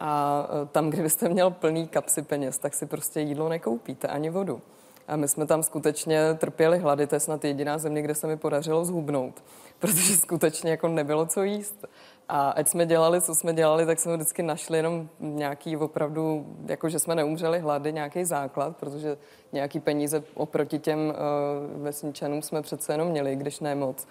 A 0.00 0.46
eh, 0.48 0.66
tam, 0.72 0.90
kdybyste 0.90 1.28
měl 1.28 1.50
plný 1.50 1.88
kapsy 1.88 2.22
peněz, 2.22 2.58
tak 2.58 2.74
si 2.74 2.86
prostě 2.86 3.20
jídlo 3.20 3.48
nekoupíte, 3.48 4.08
ani 4.08 4.30
vodu. 4.30 4.62
A 5.08 5.16
my 5.16 5.28
jsme 5.28 5.46
tam 5.46 5.62
skutečně 5.62 6.34
trpěli 6.34 6.78
hlady, 6.78 7.06
to 7.06 7.16
je 7.16 7.20
snad 7.20 7.44
jediná 7.44 7.78
země, 7.78 8.02
kde 8.02 8.14
se 8.14 8.26
mi 8.26 8.36
podařilo 8.36 8.84
zhubnout 8.84 9.42
protože 9.78 10.16
skutečně 10.16 10.70
jako 10.70 10.88
nebylo 10.88 11.26
co 11.26 11.42
jíst. 11.42 11.84
A 12.28 12.50
ať 12.50 12.68
jsme 12.68 12.86
dělali, 12.86 13.20
co 13.20 13.34
jsme 13.34 13.54
dělali, 13.54 13.86
tak 13.86 14.00
jsme 14.00 14.16
vždycky 14.16 14.42
našli 14.42 14.78
jenom 14.78 15.08
nějaký 15.20 15.76
opravdu, 15.76 16.46
jako 16.66 16.88
že 16.88 16.98
jsme 16.98 17.14
neumřeli 17.14 17.58
hlady, 17.58 17.92
nějaký 17.92 18.24
základ, 18.24 18.76
protože 18.76 19.16
nějaký 19.52 19.80
peníze 19.80 20.22
oproti 20.34 20.78
těm 20.78 20.98
uh, 20.98 21.82
vesničanům 21.82 22.42
jsme 22.42 22.62
přece 22.62 22.92
jenom 22.92 23.08
měli, 23.08 23.36
když 23.36 23.60
ne 23.60 23.74
moc. 23.74 24.06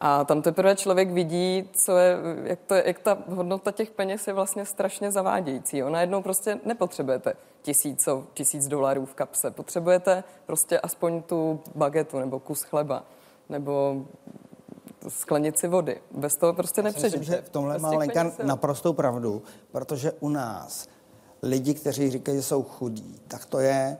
A 0.00 0.24
tam 0.24 0.42
teprve 0.42 0.76
člověk 0.76 1.10
vidí, 1.10 1.68
co 1.72 1.96
je, 1.96 2.16
jak, 2.44 2.58
to, 2.66 2.74
jak 2.74 2.98
ta 2.98 3.18
hodnota 3.28 3.72
těch 3.72 3.90
peněz 3.90 4.26
je 4.26 4.32
vlastně 4.32 4.66
strašně 4.66 5.10
zavádějící. 5.10 5.82
Ona 5.82 6.00
jednou 6.00 6.22
prostě 6.22 6.60
nepotřebujete 6.64 7.34
tisíco, 7.62 8.24
tisíc 8.34 8.68
dolarů 8.68 9.06
v 9.06 9.14
kapse. 9.14 9.50
Potřebujete 9.50 10.24
prostě 10.46 10.80
aspoň 10.80 11.22
tu 11.22 11.60
bagetu 11.74 12.18
nebo 12.18 12.40
kus 12.40 12.62
chleba 12.62 13.04
nebo 13.48 14.04
sklenici 15.08 15.68
vody. 15.68 16.00
Bez 16.10 16.36
toho 16.36 16.52
prostě 16.52 16.82
nepřežijete. 16.82 17.18
Myslím, 17.18 17.36
že 17.36 17.42
v 17.42 17.48
tomhle 17.48 17.78
má 17.78 17.90
Lenka 17.90 18.32
naprostou 18.42 18.92
pravdu, 18.92 19.42
protože 19.72 20.12
u 20.12 20.28
nás 20.28 20.88
lidi, 21.42 21.74
kteří 21.74 22.10
říkají, 22.10 22.38
že 22.38 22.42
jsou 22.42 22.62
chudí, 22.62 23.20
tak 23.28 23.46
to 23.46 23.58
je 23.58 23.96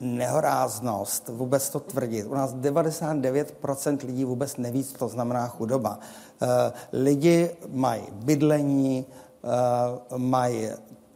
nehoráznost 0.00 1.28
vůbec 1.28 1.70
to 1.70 1.80
tvrdit. 1.80 2.26
U 2.26 2.34
nás 2.34 2.54
99% 2.54 4.06
lidí 4.06 4.24
vůbec 4.24 4.56
neví, 4.56 4.84
co 4.84 4.98
to 4.98 5.08
znamená 5.08 5.48
chudoba. 5.48 5.98
Eh, 6.42 6.72
lidi 6.92 7.50
mají 7.68 8.02
bydlení, 8.12 9.06
eh, 9.44 10.18
mají 10.18 10.68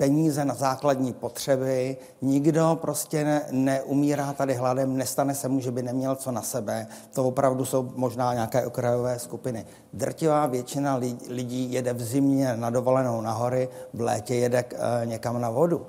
peníze 0.02 0.44
na 0.44 0.54
základní 0.54 1.12
potřeby, 1.12 1.96
nikdo 2.22 2.78
prostě 2.80 3.24
ne, 3.24 3.42
neumírá 3.50 4.32
tady 4.32 4.54
hladem, 4.54 4.96
nestane 4.96 5.34
se 5.34 5.48
mu, 5.48 5.60
že 5.60 5.70
by 5.70 5.82
neměl 5.82 6.14
co 6.14 6.30
na 6.32 6.42
sebe. 6.42 6.86
To 7.14 7.24
opravdu 7.24 7.64
jsou 7.64 7.92
možná 7.94 8.34
nějaké 8.34 8.66
okrajové 8.66 9.18
skupiny. 9.18 9.66
Drtivá 9.92 10.46
většina 10.46 11.00
lidí 11.28 11.72
jede 11.72 11.92
v 11.92 12.02
zimě 12.02 12.56
na 12.56 12.70
dovolenou 12.70 13.20
na 13.20 13.32
hory, 13.32 13.68
v 13.94 14.00
létě 14.00 14.34
jede 14.34 14.64
e, 14.70 15.06
někam 15.06 15.40
na 15.40 15.50
vodu. 15.50 15.86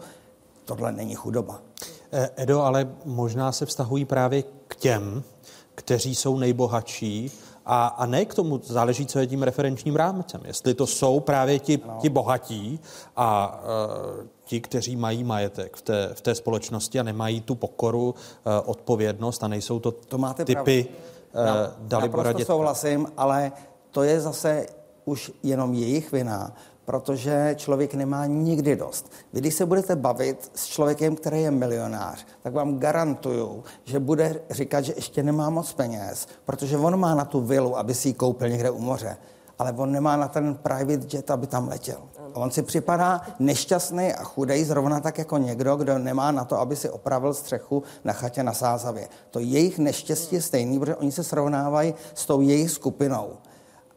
Tohle 0.66 0.92
není 0.92 1.16
chudoba. 1.16 1.62
E, 2.12 2.30
Edo, 2.36 2.62
ale 2.62 2.90
možná 3.06 3.52
se 3.52 3.66
vztahují 3.66 4.06
právě 4.06 4.44
k 4.68 4.76
těm, 4.76 5.24
kteří 5.76 6.16
jsou 6.16 6.38
nejbohatší 6.38 7.32
a, 7.66 7.88
a 7.88 8.06
ne 8.06 8.26
k 8.26 8.34
tomu 8.34 8.60
záleží, 8.64 9.06
co 9.06 9.20
je 9.20 9.28
tím 9.28 9.44
referenčním 9.44 9.96
rámcem. 9.96 10.42
Jestli 10.46 10.74
to 10.74 10.88
jsou 10.88 11.20
právě 11.20 11.60
ti, 11.60 11.80
ti 12.00 12.10
bohatí 12.10 12.80
a 13.16 13.60
uh, 14.20 14.26
ti, 14.44 14.62
kteří 14.62 14.96
mají 14.96 15.24
majetek 15.24 15.76
v 15.76 15.82
té, 15.82 16.10
v 16.14 16.22
té 16.22 16.36
společnosti 16.36 17.00
a 17.00 17.04
nemají 17.04 17.42
tu 17.42 17.56
pokoru, 17.56 18.10
uh, 18.10 18.14
odpovědnost 18.66 19.44
a 19.44 19.48
nejsou 19.48 19.80
to, 19.80 19.92
to 19.92 20.18
máte 20.18 20.46
typy 20.46 20.88
uh, 20.88 21.42
Dalibora 21.88 22.24
Naprosto 22.24 22.54
souhlasím, 22.54 23.08
ale 23.18 23.52
to 23.92 24.04
je 24.04 24.22
zase 24.22 24.66
už 25.06 25.32
jenom 25.44 25.74
jejich 25.74 26.12
vina, 26.12 26.56
protože 26.86 27.56
člověk 27.58 27.94
nemá 27.94 28.26
nikdy 28.26 28.76
dost. 28.76 29.12
Vy, 29.34 29.40
když 29.40 29.56
se 29.56 29.66
budete 29.66 29.96
bavit 29.96 30.52
s 30.56 30.66
člověkem, 30.66 31.16
který 31.16 31.42
je 31.42 31.52
milionář, 31.52 32.26
tak 32.44 32.54
vám 32.54 32.80
garantuju, 32.80 33.64
že 33.84 34.00
bude 34.00 34.42
říkat, 34.50 34.82
že 34.82 34.94
ještě 34.96 35.24
nemá 35.24 35.50
moc 35.50 35.74
peněz, 35.74 36.28
protože 36.46 36.78
on 36.78 37.00
má 37.00 37.16
na 37.16 37.26
tu 37.26 37.42
vilu, 37.42 37.78
aby 37.78 37.94
si 37.94 38.08
ji 38.08 38.14
koupil 38.14 38.50
někde 38.50 38.70
u 38.70 38.80
moře. 38.80 39.18
ale 39.60 39.72
on 39.72 39.92
nemá 39.92 40.16
na 40.16 40.28
ten 40.28 40.56
private 40.56 41.08
jet, 41.18 41.32
aby 41.32 41.48
tam 41.48 41.68
letěl. 41.68 42.02
A 42.34 42.38
on 42.40 42.52
si 42.52 42.62
připadá 42.62 43.22
nešťastný 43.40 44.14
a 44.14 44.24
chudej, 44.24 44.64
zrovna 44.64 45.00
tak 45.00 45.18
jako 45.18 45.38
někdo, 45.38 45.76
kdo 45.76 45.98
nemá 45.98 46.32
na 46.32 46.46
to, 46.46 46.60
aby 46.60 46.76
si 46.76 46.90
opravil 46.90 47.34
střechu 47.34 47.84
na 48.04 48.14
chatě 48.14 48.44
na 48.44 48.54
Sázavě. 48.54 49.08
To 49.32 49.40
jejich 49.40 49.80
neštěstí 49.80 50.36
je 50.36 50.42
stejný, 50.42 50.80
protože 50.80 50.96
oni 50.96 51.12
se 51.12 51.24
srovnávají 51.24 51.94
s 52.14 52.26
tou 52.26 52.42
jejich 52.42 52.72
skupinou. 52.72 53.30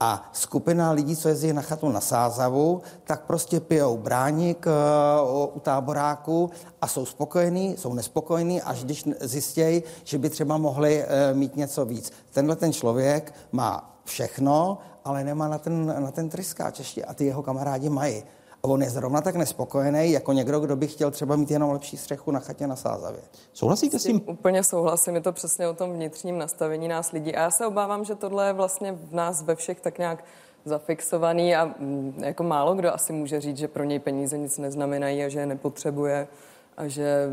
A 0.00 0.30
skupina 0.32 0.90
lidí, 0.90 1.16
co 1.16 1.28
jezdí 1.28 1.52
na 1.52 1.62
chatu 1.62 1.88
na 1.88 2.00
Sázavu, 2.00 2.82
tak 3.04 3.24
prostě 3.24 3.60
pijou 3.60 3.96
bráník 3.96 4.66
uh, 4.66 5.56
u 5.56 5.60
táboráku 5.60 6.50
a 6.80 6.86
jsou 6.86 7.06
spokojení, 7.06 7.76
jsou 7.76 7.94
nespokojení, 7.94 8.62
až 8.62 8.84
když 8.84 9.04
zjistějí, 9.20 9.82
že 10.04 10.18
by 10.18 10.30
třeba 10.30 10.56
mohli 10.58 11.04
uh, 11.04 11.38
mít 11.38 11.56
něco 11.56 11.84
víc. 11.84 12.12
Tenhle 12.32 12.56
ten 12.56 12.72
člověk 12.72 13.34
má 13.52 14.00
všechno, 14.04 14.78
ale 15.04 15.24
nemá 15.24 15.48
na 15.48 15.58
ten, 15.58 15.94
na 16.02 16.10
ten 16.10 16.28
tryskáč 16.28 16.78
ještě 16.78 17.04
a 17.04 17.14
ty 17.14 17.24
jeho 17.24 17.42
kamarádi 17.42 17.88
mají. 17.88 18.22
A 18.62 18.68
on 18.68 18.82
je 18.82 18.90
zrovna 18.90 19.20
tak 19.20 19.36
nespokojený, 19.36 20.12
jako 20.12 20.32
někdo, 20.32 20.60
kdo 20.60 20.76
by 20.76 20.86
chtěl 20.86 21.10
třeba 21.10 21.36
mít 21.36 21.50
jenom 21.50 21.70
lepší 21.70 21.96
střechu 21.96 22.30
na 22.30 22.40
chatě 22.40 22.66
na 22.66 22.76
Sázavě. 22.76 23.20
Souhlasíte 23.52 23.98
s 23.98 24.02
tím? 24.02 24.22
Úplně 24.26 24.64
souhlasím, 24.64 25.14
je 25.14 25.20
to 25.20 25.32
přesně 25.32 25.68
o 25.68 25.74
tom 25.74 25.92
vnitřním 25.92 26.38
nastavení 26.38 26.88
nás 26.88 27.12
lidí. 27.12 27.34
A 27.34 27.40
já 27.40 27.50
se 27.50 27.66
obávám, 27.66 28.04
že 28.04 28.14
tohle 28.14 28.46
je 28.46 28.52
vlastně 28.52 28.92
v 28.92 29.14
nás 29.14 29.42
ve 29.42 29.54
všech 29.54 29.80
tak 29.80 29.98
nějak 29.98 30.24
zafixovaný 30.64 31.56
a 31.56 31.64
mm, 31.64 32.14
jako 32.24 32.42
málo 32.42 32.74
kdo 32.74 32.94
asi 32.94 33.12
může 33.12 33.40
říct, 33.40 33.56
že 33.56 33.68
pro 33.68 33.84
něj 33.84 33.98
peníze 33.98 34.38
nic 34.38 34.58
neznamenají 34.58 35.24
a 35.24 35.28
že 35.28 35.40
je 35.40 35.46
nepotřebuje 35.46 36.28
a 36.76 36.88
že 36.88 37.28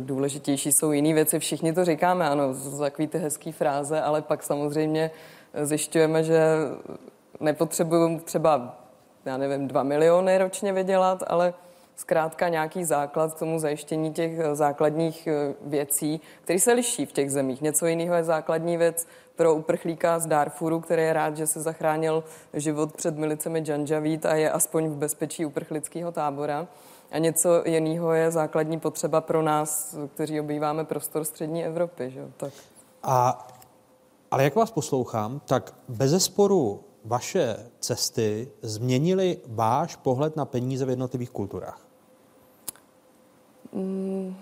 důležitější 0.00 0.72
jsou 0.72 0.92
jiné 0.92 1.14
věci. 1.14 1.38
Všichni 1.38 1.72
to 1.72 1.84
říkáme, 1.84 2.28
ano, 2.28 2.54
takový 2.78 3.08
ty 3.08 3.18
hezký 3.18 3.52
fráze, 3.52 4.00
ale 4.00 4.22
pak 4.22 4.42
samozřejmě 4.42 5.10
zjišťujeme, 5.62 6.24
že 6.24 6.40
nepotřebuju 7.40 8.20
třeba 8.20 8.77
já 9.28 9.36
nevím, 9.36 9.68
dva 9.68 9.82
miliony 9.82 10.38
ročně 10.38 10.72
vydělat, 10.72 11.22
ale 11.26 11.54
zkrátka 11.96 12.48
nějaký 12.48 12.84
základ 12.84 13.34
k 13.34 13.38
tomu 13.38 13.58
zajištění 13.58 14.12
těch 14.12 14.38
eh, 14.38 14.54
základních 14.54 15.26
eh, 15.26 15.54
věcí, 15.60 16.20
které 16.42 16.58
se 16.58 16.72
liší 16.72 17.06
v 17.06 17.12
těch 17.12 17.32
zemích. 17.32 17.62
Něco 17.62 17.86
jiného 17.86 18.14
je 18.14 18.24
základní 18.24 18.76
věc 18.76 19.06
pro 19.36 19.54
uprchlíka 19.54 20.18
z 20.18 20.26
Darfuru, 20.26 20.80
který 20.80 21.02
je 21.02 21.12
rád, 21.12 21.36
že 21.36 21.46
se 21.46 21.60
zachránil 21.60 22.24
život 22.54 22.92
před 22.96 23.18
milicemi 23.18 23.64
Janjavid 23.66 24.26
a 24.26 24.34
je 24.34 24.50
aspoň 24.50 24.88
v 24.88 24.96
bezpečí 24.96 25.46
uprchlického 25.46 26.12
tábora. 26.12 26.66
A 27.10 27.18
něco 27.18 27.62
jiného 27.64 28.12
je 28.12 28.30
základní 28.30 28.80
potřeba 28.80 29.20
pro 29.20 29.42
nás, 29.42 29.96
kteří 30.14 30.40
obýváme 30.40 30.84
prostor 30.84 31.24
střední 31.24 31.64
Evropy. 31.64 32.10
Že? 32.10 32.28
Tak. 32.36 32.52
A, 33.02 33.46
ale 34.30 34.44
jak 34.44 34.54
vás 34.54 34.70
poslouchám, 34.70 35.40
tak 35.44 35.74
bez 35.88 36.24
sporu 36.24 36.87
vaše 37.04 37.56
cesty 37.80 38.48
změnily 38.62 39.38
váš 39.46 39.96
pohled 39.96 40.36
na 40.36 40.44
peníze 40.44 40.84
v 40.84 40.90
jednotlivých 40.90 41.30
kulturách? 41.30 41.86
Mm, 43.72 44.36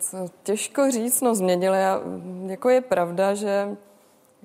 co, 0.00 0.30
těžko 0.42 0.90
říct, 0.90 1.20
no 1.20 1.34
změnily. 1.34 1.78
Jako 2.46 2.68
je 2.68 2.80
pravda, 2.80 3.34
že 3.34 3.76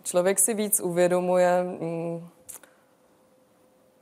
člověk 0.03 0.39
si 0.39 0.53
víc 0.53 0.79
uvědomuje 0.79 1.63
mm, 1.63 2.27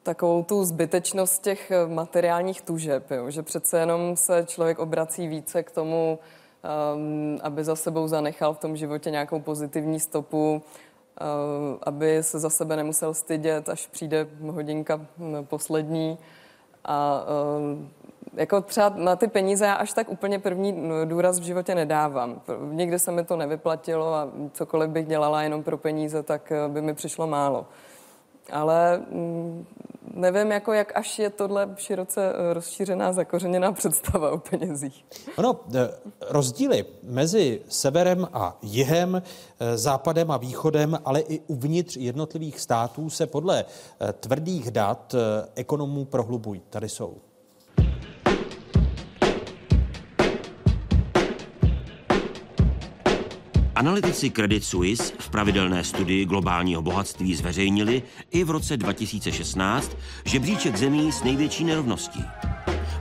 takovou 0.04 0.44
tu 0.44 0.64
zbytečnost 0.64 1.44
těch 1.44 1.72
materiálních 1.88 2.62
tužeb, 2.62 3.12
jo? 3.12 3.30
že 3.30 3.44
přece 3.44 3.80
jenom 3.80 4.18
se 4.18 4.46
člověk 4.48 4.80
obrací 4.80 5.28
více 5.28 5.64
k 5.64 5.72
tomu, 5.72 6.20
um, 6.96 7.40
aby 7.44 7.64
za 7.64 7.76
sebou 7.76 8.08
zanechal 8.08 8.54
v 8.54 8.60
tom 8.60 8.78
životě 8.78 9.12
nějakou 9.12 9.40
pozitivní 9.40 10.00
stopu, 10.00 10.62
Eh, 10.62 10.91
aby 11.84 12.24
se 12.24 12.40
za 12.40 12.50
sebe 12.50 12.76
nemusel 12.76 13.14
stydět, 13.14 13.70
až 13.70 13.88
přijde 13.88 14.28
hodinka 14.42 14.96
hm, 14.96 15.46
poslední. 15.46 16.18
A 16.86 17.24
eh, 17.24 18.02
jako 18.34 18.62
třeba 18.62 18.90
na 18.96 19.16
ty 19.16 19.28
peníze 19.28 19.66
já 19.66 19.74
až 19.74 19.94
tak 19.94 20.10
úplně 20.10 20.40
první 20.40 20.90
důraz 21.06 21.40
v 21.40 21.44
životě 21.44 21.76
nedávám. 21.76 22.42
Nikdy 22.72 23.00
se 23.00 23.12
mi 23.12 23.24
to 23.24 23.38
nevyplatilo 23.38 24.14
a 24.14 24.30
cokoliv 24.54 24.90
bych 24.90 25.08
dělala 25.08 25.44
jenom 25.44 25.64
pro 25.64 25.78
peníze, 25.78 26.24
tak 26.24 26.52
eh, 26.52 26.68
by 26.68 26.82
mi 26.82 26.94
přišlo 26.94 27.28
málo. 27.28 27.66
Ale 28.52 29.02
hm, 29.12 29.66
nevím, 30.14 30.52
jako 30.52 30.74
jak 30.74 30.98
až 30.98 31.20
je 31.20 31.30
tohle 31.30 31.70
široce 31.78 32.34
eh, 32.34 32.54
rozšířená, 32.54 33.14
zakořeněná 33.14 33.72
představa 33.72 34.32
o 34.32 34.38
penězích. 34.38 35.06
Ono, 35.38 35.60
eh, 35.76 35.90
rozdíly 36.30 36.86
mezi 37.04 37.62
severem 37.70 38.28
a 38.34 38.58
jihem, 38.62 39.22
eh, 39.60 39.78
západem 39.78 40.32
a 40.32 40.38
východem, 40.38 41.00
ale 41.06 41.20
i 41.20 41.40
uvnitř 41.48 41.98
jednotlivých 41.98 42.60
států 42.60 43.10
se 43.10 43.28
podle 43.28 43.66
tvrdých 44.20 44.72
dat 44.72 45.16
ekonomů 45.56 46.06
prohlubují. 46.06 46.62
Tady 46.70 46.90
jsou. 46.90 47.18
Analytici 53.82 54.30
Credit 54.30 54.64
Suisse 54.64 55.14
v 55.20 55.30
pravidelné 55.30 55.84
studii 55.84 56.26
globálního 56.26 56.82
bohatství 56.82 57.36
zveřejnili 57.36 58.04
i 58.32 58.44
v 58.44 58.50
roce 58.50 58.78
2016 58.78 59.98
žebříček 60.26 60.76
zemí 60.76 61.12
s 61.12 61.24
největší 61.24 61.64
nerovností. 61.64 62.24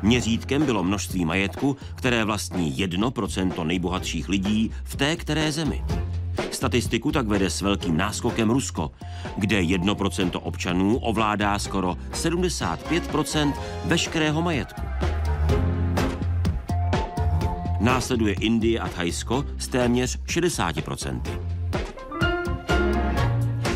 Měřítkem 0.03 0.67
bylo 0.67 0.85
množství 0.85 1.25
majetku, 1.25 1.77
které 1.95 2.25
vlastní 2.25 2.73
1% 2.73 3.65
nejbohatších 3.65 4.29
lidí 4.29 4.71
v 4.85 4.97
té 4.97 5.17
které 5.17 5.53
zemi. 5.53 5.85
Statistiku 6.51 7.13
tak 7.13 7.27
vede 7.27 7.51
s 7.51 7.61
velkým 7.61 7.97
náskokem 7.97 8.51
Rusko, 8.51 8.91
kde 9.37 9.61
1% 9.61 10.31
občanů 10.43 10.99
ovládá 10.99 11.59
skoro 11.59 11.97
75% 12.13 13.53
veškerého 13.85 14.43
majetku. 14.43 14.81
Následuje 17.81 18.35
Indie 18.35 18.81
a 18.81 18.89
Thajsko 18.89 19.45
s 19.59 19.69
téměř 19.69 20.19
60%. 20.27 21.21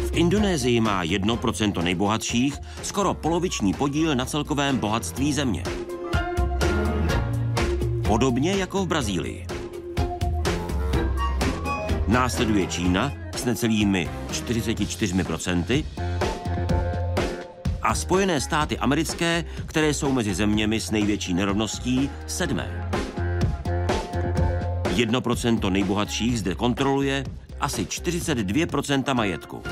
V 0.06 0.16
Indonésii 0.16 0.81
má 0.81 1.05
1% 1.05 1.82
nejbohatších 1.82 2.55
skoro 2.82 3.14
poloviční 3.14 3.74
podíl 3.74 4.14
na 4.14 4.24
celkovém 4.24 4.78
bohatství 4.78 5.32
země. 5.32 5.62
Podobně 8.06 8.52
jako 8.52 8.85
v 8.85 8.89
Brazílii. 8.89 9.47
Následuje 12.09 12.66
Čína 12.66 13.12
s 13.36 13.44
necelými 13.44 14.10
44% 14.31 15.85
a 17.82 17.94
Spojené 17.94 18.40
státy 18.40 18.78
americké, 18.78 19.44
které 19.66 19.94
jsou 19.94 20.12
mezi 20.12 20.35
zeměmi 20.35 20.81
s 20.81 20.90
největší 20.90 21.35
nerovností 21.35 22.10
sedmé. 22.26 22.90
1% 24.95 25.71
nejbohatších 25.71 26.39
zde 26.39 26.55
kontroluje 26.55 27.25
asi 27.61 27.85
42% 27.85 29.15
majetku. 29.15 29.62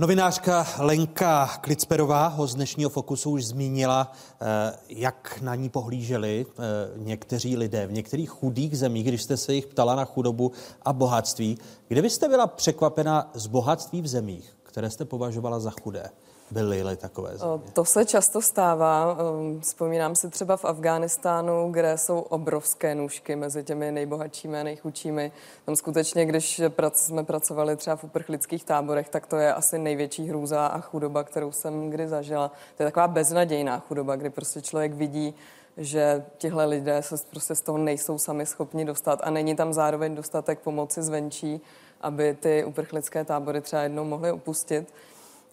Novinářka 0.00 0.66
Lenka 0.78 1.46
Klicperová 1.60 2.26
ho 2.26 2.46
z 2.46 2.54
dnešního 2.54 2.90
Fokusu 2.90 3.30
už 3.30 3.44
zmínila, 3.44 4.12
eh, 4.40 4.72
jak 4.88 5.38
na 5.42 5.54
ní 5.54 5.68
pohlíželi 5.68 6.46
eh, 6.48 6.62
někteří 6.96 7.56
lidé 7.56 7.86
v 7.86 7.92
některých 7.92 8.30
chudých 8.30 8.78
zemích, 8.78 9.06
když 9.08 9.22
jste 9.22 9.36
se 9.36 9.54
jich 9.54 9.66
ptala 9.66 9.94
na 9.94 10.04
chudobu 10.04 10.52
a 10.82 10.92
bohatství. 10.92 11.58
Kde 11.88 12.02
byste 12.02 12.28
byla 12.28 12.46
překvapena 12.46 13.30
z 13.34 13.46
bohatství 13.46 14.02
v 14.02 14.06
zemích, 14.06 14.56
které 14.62 14.90
jste 14.90 15.04
považovala 15.04 15.60
za 15.60 15.70
chudé? 15.70 16.10
Byly 16.50 16.96
takové 16.96 17.36
země? 17.36 17.58
To 17.72 17.84
se 17.84 18.04
často 18.04 18.42
stává. 18.42 19.16
Vzpomínám 19.60 20.16
si 20.16 20.30
třeba 20.30 20.56
v 20.56 20.64
Afghánistánu, 20.64 21.72
kde 21.72 21.98
jsou 21.98 22.20
obrovské 22.20 22.94
nůžky 22.94 23.36
mezi 23.36 23.64
těmi 23.64 23.92
nejbohatšími 23.92 24.60
a 24.60 24.62
nejchudšími. 24.62 25.32
Tam 25.64 25.76
skutečně, 25.76 26.26
když 26.26 26.62
jsme 26.92 27.24
pracovali 27.24 27.76
třeba 27.76 27.96
v 27.96 28.04
uprchlických 28.04 28.64
táborech, 28.64 29.08
tak 29.08 29.26
to 29.26 29.36
je 29.36 29.54
asi 29.54 29.78
největší 29.78 30.28
hrůza 30.28 30.66
a 30.66 30.80
chudoba, 30.80 31.24
kterou 31.24 31.52
jsem 31.52 31.90
kdy 31.90 32.08
zažila. 32.08 32.48
To 32.76 32.82
je 32.82 32.86
taková 32.86 33.08
beznadějná 33.08 33.78
chudoba, 33.78 34.16
kdy 34.16 34.30
prostě 34.30 34.60
člověk 34.60 34.94
vidí, 34.94 35.34
že 35.76 36.24
tihle 36.38 36.64
lidé 36.64 37.02
se 37.02 37.16
prostě 37.30 37.54
z 37.54 37.60
toho 37.60 37.78
nejsou 37.78 38.18
sami 38.18 38.46
schopni 38.46 38.84
dostat 38.84 39.20
a 39.22 39.30
není 39.30 39.56
tam 39.56 39.72
zároveň 39.72 40.14
dostatek 40.14 40.58
pomoci 40.58 41.02
zvenčí, 41.02 41.60
aby 42.00 42.36
ty 42.40 42.64
uprchlické 42.64 43.24
tábory 43.24 43.60
třeba 43.60 43.82
jednou 43.82 44.04
mohly 44.04 44.32
opustit. 44.32 44.92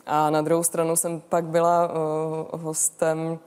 A 0.06 0.30
na 0.30 0.42
druhou 0.42 0.64
stranu 0.64 0.96
jsem 0.96 1.22
pak 1.30 1.46
byla 1.46 1.90
uh, 2.54 2.62
hostem 2.62 3.40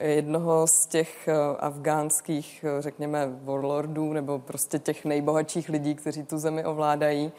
jednoho 0.00 0.66
z 0.66 0.86
těch 0.86 1.28
uh, 1.28 1.56
afgánských, 1.58 2.64
uh, 2.74 2.80
řekněme, 2.80 3.28
warlordů, 3.42 4.12
nebo 4.12 4.38
prostě 4.38 4.78
těch 4.78 5.04
nejbohatších 5.04 5.68
lidí, 5.68 5.94
kteří 5.94 6.22
tu 6.22 6.38
zemi 6.38 6.64
ovládají. 6.64 7.32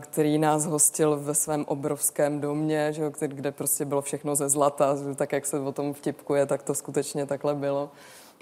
který 0.00 0.38
nás 0.38 0.66
hostil 0.66 1.16
ve 1.16 1.34
svém 1.34 1.64
obrovském 1.68 2.40
domě, 2.40 2.92
že 2.92 3.12
kde 3.18 3.52
prostě 3.52 3.84
bylo 3.84 4.02
všechno 4.02 4.36
ze 4.36 4.48
zlata, 4.48 4.96
tak 5.16 5.32
jak 5.32 5.46
se 5.46 5.60
o 5.60 5.72
tom 5.72 5.94
vtipkuje, 5.94 6.46
tak 6.46 6.62
to 6.62 6.74
skutečně 6.74 7.26
takhle 7.26 7.54
bylo. 7.54 7.90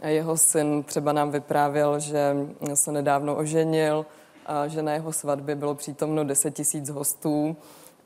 A 0.02 0.08
jeho 0.08 0.36
syn 0.36 0.82
třeba 0.82 1.12
nám 1.12 1.30
vyprávěl, 1.30 2.00
že 2.00 2.36
se 2.74 2.92
nedávno 2.92 3.36
oženil, 3.36 4.06
a 4.46 4.68
že 4.68 4.82
na 4.82 4.92
jeho 4.92 5.12
svatbě 5.12 5.54
bylo 5.54 5.74
přítomno 5.74 6.24
10 6.24 6.50
tisíc 6.50 6.90
hostů 6.90 7.56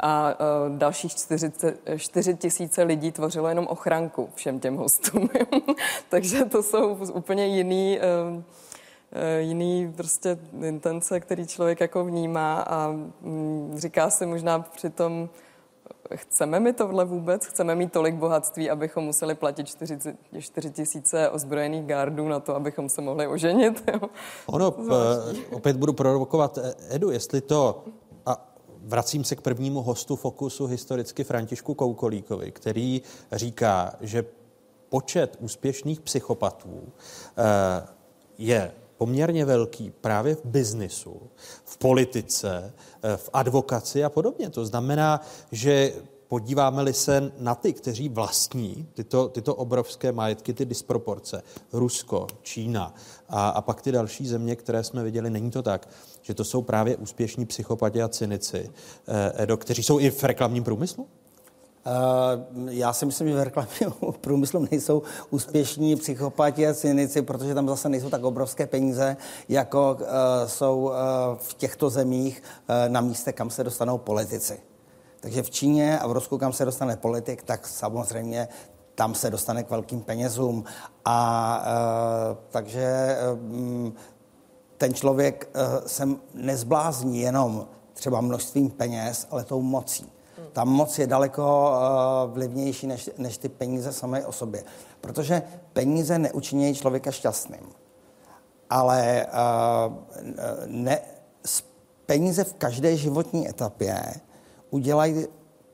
a 0.00 0.34
uh, 0.40 0.78
dalších 0.78 1.14
4 1.96 2.34
tisíce 2.34 2.82
lidí 2.82 3.12
tvořilo 3.12 3.48
jenom 3.48 3.66
ochranku 3.66 4.28
všem 4.34 4.60
těm 4.60 4.76
hostům. 4.76 5.30
Takže 6.08 6.44
to 6.44 6.62
jsou 6.62 6.98
úplně 7.12 7.46
jiný, 7.46 7.98
uh, 8.36 8.42
jiný 9.38 9.92
prostě 9.96 10.38
intence, 10.62 11.20
který 11.20 11.46
člověk 11.46 11.80
jako 11.80 12.04
vnímá 12.04 12.60
a 12.60 12.88
um, 12.88 13.72
říká 13.76 14.10
si 14.10 14.26
možná 14.26 14.58
přitom, 14.58 15.28
chceme 16.14 16.60
mi 16.60 16.72
tohle 16.72 17.04
vůbec? 17.04 17.46
Chceme 17.46 17.74
mít 17.74 17.92
tolik 17.92 18.14
bohatství, 18.14 18.70
abychom 18.70 19.04
museli 19.04 19.34
platit 19.34 19.66
4 20.38 20.70
tisíce 20.70 21.30
ozbrojených 21.30 21.86
gardů 21.86 22.28
na 22.28 22.40
to, 22.40 22.56
abychom 22.56 22.88
se 22.88 23.00
mohli 23.02 23.26
oženit? 23.26 23.82
Jo? 23.92 24.08
Ono, 24.46 24.74
opět 25.52 25.76
budu 25.76 25.92
provokovat 25.92 26.58
Edu, 26.90 27.10
jestli 27.10 27.40
to 27.40 27.84
Vracím 28.86 29.24
se 29.24 29.36
k 29.36 29.40
prvnímu 29.40 29.82
hostu 29.82 30.16
Fokusu 30.16 30.66
historicky 30.66 31.24
Františku 31.24 31.74
Koukolíkovi, 31.74 32.52
který 32.52 33.02
říká, 33.32 33.94
že 34.00 34.24
počet 34.88 35.36
úspěšných 35.40 36.00
psychopatů 36.00 36.82
eh, 37.38 37.86
je 38.38 38.72
poměrně 38.98 39.44
velký 39.44 39.92
právě 40.00 40.34
v 40.34 40.44
biznisu, 40.44 41.22
v 41.64 41.78
politice, 41.78 42.72
eh, 43.02 43.16
v 43.16 43.30
advokaci 43.32 44.04
a 44.04 44.08
podobně. 44.10 44.50
To 44.50 44.66
znamená, 44.66 45.20
že 45.52 45.92
podíváme-li 46.28 46.92
se 46.92 47.32
na 47.38 47.54
ty, 47.54 47.72
kteří 47.72 48.08
vlastní 48.08 48.88
tyto, 48.94 49.28
tyto 49.28 49.54
obrovské 49.54 50.12
majetky, 50.12 50.54
ty 50.54 50.64
disproporce, 50.64 51.42
Rusko, 51.72 52.26
Čína 52.42 52.94
a, 53.28 53.48
a 53.48 53.60
pak 53.60 53.82
ty 53.82 53.92
další 53.92 54.26
země, 54.26 54.56
které 54.56 54.84
jsme 54.84 55.04
viděli, 55.04 55.30
není 55.30 55.50
to 55.50 55.62
tak, 55.62 55.88
že 56.22 56.34
to 56.34 56.44
jsou 56.44 56.62
právě 56.62 56.96
úspěšní 56.96 57.46
psychopati 57.46 58.02
a 58.02 58.08
cynici, 58.08 58.70
eh, 59.08 59.42
Edo, 59.42 59.56
kteří 59.56 59.82
jsou 59.82 60.00
i 60.00 60.10
v 60.10 60.24
reklamním 60.24 60.64
průmyslu? 60.64 61.06
Uh, 61.86 62.70
já 62.70 62.92
si 62.92 63.06
myslím, 63.06 63.28
že 63.28 63.34
v 63.34 63.42
reklamním 63.42 63.92
průmyslu 64.20 64.66
nejsou 64.70 65.02
úspěšní 65.30 65.96
psychopati 65.96 66.66
a 66.66 66.74
cynici, 66.74 67.22
protože 67.22 67.54
tam 67.54 67.68
zase 67.68 67.88
nejsou 67.88 68.10
tak 68.10 68.24
obrovské 68.24 68.66
peníze, 68.66 69.16
jako 69.48 69.98
uh, 70.00 70.06
jsou 70.46 70.92
v 71.36 71.54
těchto 71.54 71.90
zemích 71.90 72.42
na 72.88 73.00
místě, 73.00 73.32
kam 73.32 73.50
se 73.50 73.64
dostanou 73.64 73.98
politici. 73.98 74.58
Takže 75.20 75.42
v 75.42 75.50
Číně 75.50 75.98
a 75.98 76.06
v 76.06 76.12
Rusku, 76.12 76.38
kam 76.38 76.52
se 76.52 76.64
dostane 76.64 76.96
politik, 76.96 77.42
tak 77.42 77.66
samozřejmě 77.66 78.48
tam 78.94 79.14
se 79.14 79.30
dostane 79.30 79.62
k 79.62 79.70
velkým 79.70 80.00
penězům. 80.00 80.64
A 81.04 81.58
uh, 82.30 82.36
takže 82.50 83.16
uh, 83.50 83.92
ten 84.76 84.94
člověk 84.94 85.48
uh, 85.54 85.86
se 85.86 86.08
nezblázní 86.34 87.20
jenom 87.20 87.66
třeba 87.92 88.20
množstvím 88.20 88.70
peněz, 88.70 89.26
ale 89.30 89.44
tou 89.44 89.62
mocí. 89.62 90.12
Ta 90.52 90.64
moc 90.64 90.98
je 90.98 91.06
daleko 91.06 91.70
uh, 91.70 92.32
vlivnější 92.34 92.86
než, 92.86 93.10
než 93.18 93.38
ty 93.38 93.48
peníze 93.48 93.92
samé 93.92 94.26
o 94.26 94.32
sobě. 94.32 94.64
Protože 95.00 95.42
peníze 95.72 96.18
neučinějí 96.18 96.74
člověka 96.74 97.10
šťastným. 97.10 97.68
Ale 98.70 99.26
uh, 99.26 99.94
ne, 100.66 101.00
peníze 102.06 102.44
v 102.44 102.54
každé 102.54 102.96
životní 102.96 103.48
etapě 103.48 104.20
udělají 104.70 105.26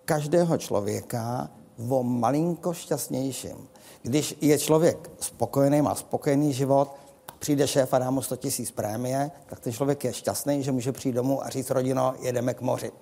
každého 0.04 0.58
člověka 0.58 1.50
o 1.88 2.02
malinko 2.02 2.72
šťastnějším. 2.72 3.68
Když 4.02 4.36
je 4.40 4.58
člověk 4.58 5.10
spokojený, 5.20 5.82
má 5.82 5.94
spokojený 5.94 6.52
život, 6.52 6.88
přijde 7.38 7.68
šéf 7.68 7.94
a 7.94 7.98
dá 7.98 8.10
mu 8.10 8.22
100 8.22 8.36
tisíc 8.36 8.70
prémie, 8.70 9.30
tak 9.46 9.60
ten 9.60 9.72
člověk 9.72 10.04
je 10.04 10.12
šťastný, 10.12 10.62
že 10.62 10.72
může 10.72 10.92
přijít 10.92 11.12
domů 11.12 11.44
a 11.44 11.48
říct 11.48 11.70
rodino, 11.70 12.14
jedeme 12.20 12.54
k 12.54 12.60
moři. 12.60 12.92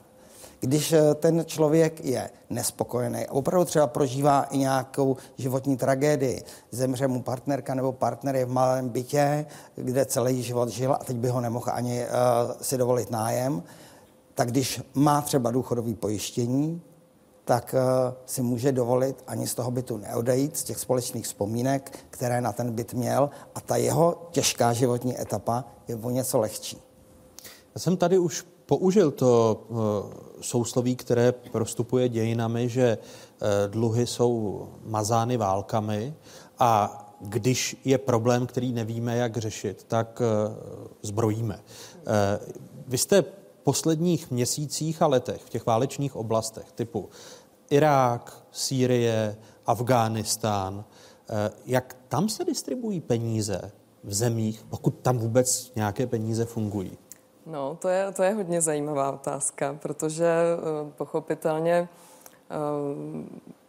Když 0.61 0.93
eh, 0.93 1.15
ten 1.15 1.45
člověk 1.45 2.05
je 2.05 2.31
nespokojený 2.51 3.27
a 3.27 3.33
opravdu 3.33 3.65
třeba 3.65 3.87
prožívá 3.87 4.43
i 4.43 4.59
nějakou 4.59 5.17
životní 5.37 5.77
tragédii, 5.77 6.43
zemře 6.71 7.09
mu 7.09 7.23
partnerka 7.23 7.75
nebo 7.75 7.93
partner 7.93 8.37
je 8.37 8.45
v 8.45 8.53
malém 8.53 8.89
bytě, 8.89 9.47
kde 9.77 10.05
celý 10.05 10.43
život 10.43 10.69
žil 10.69 10.93
a 10.93 10.99
teď 10.99 11.17
by 11.17 11.29
ho 11.29 11.41
nemohl 11.41 11.67
ani 11.73 12.05
uh, 12.05 12.53
si 12.61 12.77
dovolit 12.77 13.11
nájem, 13.11 13.63
tak 14.41 14.51
když 14.51 14.81
má 14.95 15.21
třeba 15.21 15.51
důchodové 15.51 15.95
pojištění, 15.95 16.83
tak 17.45 17.75
uh, 17.75 18.15
si 18.27 18.43
může 18.43 18.73
dovolit 18.73 19.25
ani 19.27 19.47
z 19.47 19.55
toho 19.55 19.71
bytu 19.71 19.97
neodejít, 19.97 20.57
z 20.57 20.65
těch 20.65 20.79
společných 20.79 21.25
vzpomínek, 21.25 21.99
které 22.11 22.41
na 22.41 22.53
ten 22.53 22.73
byt 22.73 22.95
měl 22.95 23.31
a 23.55 23.61
ta 23.61 23.77
jeho 23.77 24.29
těžká 24.31 24.73
životní 24.73 25.21
etapa 25.21 25.65
je 25.89 25.97
o 25.97 26.11
něco 26.11 26.39
lehčí. 26.39 26.79
Já 27.75 27.79
jsem 27.81 27.97
tady 27.97 28.19
už 28.19 28.47
použil 28.67 29.11
to 29.11 29.65
uh, 29.69 29.79
sousloví, 30.41 30.97
které 30.97 31.33
prostupuje 31.33 32.09
dějinami, 32.09 32.69
že 32.69 32.99
uh, 32.99 33.49
dluhy 33.73 34.07
jsou 34.07 34.69
mazány 34.85 35.37
válkami 35.37 36.15
a 36.59 36.99
když 37.21 37.77
je 37.85 37.99
problém, 37.99 38.47
který 38.47 38.73
nevíme, 38.73 39.17
jak 39.17 39.37
řešit, 39.37 39.85
tak 39.85 40.23
zbrojíme. 41.03 41.61
Vy 42.87 42.99
jste 42.99 43.40
posledních 43.63 44.31
měsících 44.31 45.03
a 45.03 45.07
letech 45.07 45.43
v 45.43 45.51
těch 45.51 45.67
válečných 45.67 46.17
oblastech 46.17 46.73
typu 46.73 47.09
Irák, 47.71 48.43
Sýrie, 48.51 49.37
Afghánistán, 49.67 50.85
eh, 51.31 51.51
jak 51.67 51.97
tam 52.09 52.29
se 52.29 52.45
distribuují 52.45 53.01
peníze 53.01 53.73
v 54.05 54.15
zemích, 54.15 54.65
pokud 54.71 54.91
tam 54.91 55.19
vůbec 55.19 55.73
nějaké 55.75 56.07
peníze 56.07 56.45
fungují? 56.45 56.99
No, 57.47 57.79
to 57.81 57.89
je, 57.89 58.13
to 58.13 58.23
je 58.23 58.35
hodně 58.35 58.61
zajímavá 58.61 59.13
otázka, 59.13 59.79
protože 59.83 60.27
eh, 60.27 60.93
pochopitelně 60.97 61.89
eh, 62.51 62.57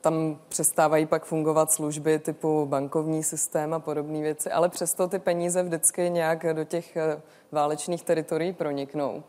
tam 0.02 0.40
přestávají 0.50 1.06
pak 1.06 1.26
fungovat 1.26 1.72
služby 1.72 2.20
typu 2.20 2.66
bankovní 2.66 3.24
systém 3.24 3.74
a 3.74 3.80
podobné 3.80 4.22
věci, 4.22 4.52
ale 4.52 4.70
přesto 4.70 5.08
ty 5.08 5.20
peníze 5.20 5.64
vždycky 5.64 6.10
nějak 6.10 6.46
do 6.54 6.64
těch 6.64 6.98
válečných 7.52 8.04
teritorií 8.04 8.54
proniknou. 8.54 9.24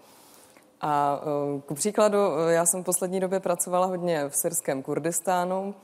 A 0.83 1.21
eh, 1.23 1.61
ku 1.61 1.75
příkladu, 1.75 2.19
eh, 2.19 2.53
já 2.53 2.67
jsem 2.67 2.83
v 2.83 2.85
poslední 2.85 3.21
době 3.21 3.41
pracovala 3.41 3.87
hodně 3.87 4.29
v 4.29 4.37
syrském 4.37 4.83
Kurdistánu, 4.83 5.75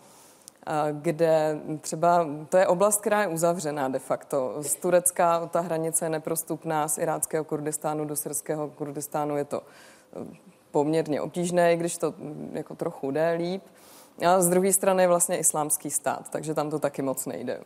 kde 0.93 1.61
třeba, 1.81 2.27
to 2.49 2.57
je 2.57 2.67
oblast, 2.67 3.01
která 3.01 3.23
je 3.23 3.29
uzavřená 3.29 3.89
de 3.89 3.99
facto. 3.99 4.55
Z 4.61 4.75
Turecka 4.75 5.47
ta 5.47 5.61
hranice 5.61 6.05
je 6.05 6.09
neprostupná, 6.09 6.89
z 6.89 6.99
iráckého 6.99 7.45
Kurdistánu 7.45 8.05
do 8.05 8.17
syrského 8.17 8.69
Kurdistánu 8.69 9.37
je 9.37 9.45
to 9.45 9.63
eh, 9.63 10.37
poměrně 10.71 11.21
obtížné, 11.21 11.75
i 11.75 11.77
když 11.77 11.99
to 11.99 12.15
hm, 12.19 12.51
jako 12.55 12.75
trochu 12.75 13.11
jde 13.11 13.33
líp. 13.33 13.63
A 14.27 14.41
z 14.41 14.49
druhé 14.49 14.73
strany 14.73 15.03
je 15.03 15.09
vlastně 15.09 15.39
islámský 15.39 15.91
stát, 15.91 16.31
takže 16.31 16.55
tam 16.55 16.71
to 16.71 16.79
taky 16.79 17.03
moc 17.03 17.27
nejde 17.27 17.61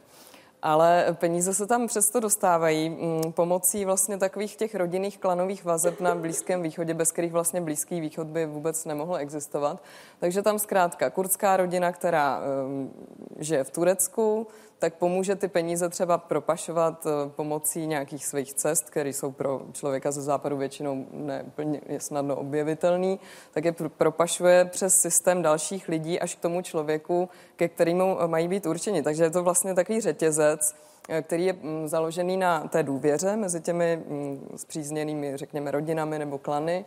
ale 0.62 1.06
peníze 1.12 1.54
se 1.54 1.66
tam 1.66 1.86
přesto 1.86 2.20
dostávají 2.20 2.90
mm, 2.90 3.32
pomocí 3.32 3.84
vlastně 3.84 4.18
takových 4.18 4.56
těch 4.56 4.74
rodinných 4.74 5.18
klanových 5.18 5.64
vazeb 5.64 6.00
na 6.00 6.14
Blízkém 6.14 6.62
východě, 6.62 6.94
bez 6.94 7.12
kterých 7.12 7.32
vlastně 7.32 7.60
Blízký 7.60 8.00
východ 8.00 8.26
by 8.26 8.46
vůbec 8.46 8.84
nemohl 8.84 9.16
existovat. 9.16 9.82
Takže 10.20 10.42
tam 10.42 10.58
zkrátka 10.58 11.10
kurdská 11.10 11.56
rodina, 11.56 11.92
která 11.92 12.40
um, 12.66 12.92
žije 13.38 13.64
v 13.64 13.70
Turecku, 13.70 14.46
tak 14.82 14.94
pomůže 14.94 15.36
ty 15.36 15.48
peníze 15.48 15.88
třeba 15.88 16.18
propašovat 16.18 17.06
eh, 17.06 17.30
pomocí 17.36 17.86
nějakých 17.86 18.26
svých 18.26 18.54
cest, 18.54 18.90
které 18.90 19.08
jsou 19.08 19.32
pro 19.32 19.62
člověka 19.72 20.10
ze 20.10 20.22
západu 20.22 20.56
většinou 20.56 21.06
neplně 21.12 21.80
snadno 21.98 22.36
objevitelný, 22.36 23.20
tak 23.54 23.64
je 23.64 23.74
propašuje 23.88 24.64
přes 24.64 25.00
systém 25.00 25.42
dalších 25.42 25.88
lidí 25.88 26.20
až 26.20 26.34
k 26.34 26.40
tomu 26.40 26.62
člověku, 26.62 27.28
ke 27.56 27.68
kterému 27.68 28.18
eh, 28.20 28.28
mají 28.28 28.48
být 28.48 28.66
určeni. 28.66 29.02
Takže 29.02 29.24
je 29.24 29.30
to 29.30 29.42
vlastně 29.42 29.74
takový 29.74 30.00
řetězec, 30.00 30.74
eh, 31.08 31.22
který 31.22 31.44
je 31.44 31.52
mm, 31.52 31.88
založený 31.88 32.36
na 32.36 32.60
té 32.60 32.82
důvěře 32.82 33.36
mezi 33.36 33.60
těmi 33.60 33.96
mm, 33.96 34.48
zpřízněnými, 34.56 35.36
řekněme, 35.36 35.70
rodinami 35.70 36.18
nebo 36.18 36.38
klany. 36.38 36.84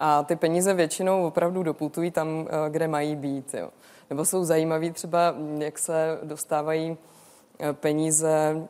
A 0.00 0.22
ty 0.22 0.36
peníze 0.36 0.74
většinou 0.74 1.26
opravdu 1.26 1.62
doputují 1.62 2.10
tam, 2.10 2.48
kde 2.68 2.88
mají 2.88 3.16
být. 3.16 3.54
Jo. 3.54 3.70
Nebo 4.10 4.24
jsou 4.24 4.44
zajímaví 4.44 4.90
třeba, 4.90 5.30
mm, 5.30 5.62
jak 5.62 5.78
se 5.78 6.18
dostávají 6.22 6.98
peníze 7.72 8.54
mm, 8.54 8.68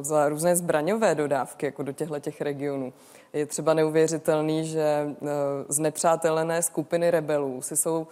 za 0.00 0.28
různé 0.28 0.56
zbraňové 0.56 1.14
dodávky 1.14 1.66
jako 1.66 1.82
do 1.82 1.92
těchto 1.92 2.20
těch 2.20 2.40
regionů. 2.40 2.92
Je 3.32 3.46
třeba 3.46 3.74
neuvěřitelný, 3.74 4.66
že 4.66 4.80
e, 4.82 5.14
znepřátelené 5.68 6.62
skupiny 6.62 7.10
rebelů 7.10 7.62
si 7.62 7.76
jsou 7.76 8.06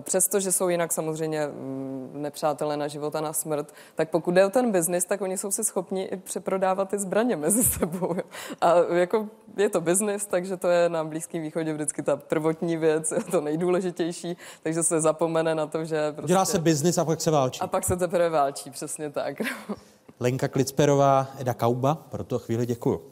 Přestože 0.00 0.52
jsou 0.52 0.68
jinak 0.68 0.92
samozřejmě 0.92 1.46
mm, 1.46 2.10
nepřátelé 2.14 2.76
na 2.76 2.88
život 2.88 3.16
a 3.16 3.20
na 3.20 3.32
smrt, 3.32 3.74
tak 3.94 4.10
pokud 4.10 4.30
jde 4.30 4.46
o 4.46 4.50
ten 4.50 4.72
biznis, 4.72 5.04
tak 5.04 5.20
oni 5.20 5.38
jsou 5.38 5.50
si 5.50 5.64
schopni 5.64 6.02
i 6.02 6.16
přeprodávat 6.16 6.88
ty 6.88 6.98
zbraně 6.98 7.36
mezi 7.36 7.64
sebou. 7.64 8.14
A 8.60 8.74
jako 8.92 9.28
je 9.56 9.68
to 9.68 9.80
biznis, 9.80 10.26
takže 10.26 10.56
to 10.56 10.68
je 10.68 10.88
na 10.88 11.04
Blízkém 11.04 11.42
východě 11.42 11.72
vždycky 11.72 12.02
ta 12.02 12.16
prvotní 12.16 12.76
věc, 12.76 13.12
to 13.30 13.40
nejdůležitější, 13.40 14.36
takže 14.62 14.82
se 14.82 15.00
zapomene 15.00 15.54
na 15.54 15.66
to, 15.66 15.84
že 15.84 16.12
prostě... 16.12 16.28
Dělá 16.28 16.44
se 16.44 16.58
biznis 16.58 16.98
a 16.98 17.04
pak 17.04 17.20
se 17.20 17.30
válčí. 17.30 17.60
A 17.60 17.66
pak 17.66 17.84
se 17.84 17.96
teprve 17.96 18.28
válčí, 18.28 18.70
přesně 18.70 19.10
tak. 19.10 19.36
Lenka 20.20 20.48
Klicperová, 20.48 21.26
Eda 21.38 21.54
Kauba, 21.54 21.94
pro 21.94 22.24
to 22.24 22.38
chvíli 22.38 22.66
děkuju. 22.66 23.02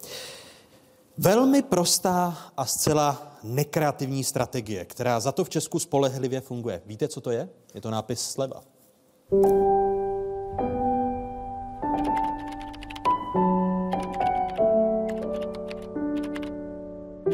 Velmi 1.19 1.63
prostá 1.63 2.39
a 2.57 2.65
zcela 2.65 3.28
nekreativní 3.43 4.25
strategie, 4.25 4.85
která 4.85 5.21
za 5.21 5.33
to 5.33 5.45
v 5.45 5.49
Česku 5.49 5.79
spolehlivě 5.79 6.41
funguje. 6.41 6.83
Víte, 6.87 7.09
co 7.09 7.21
to 7.21 7.31
je? 7.31 7.49
Je 7.75 7.81
to 7.81 7.91
nápis 7.91 8.21
sleva. 8.21 8.63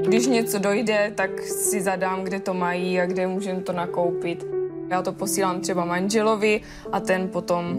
Když 0.06 0.26
něco 0.26 0.58
dojde, 0.58 1.12
tak 1.16 1.40
si 1.40 1.82
zadám, 1.82 2.24
kde 2.24 2.40
to 2.40 2.54
mají 2.54 3.00
a 3.00 3.06
kde 3.06 3.26
můžeme 3.26 3.60
to 3.60 3.72
nakoupit. 3.72 4.44
Já 4.90 5.02
to 5.02 5.12
posílám 5.12 5.60
třeba 5.60 5.84
manželovi 5.84 6.60
a 6.92 7.00
ten 7.00 7.28
potom 7.28 7.78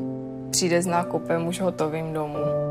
přijde 0.52 0.81
s 0.81 0.85
nákupem 0.85 1.47
už 1.47 1.61
hotovým 1.61 2.14
domů. 2.14 2.65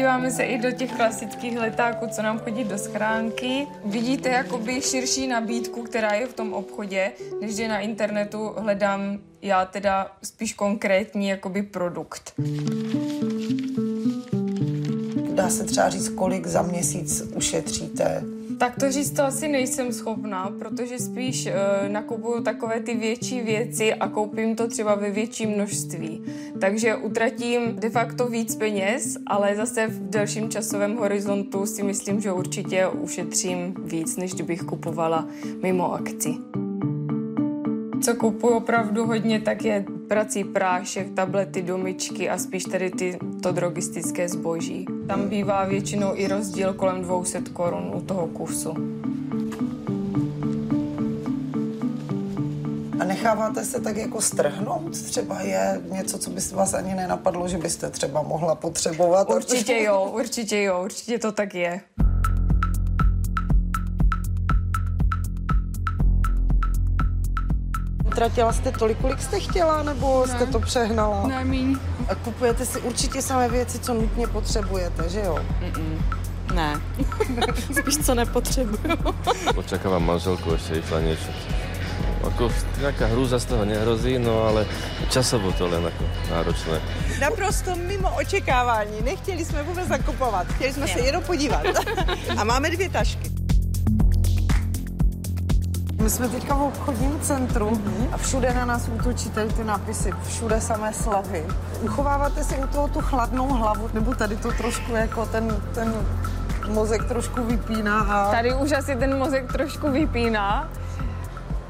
Díváme 0.00 0.30
se 0.30 0.44
i 0.44 0.58
do 0.58 0.72
těch 0.72 0.92
klasických 0.92 1.58
letáků, 1.58 2.06
co 2.06 2.22
nám 2.22 2.38
chodí 2.38 2.64
do 2.64 2.78
schránky. 2.78 3.66
Vidíte 3.84 4.28
jakoby 4.28 4.80
širší 4.80 5.26
nabídku, 5.26 5.82
která 5.82 6.12
je 6.12 6.26
v 6.26 6.32
tom 6.32 6.52
obchodě, 6.52 7.12
než 7.40 7.58
je 7.58 7.68
na 7.68 7.78
internetu 7.78 8.54
hledám 8.58 9.18
já 9.42 9.64
teda 9.64 10.16
spíš 10.22 10.54
konkrétní 10.54 11.28
jakoby 11.28 11.62
produkt. 11.62 12.32
Dá 15.34 15.50
se 15.50 15.64
třeba 15.64 15.88
říct, 15.88 16.08
kolik 16.08 16.46
za 16.46 16.62
měsíc 16.62 17.22
ušetříte? 17.34 18.22
Tak 18.60 18.76
to 18.80 18.92
říct 18.92 19.10
to 19.10 19.22
asi 19.24 19.48
nejsem 19.48 19.92
schopná, 19.92 20.54
protože 20.58 20.98
spíš 20.98 21.46
uh, 21.46 21.52
nakupuju 21.88 22.42
takové 22.42 22.80
ty 22.80 22.94
větší 22.94 23.40
věci 23.40 23.94
a 23.94 24.08
koupím 24.08 24.56
to 24.56 24.68
třeba 24.68 24.94
ve 24.94 25.10
větším 25.10 25.50
množství. 25.50 26.22
Takže 26.60 26.96
utratím 26.96 27.76
de 27.76 27.90
facto 27.90 28.28
víc 28.28 28.54
peněz, 28.54 29.16
ale 29.26 29.56
zase 29.56 29.86
v 29.86 30.10
delším 30.10 30.50
časovém 30.50 30.96
horizontu 30.96 31.66
si 31.66 31.82
myslím, 31.82 32.20
že 32.20 32.32
určitě 32.32 32.86
ušetřím 32.86 33.74
víc, 33.84 34.16
než 34.16 34.34
kdybych 34.34 34.62
kupovala 34.62 35.28
mimo 35.62 35.94
akci. 35.94 36.34
Co 38.02 38.14
kupuju 38.14 38.54
opravdu 38.54 39.06
hodně, 39.06 39.40
tak 39.40 39.64
je 39.64 39.84
prací 40.08 40.44
prášek, 40.44 41.14
tablety, 41.14 41.62
domičky 41.62 42.30
a 42.30 42.38
spíš 42.38 42.64
tady 42.64 42.90
ty, 42.90 43.18
to 43.42 43.52
drogistické 43.52 44.28
zboží. 44.28 44.86
Tam 45.08 45.28
bývá 45.28 45.64
většinou 45.64 46.12
i 46.14 46.28
rozdíl 46.28 46.74
kolem 46.74 47.02
200 47.02 47.40
korun 47.52 47.92
u 47.94 48.00
toho 48.00 48.26
kusu. 48.26 48.74
A 53.00 53.04
necháváte 53.04 53.64
se 53.64 53.80
tak 53.80 53.96
jako 53.96 54.20
strhnout? 54.20 55.02
Třeba 55.02 55.40
je 55.40 55.80
něco, 55.92 56.18
co 56.18 56.30
by 56.30 56.40
vás 56.52 56.74
ani 56.74 56.94
nenapadlo, 56.94 57.48
že 57.48 57.58
byste 57.58 57.90
třeba 57.90 58.22
mohla 58.22 58.54
potřebovat? 58.54 59.30
Určitě 59.30 59.82
jo, 59.82 60.10
určitě 60.14 60.62
jo, 60.62 60.82
určitě 60.84 61.18
to 61.18 61.32
tak 61.32 61.54
je. 61.54 61.80
Utratila 68.10 68.52
jste 68.52 68.72
tolik, 68.72 68.98
kolik 68.98 69.22
jste 69.22 69.40
chtěla, 69.40 69.82
nebo 69.82 70.26
Ne. 70.26 70.32
jste 70.34 70.46
to 70.46 70.60
přehnala? 70.60 71.26
Ne, 71.26 71.44
míň. 71.44 71.76
A 72.08 72.14
kupujete 72.14 72.66
si 72.66 72.80
určitě 72.80 73.22
samé 73.22 73.48
věci, 73.48 73.78
co 73.78 73.94
nutně 73.94 74.26
potřebujete, 74.26 75.08
že 75.08 75.20
jo? 75.20 75.38
Ne. 76.54 76.80
Spíš 77.80 77.98
co 78.06 78.14
nepotřebuju. 78.14 78.98
Očakávám 79.56 80.02
manželku, 80.02 80.50
ešte 80.58 80.82
išla 80.82 80.98
niečo. 81.06 81.30
Ako 82.20 82.52
nejaká 82.82 83.06
hrúza 83.16 83.38
z 83.40 83.46
toho 83.48 83.64
nehrozí, 83.64 84.18
no 84.20 84.44
ale 84.44 84.66
časovo 85.08 85.54
to 85.56 85.64
len 85.70 85.86
ako 85.88 86.04
náročné. 86.28 86.76
Naprosto 87.22 87.72
mimo 87.78 88.10
očekávání. 88.18 89.00
Nechtěli 89.06 89.44
jsme 89.44 89.62
vůbec 89.62 89.88
nakupovat. 89.88 90.46
Chtěli 90.58 90.72
jsme 90.72 90.86
se 90.88 91.00
jenom 91.00 91.22
podívat. 91.22 91.62
A 92.38 92.44
máme 92.44 92.70
dvě 92.70 92.88
tašky. 92.90 93.30
My 96.00 96.10
jsme 96.10 96.28
teďka 96.28 96.54
v 96.54 96.62
obchodním 96.62 97.20
centru 97.20 97.82
a 98.12 98.16
všude 98.16 98.54
na 98.54 98.64
nás 98.64 98.88
útočí 98.88 99.30
tady 99.30 99.48
ty 99.48 99.64
nápisy, 99.64 100.12
všude 100.28 100.60
samé 100.60 100.92
slavy. 100.92 101.46
Uchováváte 101.82 102.44
si 102.44 102.56
u 102.56 102.66
toho 102.66 102.88
tu 102.88 103.00
chladnou 103.00 103.48
hlavu, 103.48 103.90
nebo 103.94 104.14
tady 104.14 104.36
to 104.36 104.52
trošku 104.52 104.92
jako 104.92 105.26
ten, 105.26 105.56
ten 105.74 105.94
mozek 106.68 107.04
trošku 107.04 107.44
vypíná 107.44 108.00
a... 108.00 108.30
Tady 108.30 108.54
už 108.54 108.72
asi 108.72 108.96
ten 108.96 109.18
mozek 109.18 109.52
trošku 109.52 109.90
vypíná. 109.90 110.68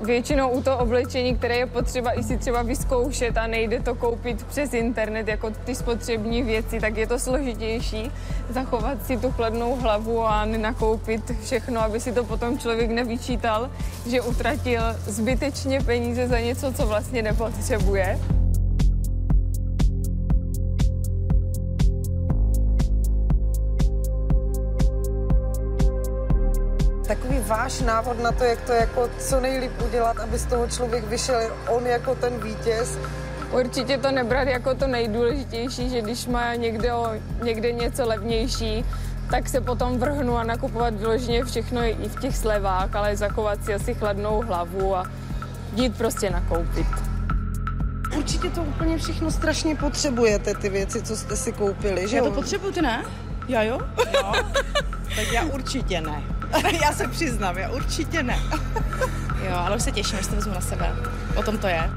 Většinou 0.00 0.50
u 0.50 0.62
toho 0.62 0.78
oblečení, 0.78 1.36
které 1.36 1.56
je 1.56 1.66
potřeba 1.66 2.18
i 2.18 2.22
si 2.22 2.36
třeba 2.36 2.62
vyzkoušet 2.62 3.36
a 3.36 3.46
nejde 3.46 3.80
to 3.80 3.94
koupit 3.94 4.44
přes 4.44 4.74
internet 4.74 5.28
jako 5.28 5.50
ty 5.50 5.74
spotřební 5.74 6.42
věci, 6.42 6.80
tak 6.80 6.96
je 6.96 7.06
to 7.06 7.18
složitější 7.18 8.10
zachovat 8.50 9.06
si 9.06 9.16
tu 9.16 9.30
chladnou 9.30 9.76
hlavu 9.76 10.26
a 10.26 10.44
nenakoupit 10.44 11.32
všechno, 11.44 11.80
aby 11.80 12.00
si 12.00 12.12
to 12.12 12.24
potom 12.24 12.58
člověk 12.58 12.90
nevyčítal, 12.90 13.70
že 14.06 14.20
utratil 14.20 14.82
zbytečně 15.06 15.80
peníze 15.80 16.28
za 16.28 16.40
něco, 16.40 16.72
co 16.72 16.86
vlastně 16.86 17.22
nepotřebuje. 17.22 18.39
Takový 27.10 27.38
váš 27.46 27.80
návod 27.80 28.22
na 28.22 28.32
to, 28.32 28.44
jak 28.44 28.60
to 28.60 28.72
jako 28.72 29.10
co 29.18 29.40
nejlíp 29.40 29.72
udělat, 29.82 30.18
aby 30.18 30.38
z 30.38 30.46
toho 30.46 30.68
člověk 30.68 31.04
vyšel 31.04 31.40
on 31.68 31.86
jako 31.86 32.14
ten 32.14 32.40
vítěz. 32.40 32.98
Určitě 33.52 33.98
to 33.98 34.10
nebrat 34.10 34.48
jako 34.48 34.74
to 34.74 34.86
nejdůležitější, 34.86 35.90
že 35.90 36.02
když 36.02 36.26
má 36.26 36.54
někde, 36.54 36.94
o, 36.94 37.10
někde 37.42 37.72
něco 37.72 38.06
levnější, 38.06 38.84
tak 39.30 39.48
se 39.48 39.60
potom 39.60 39.98
vrhnu 39.98 40.36
a 40.36 40.44
nakupovat 40.44 40.94
vyloženě 40.94 41.44
všechno 41.44 41.82
i 41.82 42.08
v 42.08 42.20
těch 42.20 42.36
slevách, 42.36 42.96
ale 42.96 43.16
zachovat 43.16 43.64
si 43.64 43.74
asi 43.74 43.94
chladnou 43.94 44.42
hlavu 44.42 44.96
a 44.96 45.04
jít 45.74 45.98
prostě 45.98 46.30
nakoupit. 46.30 46.86
Určitě 48.16 48.50
to 48.50 48.62
úplně 48.62 48.98
všechno 48.98 49.30
strašně 49.30 49.76
potřebujete, 49.76 50.54
ty 50.54 50.68
věci, 50.68 51.02
co 51.02 51.16
jste 51.16 51.36
si 51.36 51.52
koupili, 51.52 52.08
že 52.08 52.16
Já 52.16 52.24
to 52.24 52.30
potřebuju, 52.30 52.72
ty 52.72 52.82
ne? 52.82 53.04
Já 53.48 53.62
jo? 53.62 53.78
jo. 54.14 54.32
Tak 55.16 55.32
já 55.32 55.44
určitě 55.44 56.00
ne. 56.00 56.39
Já 56.82 56.92
se 56.92 57.08
přiznám, 57.08 57.58
já 57.58 57.70
určitě 57.70 58.22
ne. 58.22 58.38
Jo, 59.44 59.56
ale 59.56 59.76
už 59.76 59.82
se 59.82 59.92
těším, 59.92 60.18
až 60.18 60.26
to 60.26 60.34
vezmu 60.34 60.54
na 60.54 60.60
sebe. 60.60 60.96
O 61.36 61.42
tom 61.42 61.58
to 61.58 61.66
je. 61.66 61.90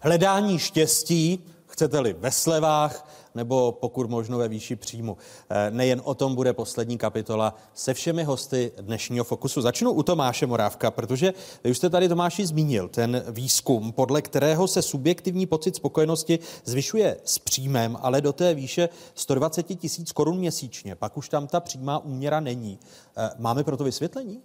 Hledání 0.00 0.58
štěstí, 0.58 1.44
chcete-li 1.66 2.12
ve 2.18 2.30
slevách, 2.30 3.08
nebo 3.34 3.72
pokud 3.72 4.10
možno 4.10 4.38
ve 4.38 4.48
výši 4.48 4.76
příjmu. 4.76 5.16
Eh, 5.50 5.70
Nejen 5.70 6.00
o 6.04 6.14
tom 6.14 6.34
bude 6.34 6.52
poslední 6.52 6.98
kapitola 6.98 7.54
se 7.74 7.94
všemi 7.94 8.24
hosty 8.24 8.72
dnešního 8.80 9.24
Fokusu. 9.24 9.60
Začnu 9.60 9.92
u 9.92 10.02
Tomáše 10.02 10.46
Morávka, 10.46 10.90
protože 10.90 11.34
vy 11.64 11.70
už 11.70 11.76
jste 11.76 11.90
tady 11.90 12.08
Tomáši 12.08 12.46
zmínil 12.46 12.88
ten 12.88 13.24
výzkum, 13.30 13.92
podle 13.92 14.22
kterého 14.22 14.68
se 14.68 14.82
subjektivní 14.82 15.46
pocit 15.46 15.76
spokojenosti 15.76 16.38
zvyšuje 16.64 17.16
s 17.24 17.38
příjmem, 17.38 17.98
ale 18.00 18.20
do 18.20 18.32
té 18.32 18.54
výše 18.54 18.88
120 19.14 19.62
tisíc 19.62 20.12
korun 20.12 20.38
měsíčně. 20.38 20.94
Pak 20.94 21.16
už 21.16 21.28
tam 21.28 21.46
ta 21.46 21.60
přímá 21.60 21.98
úměra 21.98 22.40
není. 22.40 22.78
Eh, 23.16 23.30
Máme 23.38 23.64
pro 23.64 23.76
to 23.76 23.84
vysvětlení? 23.84 24.40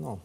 No, 0.00 0.20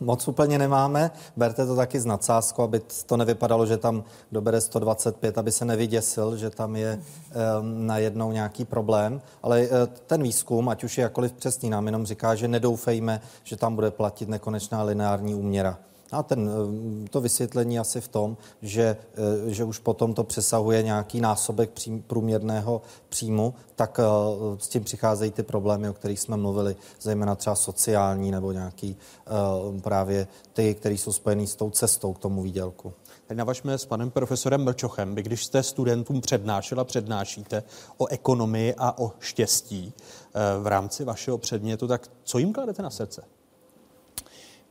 moc 0.00 0.28
úplně 0.28 0.58
nemáme. 0.58 1.10
Berte 1.36 1.66
to 1.66 1.76
taky 1.76 2.00
s 2.00 2.04
nadsázkou, 2.04 2.62
aby 2.62 2.80
to 3.06 3.16
nevypadalo, 3.16 3.66
že 3.66 3.76
tam 3.76 4.04
dobere 4.32 4.60
125, 4.60 5.38
aby 5.38 5.52
se 5.52 5.64
nevyděsil, 5.64 6.36
že 6.36 6.50
tam 6.50 6.76
je 6.76 6.98
um, 6.98 7.86
najednou 7.86 8.32
nějaký 8.32 8.64
problém. 8.64 9.20
Ale 9.42 9.60
uh, 9.60 9.68
ten 10.06 10.22
výzkum, 10.22 10.68
ať 10.68 10.84
už 10.84 10.98
je 10.98 11.02
jakkoliv 11.02 11.32
přesný, 11.32 11.70
nám 11.70 11.86
jenom 11.86 12.06
říká, 12.06 12.34
že 12.34 12.48
nedoufejme, 12.48 13.20
že 13.44 13.56
tam 13.56 13.74
bude 13.74 13.90
platit 13.90 14.28
nekonečná 14.28 14.82
lineární 14.82 15.34
úměra. 15.34 15.78
A 16.14 16.22
ten, 16.22 16.50
eh, 16.50 17.08
to 17.08 17.20
vysvětlení 17.20 17.78
asi 17.78 18.00
v 18.00 18.08
tom, 18.08 18.36
že, 18.62 18.96
eh, 19.14 19.50
že 19.50 19.64
už 19.64 19.78
potom 19.78 20.14
to 20.14 20.24
přesahuje 20.24 20.82
nějaký 20.82 21.20
násobek 21.20 21.70
přím, 21.70 22.02
průměrného 22.02 22.82
příjmu, 23.08 23.54
tak 23.74 24.00
s 24.58 24.68
tím 24.68 24.84
přicházejí 24.84 25.30
ty 25.30 25.42
problémy, 25.42 25.88
o 25.88 25.92
kterých 25.92 26.20
jsme 26.20 26.36
mluvili, 26.36 26.76
zejména 27.00 27.34
třeba 27.34 27.56
sociální 27.56 28.30
nebo 28.30 28.52
nějaký 28.52 28.96
právě 29.80 30.26
ty, 30.52 30.74
které 30.74 30.94
jsou 30.94 31.12
spojený 31.12 31.46
s 31.46 31.54
tou 31.54 31.70
cestou 31.70 32.12
k 32.12 32.18
tomu 32.18 32.42
výdělku. 32.42 32.92
Teď 33.26 33.38
navažme 33.38 33.78
s 33.78 33.86
panem 33.86 34.10
profesorem 34.10 34.64
Mlčochem. 34.64 35.14
Vy, 35.14 35.22
když 35.22 35.44
jste 35.44 35.62
studentům 35.62 36.20
přednášela, 36.20 36.84
přednášíte 36.84 37.62
o 37.96 38.06
ekonomii 38.06 38.74
a 38.78 38.98
o 38.98 39.12
štěstí 39.20 39.92
v 40.60 40.66
rámci 40.66 41.04
vašeho 41.04 41.38
předmětu, 41.38 41.88
tak 41.88 42.10
co 42.24 42.38
jim 42.38 42.52
kladete 42.52 42.82
na 42.82 42.90
srdce? 42.90 43.22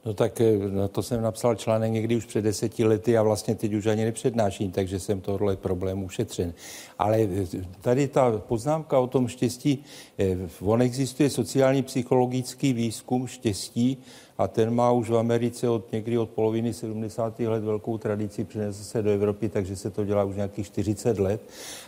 No 0.06 0.14
tak 0.14 0.42
eh, 0.42 0.58
na 0.58 0.88
to 0.88 1.04
jsem 1.04 1.22
napsal 1.22 1.56
článek 1.56 1.92
někdy 1.92 2.16
už 2.16 2.26
před 2.26 2.42
deseti 2.42 2.86
lety 2.86 3.18
a 3.18 3.24
vlastně 3.24 3.56
teď 3.56 3.74
už 3.74 3.86
ani 3.86 4.06
nepřednáším, 4.06 4.72
takže 4.72 5.00
jsem 5.00 5.22
tohle 5.22 5.56
problém 5.56 6.04
ušetřen. 6.04 6.54
Ale 7.00 7.18
eh, 7.22 7.48
tady 7.82 8.08
ta 8.08 8.38
poznámka 8.38 9.00
o 9.00 9.08
tom 9.08 9.28
štěstí, 9.28 9.84
eh, 10.20 10.38
on 10.62 10.82
existuje 10.82 11.30
sociální 11.30 11.84
psychologický 11.84 12.74
výzkum 12.74 13.28
štěstí, 13.28 13.98
a 14.38 14.48
ten 14.48 14.76
má 14.76 14.92
už 14.92 15.10
v 15.10 15.18
Americe 15.18 15.70
od 15.70 15.92
někdy 15.92 16.18
od 16.18 16.30
poloviny 16.30 16.74
70. 16.74 17.40
let 17.40 17.64
velkou 17.64 17.98
tradici, 17.98 18.44
přinesl 18.44 18.84
se 18.84 19.02
do 19.02 19.10
Evropy, 19.10 19.50
takže 19.50 19.76
se 19.76 19.90
to 19.90 20.06
dělá 20.06 20.24
už 20.24 20.36
nějakých 20.36 20.66
40 20.66 21.20
let. 21.20 21.42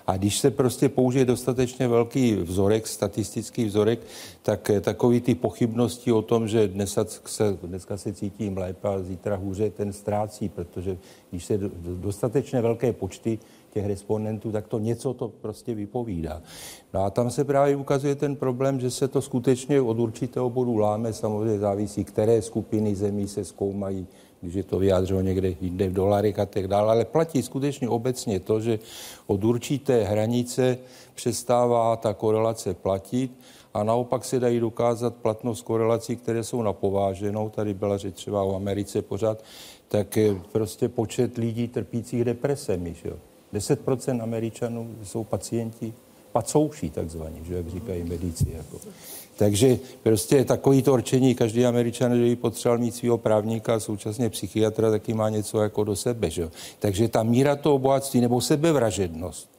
A 0.07 0.17
když 0.17 0.39
se 0.39 0.51
prostě 0.51 0.89
použije 0.89 1.25
dostatečně 1.25 1.87
velký 1.87 2.35
vzorek, 2.35 2.87
statistický 2.87 3.65
vzorek, 3.65 3.99
tak 4.41 4.69
eh, 4.69 4.81
takový 4.81 5.21
ty 5.21 5.35
pochybnosti 5.35 6.11
o 6.11 6.21
tom, 6.21 6.47
že 6.47 6.67
dnes 6.67 6.97
se, 7.25 7.57
dneska 7.63 7.97
se 7.97 8.13
cítím 8.13 8.57
lépe 8.57 8.87
a 8.87 8.99
zítra 8.99 9.35
hůře, 9.35 9.69
ten 9.69 9.93
ztrácí, 9.93 10.49
protože 10.49 10.97
když 11.31 11.45
se 11.45 11.59
dostatečně 11.81 12.61
velké 12.61 12.93
počty 12.93 13.39
těch 13.75 13.85
respondentů, 13.85 14.51
tak 14.51 14.67
to 14.67 14.79
něco 14.79 15.13
to 15.13 15.27
prostě 15.27 15.75
vypovídá. 15.75 16.41
No 16.93 17.03
a 17.03 17.09
tam 17.09 17.31
se 17.31 17.43
právě 17.43 17.75
ukazuje 17.75 18.15
ten 18.15 18.35
problém, 18.35 18.79
že 18.79 18.91
se 18.91 19.07
to 19.07 19.21
skutečně 19.21 19.81
od 19.81 19.99
určitého 19.99 20.49
bodu 20.49 20.77
láme, 20.77 21.13
samozřejmě 21.13 21.59
závisí, 21.59 22.03
které 22.03 22.41
skupiny 22.41 22.95
zemí 22.95 23.27
se 23.27 23.45
zkoumají, 23.45 24.07
když 24.41 24.55
je 24.55 24.63
to 24.63 24.79
vyjádřeno 24.79 25.21
někde 25.21 25.53
jinde 25.61 25.89
v 25.89 25.93
dolarech 25.93 26.39
a 26.39 26.45
tak 26.45 26.67
dále, 26.67 26.91
ale 26.91 27.05
platí 27.05 27.43
skutečně 27.43 27.89
obecně 27.89 28.39
to, 28.39 28.61
že 28.61 28.79
od 29.27 29.43
určité 29.43 30.03
hranice 30.03 30.77
přestává 31.15 31.95
ta 31.95 32.13
korelace 32.13 32.73
platit 32.73 33.31
a 33.73 33.83
naopak 33.83 34.25
se 34.25 34.39
dají 34.39 34.59
dokázat 34.59 35.15
platnost 35.15 35.61
korelací, 35.61 36.15
které 36.15 36.43
jsou 36.43 36.61
na 36.61 36.73
pováženou. 36.73 37.49
Tady 37.49 37.73
byla 37.73 37.97
řeč 37.97 38.15
třeba 38.15 38.43
o 38.43 38.55
Americe 38.55 39.01
pořád, 39.01 39.43
tak 39.87 40.17
prostě 40.51 40.89
počet 40.89 41.37
lidí 41.37 41.67
trpících 41.67 42.23
depresemi. 42.23 42.93
Že 43.03 43.09
jo? 43.09 43.34
10% 43.55 44.23
Američanů 44.23 44.95
jsou 45.03 45.23
pacienti 45.23 45.93
pacouší 46.31 46.89
takzvaní, 46.89 47.41
že 47.47 47.53
jak 47.55 47.69
říkají 47.69 48.03
medici. 48.03 48.45
Jako. 48.57 48.77
Takže 49.37 49.79
prostě 50.03 50.45
takový 50.45 50.81
to 50.81 50.93
určení, 50.93 51.35
každý 51.35 51.65
Američan, 51.65 52.15
že 52.15 52.23
by 52.23 52.35
potřeboval 52.35 52.77
mít 52.77 52.95
svého 52.95 53.17
právníka 53.17 53.75
a 53.75 53.79
současně 53.79 54.29
psychiatra, 54.29 54.91
taky 54.91 55.13
má 55.13 55.29
něco 55.29 55.61
jako 55.61 55.83
do 55.83 55.95
sebe. 55.95 56.29
Že? 56.29 56.49
Takže 56.79 57.07
ta 57.07 57.23
míra 57.23 57.55
toho 57.55 57.79
bohatství 57.79 58.21
nebo 58.21 58.41
sebevražednost. 58.41 59.49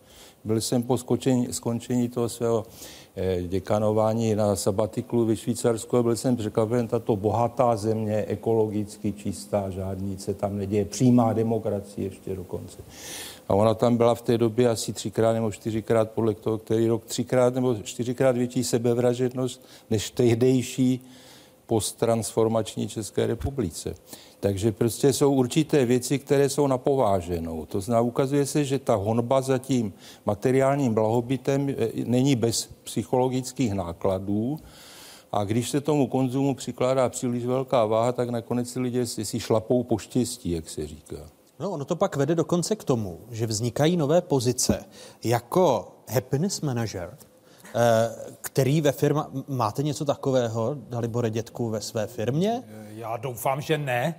Byl 0.44 0.60
jsem 0.60 0.82
po 0.82 0.98
skočení, 0.98 1.48
skončení 1.50 2.08
toho 2.08 2.28
svého 2.28 2.66
eh, 3.16 3.42
děkanování 3.42 4.34
na 4.34 4.56
sabatiklu 4.56 5.24
ve 5.24 5.36
Švýcarsku 5.36 5.96
a 5.96 6.02
byl 6.02 6.16
jsem 6.16 6.36
překvapen, 6.36 6.88
tato 6.88 7.16
bohatá 7.16 7.76
země, 7.76 8.24
ekologicky 8.28 9.12
čistá, 9.12 9.70
žádný 9.70 10.18
se 10.18 10.34
tam 10.34 10.56
neděje, 10.56 10.84
přímá 10.84 11.32
demokracie 11.32 12.06
ještě 12.08 12.36
dokonce. 12.36 12.78
A 13.48 13.54
ona 13.54 13.74
tam 13.74 13.96
byla 13.96 14.14
v 14.14 14.22
té 14.22 14.38
době 14.38 14.70
asi 14.70 14.92
třikrát 14.92 15.32
nebo 15.32 15.52
čtyřikrát, 15.52 16.10
podle 16.10 16.34
toho, 16.34 16.58
který 16.58 16.88
rok, 16.88 17.04
třikrát 17.04 17.54
nebo 17.54 17.74
čtyřikrát 17.82 18.36
větší 18.36 18.64
sebevražednost 18.64 19.66
než 19.90 20.10
tehdejší 20.10 21.00
posttransformační 21.66 22.88
České 22.88 23.26
republice. 23.26 23.94
Takže 24.40 24.72
prostě 24.72 25.12
jsou 25.12 25.32
určité 25.32 25.84
věci, 25.84 26.18
které 26.18 26.48
jsou 26.48 26.66
napováženou. 26.66 27.66
To 27.66 27.80
znamená, 27.80 28.00
ukazuje 28.00 28.46
se, 28.46 28.64
že 28.64 28.78
ta 28.78 28.94
honba 28.94 29.40
za 29.40 29.58
tím 29.58 29.92
materiálním 30.26 30.94
blahobytem 30.94 31.68
eh, 31.68 31.88
není 32.04 32.36
bez 32.36 32.68
psychologických 32.84 33.72
nákladů, 33.72 34.58
a 35.32 35.44
když 35.44 35.70
se 35.70 35.80
tomu 35.80 36.06
konzumu 36.06 36.54
přikládá 36.54 37.08
příliš 37.08 37.44
velká 37.44 37.84
váha, 37.84 38.12
tak 38.12 38.30
nakonec 38.30 38.70
si 38.70 38.80
lidé 38.80 39.06
si 39.06 39.40
šlapou 39.40 39.82
po 39.82 39.98
štěstí, 39.98 40.50
jak 40.50 40.68
se 40.68 40.86
říká. 40.86 41.35
No, 41.60 41.70
ono 41.70 41.84
to 41.84 41.96
pak 41.96 42.16
vede 42.16 42.34
dokonce 42.34 42.76
k 42.76 42.84
tomu, 42.84 43.20
že 43.30 43.46
vznikají 43.46 43.96
nové 43.96 44.20
pozice 44.20 44.84
jako 45.24 45.92
happiness 46.08 46.60
manager, 46.60 47.16
eh, 47.74 48.14
který 48.40 48.80
ve 48.80 48.92
firma... 48.92 49.30
Máte 49.48 49.82
něco 49.82 50.04
takového, 50.04 50.76
Dalibore 50.88 51.30
Dětku, 51.30 51.70
ve 51.70 51.80
své 51.80 52.06
firmě? 52.06 52.62
Já 52.94 53.16
doufám, 53.16 53.60
že 53.60 53.78
ne. 53.78 54.14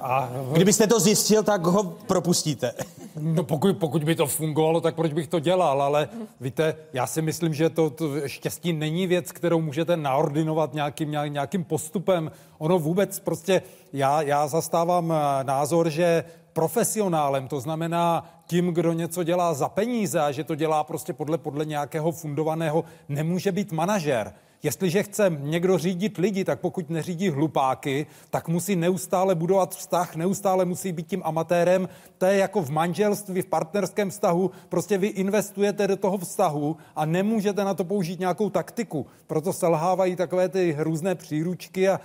A... 0.00 0.30
Kdybyste 0.52 0.86
to 0.86 1.00
zjistil, 1.00 1.42
tak 1.42 1.66
ho 1.66 1.84
propustíte. 1.84 2.72
No 3.20 3.44
pokud, 3.44 3.76
pokud 3.76 4.04
by 4.04 4.14
to 4.14 4.26
fungovalo, 4.26 4.80
tak 4.80 4.94
proč 4.94 5.12
bych 5.12 5.28
to 5.28 5.40
dělal, 5.40 5.82
ale 5.82 6.08
víte, 6.40 6.76
já 6.92 7.06
si 7.06 7.22
myslím, 7.22 7.54
že 7.54 7.70
to, 7.70 7.90
to 7.90 8.28
štěstí 8.28 8.72
není 8.72 9.06
věc, 9.06 9.32
kterou 9.32 9.60
můžete 9.60 9.96
naordinovat 9.96 10.74
nějakým, 10.74 11.10
nějakým 11.10 11.64
postupem. 11.64 12.30
Ono 12.58 12.78
vůbec 12.78 13.20
prostě, 13.20 13.62
já, 13.92 14.22
já 14.22 14.46
zastávám 14.46 15.12
eh, 15.12 15.44
názor, 15.44 15.90
že 15.90 16.24
profesionálem, 16.52 17.48
to 17.48 17.60
znamená 17.60 18.24
tím, 18.46 18.74
kdo 18.74 18.92
něco 18.92 19.24
dělá 19.24 19.54
za 19.54 19.68
peníze 19.68 20.20
a 20.20 20.32
že 20.32 20.44
to 20.44 20.54
dělá 20.54 20.84
prostě 20.84 21.12
podle, 21.12 21.38
podle 21.38 21.64
nějakého 21.64 22.12
fundovaného, 22.12 22.84
nemůže 23.08 23.52
být 23.52 23.72
manažer. 23.72 24.34
Jestliže 24.62 25.02
chce 25.02 25.36
někdo 25.40 25.78
řídit 25.78 26.18
lidi, 26.18 26.44
tak 26.44 26.60
pokud 26.60 26.90
neřídí 26.90 27.28
hlupáky, 27.28 28.06
tak 28.30 28.48
musí 28.48 28.76
neustále 28.76 29.34
budovat 29.34 29.74
vztah, 29.74 30.16
neustále 30.16 30.64
musí 30.64 30.92
být 30.92 31.06
tím 31.06 31.22
amatérem. 31.24 31.88
To 32.18 32.26
je 32.26 32.36
jako 32.36 32.62
v 32.62 32.70
manželství, 32.70 33.42
v 33.42 33.46
partnerském 33.46 34.10
vztahu. 34.10 34.50
Prostě 34.68 34.98
vy 34.98 35.06
investujete 35.06 35.86
do 35.86 35.96
toho 35.96 36.18
vztahu 36.18 36.76
a 36.96 37.06
nemůžete 37.06 37.64
na 37.64 37.74
to 37.74 37.84
použít 37.84 38.20
nějakou 38.20 38.50
taktiku. 38.50 39.06
Proto 39.26 39.52
selhávají 39.52 40.16
takové 40.16 40.48
ty 40.48 40.76
různé 40.78 41.14
příručky 41.14 41.88
a 41.88 42.00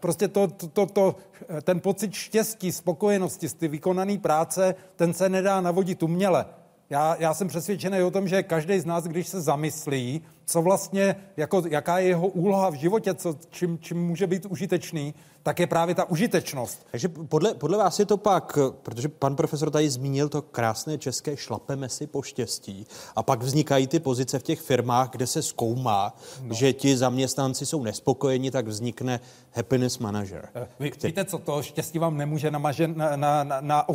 prostě 0.00 0.28
to, 0.28 0.48
to, 0.48 0.68
to, 0.68 0.86
to, 0.86 1.16
ten 1.62 1.80
pocit 1.80 2.12
štěstí, 2.12 2.72
spokojenosti 2.72 3.48
z 3.48 3.54
ty 3.54 3.68
vykonané 3.68 4.18
práce, 4.18 4.74
ten 4.96 5.14
se 5.14 5.28
nedá 5.28 5.60
navodit 5.60 6.02
uměle. 6.02 6.46
Já, 6.90 7.16
já 7.18 7.34
jsem 7.34 7.48
přesvědčený 7.48 8.02
o 8.02 8.10
tom, 8.10 8.28
že 8.28 8.42
každý 8.42 8.80
z 8.80 8.84
nás, 8.84 9.04
když 9.04 9.28
se 9.28 9.40
zamyslí, 9.40 10.22
co 10.46 10.62
vlastně, 10.62 11.16
jako, 11.36 11.62
jaká 11.70 11.98
je 11.98 12.08
jeho 12.08 12.26
úloha 12.26 12.70
v 12.70 12.74
životě, 12.74 13.14
co, 13.14 13.36
čím, 13.50 13.78
čím 13.78 14.06
může 14.06 14.26
být 14.26 14.46
užitečný, 14.46 15.14
tak 15.42 15.60
je 15.60 15.66
právě 15.66 15.94
ta 15.94 16.04
užitečnost. 16.04 16.86
Takže 16.90 17.08
podle, 17.08 17.54
podle 17.54 17.78
vás 17.78 17.98
je 17.98 18.06
to 18.06 18.16
pak, 18.16 18.58
protože 18.82 19.08
pan 19.08 19.36
profesor 19.36 19.70
tady 19.70 19.90
zmínil 19.90 20.28
to 20.28 20.42
krásné 20.42 20.98
české 20.98 21.36
šlapeme 21.36 21.88
si 21.88 22.06
po 22.06 22.22
štěstí 22.22 22.86
a 23.16 23.22
pak 23.22 23.42
vznikají 23.42 23.86
ty 23.86 24.00
pozice 24.00 24.38
v 24.38 24.42
těch 24.42 24.60
firmách, 24.60 25.10
kde 25.10 25.26
se 25.26 25.42
zkoumá, 25.42 26.16
no. 26.42 26.54
že 26.54 26.72
ti 26.72 26.96
zaměstnanci 26.96 27.66
jsou 27.66 27.82
nespokojeni, 27.82 28.50
tak 28.50 28.66
vznikne 28.66 29.20
happiness 29.52 29.98
manager. 29.98 30.48
Eh, 30.54 30.68
vy, 30.78 30.90
který... 30.90 31.12
Víte 31.12 31.24
co, 31.24 31.38
to 31.38 31.62
štěstí 31.62 31.98
vám 31.98 32.16
nemůže 32.16 32.50
namažen, 32.50 32.94
na, 32.96 33.16
na, 33.16 33.60
na, 33.60 33.86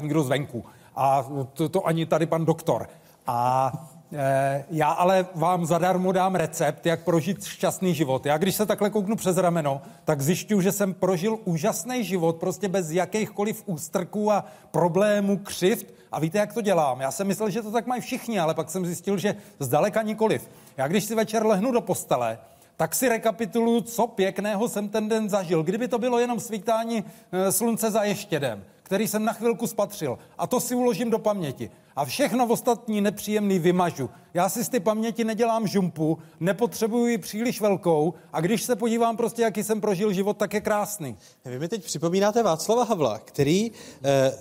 nikdo 0.00 0.22
zvenku. 0.22 0.64
A 0.96 1.26
to, 1.52 1.68
to 1.68 1.86
ani 1.86 2.06
tady 2.06 2.26
pan 2.26 2.44
doktor. 2.44 2.88
A 3.26 3.72
e, 4.12 4.64
já 4.70 4.90
ale 4.90 5.26
vám 5.34 5.66
zadarmo 5.66 6.12
dám 6.12 6.34
recept, 6.34 6.86
jak 6.86 7.04
prožít 7.04 7.44
šťastný 7.44 7.94
život. 7.94 8.26
Já 8.26 8.38
když 8.38 8.54
se 8.54 8.66
takhle 8.66 8.90
kouknu 8.90 9.16
přes 9.16 9.36
rameno, 9.36 9.82
tak 10.04 10.20
zjišťuju, 10.20 10.60
že 10.60 10.72
jsem 10.72 10.94
prožil 10.94 11.38
úžasný 11.44 12.04
život, 12.04 12.36
prostě 12.36 12.68
bez 12.68 12.90
jakýchkoliv 12.90 13.62
ústrků 13.66 14.32
a 14.32 14.44
problémů, 14.70 15.38
křivt. 15.38 15.86
A 16.12 16.20
víte, 16.20 16.38
jak 16.38 16.54
to 16.54 16.60
dělám? 16.60 17.00
Já 17.00 17.10
jsem 17.10 17.26
myslel, 17.26 17.50
že 17.50 17.62
to 17.62 17.70
tak 17.70 17.86
mají 17.86 18.02
všichni, 18.02 18.38
ale 18.40 18.54
pak 18.54 18.70
jsem 18.70 18.86
zjistil, 18.86 19.18
že 19.18 19.34
zdaleka 19.60 20.02
nikoliv. 20.02 20.50
Já 20.76 20.88
když 20.88 21.04
si 21.04 21.14
večer 21.14 21.46
lehnu 21.46 21.72
do 21.72 21.80
postele, 21.80 22.38
tak 22.76 22.94
si 22.94 23.08
rekapituluju, 23.08 23.80
co 23.80 24.06
pěkného 24.06 24.68
jsem 24.68 24.88
ten 24.88 25.08
den 25.08 25.30
zažil. 25.30 25.62
Kdyby 25.62 25.88
to 25.88 25.98
bylo 25.98 26.18
jenom 26.18 26.40
svítání 26.40 27.04
e, 27.32 27.52
slunce 27.52 27.90
za 27.90 28.04
ještědem, 28.04 28.64
který 28.86 29.08
jsem 29.08 29.24
na 29.24 29.32
chvilku 29.32 29.66
spatřil. 29.66 30.18
A 30.38 30.46
to 30.46 30.60
si 30.60 30.74
uložím 30.74 31.10
do 31.10 31.18
paměti. 31.18 31.70
A 31.96 32.04
všechno 32.04 32.46
v 32.46 32.50
ostatní 32.50 33.00
nepříjemný 33.00 33.58
vymažu. 33.58 34.10
Já 34.34 34.48
si 34.48 34.64
z 34.64 34.68
ty 34.68 34.80
paměti 34.80 35.24
nedělám 35.24 35.66
žumpu, 35.66 36.18
nepotřebuji 36.40 37.06
ji 37.06 37.18
příliš 37.18 37.60
velkou 37.60 38.14
a 38.32 38.40
když 38.40 38.62
se 38.62 38.76
podívám 38.76 39.16
prostě, 39.16 39.42
jaký 39.42 39.62
jsem 39.62 39.80
prožil 39.80 40.12
život, 40.12 40.36
tak 40.36 40.54
je 40.54 40.60
krásný. 40.60 41.16
Vy 41.44 41.58
mi 41.58 41.68
teď 41.68 41.84
připomínáte 41.84 42.42
Václava 42.42 42.84
Havla, 42.84 43.18
který 43.18 43.70
eh, 44.04 44.32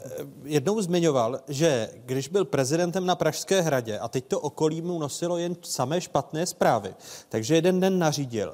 jednou 0.43 0.81
zmiňoval, 0.81 1.39
že 1.47 1.89
když 2.05 2.27
byl 2.27 2.45
prezidentem 2.45 3.05
na 3.05 3.15
Pražské 3.15 3.61
hradě 3.61 3.99
a 3.99 4.07
teď 4.07 4.25
to 4.25 4.39
okolí 4.39 4.81
mu 4.81 4.99
nosilo 4.99 5.37
jen 5.37 5.55
samé 5.61 6.01
špatné 6.01 6.45
zprávy, 6.45 6.95
takže 7.29 7.55
jeden 7.55 7.79
den 7.79 7.99
nařídil, 7.99 8.53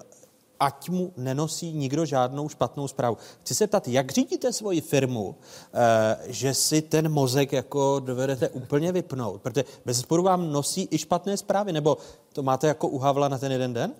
ať 0.61 0.89
mu 0.89 1.13
nenosí 1.17 1.73
nikdo 1.73 2.05
žádnou 2.05 2.49
špatnou 2.49 2.87
zprávu. 2.87 3.17
Chci 3.41 3.55
se 3.55 3.67
ptat, 3.67 3.87
jak 3.87 4.11
řídíte 4.11 4.53
svoji 4.53 4.81
firmu, 4.81 5.35
eh, 5.73 6.17
že 6.27 6.53
si 6.53 6.81
ten 6.81 7.09
mozek 7.09 7.53
jako 7.53 7.99
dovedete 7.99 8.49
úplně 8.49 8.91
vypnout? 8.91 9.41
Protože 9.41 9.65
bez 9.85 9.99
sporu 9.99 10.23
vám 10.23 10.51
nosí 10.51 10.87
i 10.91 10.97
špatné 10.97 11.37
zprávy, 11.37 11.73
nebo 11.73 11.97
to 12.33 12.43
máte 12.43 12.67
jako 12.67 12.87
u 12.87 12.97
Havla 12.97 13.27
na 13.27 13.37
ten 13.37 13.51
jeden 13.51 13.73
den? 13.73 13.93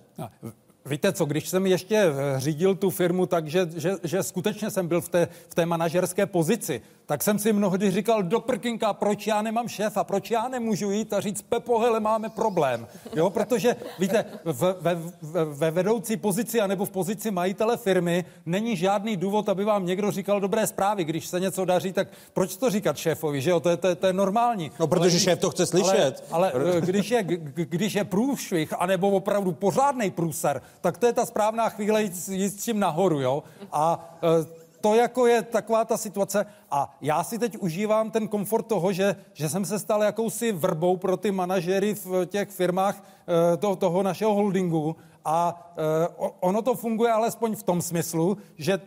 Víte 0.86 1.12
co, 1.12 1.24
když 1.24 1.48
jsem 1.48 1.66
ještě 1.66 1.96
eh, 1.96 2.40
řídil 2.40 2.74
tu 2.74 2.90
firmu 2.90 3.26
tak, 3.26 3.48
že, 3.48 3.70
že, 3.76 3.92
že 4.02 4.22
skutečně 4.22 4.70
jsem 4.70 4.88
byl 4.88 5.00
v 5.00 5.08
té, 5.08 5.28
v 5.48 5.54
té 5.54 5.66
manažerské 5.66 6.26
pozici, 6.26 6.82
tak 7.06 7.22
jsem 7.22 7.38
si 7.38 7.52
mnohdy 7.52 7.90
říkal, 7.90 8.22
do 8.22 8.40
prkinka, 8.40 8.92
proč 8.92 9.26
já 9.26 9.42
nemám 9.42 9.68
šéfa, 9.68 10.04
proč 10.04 10.30
já 10.30 10.48
nemůžu 10.48 10.90
jít 10.90 11.12
a 11.12 11.20
říct, 11.20 11.42
Pepo, 11.42 11.78
hele, 11.78 12.00
máme 12.00 12.28
problém. 12.28 12.86
Jo, 13.16 13.30
protože, 13.30 13.76
víte, 13.98 14.24
v, 14.44 14.76
ve, 14.80 14.94
ve, 15.22 15.44
ve 15.44 15.70
vedoucí 15.70 16.16
pozici 16.16 16.60
anebo 16.60 16.84
v 16.84 16.90
pozici 16.90 17.30
majitele 17.30 17.76
firmy 17.76 18.24
není 18.46 18.76
žádný 18.76 19.16
důvod, 19.16 19.48
aby 19.48 19.64
vám 19.64 19.86
někdo 19.86 20.10
říkal 20.10 20.40
dobré 20.40 20.66
zprávy. 20.66 21.04
Když 21.04 21.26
se 21.26 21.40
něco 21.40 21.64
daří, 21.64 21.92
tak 21.92 22.08
proč 22.32 22.56
to 22.56 22.70
říkat 22.70 22.96
šéfovi, 22.96 23.40
že 23.40 23.50
jo, 23.50 23.60
to 23.60 23.68
je, 23.68 23.76
to 23.76 23.88
je, 23.88 23.94
to 23.94 24.06
je 24.06 24.12
normální. 24.12 24.70
No, 24.80 24.86
protože 24.86 25.16
ale, 25.16 25.20
šéf 25.20 25.38
to 25.38 25.50
chce 25.50 25.66
slyšet. 25.66 26.24
Ale, 26.30 26.52
ale 26.52 26.80
když, 26.80 27.10
je, 27.10 27.22
když 27.54 27.94
je 27.94 28.04
průšvih, 28.04 28.72
anebo 28.78 29.10
opravdu 29.10 29.52
pořádný 29.52 30.10
průser, 30.10 30.62
tak 30.80 30.98
to 30.98 31.06
je 31.06 31.12
ta 31.12 31.26
správná 31.26 31.68
chvíle 31.68 32.02
jít, 32.02 32.28
jít 32.28 32.50
s 32.50 32.64
tím 32.64 32.80
nahoru, 32.80 33.20
jo. 33.20 33.42
A 33.72 34.14
e, 34.22 34.61
to 34.82 34.94
jako 34.94 35.26
je 35.26 35.42
taková 35.42 35.84
ta 35.84 35.96
situace. 35.96 36.46
A 36.70 36.96
já 37.00 37.24
si 37.24 37.38
teď 37.38 37.56
užívám 37.58 38.10
ten 38.10 38.28
komfort 38.28 38.66
toho, 38.66 38.92
že, 38.92 39.16
že 39.32 39.48
jsem 39.48 39.64
se 39.64 39.78
stal 39.78 40.02
jakousi 40.02 40.52
vrbou 40.52 40.96
pro 40.96 41.16
ty 41.16 41.30
manažery 41.30 41.94
v 41.94 42.26
těch 42.26 42.50
firmách 42.50 42.98
e, 42.98 43.56
to, 43.56 43.76
toho 43.76 44.02
našeho 44.02 44.34
holdingu. 44.34 44.96
A 45.24 45.72
e, 45.76 46.08
ono 46.40 46.62
to 46.62 46.74
funguje 46.74 47.12
alespoň 47.12 47.54
v 47.56 47.62
tom 47.62 47.82
smyslu, 47.82 48.36
že 48.58 48.80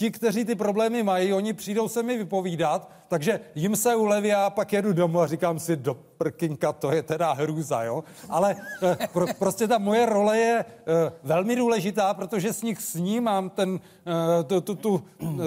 ti, 0.00 0.10
kteří 0.10 0.44
ty 0.44 0.54
problémy 0.54 1.02
mají, 1.02 1.32
oni 1.32 1.52
přijdou 1.52 1.88
se 1.88 2.02
mi 2.02 2.18
vypovídat, 2.18 2.90
takže 3.08 3.40
jim 3.54 3.76
se 3.76 3.94
uleví 3.96 4.32
a 4.32 4.50
pak 4.50 4.72
jedu 4.72 4.92
domů 4.92 5.20
a 5.20 5.26
říkám 5.26 5.58
si, 5.58 5.76
do 5.76 5.94
prkinka, 5.94 6.72
to 6.72 6.92
je 6.92 7.02
teda 7.02 7.32
hrůza, 7.32 7.82
jo. 7.82 8.04
Ale 8.28 8.56
eh, 8.82 9.08
pro, 9.12 9.26
prostě 9.38 9.68
ta 9.68 9.78
moje 9.78 10.06
role 10.06 10.38
je 10.38 10.64
eh, 10.64 11.12
velmi 11.22 11.56
důležitá, 11.56 12.14
protože 12.14 12.52
s 12.52 12.62
nich 12.62 12.82
snímám 12.82 13.50
ten, 13.50 13.80
eh, 14.06 14.44
tu, 14.44 14.60
tu, 14.60 14.74
tu, 14.74 15.04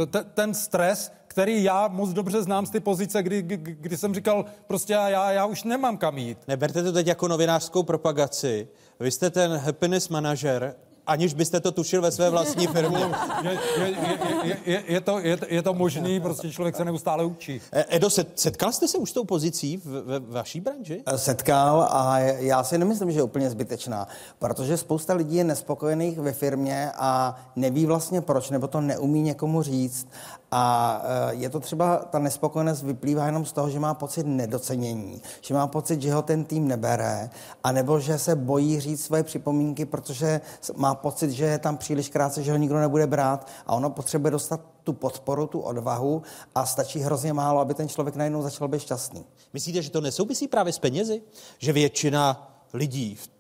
te, 0.10 0.24
ten 0.24 0.54
stres, 0.54 1.12
který 1.28 1.64
já 1.64 1.88
moc 1.88 2.10
dobře 2.10 2.42
znám 2.42 2.66
z 2.66 2.70
ty 2.70 2.80
pozice, 2.80 3.24
kdy, 3.24 3.42
kdy, 3.42 3.58
kdy 3.58 3.98
jsem 3.98 4.14
říkal, 4.14 4.46
prostě 4.68 4.94
já, 4.94 5.32
já 5.32 5.46
už 5.46 5.64
nemám 5.64 5.98
kam 5.98 6.18
jít. 6.18 6.38
Neberte 6.48 6.84
to 6.84 6.92
teď 6.92 7.08
jako 7.08 7.28
novinářskou 7.28 7.84
propagaci. 7.84 8.68
Vy 9.00 9.12
jste 9.12 9.30
ten 9.30 9.58
happiness 9.58 10.10
manažer 10.10 10.76
aniž 11.08 11.34
byste 11.34 11.60
to 11.60 11.72
tušil 11.72 12.02
ve 12.02 12.12
své 12.12 12.30
vlastní 12.30 12.68
firmě. 12.68 13.06
je, 13.44 13.52
je, 13.80 13.96
je, 14.44 14.58
je, 14.66 14.84
je, 14.88 15.02
to, 15.02 15.20
je, 15.20 15.38
je 15.48 15.62
to 15.62 15.74
možný, 15.74 16.20
prostě 16.20 16.52
člověk 16.52 16.76
se 16.76 16.86
neustále 16.86 17.26
učí. 17.26 17.62
E, 17.72 17.86
Edo, 17.96 18.10
setkal 18.36 18.72
jste 18.72 18.88
se 18.88 18.98
už 18.98 19.10
s 19.10 19.14
tou 19.14 19.24
pozicí 19.24 19.78
v, 19.78 20.20
v 20.20 20.32
vaší 20.32 20.60
branži? 20.60 21.04
E, 21.06 21.18
setkal 21.18 21.88
a 21.92 22.20
já 22.20 22.64
si 22.64 22.78
nemyslím, 22.78 23.12
že 23.12 23.20
je 23.20 23.24
úplně 23.24 23.50
zbytečná, 23.50 24.08
protože 24.40 24.78
spousta 24.78 25.14
lidí 25.14 25.36
je 25.36 25.44
nespokojených 25.44 26.20
ve 26.20 26.34
firmě 26.34 26.92
a 26.96 27.42
neví 27.56 27.86
vlastně 27.86 28.22
proč, 28.22 28.50
nebo 28.50 28.68
to 28.68 28.82
neumí 28.82 29.22
někomu 29.22 29.64
říct. 29.64 30.08
A 30.56 31.02
e, 31.04 31.36
je 31.36 31.50
to 31.50 31.60
třeba, 31.60 31.98
ta 31.98 32.20
nespokojenost 32.20 32.84
vyplývá 32.84 33.26
jenom 33.26 33.46
z 33.46 33.52
toho, 33.52 33.70
že 33.70 33.80
má 33.80 33.94
pocit 33.94 34.24
nedocenění, 34.28 35.22
že 35.42 35.54
má 35.54 35.68
pocit, 35.68 36.02
že 36.02 36.14
ho 36.14 36.22
ten 36.22 36.44
tým 36.44 36.68
nebere, 36.68 37.30
anebo 37.64 38.00
že 38.00 38.20
se 38.20 38.36
bojí 38.36 38.80
říct 38.80 39.06
svoje 39.06 39.24
připomínky, 39.24 39.86
protože 39.86 40.42
má 40.76 40.96
pocit, 40.96 41.32
že 41.32 41.46
je 41.46 41.58
tam 41.58 41.78
příliš 41.78 42.10
krátce, 42.10 42.44
že 42.44 42.52
ho 42.52 42.58
nikdo 42.58 42.80
nebude 42.80 43.08
brát 43.08 43.48
a 43.66 43.74
ono 43.74 43.90
potřebuje 43.90 44.32
dostat 44.32 44.62
tu 44.84 44.94
podporu, 44.94 45.48
tu 45.48 45.60
odvahu 45.60 46.22
a 46.56 46.66
stačí 46.66 47.00
hrozně 47.00 47.34
málo, 47.34 47.60
aby 47.60 47.74
ten 47.74 47.90
člověk 47.90 48.16
najednou 48.16 48.42
začal 48.42 48.68
být 48.68 48.82
šťastný. 48.82 49.26
Myslíte, 49.54 49.82
že 49.82 49.92
to 49.92 50.02
nesouvisí 50.02 50.48
právě 50.48 50.74
s 50.74 50.80
penězi? 50.80 51.22
Že 51.58 51.74
většina 51.74 52.52
lidí 52.74 53.16
v 53.16 53.33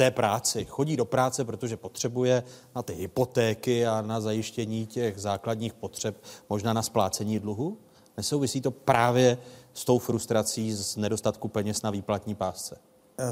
té 0.00 0.10
práci 0.10 0.64
chodí 0.64 0.96
do 0.96 1.04
práce, 1.04 1.44
protože 1.44 1.76
potřebuje 1.76 2.42
na 2.74 2.82
ty 2.82 2.92
hypotéky 2.92 3.86
a 3.86 4.02
na 4.02 4.20
zajištění 4.20 4.86
těch 4.86 5.18
základních 5.18 5.72
potřeb, 5.72 6.22
možná 6.48 6.72
na 6.72 6.82
splácení 6.82 7.38
dluhu? 7.38 7.78
Nesouvisí 8.16 8.60
to 8.60 8.70
právě 8.70 9.38
s 9.74 9.84
tou 9.84 9.98
frustrací 9.98 10.72
z 10.72 10.96
nedostatku 10.96 11.48
peněz 11.48 11.82
na 11.82 11.90
výplatní 11.90 12.34
pásce? 12.34 12.78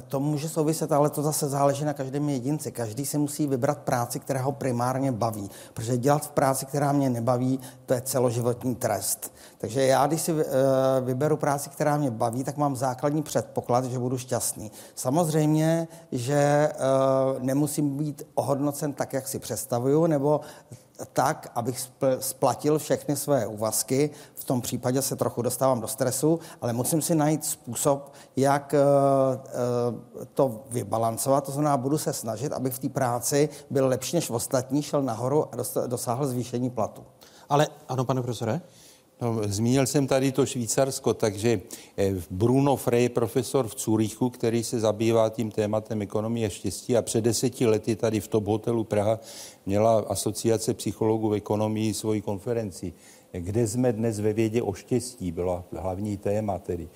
To 0.08 0.20
může 0.20 0.48
souviset, 0.48 0.92
ale 0.92 1.10
to 1.10 1.22
zase 1.22 1.48
záleží 1.48 1.84
na 1.84 1.92
každém 1.92 2.28
jedinci. 2.28 2.72
Každý 2.72 3.06
si 3.06 3.18
musí 3.18 3.46
vybrat 3.46 3.78
práci, 3.78 4.20
která 4.20 4.42
ho 4.42 4.52
primárně 4.52 5.12
baví. 5.12 5.50
Protože 5.74 5.96
dělat 5.96 6.26
v 6.26 6.30
práci, 6.30 6.66
která 6.66 6.92
mě 6.92 7.10
nebaví, 7.10 7.60
to 7.86 7.94
je 7.94 8.00
celoživotní 8.00 8.74
trest. 8.74 9.32
Takže 9.58 9.86
já, 9.86 10.06
když 10.06 10.20
si 10.20 10.32
eh, 10.32 10.44
vyberu 11.00 11.36
práci, 11.36 11.70
která 11.70 11.96
mě 11.96 12.10
baví, 12.10 12.44
tak 12.44 12.56
mám 12.56 12.76
základní 12.76 13.22
předpoklad, 13.22 13.84
že 13.84 13.98
budu 13.98 14.18
šťastný. 14.18 14.72
Samozřejmě, 14.94 15.88
že 16.12 16.34
eh, 16.34 16.74
nemusím 17.38 17.96
být 17.96 18.22
ohodnocen 18.34 18.92
tak, 18.92 19.12
jak 19.12 19.28
si 19.28 19.38
představuju, 19.38 20.06
nebo 20.06 20.40
tak, 21.12 21.52
abych 21.54 21.90
splatil 22.20 22.78
všechny 22.78 23.16
své 23.16 23.46
úvazky. 23.46 24.10
V 24.34 24.44
tom 24.44 24.60
případě 24.60 25.02
se 25.02 25.16
trochu 25.16 25.42
dostávám 25.42 25.80
do 25.80 25.88
stresu, 25.88 26.40
ale 26.60 26.72
musím 26.72 27.02
si 27.02 27.14
najít 27.14 27.44
způsob, 27.44 28.12
jak 28.36 28.74
eh, 28.74 28.78
eh, 28.82 30.26
to 30.34 30.64
vybalancovat. 30.70 31.44
To 31.44 31.52
znamená, 31.52 31.76
budu 31.76 31.98
se 31.98 32.12
snažit, 32.12 32.52
abych 32.52 32.74
v 32.74 32.78
té 32.78 32.88
práci 32.88 33.48
byl 33.70 33.86
lepší 33.86 34.16
než 34.16 34.30
ostatní, 34.30 34.82
šel 34.82 35.02
nahoru 35.02 35.46
a 35.54 35.56
dosáhl 35.86 36.26
zvýšení 36.26 36.70
platu. 36.70 37.04
Ale 37.48 37.68
ano, 37.88 38.04
pane 38.04 38.22
profesore? 38.22 38.60
No, 39.20 39.40
zmínil 39.46 39.86
jsem 39.86 40.06
tady 40.06 40.32
to 40.32 40.46
Švýcarsko, 40.46 41.14
takže 41.14 41.60
eh, 41.96 42.14
Bruno 42.30 42.76
Frey, 42.76 43.08
profesor 43.08 43.68
v 43.68 43.74
Curychu, 43.74 44.30
který 44.30 44.64
se 44.64 44.80
zabývá 44.80 45.28
tím 45.28 45.50
tématem 45.50 46.02
ekonomie 46.02 46.50
štěstí 46.50 46.96
a 46.96 47.02
před 47.02 47.20
deseti 47.20 47.66
lety 47.66 47.96
tady 47.96 48.20
v 48.20 48.28
Top 48.28 48.46
Hotelu 48.46 48.84
Praha 48.84 49.20
měla 49.66 49.98
asociace 49.98 50.74
psychologů 50.74 51.28
v 51.28 51.34
ekonomii 51.34 51.94
svoji 51.94 52.20
konferenci. 52.20 52.92
Kde 53.32 53.66
jsme 53.66 53.92
dnes 53.92 54.20
ve 54.20 54.32
vědě 54.32 54.62
o 54.62 54.72
štěstí, 54.72 55.32
byla 55.32 55.64
hlavní 55.72 56.16
téma 56.16 56.58
tedy. 56.58 56.88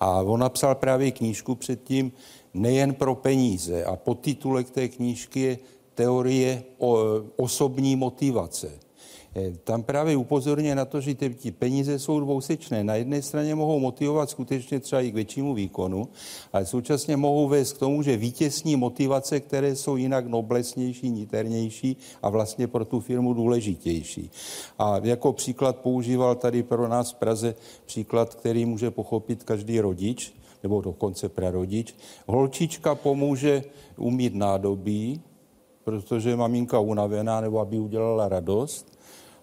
A 0.00 0.22
on 0.22 0.40
napsal 0.40 0.74
právě 0.74 1.10
knížku 1.10 1.54
předtím 1.54 2.12
nejen 2.54 2.94
pro 2.94 3.14
peníze 3.14 3.84
a 3.84 3.96
podtitulek 3.96 4.70
té 4.70 4.88
knížky 4.88 5.40
je 5.40 5.58
teorie 5.94 6.62
o, 6.78 6.98
osobní 7.36 7.96
motivace. 7.96 8.89
Eh, 9.34 9.52
tam 9.64 9.82
právě 9.82 10.16
upozorně 10.16 10.74
na 10.74 10.84
to, 10.84 11.00
že 11.00 11.14
ty 11.14 11.50
peníze 11.50 11.98
jsou 11.98 12.20
dvousečné. 12.20 12.84
Na 12.84 12.94
jedné 12.94 13.22
straně 13.22 13.54
mohou 13.54 13.78
motivovat 13.78 14.30
skutečně 14.30 14.80
třeba 14.80 15.02
i 15.02 15.10
k 15.10 15.14
většímu 15.14 15.54
výkonu, 15.54 16.08
ale 16.52 16.66
současně 16.66 17.16
mohou 17.16 17.48
vést 17.48 17.72
k 17.72 17.78
tomu, 17.78 18.02
že 18.02 18.16
vítězní 18.16 18.76
motivace, 18.76 19.40
které 19.40 19.76
jsou 19.76 19.96
jinak 19.96 20.26
noblesnější, 20.26 21.10
niternější 21.10 21.96
a 22.22 22.30
vlastně 22.30 22.66
pro 22.66 22.84
tu 22.84 23.00
firmu 23.00 23.34
důležitější. 23.34 24.30
A 24.78 25.00
jako 25.02 25.32
příklad 25.32 25.76
používal 25.76 26.34
tady 26.34 26.62
pro 26.62 26.88
nás 26.88 27.12
v 27.12 27.14
Praze 27.14 27.54
příklad, 27.86 28.34
který 28.34 28.66
může 28.66 28.90
pochopit 28.90 29.44
každý 29.44 29.80
rodič, 29.80 30.34
nebo 30.62 30.80
dokonce 30.80 31.28
prarodič. 31.28 31.94
Holčička 32.26 32.94
pomůže 32.94 33.64
umít 33.96 34.34
nádobí, 34.34 35.20
protože 35.84 36.36
maminka 36.36 36.78
unavená, 36.78 37.40
nebo 37.40 37.60
aby 37.60 37.78
udělala 37.78 38.28
radost 38.28 38.99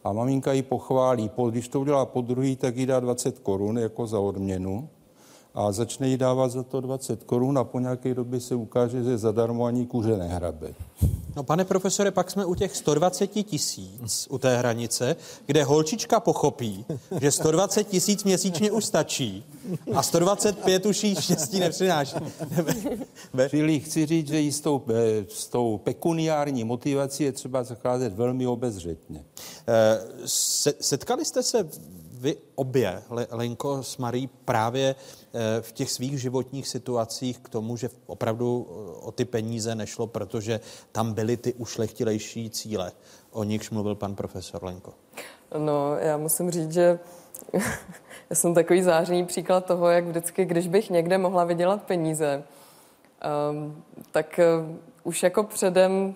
a 0.08 0.14
maminka 0.14 0.54
ji 0.54 0.62
pochválí. 0.62 1.32
Když 1.50 1.68
to 1.68 1.80
udělá 1.80 2.06
po 2.06 2.22
druhý, 2.22 2.56
tak 2.56 2.78
jí 2.78 2.86
dá 2.86 3.00
20 3.00 3.40
korun 3.40 3.78
jako 3.78 4.08
za 4.08 4.20
odměnu 4.20 4.90
a 5.58 5.72
začne 5.72 6.08
jí 6.08 6.18
dávat 6.18 6.52
za 6.52 6.64
to 6.64 6.82
20 6.82 7.24
korun 7.24 7.58
a 7.58 7.64
po 7.64 7.80
nějaké 7.80 8.14
době 8.14 8.40
se 8.40 8.56
ukáže, 8.56 9.04
že 9.04 9.18
zadarmo 9.18 9.66
ani 9.66 9.86
kůže 9.86 10.18
nehrabe. 10.18 10.74
No 11.36 11.44
pane 11.44 11.66
profesore, 11.66 12.12
pak 12.12 12.32
jsme 12.32 12.46
u 12.46 12.56
těch 12.56 12.76
120 12.76 13.28
tisíc 13.28 14.28
u 14.30 14.38
té 14.38 14.58
hranice, 14.58 15.16
kde 15.46 15.64
holčička 15.64 16.20
pochopí, 16.20 16.86
že 17.22 17.32
120 17.32 17.84
tisíc 17.84 18.24
měsíčně 18.24 18.72
už 18.72 18.86
stačí 18.86 19.44
a 19.94 20.04
125 20.04 20.86
už 20.86 21.04
jí 21.04 21.16
štěstí 21.16 21.60
nepřináší. 21.60 22.16
Čili 23.50 23.80
chci 23.80 24.06
říct, 24.06 24.28
že 24.28 24.42
i 24.42 24.52
s 24.52 24.62
tou, 24.62 24.84
eh, 24.90 25.26
s 25.30 25.48
tou 25.48 25.78
pekuniární 25.78 26.64
motivací 26.64 27.24
je 27.24 27.32
třeba 27.32 27.64
zacházet 27.64 28.14
velmi 28.14 28.48
obezřetně. 28.48 29.26
Eh, 29.68 30.00
setkali 30.80 31.26
jste 31.26 31.44
se 31.44 31.70
vy 32.18 32.38
obě, 32.56 33.02
Lenko 33.30 33.84
s 33.84 33.98
Marí, 33.98 34.30
právě 34.46 34.96
eh, 34.96 35.62
v 35.62 35.72
těch 35.72 35.92
svých 35.92 36.22
životních 36.22 36.68
situacích 36.68 37.40
k 37.40 37.50
tomu, 37.50 37.78
že 37.78 37.90
opravdu 38.06 38.68
eh, 38.70 39.06
o 39.06 39.12
ty 39.12 39.26
peníze 39.26 39.76
nešlo, 39.76 40.08
protože 40.08 40.60
tam 40.92 41.14
byly 41.14 41.38
ty 41.38 41.54
ušlechtilejší 41.54 42.50
cíle, 42.50 42.92
o 43.32 43.44
nichž 43.44 43.70
mluvil 43.70 43.96
pan 43.96 44.16
profesor 44.16 44.64
Lenko. 44.64 44.94
No, 45.58 45.98
já 45.98 46.18
musím 46.18 46.52
říct, 46.52 46.72
že 46.72 47.00
já 48.30 48.36
jsem 48.36 48.54
takový 48.54 48.84
zářený 48.84 49.26
příklad 49.26 49.66
toho, 49.66 49.90
jak 49.90 50.06
vždycky, 50.06 50.46
když 50.46 50.68
bych 50.68 50.90
někde 50.90 51.18
mohla 51.18 51.44
vydělat 51.44 51.84
peníze, 51.84 52.44
um, 53.52 53.84
tak 54.12 54.40
uh, 54.70 54.76
už 55.04 55.24
jako 55.24 55.44
předem 55.44 56.16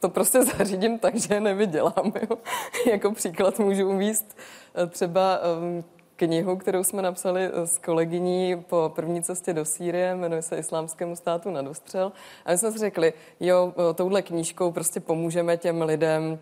to 0.00 0.08
prostě 0.08 0.42
zařídím 0.42 0.98
tak, 0.98 1.16
že 1.16 1.34
je 1.34 1.40
nevydělám. 1.40 2.12
Jo? 2.30 2.38
jako 2.90 3.12
příklad 3.12 3.58
můžu 3.58 3.90
uvíst 3.90 4.36
eh, 4.74 4.86
třeba 4.86 5.40
um, 5.58 5.84
knihu, 6.16 6.56
kterou 6.56 6.84
jsme 6.84 7.02
napsali 7.02 7.44
eh, 7.44 7.66
s 7.66 7.78
kolegyní 7.78 8.64
po 8.68 8.92
první 8.94 9.22
cestě 9.22 9.52
do 9.52 9.64
Sýrie, 9.64 10.14
jmenuje 10.14 10.42
se 10.42 10.58
Islámskému 10.58 11.16
státu 11.16 11.50
na 11.50 11.62
dostřel. 11.62 12.12
A 12.44 12.50
my 12.50 12.58
jsme 12.58 12.72
si 12.72 12.78
řekli, 12.78 13.12
jo, 13.40 13.74
eh, 13.90 13.94
touhle 13.94 14.22
knížkou 14.22 14.72
prostě 14.72 15.00
pomůžeme 15.00 15.56
těm 15.56 15.82
lidem, 15.82 16.38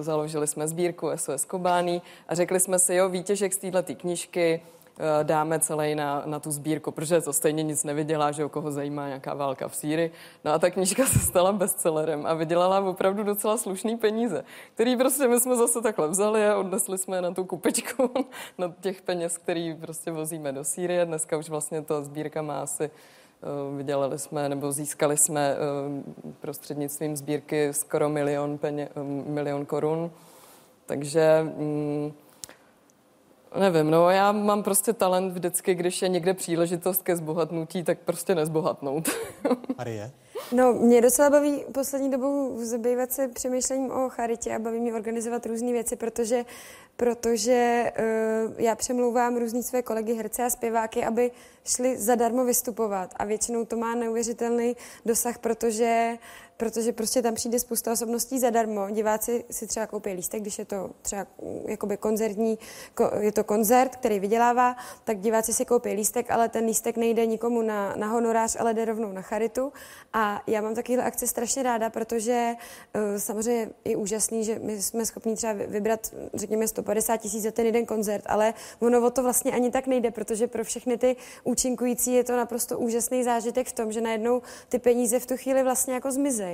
založili 0.00 0.46
jsme 0.46 0.68
sbírku 0.68 1.10
SOS 1.14 1.44
Kobání 1.44 2.02
a 2.28 2.34
řekli 2.34 2.60
jsme 2.60 2.78
si, 2.78 2.94
jo, 2.94 3.08
výtěžek 3.08 3.52
z 3.52 3.56
této 3.56 3.94
knížky 3.94 4.60
dáme 5.22 5.60
celý 5.60 5.94
na, 5.94 6.22
na 6.26 6.40
tu 6.40 6.50
sbírku, 6.50 6.90
protože 6.90 7.20
to 7.20 7.32
stejně 7.32 7.62
nic 7.62 7.84
nevydělá, 7.84 8.32
že 8.32 8.44
o 8.44 8.48
koho 8.48 8.72
zajímá 8.72 9.06
nějaká 9.06 9.34
válka 9.34 9.68
v 9.68 9.76
Sýrii. 9.76 10.12
No 10.44 10.52
a 10.52 10.58
ta 10.58 10.70
knížka 10.70 11.06
se 11.12 11.18
stala 11.18 11.52
bestsellerem 11.52 12.26
a 12.26 12.34
vydělala 12.34 12.80
opravdu 12.80 13.22
docela 13.22 13.56
slušný 13.56 13.96
peníze, 13.96 14.44
který 14.74 14.96
prostě 14.96 15.28
my 15.28 15.40
jsme 15.40 15.56
zase 15.56 15.80
takhle 15.82 16.08
vzali 16.08 16.48
a 16.48 16.56
odnesli 16.56 16.98
jsme 16.98 17.22
na 17.22 17.30
tu 17.30 17.44
kupečku 17.44 18.10
na 18.58 18.74
těch 18.80 19.02
peněz, 19.02 19.38
který 19.38 19.74
prostě 19.74 20.10
vozíme 20.10 20.52
do 20.52 20.64
Sýrie. 20.64 21.06
Dneska 21.06 21.36
už 21.36 21.48
vlastně 21.48 21.82
ta 21.82 22.02
sbírka 22.02 22.42
má 22.42 22.62
asi 22.62 22.84
eh, 22.84 23.76
Vydělali 23.76 24.18
jsme 24.18 24.48
nebo 24.48 24.72
získali 24.72 25.16
jsme 25.16 25.54
eh, 25.54 25.56
prostřednictvím 26.40 27.16
sbírky 27.16 27.68
skoro 27.72 28.08
milion, 28.08 28.58
peně, 28.58 28.88
milion 29.26 29.66
korun. 29.66 30.10
Takže 30.86 31.42
mm, 31.42 32.12
Nevím, 33.60 33.90
no 33.90 34.10
já 34.10 34.32
mám 34.32 34.62
prostě 34.62 34.92
talent 34.92 35.32
vždycky, 35.32 35.74
když 35.74 36.02
je 36.02 36.08
někde 36.08 36.34
příležitost 36.34 37.02
ke 37.02 37.16
zbohatnutí, 37.16 37.84
tak 37.84 37.98
prostě 37.98 38.34
nezbohatnout. 38.34 39.08
Marie? 39.78 40.10
No, 40.52 40.72
mě 40.72 41.00
docela 41.00 41.30
baví 41.30 41.64
poslední 41.72 42.10
dobou 42.10 42.58
zabývat 42.64 43.12
se 43.12 43.28
přemýšlením 43.28 43.90
o 43.90 44.08
charitě 44.08 44.54
a 44.54 44.58
baví 44.58 44.80
mě 44.80 44.94
organizovat 44.94 45.46
různé 45.46 45.72
věci, 45.72 45.96
protože, 45.96 46.44
protože 46.96 47.92
uh, 47.98 48.52
já 48.56 48.74
přemlouvám 48.74 49.36
různý 49.36 49.62
své 49.62 49.82
kolegy, 49.82 50.14
herce 50.14 50.44
a 50.44 50.50
zpěváky, 50.50 51.04
aby 51.04 51.30
šli 51.64 51.96
zadarmo 51.96 52.44
vystupovat 52.44 53.10
a 53.16 53.24
většinou 53.24 53.64
to 53.64 53.76
má 53.76 53.94
neuvěřitelný 53.94 54.76
dosah, 55.06 55.38
protože 55.38 56.18
protože 56.62 56.92
prostě 56.92 57.22
tam 57.22 57.34
přijde 57.34 57.58
spousta 57.58 57.92
osobností 57.92 58.38
zadarmo. 58.38 58.90
Diváci 58.90 59.44
si 59.50 59.66
třeba 59.66 59.86
koupí 59.86 60.12
lístek, 60.12 60.42
když 60.42 60.58
je 60.58 60.64
to 60.64 60.90
třeba 61.02 61.26
jakoby 61.66 61.96
koncertní, 61.96 62.58
je 63.20 63.32
to 63.32 63.44
koncert, 63.44 63.96
který 63.96 64.20
vydělává, 64.20 64.76
tak 65.04 65.18
diváci 65.18 65.52
si 65.52 65.64
koupí 65.64 65.88
lístek, 65.88 66.30
ale 66.30 66.48
ten 66.48 66.64
lístek 66.64 66.96
nejde 66.96 67.26
nikomu 67.26 67.62
na, 67.62 67.96
na 67.96 68.06
honorář, 68.06 68.56
ale 68.60 68.74
jde 68.74 68.84
rovnou 68.84 69.12
na 69.12 69.22
charitu. 69.22 69.72
A 70.12 70.42
já 70.46 70.60
mám 70.60 70.74
takovéhle 70.74 71.04
akce 71.04 71.26
strašně 71.26 71.62
ráda, 71.62 71.90
protože 71.90 72.54
uh, 72.94 73.00
samozřejmě 73.18 73.70
je 73.84 73.96
úžasný, 73.96 74.44
že 74.44 74.58
my 74.58 74.82
jsme 74.82 75.06
schopni 75.06 75.36
třeba 75.36 75.52
vybrat, 75.52 76.14
řekněme, 76.34 76.68
150 76.68 77.16
tisíc 77.16 77.42
za 77.42 77.50
ten 77.50 77.66
jeden 77.66 77.86
koncert, 77.86 78.24
ale 78.26 78.54
ono 78.80 79.06
o 79.06 79.10
to 79.10 79.22
vlastně 79.22 79.52
ani 79.52 79.70
tak 79.70 79.86
nejde, 79.86 80.10
protože 80.10 80.46
pro 80.46 80.64
všechny 80.64 80.98
ty 80.98 81.16
účinkující 81.44 82.14
je 82.14 82.24
to 82.24 82.36
naprosto 82.36 82.78
úžasný 82.78 83.24
zážitek 83.24 83.68
v 83.68 83.72
tom, 83.72 83.92
že 83.92 84.00
najednou 84.00 84.42
ty 84.68 84.78
peníze 84.78 85.18
v 85.18 85.26
tu 85.26 85.36
chvíli 85.36 85.62
vlastně 85.62 85.94
jako 85.94 86.12
zmizejí 86.12 86.51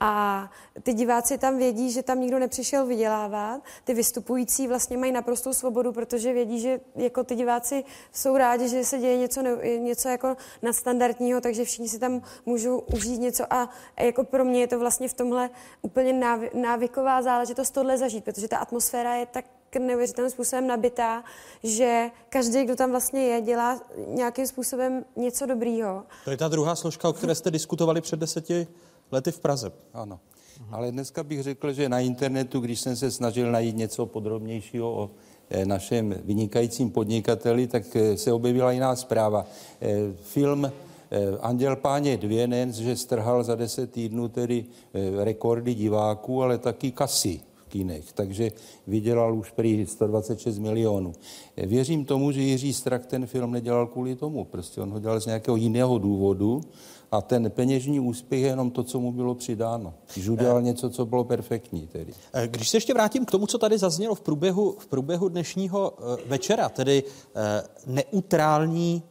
A 0.00 0.50
ty 0.82 0.92
diváci 0.92 1.38
tam 1.38 1.58
vědí, 1.58 1.92
že 1.92 2.02
tam 2.02 2.20
nikdo 2.20 2.38
nepřišel 2.38 2.86
vydělávat. 2.86 3.62
Ty 3.84 3.94
vystupující 3.94 4.68
vlastně 4.68 4.96
mají 4.98 5.12
naprostou 5.12 5.52
svobodu, 5.52 5.92
protože 5.92 6.32
vědí, 6.32 6.60
že 6.60 6.80
jako 6.96 7.24
ty 7.24 7.34
diváci 7.34 7.84
jsou 8.12 8.36
rádi, 8.36 8.68
že 8.68 8.84
se 8.84 8.98
děje 8.98 9.16
něco, 9.16 9.40
něco 9.78 10.08
jako 10.08 10.36
nadstandardního, 10.62 11.40
takže 11.40 11.64
všichni 11.64 11.88
si 11.88 11.98
tam 11.98 12.22
můžou 12.46 12.78
užít 12.78 13.20
něco 13.20 13.52
a 13.52 13.68
jako 14.00 14.24
pro 14.24 14.44
mě 14.44 14.60
je 14.60 14.68
to 14.68 14.78
vlastně 14.78 15.08
v 15.08 15.14
tomhle 15.14 15.50
úplně 15.82 16.12
návyková 16.54 17.22
záležitost 17.22 17.70
tohle 17.70 17.98
zažít, 17.98 18.24
protože 18.24 18.48
ta 18.48 18.58
atmosféra 18.58 19.14
je 19.14 19.26
tak 19.26 19.44
neuvěřitelným 19.78 20.30
způsobem 20.30 20.66
nabitá, 20.66 21.24
že 21.62 22.10
každý, 22.28 22.64
kdo 22.64 22.76
tam 22.76 22.90
vlastně 22.90 23.22
je, 23.22 23.40
dělá 23.40 23.80
nějakým 24.06 24.46
způsobem 24.46 25.04
něco 25.16 25.46
dobrýho. 25.46 26.02
To 26.24 26.30
je 26.30 26.36
ta 26.36 26.48
druhá 26.48 26.76
složka, 26.76 27.08
o 27.08 27.12
které 27.12 27.34
jste 27.34 27.50
diskutovali 27.50 28.00
před 28.00 28.20
deseti 28.20 28.66
lety 29.14 29.32
v 29.32 29.40
Praze. 29.40 29.72
Ano. 29.92 30.20
Ale 30.70 30.92
dneska 30.92 31.22
bych 31.22 31.42
řekl, 31.42 31.72
že 31.72 31.88
na 31.88 32.00
internetu, 32.00 32.60
když 32.60 32.80
jsem 32.80 32.96
se 32.96 33.10
snažil 33.10 33.52
najít 33.52 33.76
něco 33.76 34.06
podrobnějšího 34.06 34.92
o 34.92 35.10
eh, 35.50 35.66
našem 35.66 36.14
vynikajícím 36.24 36.90
podnikateli, 36.90 37.66
tak 37.66 37.96
eh, 37.96 38.16
se 38.16 38.32
objevila 38.32 38.72
jiná 38.72 38.96
zpráva. 38.96 39.46
Eh, 39.80 39.96
film 40.22 40.72
Anděl 41.40 41.76
páně 41.76 42.16
dvě 42.16 42.46
nejen, 42.46 42.72
že 42.72 42.96
strhal 42.96 43.44
za 43.44 43.54
deset 43.54 43.92
týdnů 43.92 44.28
tedy 44.28 44.64
rekordy 45.22 45.74
diváků, 45.74 46.42
ale 46.42 46.58
taky 46.58 46.90
kasy 46.90 47.40
v 47.54 47.68
kinech, 47.68 48.12
takže 48.12 48.52
vydělal 48.86 49.34
už 49.38 49.50
prý 49.50 49.86
126 49.86 50.58
milionů. 50.58 51.12
Věřím 51.56 52.04
tomu, 52.04 52.32
že 52.32 52.40
Jiří 52.40 52.72
Strak 52.72 53.06
ten 53.06 53.26
film 53.26 53.52
nedělal 53.52 53.86
kvůli 53.86 54.16
tomu, 54.16 54.44
prostě 54.44 54.80
on 54.80 54.90
ho 54.90 54.98
dělal 54.98 55.20
z 55.20 55.26
nějakého 55.26 55.56
jiného 55.56 55.98
důvodu 55.98 56.60
a 57.14 57.20
ten 57.20 57.50
peněžní 57.50 58.00
úspěch 58.00 58.40
je 58.40 58.48
jenom 58.48 58.70
to, 58.70 58.82
co 58.82 59.00
mu 59.00 59.12
bylo 59.12 59.34
přidáno. 59.34 59.94
Když 60.14 60.28
udělal 60.28 60.62
něco, 60.62 60.90
co 60.90 61.06
bylo 61.06 61.24
perfektní 61.24 61.86
tedy. 61.86 62.12
Eh, 62.32 62.48
když 62.48 62.68
se 62.68 62.76
ještě 62.76 62.94
vrátím 62.94 63.24
k 63.24 63.30
tomu, 63.30 63.46
co 63.46 63.58
tady 63.58 63.78
zaznělo 63.78 64.14
v 64.14 64.20
průběhu, 64.20 64.76
v 64.78 64.86
průběhu 64.86 65.28
dnešního 65.28 65.92
eh, 65.98 66.22
večera, 66.26 66.68
tedy 66.68 67.02
eh, 67.34 67.62
neutrální 67.86 69.02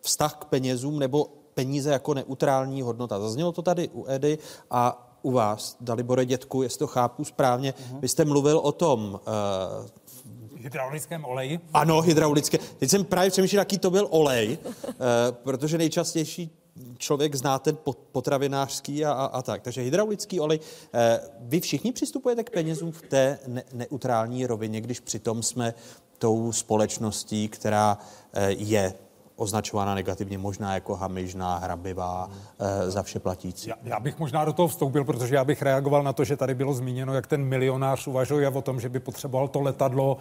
vztah 0.00 0.34
k 0.34 0.44
penězům 0.44 0.98
nebo 0.98 1.28
peníze 1.54 1.90
jako 1.90 2.14
neutrální 2.14 2.82
hodnota. 2.82 3.20
Zaznělo 3.20 3.52
to 3.52 3.62
tady 3.62 3.88
u 3.88 4.04
Edy 4.06 4.38
a 4.70 5.10
u 5.22 5.30
vás, 5.30 5.76
Dalibore 5.80 6.26
Dětku, 6.26 6.62
jestli 6.62 6.78
to 6.78 6.86
chápu 6.86 7.24
správně. 7.24 7.72
Uh-huh. 7.72 8.00
Vy 8.00 8.08
jste 8.08 8.24
mluvil 8.24 8.58
o 8.58 8.72
tom 8.72 9.20
uh, 9.26 10.60
hydraulickém 10.62 11.24
oleji? 11.24 11.60
Ano, 11.74 12.00
hydraulické. 12.00 12.58
Teď 12.78 12.90
jsem 12.90 13.04
právě 13.04 13.30
přemýšlel, 13.30 13.60
jaký 13.60 13.78
to 13.78 13.90
byl 13.90 14.08
olej, 14.10 14.58
uh, 14.64 14.94
protože 15.42 15.78
nejčastější 15.78 16.63
člověk 16.98 17.34
zná 17.34 17.58
ten 17.58 17.76
potravinářský 18.12 19.04
a, 19.04 19.12
a, 19.12 19.24
a 19.24 19.42
tak. 19.42 19.62
Takže 19.62 19.80
hydraulický 19.80 20.40
olej. 20.40 20.60
Eh, 20.94 21.20
vy 21.40 21.60
všichni 21.60 21.92
přistupujete 21.92 22.44
k 22.44 22.50
penězům 22.50 22.92
v 22.92 23.02
té 23.02 23.38
ne, 23.46 23.62
neutrální 23.72 24.46
rovině, 24.46 24.80
když 24.80 25.00
přitom 25.00 25.42
jsme 25.42 25.74
tou 26.18 26.52
společností, 26.52 27.48
která 27.48 27.98
eh, 28.32 28.50
je 28.50 28.94
označována 29.36 29.94
negativně, 29.94 30.38
možná 30.38 30.74
jako 30.74 30.96
hamižná, 30.96 31.56
hrabivá, 31.56 32.30
e, 32.58 32.90
za 32.90 33.02
vše 33.02 33.20
platící. 33.20 33.70
Já, 33.70 33.76
já 33.82 34.00
bych 34.00 34.18
možná 34.18 34.44
do 34.44 34.52
toho 34.52 34.68
vstoupil, 34.68 35.04
protože 35.04 35.34
já 35.34 35.44
bych 35.44 35.62
reagoval 35.62 36.02
na 36.02 36.12
to, 36.12 36.24
že 36.24 36.36
tady 36.36 36.54
bylo 36.54 36.74
zmíněno, 36.74 37.14
jak 37.14 37.26
ten 37.26 37.44
milionář 37.44 38.06
uvažuje 38.06 38.48
o 38.48 38.62
tom, 38.62 38.80
že 38.80 38.88
by 38.88 39.00
potřeboval 39.00 39.48
to 39.48 39.60
letadlo 39.60 40.18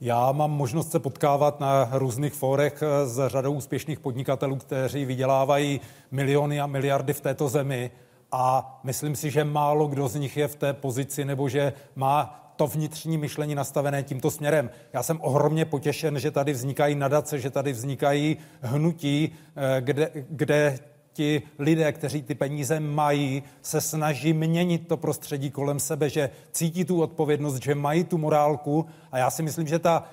já 0.00 0.32
mám 0.32 0.50
možnost 0.50 0.90
se 0.90 0.98
potkávat 0.98 1.60
na 1.60 1.88
různých 1.92 2.32
fórech 2.32 2.82
eh, 2.82 3.06
s 3.06 3.28
řadou 3.28 3.52
úspěšných 3.52 4.00
podnikatelů, 4.00 4.56
kteří 4.56 5.04
vydělávají 5.04 5.80
miliony 6.10 6.60
a 6.60 6.66
miliardy 6.66 7.12
v 7.12 7.20
této 7.20 7.48
zemi 7.48 7.90
a 8.32 8.80
myslím 8.84 9.16
si, 9.16 9.30
že 9.30 9.44
málo 9.44 9.86
kdo 9.86 10.08
z 10.08 10.14
nich 10.14 10.36
je 10.36 10.48
v 10.48 10.56
té 10.56 10.72
pozici 10.72 11.24
nebo 11.24 11.48
že 11.48 11.72
má 11.96 12.36
to 12.56 12.66
vnitřní 12.66 13.18
myšlení 13.18 13.54
nastavené 13.54 14.02
tímto 14.02 14.30
směrem. 14.30 14.70
Já 14.92 15.02
jsem 15.02 15.18
ohromně 15.20 15.64
potěšen, 15.64 16.18
že 16.18 16.30
tady 16.30 16.52
vznikají 16.52 16.94
nadace, 16.94 17.38
že 17.38 17.50
tady 17.50 17.72
vznikají 17.72 18.36
hnutí, 18.60 19.32
eh, 19.56 19.80
kde, 19.80 20.10
kde 20.14 20.78
ti 21.12 21.42
lidé, 21.58 21.92
kteří 21.92 22.22
ty 22.22 22.34
peníze 22.34 22.80
mají, 22.80 23.42
se 23.62 23.80
snaží 23.80 24.32
měnit 24.32 24.88
to 24.88 24.96
prostředí 24.96 25.50
kolem 25.50 25.80
sebe, 25.80 26.10
že 26.10 26.30
cítí 26.52 26.84
tu 26.84 27.02
odpovědnost, 27.02 27.62
že 27.62 27.74
mají 27.74 28.04
tu 28.04 28.18
morálku. 28.18 28.86
A 29.12 29.18
já 29.18 29.30
si 29.30 29.42
myslím, 29.42 29.68
že 29.68 29.78
ta, 29.78 30.04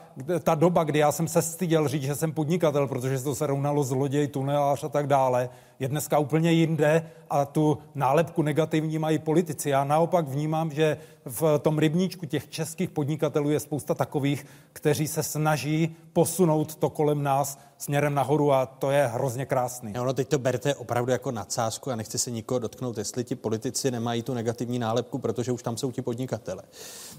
ta 0.44 0.56
doba, 0.56 0.84
kdy 0.84 1.00
já 1.00 1.12
jsem 1.12 1.28
se 1.28 1.42
styděl 1.42 1.88
říct, 1.88 2.04
že 2.04 2.16
jsem 2.16 2.32
podnikatel, 2.32 2.88
protože 2.88 3.20
to 3.20 3.36
se 3.36 3.48
rovnalo 3.48 3.84
zloděj, 3.84 4.28
tunelář 4.28 4.84
a 4.84 4.90
tak 4.90 5.08
dále, 5.08 5.50
je 5.80 5.88
dneska 5.88 6.20
úplně 6.20 6.52
jinde 6.52 7.10
a 7.30 7.46
tu 7.46 7.78
nálepku 7.96 8.42
negativní 8.42 9.00
mají 9.00 9.20
politici. 9.20 9.70
Já 9.70 9.84
naopak 9.84 10.28
vnímám, 10.28 10.72
že 10.72 10.98
v 11.26 11.60
tom 11.60 11.80
rybníčku 11.80 12.26
těch 12.26 12.50
českých 12.50 12.90
podnikatelů 12.90 13.50
je 13.50 13.60
spousta 13.60 13.94
takových, 13.94 14.46
kteří 14.74 15.08
se 15.08 15.24
snaží 15.24 15.96
posunout 16.14 16.76
to 16.76 16.90
kolem 16.90 17.24
nás 17.24 17.60
směrem 17.78 18.14
nahoru 18.14 18.54
a 18.54 18.66
to 18.66 18.92
je 18.92 19.08
hrozně 19.08 19.46
krásný. 19.46 19.94
No, 19.94 20.14
teď 20.14 20.28
to 20.28 20.40
berte 20.40 20.76
opravdu 20.76 21.12
jako 21.12 21.32
nadsázku 21.32 21.92
a 21.92 21.96
nechci 21.96 22.18
se 22.18 22.32
nikoho 22.32 22.60
dotknout, 22.60 22.98
jestli 22.98 23.24
ti 23.24 23.36
politici 23.36 23.92
nemají 23.92 24.24
tu 24.24 24.34
negativní 24.34 24.80
nálepku, 24.80 25.18
protože 25.18 25.52
už 25.52 25.64
tam 25.64 25.78
jsou 25.78 25.92
ti 25.92 26.02
podnikatele. 26.02 26.64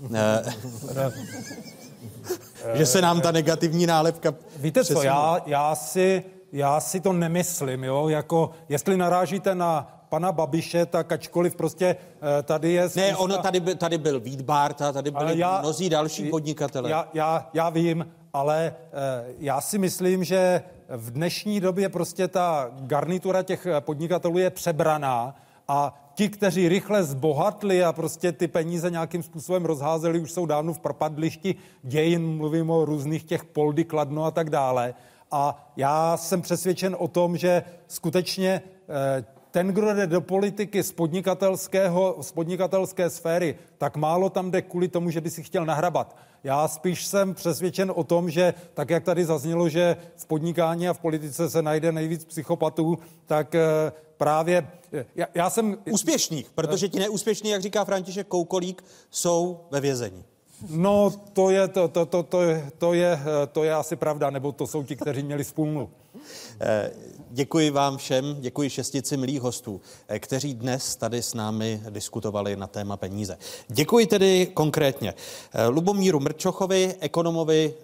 že 2.74 2.86
se 2.86 3.02
nám 3.02 3.20
ta 3.20 3.32
negativní 3.32 3.86
nálepka... 3.86 4.34
Víte 4.56 4.84
co, 4.84 5.02
já, 5.02 5.40
já 5.46 5.74
si 5.74 6.24
já 6.52 6.80
si 6.80 7.00
to 7.00 7.12
nemyslím, 7.12 7.84
jo, 7.84 8.08
jako 8.08 8.50
jestli 8.68 8.96
narážíte 8.96 9.54
na 9.54 9.94
pana 10.08 10.32
Babiše, 10.32 10.86
tak 10.86 11.12
ačkoliv 11.12 11.56
prostě 11.56 11.86
eh, 12.38 12.42
tady 12.42 12.72
je... 12.72 12.88
Spousta... 12.88 13.00
Ne, 13.00 13.16
ono 13.16 13.38
tady, 13.38 13.60
by, 13.60 13.74
tady 13.74 13.98
byl 13.98 14.22
a 14.80 14.92
tady 14.92 15.10
byli 15.10 15.38
já, 15.38 15.60
mnozí 15.60 15.88
další 15.88 16.30
podnikatelé. 16.30 16.90
Já, 16.90 17.08
já, 17.14 17.50
já 17.52 17.70
vím, 17.70 18.06
ale 18.32 18.74
eh, 18.92 19.24
já 19.38 19.60
si 19.60 19.78
myslím, 19.78 20.24
že 20.24 20.62
v 20.88 21.10
dnešní 21.10 21.60
době 21.60 21.88
prostě 21.88 22.28
ta 22.28 22.70
garnitura 22.80 23.42
těch 23.42 23.66
podnikatelů 23.80 24.38
je 24.38 24.50
přebraná 24.50 25.34
a 25.68 26.07
ti, 26.18 26.28
kteří 26.28 26.68
rychle 26.68 27.04
zbohatli 27.04 27.84
a 27.84 27.92
prostě 27.92 28.32
ty 28.32 28.48
peníze 28.48 28.90
nějakým 28.90 29.22
způsobem 29.22 29.64
rozházeli, 29.64 30.20
už 30.20 30.32
jsou 30.32 30.46
dávno 30.46 30.74
v 30.74 30.78
propadlišti 30.78 31.54
dějin, 31.82 32.36
mluvím 32.36 32.70
o 32.70 32.84
různých 32.84 33.24
těch 33.24 33.44
Poldy, 33.44 33.84
Kladno 33.84 34.24
a 34.24 34.30
tak 34.30 34.50
dále. 34.50 34.94
A 35.30 35.70
já 35.76 36.16
jsem 36.16 36.42
přesvědčen 36.42 36.96
o 36.98 37.08
tom, 37.08 37.36
že 37.36 37.62
skutečně 37.86 38.62
eh, 38.88 39.24
ten, 39.50 39.68
kdo 39.68 39.94
jde 39.94 40.06
do 40.06 40.20
politiky 40.20 40.82
z, 40.82 40.92
podnikatelského, 40.92 42.16
z 42.20 42.32
podnikatelské 42.32 43.10
sféry, 43.10 43.54
tak 43.78 43.96
málo 43.96 44.30
tam 44.30 44.50
jde 44.50 44.62
kvůli 44.62 44.88
tomu, 44.88 45.10
že 45.10 45.20
by 45.20 45.30
si 45.30 45.42
chtěl 45.42 45.66
nahrabat. 45.66 46.16
Já 46.44 46.68
spíš 46.68 47.06
jsem 47.06 47.34
přesvědčen 47.34 47.92
o 47.94 48.04
tom, 48.04 48.30
že 48.30 48.54
tak, 48.74 48.90
jak 48.90 49.04
tady 49.04 49.24
zaznělo, 49.24 49.68
že 49.68 49.96
v 50.16 50.26
podnikání 50.26 50.88
a 50.88 50.92
v 50.92 50.98
politice 50.98 51.50
se 51.50 51.62
najde 51.62 51.92
nejvíc 51.92 52.24
psychopatů, 52.24 52.98
tak 53.26 53.54
eh, 53.54 53.92
právě 54.18 54.66
já, 55.14 55.26
já 55.34 55.50
jsem... 55.50 55.78
Úspěšných, 55.90 56.50
protože 56.54 56.88
ti 56.88 56.98
neúspěšní, 56.98 57.50
jak 57.50 57.62
říká 57.62 57.84
František 57.84 58.26
Koukolík, 58.26 58.84
jsou 59.10 59.60
ve 59.70 59.80
vězení. 59.80 60.24
No, 60.70 61.12
to 61.32 61.50
je, 61.50 61.68
to, 61.68 61.88
to, 61.88 62.06
to, 62.06 62.22
to, 62.22 62.42
je, 62.42 62.70
to, 62.78 62.94
je, 62.94 63.20
to 63.52 63.64
je 63.64 63.74
asi 63.74 63.96
pravda, 63.96 64.30
nebo 64.30 64.52
to 64.52 64.66
jsou 64.66 64.82
ti, 64.82 64.96
kteří 64.96 65.22
měli 65.22 65.44
spůlnu. 65.44 65.90
Eh, 66.60 66.90
děkuji 67.30 67.70
vám 67.70 67.96
všem, 67.96 68.36
děkuji 68.40 68.70
šestici 68.70 69.16
milých 69.16 69.40
hostů, 69.40 69.80
eh, 70.08 70.18
kteří 70.18 70.54
dnes 70.54 70.96
tady 70.96 71.22
s 71.22 71.34
námi 71.34 71.82
diskutovali 71.90 72.56
na 72.56 72.66
téma 72.66 72.96
peníze. 72.96 73.38
Děkuji 73.68 74.06
tedy 74.06 74.48
konkrétně 74.54 75.14
eh, 75.52 75.66
Lubomíru 75.66 76.20
Mrčochovi, 76.20 76.94
ekonomovi, 77.00 77.74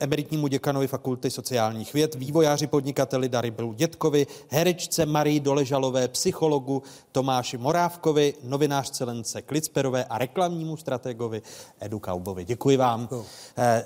emeritnímu 0.00 0.46
děkanovi 0.46 0.86
Fakulty 0.86 1.30
sociálních 1.30 1.94
věd, 1.94 2.14
vývojáři 2.14 2.66
podnikateli 2.66 3.28
Daribilu 3.28 3.72
Dětkovi, 3.72 4.26
herečce 4.48 5.06
Marii 5.06 5.40
Doležalové, 5.40 6.08
psychologu 6.08 6.82
Tomáši 7.12 7.58
Morávkovi, 7.58 8.34
novinářce 8.44 9.04
Lence 9.04 9.42
Klicperové 9.42 10.04
a 10.04 10.18
reklamnímu 10.18 10.76
strategovi 10.76 11.42
Edu 11.80 11.98
Kaubovi. 11.98 12.44
Děkuji 12.44 12.76
vám, 12.76 13.08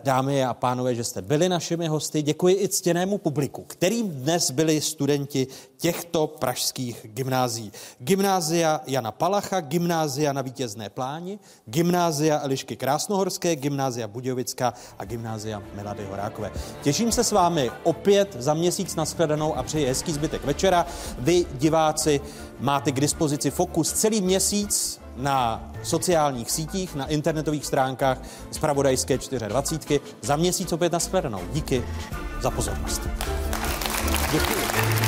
dámy 0.03 0.45
a 0.45 0.55
pánové, 0.55 0.95
že 0.95 1.05
jste 1.05 1.23
byli 1.23 1.49
našimi 1.49 1.87
hosty. 1.87 2.23
Děkuji 2.23 2.55
i 2.55 2.69
ctěnému 2.69 3.19
publiku, 3.19 3.65
který 3.67 3.86
kterým 3.87 4.11
dnes 4.11 4.51
byli 4.51 4.81
studenti 4.81 5.47
těchto 5.77 6.27
pražských 6.27 7.07
gymnází. 7.15 7.73
Gymnázia 7.99 8.81
Jana 8.87 9.13
Palacha, 9.13 9.61
gymnázia 9.61 10.33
na 10.33 10.43
Vítězné 10.43 10.91
pláni, 10.91 11.39
gymnázia 11.67 12.41
Elišky 12.43 12.77
Krásnohorské, 12.77 13.57
gymnázia 13.57 14.09
Budějovická 14.09 14.75
a 14.99 15.05
gymnázia 15.05 15.63
Milady 15.75 16.05
Horákové. 16.05 16.53
Těším 16.83 17.13
se 17.13 17.25
s 17.25 17.33
vámi 17.33 17.71
opět 17.83 18.37
za 18.39 18.55
měsíc 18.55 18.97
na 18.97 19.05
shledanou 19.05 19.55
a 19.55 19.63
přeji 19.63 19.87
hezký 19.87 20.13
zbytek 20.13 20.45
večera. 20.45 20.87
Vy, 21.19 21.47
diváci, 21.53 22.21
máte 22.61 22.93
k 22.93 23.01
dispozici 23.01 23.51
Fokus 23.51 23.93
celý 23.93 24.21
měsíc 24.21 25.01
na 25.17 25.71
sociálních 25.83 26.51
sítích, 26.51 26.95
na 26.95 27.07
internetových 27.07 27.67
stránkách 27.67 28.19
z 28.51 28.59
Pravodajské 28.59 29.19
24. 29.19 30.01
Za 30.23 30.37
měsíc 30.37 30.73
opět 30.73 30.93
na 30.93 30.99
shledanou. 30.99 31.41
Díky 31.53 31.85
za 32.41 32.51
pozornost. 32.51 33.09
Děkuji. 34.33 35.06